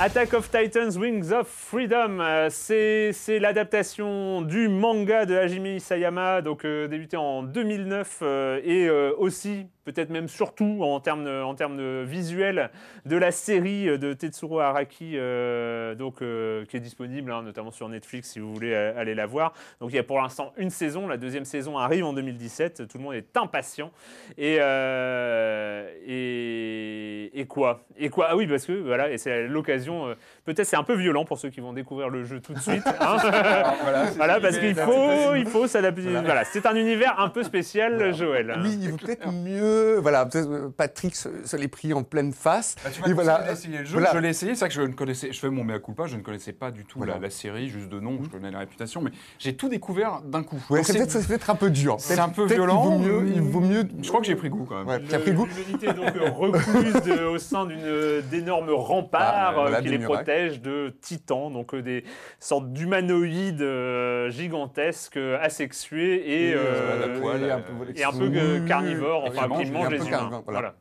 Attack 0.05 0.35
of 0.35 0.51
Titans 0.51 0.99
Wings 0.99 1.31
of 1.31 1.47
Freedom, 1.47 2.19
euh, 2.19 2.49
c'est 2.51 3.39
l'adaptation 3.39 4.43
du 4.43 4.67
manga 4.69 5.25
de 5.25 5.33
Hajime 5.33 5.65
Isayama, 5.65 6.43
donc 6.43 6.63
euh, 6.63 6.87
débuté 6.87 7.17
en 7.17 7.41
2009 7.41 8.19
euh, 8.21 8.61
et 8.63 8.87
aussi 9.17 9.65
peut-être 9.85 10.09
même 10.09 10.27
surtout 10.27 10.79
en 10.81 10.99
termes 10.99 11.27
en 11.27 11.55
termes 11.55 11.77
de 11.77 12.03
visuel 12.05 12.69
de 13.05 13.15
la 13.15 13.31
série 13.31 13.85
de 13.97 14.13
Tetsuro 14.13 14.59
Araki, 14.59 15.13
euh, 15.15 15.95
donc 15.95 16.21
euh, 16.21 16.65
qui 16.65 16.77
est 16.77 16.79
disponible 16.81 17.31
hein, 17.31 17.41
notamment 17.43 17.71
sur 17.71 17.87
Netflix 17.87 18.31
si 18.31 18.39
vous 18.39 18.53
voulez 18.53 18.73
euh, 18.73 18.99
aller 18.99 19.15
la 19.15 19.25
voir. 19.25 19.53
Donc 19.79 19.91
il 19.91 19.95
y 19.95 19.99
a 19.99 20.03
pour 20.03 20.19
l'instant 20.21 20.51
une 20.57 20.69
saison, 20.71 21.07
la 21.07 21.17
deuxième 21.17 21.45
saison 21.45 21.77
arrive 21.77 22.03
en 22.05 22.13
2017, 22.13 22.87
tout 22.87 22.97
le 22.97 23.03
monde 23.03 23.13
est 23.13 23.37
impatient. 23.37 23.91
Et, 24.37 24.57
euh, 24.59 25.87
et, 26.05 27.39
et 27.39 27.45
quoi? 27.45 27.85
Et 27.97 28.09
quoi? 28.09 28.27
Ah 28.29 28.35
oui, 28.35 28.47
parce 28.47 28.65
que 28.65 28.73
voilà, 28.73 29.09
et 29.11 29.17
c'est 29.17 29.47
l'occasion. 29.47 30.15
Peut-être 30.45 30.65
c'est 30.65 30.75
un 30.75 30.83
peu 30.83 30.95
violent 30.95 31.25
pour 31.25 31.37
ceux 31.37 31.49
qui 31.49 31.61
vont 31.61 31.73
découvrir 31.73 32.09
le 32.09 32.23
jeu 32.23 32.39
tout 32.39 32.53
de 32.53 32.59
suite. 32.59 32.83
hein. 32.99 33.17
voilà, 33.83 34.07
c'est- 34.07 34.15
voilà, 34.17 34.39
parce 34.39 34.57
qu'il 34.57 34.75
faut, 34.75 35.35
il 35.35 35.45
faut 35.45 35.67
s'adapter. 35.67 36.01
Voilà. 36.03 36.21
Voilà, 36.21 36.43
c'est 36.45 36.65
un 36.65 36.75
univers 36.75 37.19
un 37.19 37.29
peu 37.29 37.43
spécial, 37.43 38.13
Joël. 38.13 38.59
Oui, 38.63 38.77
il 38.81 38.89
vaut 38.91 38.97
peut-être 38.97 39.31
mieux. 39.31 39.74
Voilà, 40.01 40.27
euh, 40.35 40.69
Patrick 40.75 41.15
se, 41.15 41.29
se 41.45 41.55
l'est 41.57 41.67
pris 41.67 41.93
en 41.93 42.03
pleine 42.03 42.33
face. 42.33 42.75
Bah, 42.83 42.89
tu 42.91 43.09
Et 43.09 43.13
voilà. 43.13 43.43
d'essayer 43.49 43.79
le 43.79 43.85
jeu. 43.85 43.93
Voilà. 43.93 44.11
Je 44.13 44.17
l'ai 44.19 44.29
essayé, 44.29 44.53
c'est 44.55 44.59
vrai 44.61 44.69
que 44.69 44.75
je 44.75 44.81
ne 44.81 44.93
connaissais, 44.93 45.31
je 45.31 45.39
fais 45.39 45.49
mon 45.49 45.63
mea 45.63 45.79
culpa, 45.79 46.07
je 46.07 46.15
ne 46.17 46.21
connaissais 46.21 46.53
pas 46.53 46.71
du 46.71 46.85
tout 46.85 46.97
Voilà. 46.99 47.15
la, 47.15 47.19
la 47.19 47.29
série, 47.29 47.69
juste 47.69 47.89
de 47.89 47.99
nom, 47.99 48.19
je 48.23 48.29
connais 48.29 48.51
la 48.51 48.59
réputation, 48.59 49.01
mais 49.01 49.11
j'ai 49.39 49.55
tout 49.55 49.69
découvert 49.69 50.21
d'un 50.23 50.43
coup. 50.43 50.61
Ouais, 50.69 50.83
c'est 50.83 50.93
peut-être 51.25 51.49
un 51.49 51.55
peu 51.55 51.69
dur. 51.69 51.95
c'est 51.99 52.15
Peut-être- 52.15 52.25
un 52.25 52.29
peu 52.29 52.45
violent. 52.45 52.81
vaut 52.83 52.99
mieux. 52.99 53.27
Il 53.35 53.41
vaut 53.41 53.59
mieux. 53.59 53.83
Je 54.01 54.07
crois 54.07 54.19
que 54.21 54.27
j'ai 54.27 54.35
pris 54.35 54.49
goût 54.49 54.65
quand 54.67 54.77
même. 54.79 54.87
Ouais, 54.87 54.99
Le- 54.99 55.05
tu 55.07 55.15
as 55.15 55.19
pris 55.19 55.33
goût. 55.33 55.47
L'unité 55.67 55.87
est 55.87 55.93
donc 55.93 56.15
euh, 56.15 56.29
recluse 56.29 56.93
de- 57.03 57.25
au 57.25 57.37
sein 57.37 57.65
d'une 57.65 57.79
euh, 57.83 58.21
d'énormes 58.29 58.69
remparts 58.71 59.53
Ah, 59.57 59.65
euh, 59.67 59.81
qui 59.81 59.89
les 59.89 59.99
protègent 59.99 60.61
de 60.61 60.93
titans, 61.01 61.51
donc 61.51 61.73
euh, 61.73 61.81
des 61.81 62.03
sortes 62.39 62.71
d'humanoïdes 62.73 63.61
euh, 63.61 64.29
gigantesques, 64.29 65.17
asexués 65.41 66.15
et, 66.15 66.49
Et, 66.49 66.53
à 66.53 67.19
poil, 67.19 67.43
et 67.43 67.47
et 67.47 67.51
un 67.51 67.59
peu 67.59 67.73
et 67.95 68.03
un 68.03 68.11
peu 68.11 68.29
euh, 68.35 68.65
carnivores, 68.67 69.25
enfin 69.27 69.47
mangent- 69.71 69.93
et 69.93 69.97
les 69.97 70.07
humains. 70.07 70.29
voilà. 70.29 70.41
Voilà. 70.45 70.75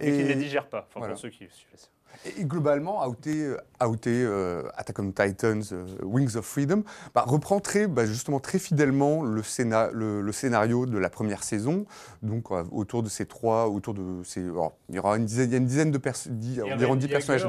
Et, 0.00 0.12
qui 0.12 0.18
ne 0.22 0.28
les 0.28 0.34
digèrent 0.36 0.68
pas, 0.68 0.86
enfin, 0.88 1.00
voilà. 1.00 1.14
pour 1.14 1.20
ceux 1.20 1.30
qui 1.30 1.38
suivent. 1.50 1.88
Et 2.36 2.44
globalement, 2.44 3.06
Outé, 3.06 3.54
Outé 3.84 4.10
euh, 4.24 4.64
Attack 4.76 4.98
on 4.98 5.12
Titans, 5.12 5.62
euh, 5.72 5.86
Wings 6.02 6.36
of 6.36 6.44
Freedom, 6.44 6.82
bah, 7.14 7.22
reprend 7.26 7.60
très, 7.60 7.86
bah, 7.86 8.06
justement 8.06 8.40
très 8.40 8.58
fidèlement 8.58 9.22
le, 9.22 9.40
scéna- 9.42 9.90
le- 9.92 10.20
le 10.20 10.32
scénario 10.32 10.86
de 10.86 10.98
la 10.98 11.10
première 11.10 11.44
saison. 11.44 11.84
Donc 12.22 12.50
euh, 12.50 12.64
autour 12.72 13.02
de 13.04 13.08
ces 13.08 13.26
trois, 13.26 13.68
autour 13.68 13.94
de 13.94 14.22
ces, 14.24 14.40
alors, 14.42 14.76
il 14.88 14.96
y 14.96 14.98
aura 14.98 15.16
une 15.16 15.26
dizaine, 15.26 15.48
il 15.48 15.52
y 15.52 15.54
a 15.54 15.58
une 15.58 15.66
dizaine 15.66 15.90
de 15.92 16.00
dix- 16.30 16.60
environ 16.62 16.96
10 16.96 17.06
personnages 17.08 17.44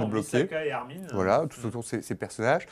et 0.52 0.72
Armin. 0.72 0.96
Voilà, 1.14 1.46
tout 1.50 1.66
autour 1.66 1.82
de 1.82 1.88
ces, 1.88 2.02
ces 2.04 2.16
personnages. 2.16 2.68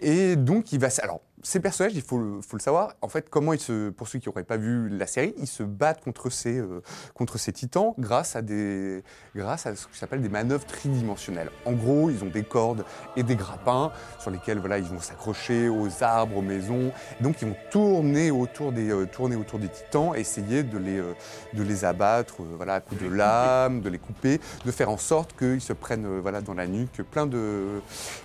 Et 0.00 0.36
donc, 0.36 0.72
il 0.72 0.80
va. 0.80 0.88
Alors, 1.02 1.20
ces 1.44 1.60
personnages, 1.60 1.92
il 1.94 2.02
faut 2.02 2.18
le, 2.18 2.40
savoir. 2.58 2.94
En 3.02 3.08
fait, 3.08 3.28
comment 3.28 3.52
ils 3.52 3.60
se. 3.60 3.90
Pour 3.90 4.08
ceux 4.08 4.18
qui 4.18 4.28
n'auraient 4.28 4.44
pas 4.44 4.56
vu 4.56 4.88
la 4.88 5.06
série, 5.06 5.34
ils 5.38 5.46
se 5.46 5.62
battent 5.62 6.02
contre 6.02 6.30
ces, 6.30 6.58
euh, 6.58 6.80
contre 7.12 7.38
ces 7.38 7.52
titans 7.52 7.94
grâce 7.98 8.34
à, 8.34 8.42
des, 8.42 9.04
grâce 9.36 9.66
à 9.66 9.76
ce 9.76 9.86
qui 9.86 9.98
s'appelle 9.98 10.22
des 10.22 10.28
manœuvres 10.28 10.64
tridimensionnelles. 10.64 11.50
En 11.66 11.72
gros, 11.72 12.08
ils 12.08 12.24
ont 12.24 12.30
des 12.30 12.44
cordes 12.44 12.84
et 13.16 13.22
des 13.22 13.36
grappins 13.36 13.92
sur 14.18 14.30
lesquels 14.30 14.58
voilà, 14.58 14.78
ils 14.78 14.84
vont 14.84 15.00
s'accrocher 15.00 15.68
aux 15.68 16.02
arbres, 16.02 16.38
aux 16.38 16.42
maisons. 16.42 16.92
Donc, 17.20 17.42
ils 17.42 17.48
vont 17.48 17.56
tourner 17.70 18.30
autour 18.30 18.72
des, 18.72 18.90
euh, 18.90 19.06
tourner 19.06 19.36
autour 19.36 19.58
des 19.58 19.68
titans, 19.68 20.14
essayer 20.16 20.62
de 20.62 20.78
les, 20.78 20.98
euh, 20.98 21.12
de 21.52 21.62
les 21.62 21.84
abattre 21.84 22.36
voilà, 22.56 22.76
à 22.76 22.80
coups 22.80 23.02
de 23.02 23.08
lame, 23.08 23.82
de 23.82 23.90
les 23.90 23.98
couper, 23.98 24.40
de 24.64 24.70
faire 24.70 24.88
en 24.88 24.98
sorte 24.98 25.36
qu'ils 25.36 25.60
se 25.60 25.74
prennent 25.74 26.20
voilà, 26.20 26.40
dans 26.40 26.54
la 26.54 26.66
nuque 26.66 27.02
plein 27.10 27.26
de, 27.26 27.80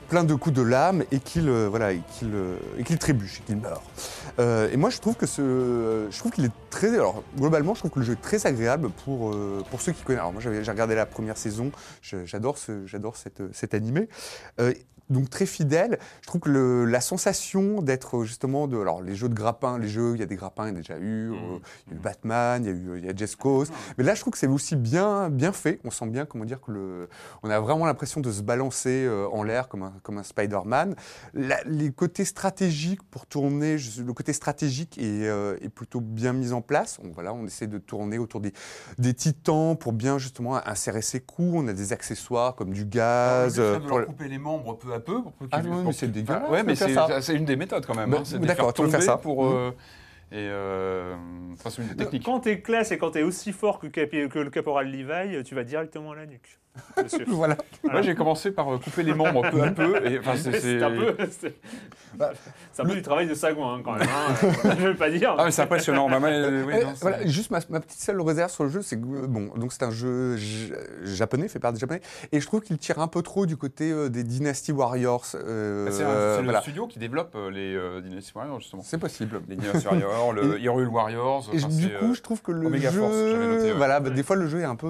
plein 0.08 0.24
de 0.24 0.34
coups 0.36 0.56
de 0.56 0.62
lame 0.62 1.04
et 1.12 1.20
qu'ils 1.20 1.50
voilà, 1.50 1.92
et 1.92 2.02
qu'ils, 2.18 2.32
euh, 2.34 2.58
trébuchent, 3.10 3.42
et 3.50 3.56
meurent. 3.56 3.82
Euh, 4.40 4.70
et 4.72 4.78
moi, 4.78 4.90
je 4.90 5.00
trouve 5.00 5.16
que 5.16 5.26
ce, 5.26 6.08
je 6.10 6.18
trouve 6.18 6.32
qu'il 6.32 6.46
est 6.46 6.52
très, 6.70 6.94
alors 6.94 7.24
globalement, 7.38 7.74
je 7.74 7.80
trouve 7.80 7.92
que 7.92 8.00
le 8.00 8.06
jeu 8.06 8.14
est 8.14 8.22
très 8.22 8.46
agréable 8.48 8.90
pour 9.04 9.34
euh, 9.34 9.64
pour 9.70 9.82
ceux 9.82 9.92
qui 9.92 10.04
connaissent. 10.04 10.22
Alors 10.22 10.34
moi, 10.34 10.42
j'ai 10.42 10.72
regardé 10.72 10.96
la 10.96 11.06
première 11.06 11.38
saison, 11.38 11.72
j'adore 12.02 12.58
ce, 12.58 12.86
j'adore 12.86 13.18
cette, 13.18 13.42
cet 13.54 13.74
animé. 13.74 14.08
Euh, 14.60 14.74
donc 15.10 15.28
très 15.32 15.48
fidèle. 15.48 15.98
Je 16.22 16.28
trouve 16.28 16.42
que 16.42 16.50
le- 16.52 16.86
la 16.86 17.02
sensation 17.02 17.82
d'être 17.82 18.26
justement 18.26 18.68
de, 18.68 18.78
alors 18.80 19.02
les 19.02 19.16
jeux 19.16 19.28
de 19.28 19.34
grappins, 19.34 19.80
les 19.80 19.88
jeux, 19.88 20.12
il 20.14 20.20
y 20.20 20.22
a 20.22 20.28
des 20.28 20.36
grappins, 20.36 20.68
il 20.68 20.74
y 20.74 20.76
a 20.76 20.82
déjà 20.82 21.00
eu. 21.00 21.32
euh, 21.32 21.58
il 21.88 21.94
y 21.94 21.96
a 21.96 21.98
eu 21.98 22.00
Batman, 22.00 22.64
il 22.64 22.68
y 22.68 22.70
a 22.70 22.76
eu, 22.76 23.00
il 23.00 23.06
y 23.06 23.10
a 23.10 23.28
Cause. 23.40 23.72
Mais 23.98 24.04
là, 24.04 24.14
je 24.14 24.22
trouve 24.22 24.34
que 24.34 24.38
c'est 24.38 24.46
aussi 24.46 24.76
bien, 24.76 25.32
bien 25.32 25.52
fait. 25.52 25.80
On 25.84 25.90
sent 25.90 26.06
bien, 26.10 26.28
comment 26.28 26.46
dire, 26.46 26.62
que 26.62 26.72
le, 26.72 27.10
on 27.42 27.50
a 27.50 27.60
vraiment 27.60 27.88
l'impression 27.88 28.22
de 28.22 28.32
se 28.32 28.44
balancer 28.44 29.04
euh, 29.08 29.26
en 29.32 29.42
l'air 29.42 29.68
comme 29.68 29.82
un, 29.82 29.94
comme 30.04 30.20
un 30.20 30.24
Spider-Man. 30.24 30.96
Les 31.34 31.92
côtés 31.92 32.24
stratégiques 32.24 33.02
pour 33.10 33.26
tourner, 33.26 33.78
le 34.06 34.14
côté 34.14 34.29
stratégique 34.34 34.98
est, 34.98 35.28
euh, 35.28 35.58
est 35.62 35.70
plutôt 35.70 36.02
bien 36.02 36.34
mis 36.34 36.54
en 36.54 36.62
place. 36.62 37.00
On, 37.04 37.10
voilà, 37.10 37.34
on 37.34 37.46
essaie 37.46 37.68
de 37.68 37.78
tourner 37.78 38.18
autour 38.18 38.42
des, 38.42 38.54
des 38.98 39.14
titans 39.14 39.78
pour 39.78 39.94
bien 39.94 40.18
justement 40.18 40.56
insérer 40.68 41.02
ses 41.02 41.20
coups. 41.20 41.54
On 41.56 41.68
a 41.68 41.74
des 41.74 41.94
accessoires 41.94 42.56
comme 42.56 42.72
du 42.74 42.86
gaz. 42.86 43.58
Le 43.58 43.64
but, 43.64 43.84
euh, 43.84 43.88
pour 43.88 43.98
leur 43.98 44.00
le- 44.00 44.06
couper 44.08 44.28
les 44.28 44.38
membres 44.38 44.74
peu 44.78 44.94
à 44.94 45.00
peu. 45.00 45.22
Pour 45.22 45.32
peu 45.34 45.48
Ah 45.52 45.62
qu'ils- 45.62 45.70
non, 45.70 45.84
mais 45.84 45.94
c'est 45.94 46.08
dégueulasse 46.12 46.42
Enfin, 46.44 46.52
ouais, 46.52 46.64
mais 46.64 46.76
c'est 46.76 46.94
ça. 46.94 47.22
c'est 47.22 47.36
une 47.36 47.46
des 47.46 47.56
méthodes 47.56 47.86
quand 47.86 47.96
même. 47.96 48.10
Bah, 48.12 48.18
hein, 48.20 48.24
de 48.32 48.38
les 48.42 48.48
d'accord, 48.48 48.74
tu 48.74 48.82
veux 48.84 48.90
faire 48.90 49.02
ça. 49.02 49.18
pour. 49.18 49.46
Euh, 49.46 49.72
et 50.32 50.36
euh, 50.38 51.16
enfin, 51.54 51.70
c'est 51.72 51.82
une 51.82 51.96
technique. 51.96 52.24
Quand 52.24 52.40
t'es 52.42 52.62
classe 52.62 52.92
et 52.92 52.98
quand 53.00 53.12
t'es 53.12 53.24
aussi 53.24 53.52
fort 53.52 53.80
que 53.80 53.88
le 54.40 54.50
caporal 54.52 54.88
Levi, 54.92 55.44
tu 55.44 55.56
vas 55.56 55.64
directement 55.64 56.12
à 56.12 56.16
la 56.18 56.26
nuque. 56.28 56.60
Monsieur. 57.04 57.26
Voilà. 57.28 57.58
Moi, 57.84 58.02
j'ai 58.02 58.16
commencé 58.16 58.52
par 58.52 58.74
euh, 58.74 58.78
couper 58.78 59.04
les 59.04 59.14
membres 59.14 59.50
peu 59.50 59.62
à 59.64 59.72
peu. 59.72 60.06
Et, 60.06 60.20
enfin, 60.20 60.36
c'est- 60.36 60.82
un 60.84 60.92
peu, 60.92 61.16
c'est 61.40 61.56
Bah, 62.16 62.32
c'est 62.72 62.82
un 62.82 62.86
peu 62.86 62.96
du 62.96 63.02
travail 63.02 63.28
de 63.28 63.34
sagouin 63.34 63.76
hein, 63.76 63.82
quand 63.84 63.94
même. 63.94 64.08
hein. 64.08 64.50
Je 64.80 64.88
vais 64.90 64.94
pas 64.96 65.10
dire. 65.10 65.36
Ah, 65.38 65.46
mais 65.46 65.52
c'est 65.52 65.62
impressionnant. 65.62 66.10
Bah, 66.10 66.20
euh, 66.24 66.64
oui, 66.66 66.74
Euh, 66.76 66.84
non, 66.84 66.90
c'est- 66.94 67.02
voilà, 67.02 67.26
juste 67.26 67.52
ma, 67.52 67.60
ma 67.70 67.80
petite 67.80 68.00
seule 68.02 68.20
réserve 68.22 68.52
sur 68.52 68.64
le 68.64 68.70
jeu, 68.70 68.82
c'est 68.82 68.98
que 69.00 69.06
euh, 69.06 69.28
bon, 69.28 69.50
donc 69.58 69.74
c'est 69.74 69.84
un 69.84 69.92
jeu 69.92 70.38
japonais, 71.04 71.48
fait 71.48 71.60
par 71.60 71.74
des 71.74 71.80
japonais, 71.80 72.02
et 72.32 72.40
je 72.40 72.46
trouve 72.46 72.62
qu'il 72.62 72.78
tire 72.78 73.00
un 73.00 73.08
peu 73.08 73.22
trop 73.22 73.46
du 73.46 73.58
côté 73.58 73.92
euh, 73.92 74.10
des 74.10 74.24
Dynasty 74.24 74.72
Warriors. 74.72 75.26
euh, 75.36 75.86
Bah, 75.86 75.92
c'est 75.92 76.04
un- 76.04 76.34
c'est 76.36 76.38
le 76.40 76.44
voilà. 76.46 76.62
studio 76.62 76.88
qui 76.88 77.00
développe 77.00 77.34
euh, 77.36 77.50
les 77.52 77.76
euh, 77.76 78.02
Dynasty 78.02 78.32
Warriors, 78.36 78.60
justement. 78.60 78.84
C'est 78.86 78.98
possible. 78.98 79.42
Les 79.50 79.56
Dynasty 79.56 79.88
Warriors, 79.88 80.34
le 80.34 80.60
Hyrule 80.60 80.88
Warriors. 80.88 81.50
Et 81.54 81.58
du 81.58 81.90
coup, 81.90 82.12
euh, 82.12 82.14
je 82.14 82.22
trouve 82.22 82.42
que 82.42 82.52
le 82.52 82.68
Omega 82.68 82.90
jeu, 82.92 83.00
Force, 83.02 83.16
noté, 83.16 83.72
voilà, 83.74 84.00
des 84.00 84.24
fois 84.24 84.36
le 84.36 84.48
jeu 84.48 84.62
est 84.62 84.66
un 84.66 84.76
peu, 84.76 84.88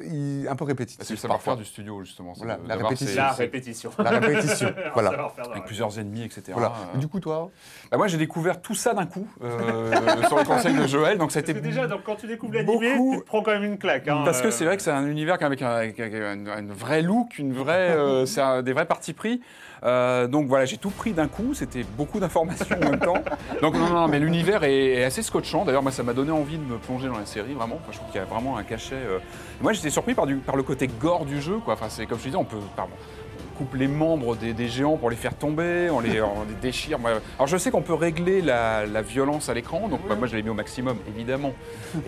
euh, 0.00 0.44
un 0.48 0.56
peu 0.56 0.64
répétitif. 0.64 1.09
C'est 1.10 1.14
le 1.14 1.20
savoir-faire 1.20 1.56
du 1.56 1.64
studio, 1.64 2.02
justement. 2.02 2.34
c'est 2.34 2.44
Voilà, 2.44 2.56
de- 2.58 2.68
la 2.68 2.76
répétition. 2.76 3.22
La 3.22 3.32
répétition. 3.32 3.90
La 3.98 4.10
répétition, 4.10 4.74
voilà. 4.94 5.10
ça 5.36 5.50
Avec 5.52 5.64
plusieurs 5.64 5.98
ennemis, 5.98 6.24
etc. 6.24 6.42
Voilà. 6.52 6.68
Euh, 6.68 6.96
Et 6.96 6.98
du 6.98 7.08
coup, 7.08 7.20
toi, 7.20 7.50
bah, 7.90 7.96
moi, 7.96 8.06
j'ai 8.08 8.16
découvert 8.18 8.60
tout 8.60 8.74
ça 8.74 8.94
d'un 8.94 9.06
coup 9.06 9.26
euh, 9.42 9.90
sur 10.28 10.38
les 10.38 10.44
conseils 10.44 10.74
de 10.74 10.86
Joël. 10.86 11.18
Donc, 11.18 11.28
Parce 11.28 11.34
c'était 11.34 11.54
que 11.54 11.58
déjà, 11.58 11.86
donc, 11.86 12.02
quand 12.04 12.16
tu 12.16 12.26
découvres 12.26 12.54
l'animé, 12.54 12.94
beaucoup- 12.94 13.14
tu 13.14 13.20
te 13.20 13.26
prends 13.26 13.42
quand 13.42 13.52
même 13.52 13.64
une 13.64 13.78
claque. 13.78 14.08
hein, 14.08 14.22
Parce 14.24 14.40
que 14.42 14.48
euh, 14.48 14.50
c'est 14.50 14.64
vrai 14.64 14.76
que 14.76 14.82
c'est 14.82 14.90
un 14.90 15.06
univers 15.06 15.36
avec 15.40 15.62
un, 15.62 15.70
avec 15.70 15.98
un- 16.00 16.04
avec 16.04 16.14
un- 16.14 16.46
un 16.46 16.66
vrai 16.72 17.02
look, 17.02 17.38
une 17.38 17.52
vraie, 17.52 17.90
euh, 17.90 18.26
c'est 18.26 18.40
un- 18.40 18.62
des 18.62 18.72
vrais 18.72 18.86
partis 18.86 19.12
pris. 19.12 19.40
Euh, 19.82 20.26
donc 20.26 20.46
voilà, 20.46 20.64
j'ai 20.64 20.76
tout 20.76 20.90
pris 20.90 21.12
d'un 21.12 21.28
coup. 21.28 21.54
C'était 21.54 21.84
beaucoup 21.96 22.20
d'informations 22.20 22.76
en 22.76 22.90
même 22.90 23.00
temps. 23.00 23.22
Donc 23.62 23.74
non, 23.74 23.88
non, 23.90 24.08
mais 24.08 24.18
l'univers 24.18 24.64
est, 24.64 24.94
est 24.94 25.04
assez 25.04 25.22
scotchant. 25.22 25.64
D'ailleurs, 25.64 25.82
moi, 25.82 25.92
ça 25.92 26.02
m'a 26.02 26.12
donné 26.12 26.30
envie 26.30 26.58
de 26.58 26.64
me 26.64 26.76
plonger 26.78 27.08
dans 27.08 27.18
la 27.18 27.26
série, 27.26 27.52
vraiment. 27.54 27.76
Enfin, 27.76 27.92
je 27.92 27.96
trouve 27.98 28.10
qu'il 28.10 28.20
y 28.20 28.22
a 28.22 28.26
vraiment 28.26 28.56
un 28.56 28.62
cachet. 28.62 28.94
euh. 28.94 29.18
Moi, 29.60 29.72
j'étais 29.72 29.90
surpris 29.90 30.14
par, 30.14 30.26
du, 30.26 30.36
par 30.36 30.56
le 30.56 30.62
côté 30.62 30.86
gore 30.86 31.24
du 31.24 31.40
jeu, 31.40 31.58
quoi. 31.64 31.74
Enfin, 31.74 31.86
c'est 31.88 32.06
comme 32.06 32.18
je 32.18 32.24
disais, 32.24 32.36
on 32.36 32.44
peut, 32.44 32.56
pardon, 32.76 32.92
on 33.19 33.19
coupe 33.60 33.74
les 33.74 33.88
membres 33.88 34.36
des, 34.36 34.54
des 34.54 34.68
géants 34.68 34.96
pour 34.96 35.10
les 35.10 35.16
faire 35.16 35.34
tomber, 35.36 35.90
on 35.90 36.00
les, 36.00 36.18
on 36.22 36.44
les 36.48 36.54
déchire. 36.62 36.98
Alors, 37.36 37.46
je 37.46 37.58
sais 37.58 37.70
qu'on 37.70 37.82
peut 37.82 37.92
régler 37.92 38.40
la, 38.40 38.86
la 38.86 39.02
violence 39.02 39.50
à 39.50 39.54
l'écran. 39.54 39.86
Donc, 39.88 40.00
bah, 40.08 40.14
moi, 40.14 40.26
je 40.26 40.34
l'ai 40.34 40.42
mis 40.42 40.48
au 40.48 40.54
maximum, 40.54 40.96
évidemment. 41.14 41.52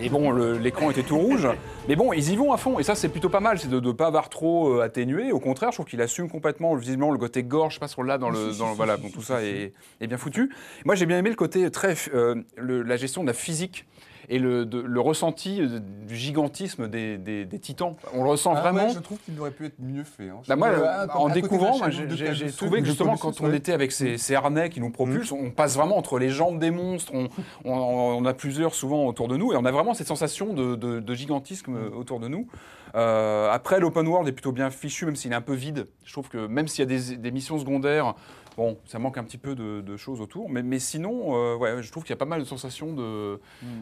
Et 0.01 0.09
bon, 0.09 0.31
l'écran 0.31 0.89
était 0.89 1.03
tout 1.03 1.17
rouge. 1.17 1.47
Mais 1.87 1.95
bon, 1.95 2.11
ils 2.11 2.31
y 2.31 2.35
vont 2.35 2.53
à 2.53 2.57
fond. 2.57 2.79
Et 2.79 2.83
ça, 2.83 2.95
c'est 2.95 3.09
plutôt 3.09 3.29
pas 3.29 3.39
mal. 3.39 3.59
C'est 3.59 3.69
de 3.69 3.79
ne 3.79 3.91
pas 3.91 4.07
avoir 4.07 4.29
trop 4.29 4.73
euh, 4.79 4.81
atténué. 4.81 5.31
Au 5.31 5.39
contraire, 5.39 5.69
je 5.71 5.75
trouve 5.77 5.85
qu'il 5.85 6.01
assume 6.01 6.27
complètement, 6.27 6.73
visiblement, 6.73 7.11
le 7.11 7.19
côté 7.19 7.43
gore. 7.43 7.69
Je 7.69 7.75
sais 7.75 7.79
pas 7.79 7.87
si 7.87 7.99
on 7.99 8.03
l'a 8.03 8.17
dans 8.17 8.31
le. 8.31 8.57
dans 8.57 8.73
voilà, 8.73 8.97
donc 8.97 9.11
tout 9.11 9.21
ça 9.21 9.43
est, 9.43 9.73
est 10.01 10.07
bien 10.07 10.17
foutu. 10.17 10.51
Moi, 10.85 10.95
j'ai 10.95 11.05
bien 11.05 11.19
aimé 11.19 11.29
le 11.29 11.35
côté 11.35 11.69
très. 11.69 11.93
euh, 12.15 12.35
le- 12.57 12.81
la 12.81 12.97
gestion 12.97 13.21
de 13.21 13.27
la 13.27 13.33
physique. 13.33 13.85
Et 14.29 14.39
le, 14.39 14.65
de- 14.65 14.79
le 14.79 14.99
ressenti 15.01 15.61
euh, 15.61 15.79
du 16.07 16.15
gigantisme 16.15 16.87
des, 16.87 17.17
des- 17.17 17.45
des 17.45 17.59
titans. 17.59 17.95
On 18.13 18.23
le 18.23 18.29
ressent 18.29 18.53
Ah 18.55 18.61
vraiment. 18.61 18.85
ouais, 18.87 18.93
je 18.93 18.99
trouve 18.99 19.17
qu'il 19.19 19.39
aurait 19.39 19.51
pu 19.51 19.65
être 19.65 19.79
mieux 19.79 20.03
fait. 20.03 20.29
hein. 20.29 20.37
Bah, 20.47 20.55
moi, 20.55 20.69
euh, 20.69 21.07
à 21.09 21.17
en 21.17 21.29
découvrant, 21.29 21.77
j'ai 21.89 22.47
trouvé 22.51 22.79
que 22.79 22.85
justement, 22.85 23.17
quand 23.17 23.41
on 23.41 23.51
était 23.51 23.73
avec 23.73 23.91
ces, 23.91 24.17
ces 24.17 24.35
harnais 24.35 24.69
qui 24.69 24.79
nous 24.79 24.89
propulsent, 24.91 25.31
on 25.31 25.51
passe 25.51 25.75
vraiment 25.75 25.97
entre 25.97 26.19
les 26.19 26.29
jambes 26.29 26.59
des 26.59 26.71
monstres. 26.71 27.11
On, 27.13 27.27
on- 27.65 27.73
on 27.73 28.25
a 28.25 28.33
plusieurs 28.33 28.73
souvent 28.75 29.05
autour 29.05 29.27
de 29.27 29.35
nous 29.37 29.53
et 29.53 29.55
on 29.57 29.65
a 29.65 29.71
vraiment 29.71 29.93
cette 29.93 30.07
sensation 30.07 30.53
de, 30.53 30.75
de- 30.75 30.99
de 30.99 31.13
gigantisme 31.13 31.75
euh, 31.75 31.89
autour 31.95 32.19
de 32.19 32.27
nous. 32.27 32.47
Euh, 32.95 33.49
après, 33.51 33.79
l'open 33.79 34.07
world 34.07 34.27
est 34.27 34.31
plutôt 34.33 34.51
bien 34.51 34.69
fichu, 34.69 35.05
même 35.05 35.15
s'il 35.15 35.31
est 35.31 35.35
un 35.35 35.41
peu 35.41 35.53
vide. 35.55 35.87
Je 36.05 36.13
trouve 36.13 36.29
que 36.29 36.45
même 36.45 36.67
s'il 36.67 36.79
y 36.79 36.83
a 36.83 36.97
des, 36.99 37.17
des 37.17 37.31
missions 37.31 37.57
secondaires, 37.57 38.13
bon, 38.57 38.77
ça 38.85 38.99
manque 38.99 39.17
un 39.17 39.23
petit 39.23 39.37
peu 39.37 39.55
de, 39.55 39.81
de 39.81 39.97
choses 39.97 40.21
autour. 40.21 40.49
Mais, 40.49 40.63
mais 40.63 40.79
sinon, 40.79 41.35
euh, 41.35 41.55
ouais, 41.55 41.81
je 41.81 41.91
trouve 41.91 42.03
qu'il 42.03 42.11
y 42.11 42.13
a 42.13 42.17
pas 42.17 42.25
mal 42.25 42.39
de 42.41 42.45
sensations 42.45 42.93
de. 42.93 43.39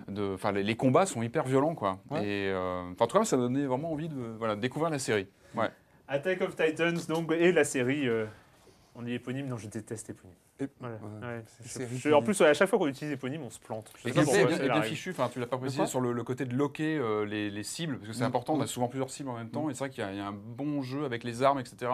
de- 0.07 0.33
Enfin, 0.33 0.51
les, 0.51 0.63
les 0.63 0.75
combats 0.75 1.05
sont 1.05 1.21
hyper 1.21 1.43
violents, 1.45 1.75
quoi. 1.75 1.99
Ouais. 2.09 2.23
Et 2.25 2.49
euh, 2.49 2.81
enfin, 2.91 3.05
en 3.05 3.07
tout 3.07 3.17
cas, 3.19 3.25
ça 3.25 3.37
donnait 3.37 3.65
vraiment 3.65 3.91
envie 3.91 4.09
de 4.09 4.35
voilà, 4.37 4.55
découvrir 4.55 4.89
la 4.91 4.99
série. 4.99 5.27
Ouais. 5.55 5.69
Attack 6.07 6.41
of 6.41 6.55
Titans, 6.55 6.97
donc, 7.07 7.31
et 7.31 7.51
la 7.51 7.63
série. 7.63 8.07
euh, 8.07 8.25
on 8.95 9.03
dit 9.03 9.13
éponyme, 9.13 9.47
non, 9.47 9.55
je 9.57 9.67
déteste 9.67 10.09
éponyme. 10.09 10.35
Et- 10.59 10.67
Voilà. 10.79 10.95
ouais, 10.95 11.27
Ouais. 11.27 11.43
c'est 11.47 11.63
Je- 11.63 11.69
série 11.69 11.97
je- 11.97 12.09
qui- 12.09 12.13
en 12.13 12.21
plus, 12.21 12.39
à 12.41 12.53
chaque 12.53 12.67
fois 12.69 12.77
qu'on 12.77 12.87
utilise 12.87 13.13
éponyme, 13.13 13.41
on 13.41 13.49
se 13.49 13.57
plante. 13.59 13.89
Je 13.97 14.01
sais 14.03 14.09
Et 14.09 14.11
pas 14.13 14.23
pourquoi, 14.23 14.43
bien, 14.45 14.57
bien 14.57 14.81
fichu, 14.81 15.11
enfin, 15.11 15.29
tu 15.31 15.39
l'as 15.39 15.47
pas 15.47 15.57
précisé 15.57 15.85
sur 15.87 16.01
le, 16.01 16.11
le 16.11 16.23
côté 16.25 16.43
de 16.45 16.53
loquer 16.55 16.97
euh, 16.97 17.25
les, 17.25 17.49
les 17.49 17.63
cibles, 17.63 17.95
parce 17.97 18.09
que 18.09 18.13
c'est 18.13 18.23
Mm. 18.23 18.27
important, 18.27 18.53
on 18.55 18.59
a 18.61 18.65
Mm. 18.65 18.67
souvent 18.67 18.87
plusieurs 18.89 19.09
cibles 19.09 19.29
en 19.29 19.37
même 19.37 19.49
temps, 19.49 19.69
et 19.69 19.73
c'est 19.73 19.79
vrai 19.79 19.89
qu'il 19.89 20.03
y 20.03 20.19
a 20.19 20.27
un 20.27 20.33
bon 20.33 20.81
jeu 20.81 21.05
avec 21.05 21.23
les 21.23 21.41
armes, 21.41 21.59
etc. 21.59 21.89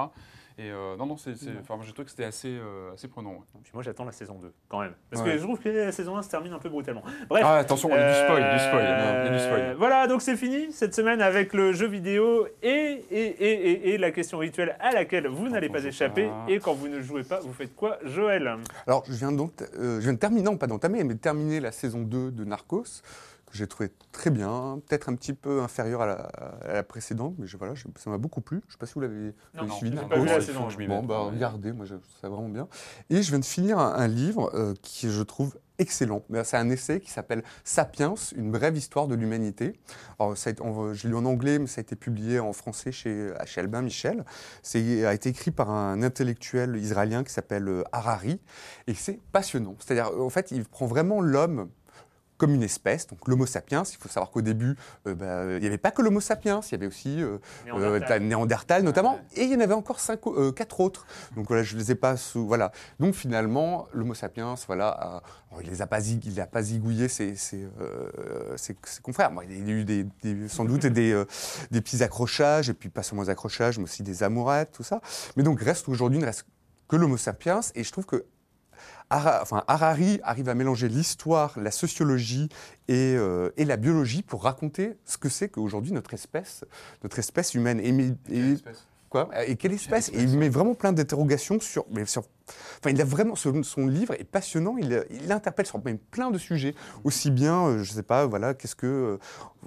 Et 0.60 0.72
euh, 0.72 0.96
non, 0.98 1.06
non, 1.06 1.18
c'est, 1.18 1.36
c'est- 1.38 1.52
enfin, 1.62 1.76
moi, 1.76 1.86
j'ai 1.86 1.92
trouvé 1.94 2.06
que 2.06 2.10
c'était 2.10 2.24
assez, 2.24 2.48
euh, 2.50 2.92
assez 2.94 3.08
prenant. 3.08 3.30
ouais. 3.34 3.38
Puis 3.62 3.72
moi, 3.76 3.84
j'attends 3.84 4.06
la 4.06 4.12
saison 4.12 4.40
2, 4.42 4.52
quand 4.68 4.80
même. 4.82 4.94
Parce 5.12 5.22
Ouais. 5.24 5.34
que 5.34 5.38
je 5.38 5.44
trouve 5.44 5.60
que 5.60 5.70
la 5.70 5.92
saison 5.92 6.18
1 6.18 6.24
se 6.24 6.30
termine 6.30 6.52
un 6.52 6.58
peu 6.58 6.70
brutalement. 6.70 7.04
Bref. 7.30 7.44
Ah, 7.46 7.58
attention, 7.58 7.90
il 7.90 7.96
y 7.96 7.98
a 8.00 8.08
du 8.12 8.16
spoil, 8.26 8.54
du 8.54 8.60
spoil, 8.60 8.82
Euh, 8.84 9.24
il 9.28 9.32
y 9.32 9.36
a 9.36 9.38
du 9.38 9.44
spoil. 9.44 9.76
Voilà, 9.78 10.08
donc 10.08 10.24
c'est 10.24 10.36
fini 10.36 10.72
cette 10.72 10.96
semaine 10.96 11.22
avec 11.22 11.54
le 11.54 11.74
jeu 11.74 11.86
vidéo 11.88 12.48
et, 12.64 12.70
et, 12.70 13.04
et, 13.12 13.70
et, 13.72 13.90
et 13.94 13.98
la 14.00 14.10
question 14.10 14.40
rituelle 14.40 14.76
à 14.80 14.92
laquelle 14.94 15.28
vous 15.28 15.48
n'allez 15.48 15.70
pas 15.70 15.84
échapper. 15.86 16.28
pas. 16.28 16.46
Et 16.48 16.60
quand 16.60 16.74
vous 16.74 16.88
ne 16.88 17.02
jouez 17.02 17.24
pas, 17.24 17.40
vous 17.40 17.54
faites 17.54 17.76
quoi, 17.76 18.00
Joël? 18.04 18.52
Alors, 18.88 19.04
je 19.06 19.14
viens 19.14 19.32
donc, 19.32 19.52
euh, 19.62 19.98
je 20.00 20.06
viens 20.06 20.14
de 20.14 20.18
terminer, 20.20 20.42
non 20.42 20.58
pas 20.58 20.66
d'entamer, 20.66 21.04
mais 21.04 21.14
de 21.14 21.20
terminer 21.20 21.60
la 21.60 21.72
saison 21.72 22.02
2 22.02 22.32
de 22.32 22.44
Narcos, 22.44 23.04
que 23.50 23.58
j'ai 23.58 23.66
trouvé 23.68 23.92
très 24.12 24.30
bien, 24.30 24.80
peut-être 24.88 25.10
un 25.10 25.16
petit 25.16 25.34
peu 25.34 25.62
inférieur 25.62 26.02
à 26.02 26.06
la, 26.06 26.14
à 26.68 26.74
la 26.74 26.84
précédente, 26.84 27.36
mais 27.40 27.48
je- 27.48 27.56
voilà, 27.58 27.74
je- 27.76 27.88
ça 27.98 28.10
m'a 28.10 28.18
beaucoup 28.18 28.42
plu. 28.42 28.60
Je 28.64 28.68
ne 28.68 28.72
sais 28.74 28.78
pas 28.78 28.86
si 28.86 28.94
vous 28.96 29.02
l'avez 29.02 29.34
Non, 29.56 29.66
non, 29.66 29.74
suivi, 29.76 29.96
Narcos. 29.96 30.10
pas 30.10 30.20
vu 30.20 30.26
la 30.26 30.36
il 30.38 30.44
saison 30.44 30.70
je 30.70 30.78
Bon, 30.88 31.04
bah, 31.04 31.20
regardez, 31.20 31.72
moi 31.72 31.86
je 31.86 31.96
trouve 31.96 32.16
ça 32.22 32.28
vraiment 32.30 32.50
bien. 32.50 32.68
Et 33.10 33.22
je 33.22 33.30
viens 33.30 33.40
de 33.40 33.46
finir 33.46 33.80
un, 33.80 33.94
un 33.96 34.08
livre 34.08 34.52
euh, 34.54 34.74
qui, 34.82 35.10
je 35.10 35.22
trouve, 35.24 35.58
excellent. 35.80 36.24
C'est 36.44 36.58
un 36.58 36.70
essai 36.70 37.00
qui 37.00 37.10
s'appelle 37.12 37.44
Sapiens, 37.64 38.16
une 38.36 38.52
brève 38.52 38.76
histoire 38.76 39.08
de 39.08 39.16
l'humanité. 39.16 39.80
Je 40.20 41.04
l'ai 41.04 41.10
lu 41.10 41.16
en 41.16 41.26
anglais, 41.26 41.60
mais 41.60 41.68
ça 41.68 41.80
a 41.80 41.84
été 41.84 41.96
publié 41.96 42.40
en 42.40 42.52
français 42.54 42.92
chez, 42.92 43.32
chez 43.46 43.62
Albin 43.62 43.82
Michel. 43.82 44.26
C'est 44.64 45.06
a 45.06 45.14
été 45.14 45.30
écrit 45.30 45.52
par 45.52 45.70
un 45.70 46.02
intellectuel 46.02 46.76
israélien 46.78 47.24
qui 47.24 47.32
s'appelle 47.32 47.68
euh, 47.68 47.84
Harari, 47.92 48.40
et 48.88 48.94
c'est 48.94 49.20
passionnant. 49.32 49.76
C'est-à-dire, 49.80 50.12
en 50.20 50.30
fait, 50.30 50.52
il 50.52 50.66
prend 50.66 50.86
vraiment 50.88 51.22
l'homme 51.22 51.70
comme 52.38 52.54
une 52.54 52.64
espèce, 52.64 53.08
donc 53.08 53.28
l'Homo 53.28 53.46
sapiens. 53.46 53.84
Il 53.92 53.98
faut 53.98 54.10
savoir 54.10 54.30
qu'au 54.32 54.42
début, 54.42 54.76
euh, 55.08 55.16
bah, 55.16 55.44
il 55.56 55.60
n'y 55.60 55.66
avait 55.68 55.78
pas 55.78 55.92
que 55.92 56.02
l'Homo 56.02 56.20
sapiens, 56.22 56.60
il 56.68 56.72
y 56.72 56.76
avait 56.76 56.88
aussi 56.88 57.22
euh, 57.22 57.38
Néandertal. 57.66 58.22
euh, 58.22 58.26
Néandertal 58.26 58.84
notamment, 58.84 59.20
et 59.36 59.44
il 59.44 59.52
y 59.52 59.56
en 59.56 59.60
avait 59.60 59.74
encore 59.74 60.00
cinq, 60.00 60.20
euh, 60.28 60.52
quatre 60.52 60.80
autres. 60.80 61.06
Donc 61.36 61.48
voilà, 61.48 61.64
je 61.64 61.76
les 61.78 61.92
ai 61.92 61.96
pas 61.96 62.16
sous, 62.18 62.46
voilà. 62.46 62.72
Donc 63.00 63.16
finalement, 63.16 63.88
l'Homo 63.94 64.14
sapiens, 64.14 64.56
voilà, 64.68 64.90
a- 64.90 65.22
il 65.62 65.70
les 65.70 65.82
a 65.82 65.88
pas, 65.88 66.00
zig- 66.00 66.26
il 66.26 66.40
a 66.40 66.46
pas 66.46 66.62
zigouillé 66.62 67.08
ses, 67.08 67.36
ses, 67.36 67.68
ses- 68.58 68.76
ses 68.84 69.02
confrères. 69.02 69.32
Bon, 69.32 69.42
il 69.42 69.68
y 69.68 69.72
a 69.72 69.74
eu 69.76 69.84
des, 69.86 70.06
des- 70.22 70.48
sans 70.48 70.66
doute 70.66 70.86
des, 70.86 71.24
des 71.72 71.82
petits 71.82 72.04
accrochages, 72.04 72.70
et 72.70 72.74
puis 72.74 72.90
pas 72.90 73.02
seulement 73.04 73.24
des 73.24 73.30
accrochages, 73.30 73.78
mais 73.78 73.86
aussi 73.86 74.04
des 74.04 74.24
amourettes, 74.24 74.72
tout 74.74 74.84
ça. 74.84 75.02
Mais 75.36 75.44
donc 75.44 75.60
reste 75.62 75.88
aujourd'hui, 75.90 76.20
il 76.20 76.22
ne 76.22 76.26
reste 76.28 76.46
que 76.88 76.96
l'Homo 76.96 77.18
sapiens, 77.18 77.62
et 77.76 77.84
je 77.84 77.92
trouve 77.92 78.06
que 78.06 78.26
Enfin, 79.10 79.64
Harari 79.68 80.20
arrive 80.24 80.50
à 80.50 80.54
mélanger 80.56 80.90
l'histoire, 80.90 81.58
la 81.60 81.72
sociologie 81.72 82.50
et, 82.90 83.16
euh, 83.16 83.50
et 83.56 83.64
la 83.64 83.78
biologie 83.78 84.22
pour 84.22 84.44
raconter 84.44 84.98
ce 85.06 85.18
que 85.18 85.30
c'est 85.30 85.48
qu'aujourd'hui 85.50 85.94
notre 85.94 86.14
espèce, 86.14 86.66
notre 87.04 87.18
espèce 87.20 87.54
humaine. 87.54 87.80
Et, 87.80 87.90
et- 88.36 88.58
quoi? 89.10 89.30
Et 89.48 89.56
quelle 89.56 89.72
espèce? 89.74 90.10
Et 90.10 90.22
il 90.22 90.38
met 90.38 90.50
vraiment 90.50 90.76
plein 90.76 90.92
d'interrogations 90.92 91.60
sur, 91.62 91.86
mais 91.90 92.06
sur. 92.06 92.24
Enfin, 92.80 92.90
il 92.92 93.02
a 93.02 93.06
vraiment 93.06 93.36
son, 93.36 93.64
son 93.64 93.88
livre 93.88 94.14
est 94.14 94.24
passionnant. 94.24 94.76
Il, 94.78 95.04
il 95.24 95.32
interpelle 95.32 95.66
sur 95.66 95.84
même 95.84 95.98
plein 95.98 96.32
de 96.32 96.38
sujets, 96.38 96.76
aussi 97.04 97.32
bien, 97.32 97.66
euh, 97.68 97.84
je 97.84 97.92
sais 97.92 98.04
pas, 98.04 98.26
voilà, 98.26 98.54
qu'est-ce 98.54 98.76
que, 98.76 99.18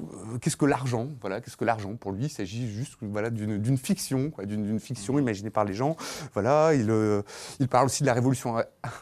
euh, 0.00 0.38
qu'est-ce 0.40 0.56
que 0.56 0.64
l'argent, 0.66 1.08
voilà, 1.20 1.40
qu'est-ce 1.40 1.56
que 1.56 1.64
l'argent? 1.64 1.94
Pour 1.96 2.12
lui 2.12 2.24
Il 2.26 2.30
s'agit 2.30 2.70
juste, 2.70 2.94
voilà, 3.02 3.30
d'une 3.30 3.76
fiction, 3.76 4.32
d'une 4.44 4.80
fiction 4.80 5.18
imaginée 5.18 5.50
par 5.50 5.64
les 5.64 5.74
gens. 5.74 5.96
Voilà, 6.34 6.74
il, 6.74 6.90
euh, 6.90 7.22
il 7.58 7.68
parle 7.68 7.86
aussi 7.86 8.02
de 8.02 8.06
la 8.06 8.14
révolution. 8.14 8.56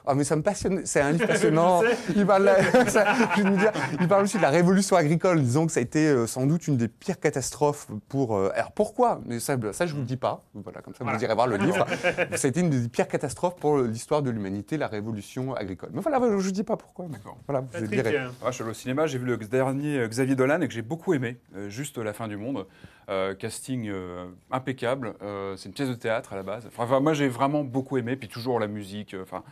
Ah, 0.07 0.15
mais 0.15 0.25
ça 0.25 0.37
me 0.37 0.43
passionne. 0.43 0.83
C'est 0.85 1.01
un 1.01 1.13
livre 1.13 1.27
passionnant. 1.29 1.83
Il 2.17 2.27
parle, 2.27 2.51
ça, 2.89 3.15
je 3.37 3.43
vais 3.43 3.57
dire, 3.57 3.73
il 4.01 4.09
parle 4.09 4.25
aussi 4.25 4.37
de 4.39 4.43
la 4.43 4.51
révolution 4.51 4.97
agricole, 4.97 5.41
disant 5.43 5.67
que 5.67 5.73
ça 5.73 5.81
a 5.81 5.83
été 5.83 6.07
euh, 6.07 6.27
sans 6.27 6.47
doute 6.47 6.67
une 6.69 6.77
des 6.77 6.89
pires 6.89 7.21
catastrophes 7.21 7.87
pour. 8.09 8.37
euh, 8.37 8.51
alors 8.55 8.73
pourquoi? 8.73 9.21
Mais 9.27 9.39
ça, 9.41 9.57
ça, 9.73 9.87
je 9.87 9.93
vous 9.95 10.01
le 10.01 10.07
dis 10.07 10.17
pas. 10.17 10.45
Voilà, 10.55 10.81
comme 10.81 10.95
ça, 10.95 11.05
Voilà. 11.05 11.19
vous 11.19 11.25
irez 11.25 11.35
voir 11.35 11.47
le 11.47 11.57
livre. 11.57 11.87
ça 12.35 12.47
a 12.47 12.49
été 12.49 12.61
une 12.61 12.71
des 12.71 12.89
pires 12.89 13.09
catastrophes 13.09 13.57
pour 13.57 13.68
l'histoire 13.77 14.23
de 14.23 14.31
l'humanité, 14.31 14.77
la 14.77 14.89
révolution 14.89 15.55
agricole. 15.55 15.91
Mais 15.93 16.01
voilà, 16.01 16.19
je 16.21 16.27
vous 16.35 16.51
dis 16.51 16.65
pas 16.65 16.77
pourquoi. 16.77 17.07
mais 17.09 17.17
D'accord. 17.19 17.37
Voilà, 17.47 17.61
vous 17.61 17.69
Patrick, 17.69 17.91
direz. 17.91 18.17
Ah, 18.43 18.47
je 18.47 18.53
suis 18.53 18.63
allé 18.63 18.71
au 18.71 18.75
cinéma, 18.75 19.07
j'ai 19.07 19.19
vu 19.19 19.27
le 19.27 19.37
dernier 19.37 19.99
euh, 19.99 20.09
Xavier 20.09 20.35
Dolan 20.35 20.61
et 20.61 20.69
que 20.69 20.75
j'ai 20.75 20.83
beaucoup 20.83 21.15
aimé, 21.15 21.37
euh, 21.57 21.69
juste 21.69 21.99
la 21.99 22.13
fin 22.13 22.29
du 22.29 22.37
monde. 22.37 22.67
Euh, 23.11 23.35
casting 23.35 23.89
euh, 23.89 24.27
impeccable, 24.51 25.15
euh, 25.23 25.57
c'est 25.57 25.69
une 25.69 25.75
pièce 25.75 25.89
de 25.89 25.95
théâtre 25.95 26.33
à 26.33 26.37
la 26.37 26.43
base. 26.43 26.67
Enfin, 26.77 27.01
moi 27.01 27.15
j'ai 27.15 27.29
vraiment 27.29 27.65
beaucoup 27.65 27.97
aimé, 27.97 28.17
puis 28.17 28.29
toujours 28.29 28.61
la 28.61 28.67
musique, 28.67 29.15
euh, 29.15 29.23
enfin 29.23 29.43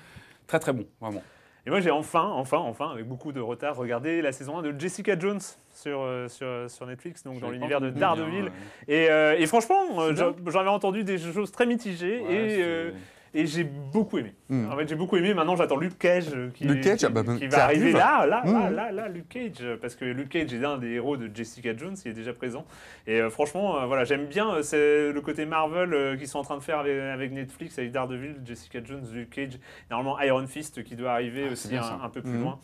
très 0.46 0.58
très 0.58 0.72
bon, 0.72 0.86
vraiment. 1.00 1.22
Et 1.66 1.70
moi, 1.70 1.80
j'ai 1.80 1.90
enfin, 1.90 2.22
enfin, 2.22 2.58
enfin, 2.58 2.90
avec 2.92 3.08
beaucoup 3.08 3.32
de 3.32 3.40
retard, 3.40 3.74
regardé 3.74 4.22
la 4.22 4.30
saison 4.30 4.58
1 4.58 4.62
de 4.62 4.78
Jessica 4.78 5.18
Jones 5.18 5.40
sur, 5.74 6.06
sur, 6.28 6.46
sur 6.70 6.86
Netflix, 6.86 7.24
donc 7.24 7.40
dans 7.40 7.50
l'univers 7.50 7.80
de 7.80 7.88
entendu 7.88 7.98
Daredevil. 8.00 8.42
bien, 8.42 8.52
Et, 8.86 9.10
euh, 9.10 9.34
et 9.36 9.46
franchement, 9.46 9.82
euh, 9.98 10.10
C'est 10.10 10.16
j'en 10.16 10.30
bien. 10.30 10.44
j'en 10.52 10.60
avais 10.60 10.68
entendu 10.68 11.02
des 11.02 11.18
choses 11.18 11.50
très 11.50 11.66
mitigées 11.66 12.20
ouais. 12.20 12.34
et, 12.34 12.62
Ouais, 12.64 12.92
et 13.39 13.47
j'ai 13.47 13.64
beaucoup 13.64 14.18
aimé. 14.18 14.34
Hmm. 14.49 14.70
En 14.72 14.76
fait, 14.76 14.89
j'ai 14.89 14.95
beaucoup 14.95 15.16
aimé. 15.16 15.34
Maintenant, 15.34 15.55
j'attends 15.57 15.76
Luke 15.76 15.99
Cage 15.99 16.28
euh, 16.34 16.49
qui, 16.55 16.64
Luke 16.64 16.80
Cage, 16.82 16.99
qui, 16.99 17.05
ah 17.07 17.11
bah, 17.11 17.22
qui 17.22 17.39
qui 17.41 17.47
va 17.49 17.64
arriver 17.64 17.82
arrive. 17.93 17.97
là, 17.97 18.26
là, 18.26 18.43
là, 18.45 18.70
Hmm. 18.70 18.74
là, 18.74 18.93
là, 18.93 19.09
Luke 19.09 19.28
Cage, 19.28 19.64
parce 19.80 19.95
que 19.95 20.05
Luke 20.05 20.30
Cage 20.30 20.53
est 20.55 20.64
un 20.64 20.78
des 20.78 20.93
héros 20.93 21.16
de 21.16 21.30
Jessica 21.34 21.76
Jones, 21.76 21.95
il 22.05 22.11
est 22.11 22.14
déjà 22.14 22.32
présent. 22.32 22.64
Et 23.07 23.20
euh, 23.20 23.30
franchement, 23.30 23.78
euh, 23.80 23.87
voilà, 23.87 24.05
j'aime 24.05 24.26
bien 24.26 24.51
euh, 24.55 24.62
c'est 24.62 25.12
le 25.12 25.20
côté 25.20 25.45
Marvel 25.47 26.16
qu'ils 26.18 26.28
sont 26.28 26.39
en 26.39 26.45
train 26.45 26.57
de 26.57 26.62
faire 26.62 26.78
avec, 26.78 26.99
avec 26.99 27.32
Netflix, 27.32 27.78
avec 27.78 27.93
Daredevil, 27.93 28.37
Jessica 28.45 28.78
Jones, 28.82 29.05
Luke 29.12 29.30
Cage, 29.30 29.59
normalement 29.91 30.18
Iron 30.20 30.47
Fist 30.47 30.82
qui 30.82 30.97
doit 30.97 31.12
arriver 31.12 31.45
Ah, 31.49 31.53
aussi 31.53 31.76
un, 31.76 32.09
peu 32.09 32.22
plus 32.22 32.30
Mhm. 32.32 32.43
loin. 32.43 32.59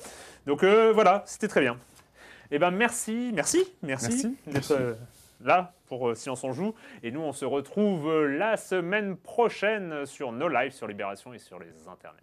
Donc 0.47 0.65
voilà, 0.65 1.23
c'était 1.27 1.49
très 1.49 1.61
bien. 1.61 1.77
Eh 2.51 2.59
ben 2.59 2.71
merci, 2.71 3.31
merci, 3.35 3.65
merci, 3.83 4.37
Merci. 4.47 4.73
d'être 4.73 4.97
là 5.47 5.75
pour 5.87 6.09
euh, 6.09 6.15
Silence 6.15 6.45
on 6.45 6.53
joue. 6.53 6.75
Et 7.03 7.11
nous, 7.11 7.21
on 7.21 7.33
se 7.33 7.45
retrouve 7.45 8.09
euh, 8.09 8.27
la 8.27 8.57
semaine 8.57 9.17
prochaine 9.17 10.07
sur 10.07 10.33
nos 10.33 10.49
lives 10.49 10.73
sur 10.73 10.87
Libération 10.87 11.33
et 11.35 11.39
sur 11.39 11.59
les 11.59 11.89
internets. 11.89 12.23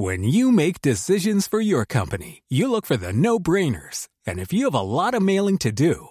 When 0.00 0.22
you 0.22 0.52
make 0.52 0.80
decisions 0.80 1.48
for 1.48 1.60
your 1.60 1.84
company, 1.84 2.44
you 2.48 2.70
look 2.70 2.86
for 2.86 2.96
the 2.96 3.12
no 3.12 3.40
brainers. 3.40 4.06
And 4.28 4.38
if 4.38 4.52
you 4.52 4.66
have 4.66 4.74
a 4.74 4.80
lot 4.80 5.12
of 5.12 5.22
mailing 5.22 5.58
to 5.58 5.72
do, 5.72 6.10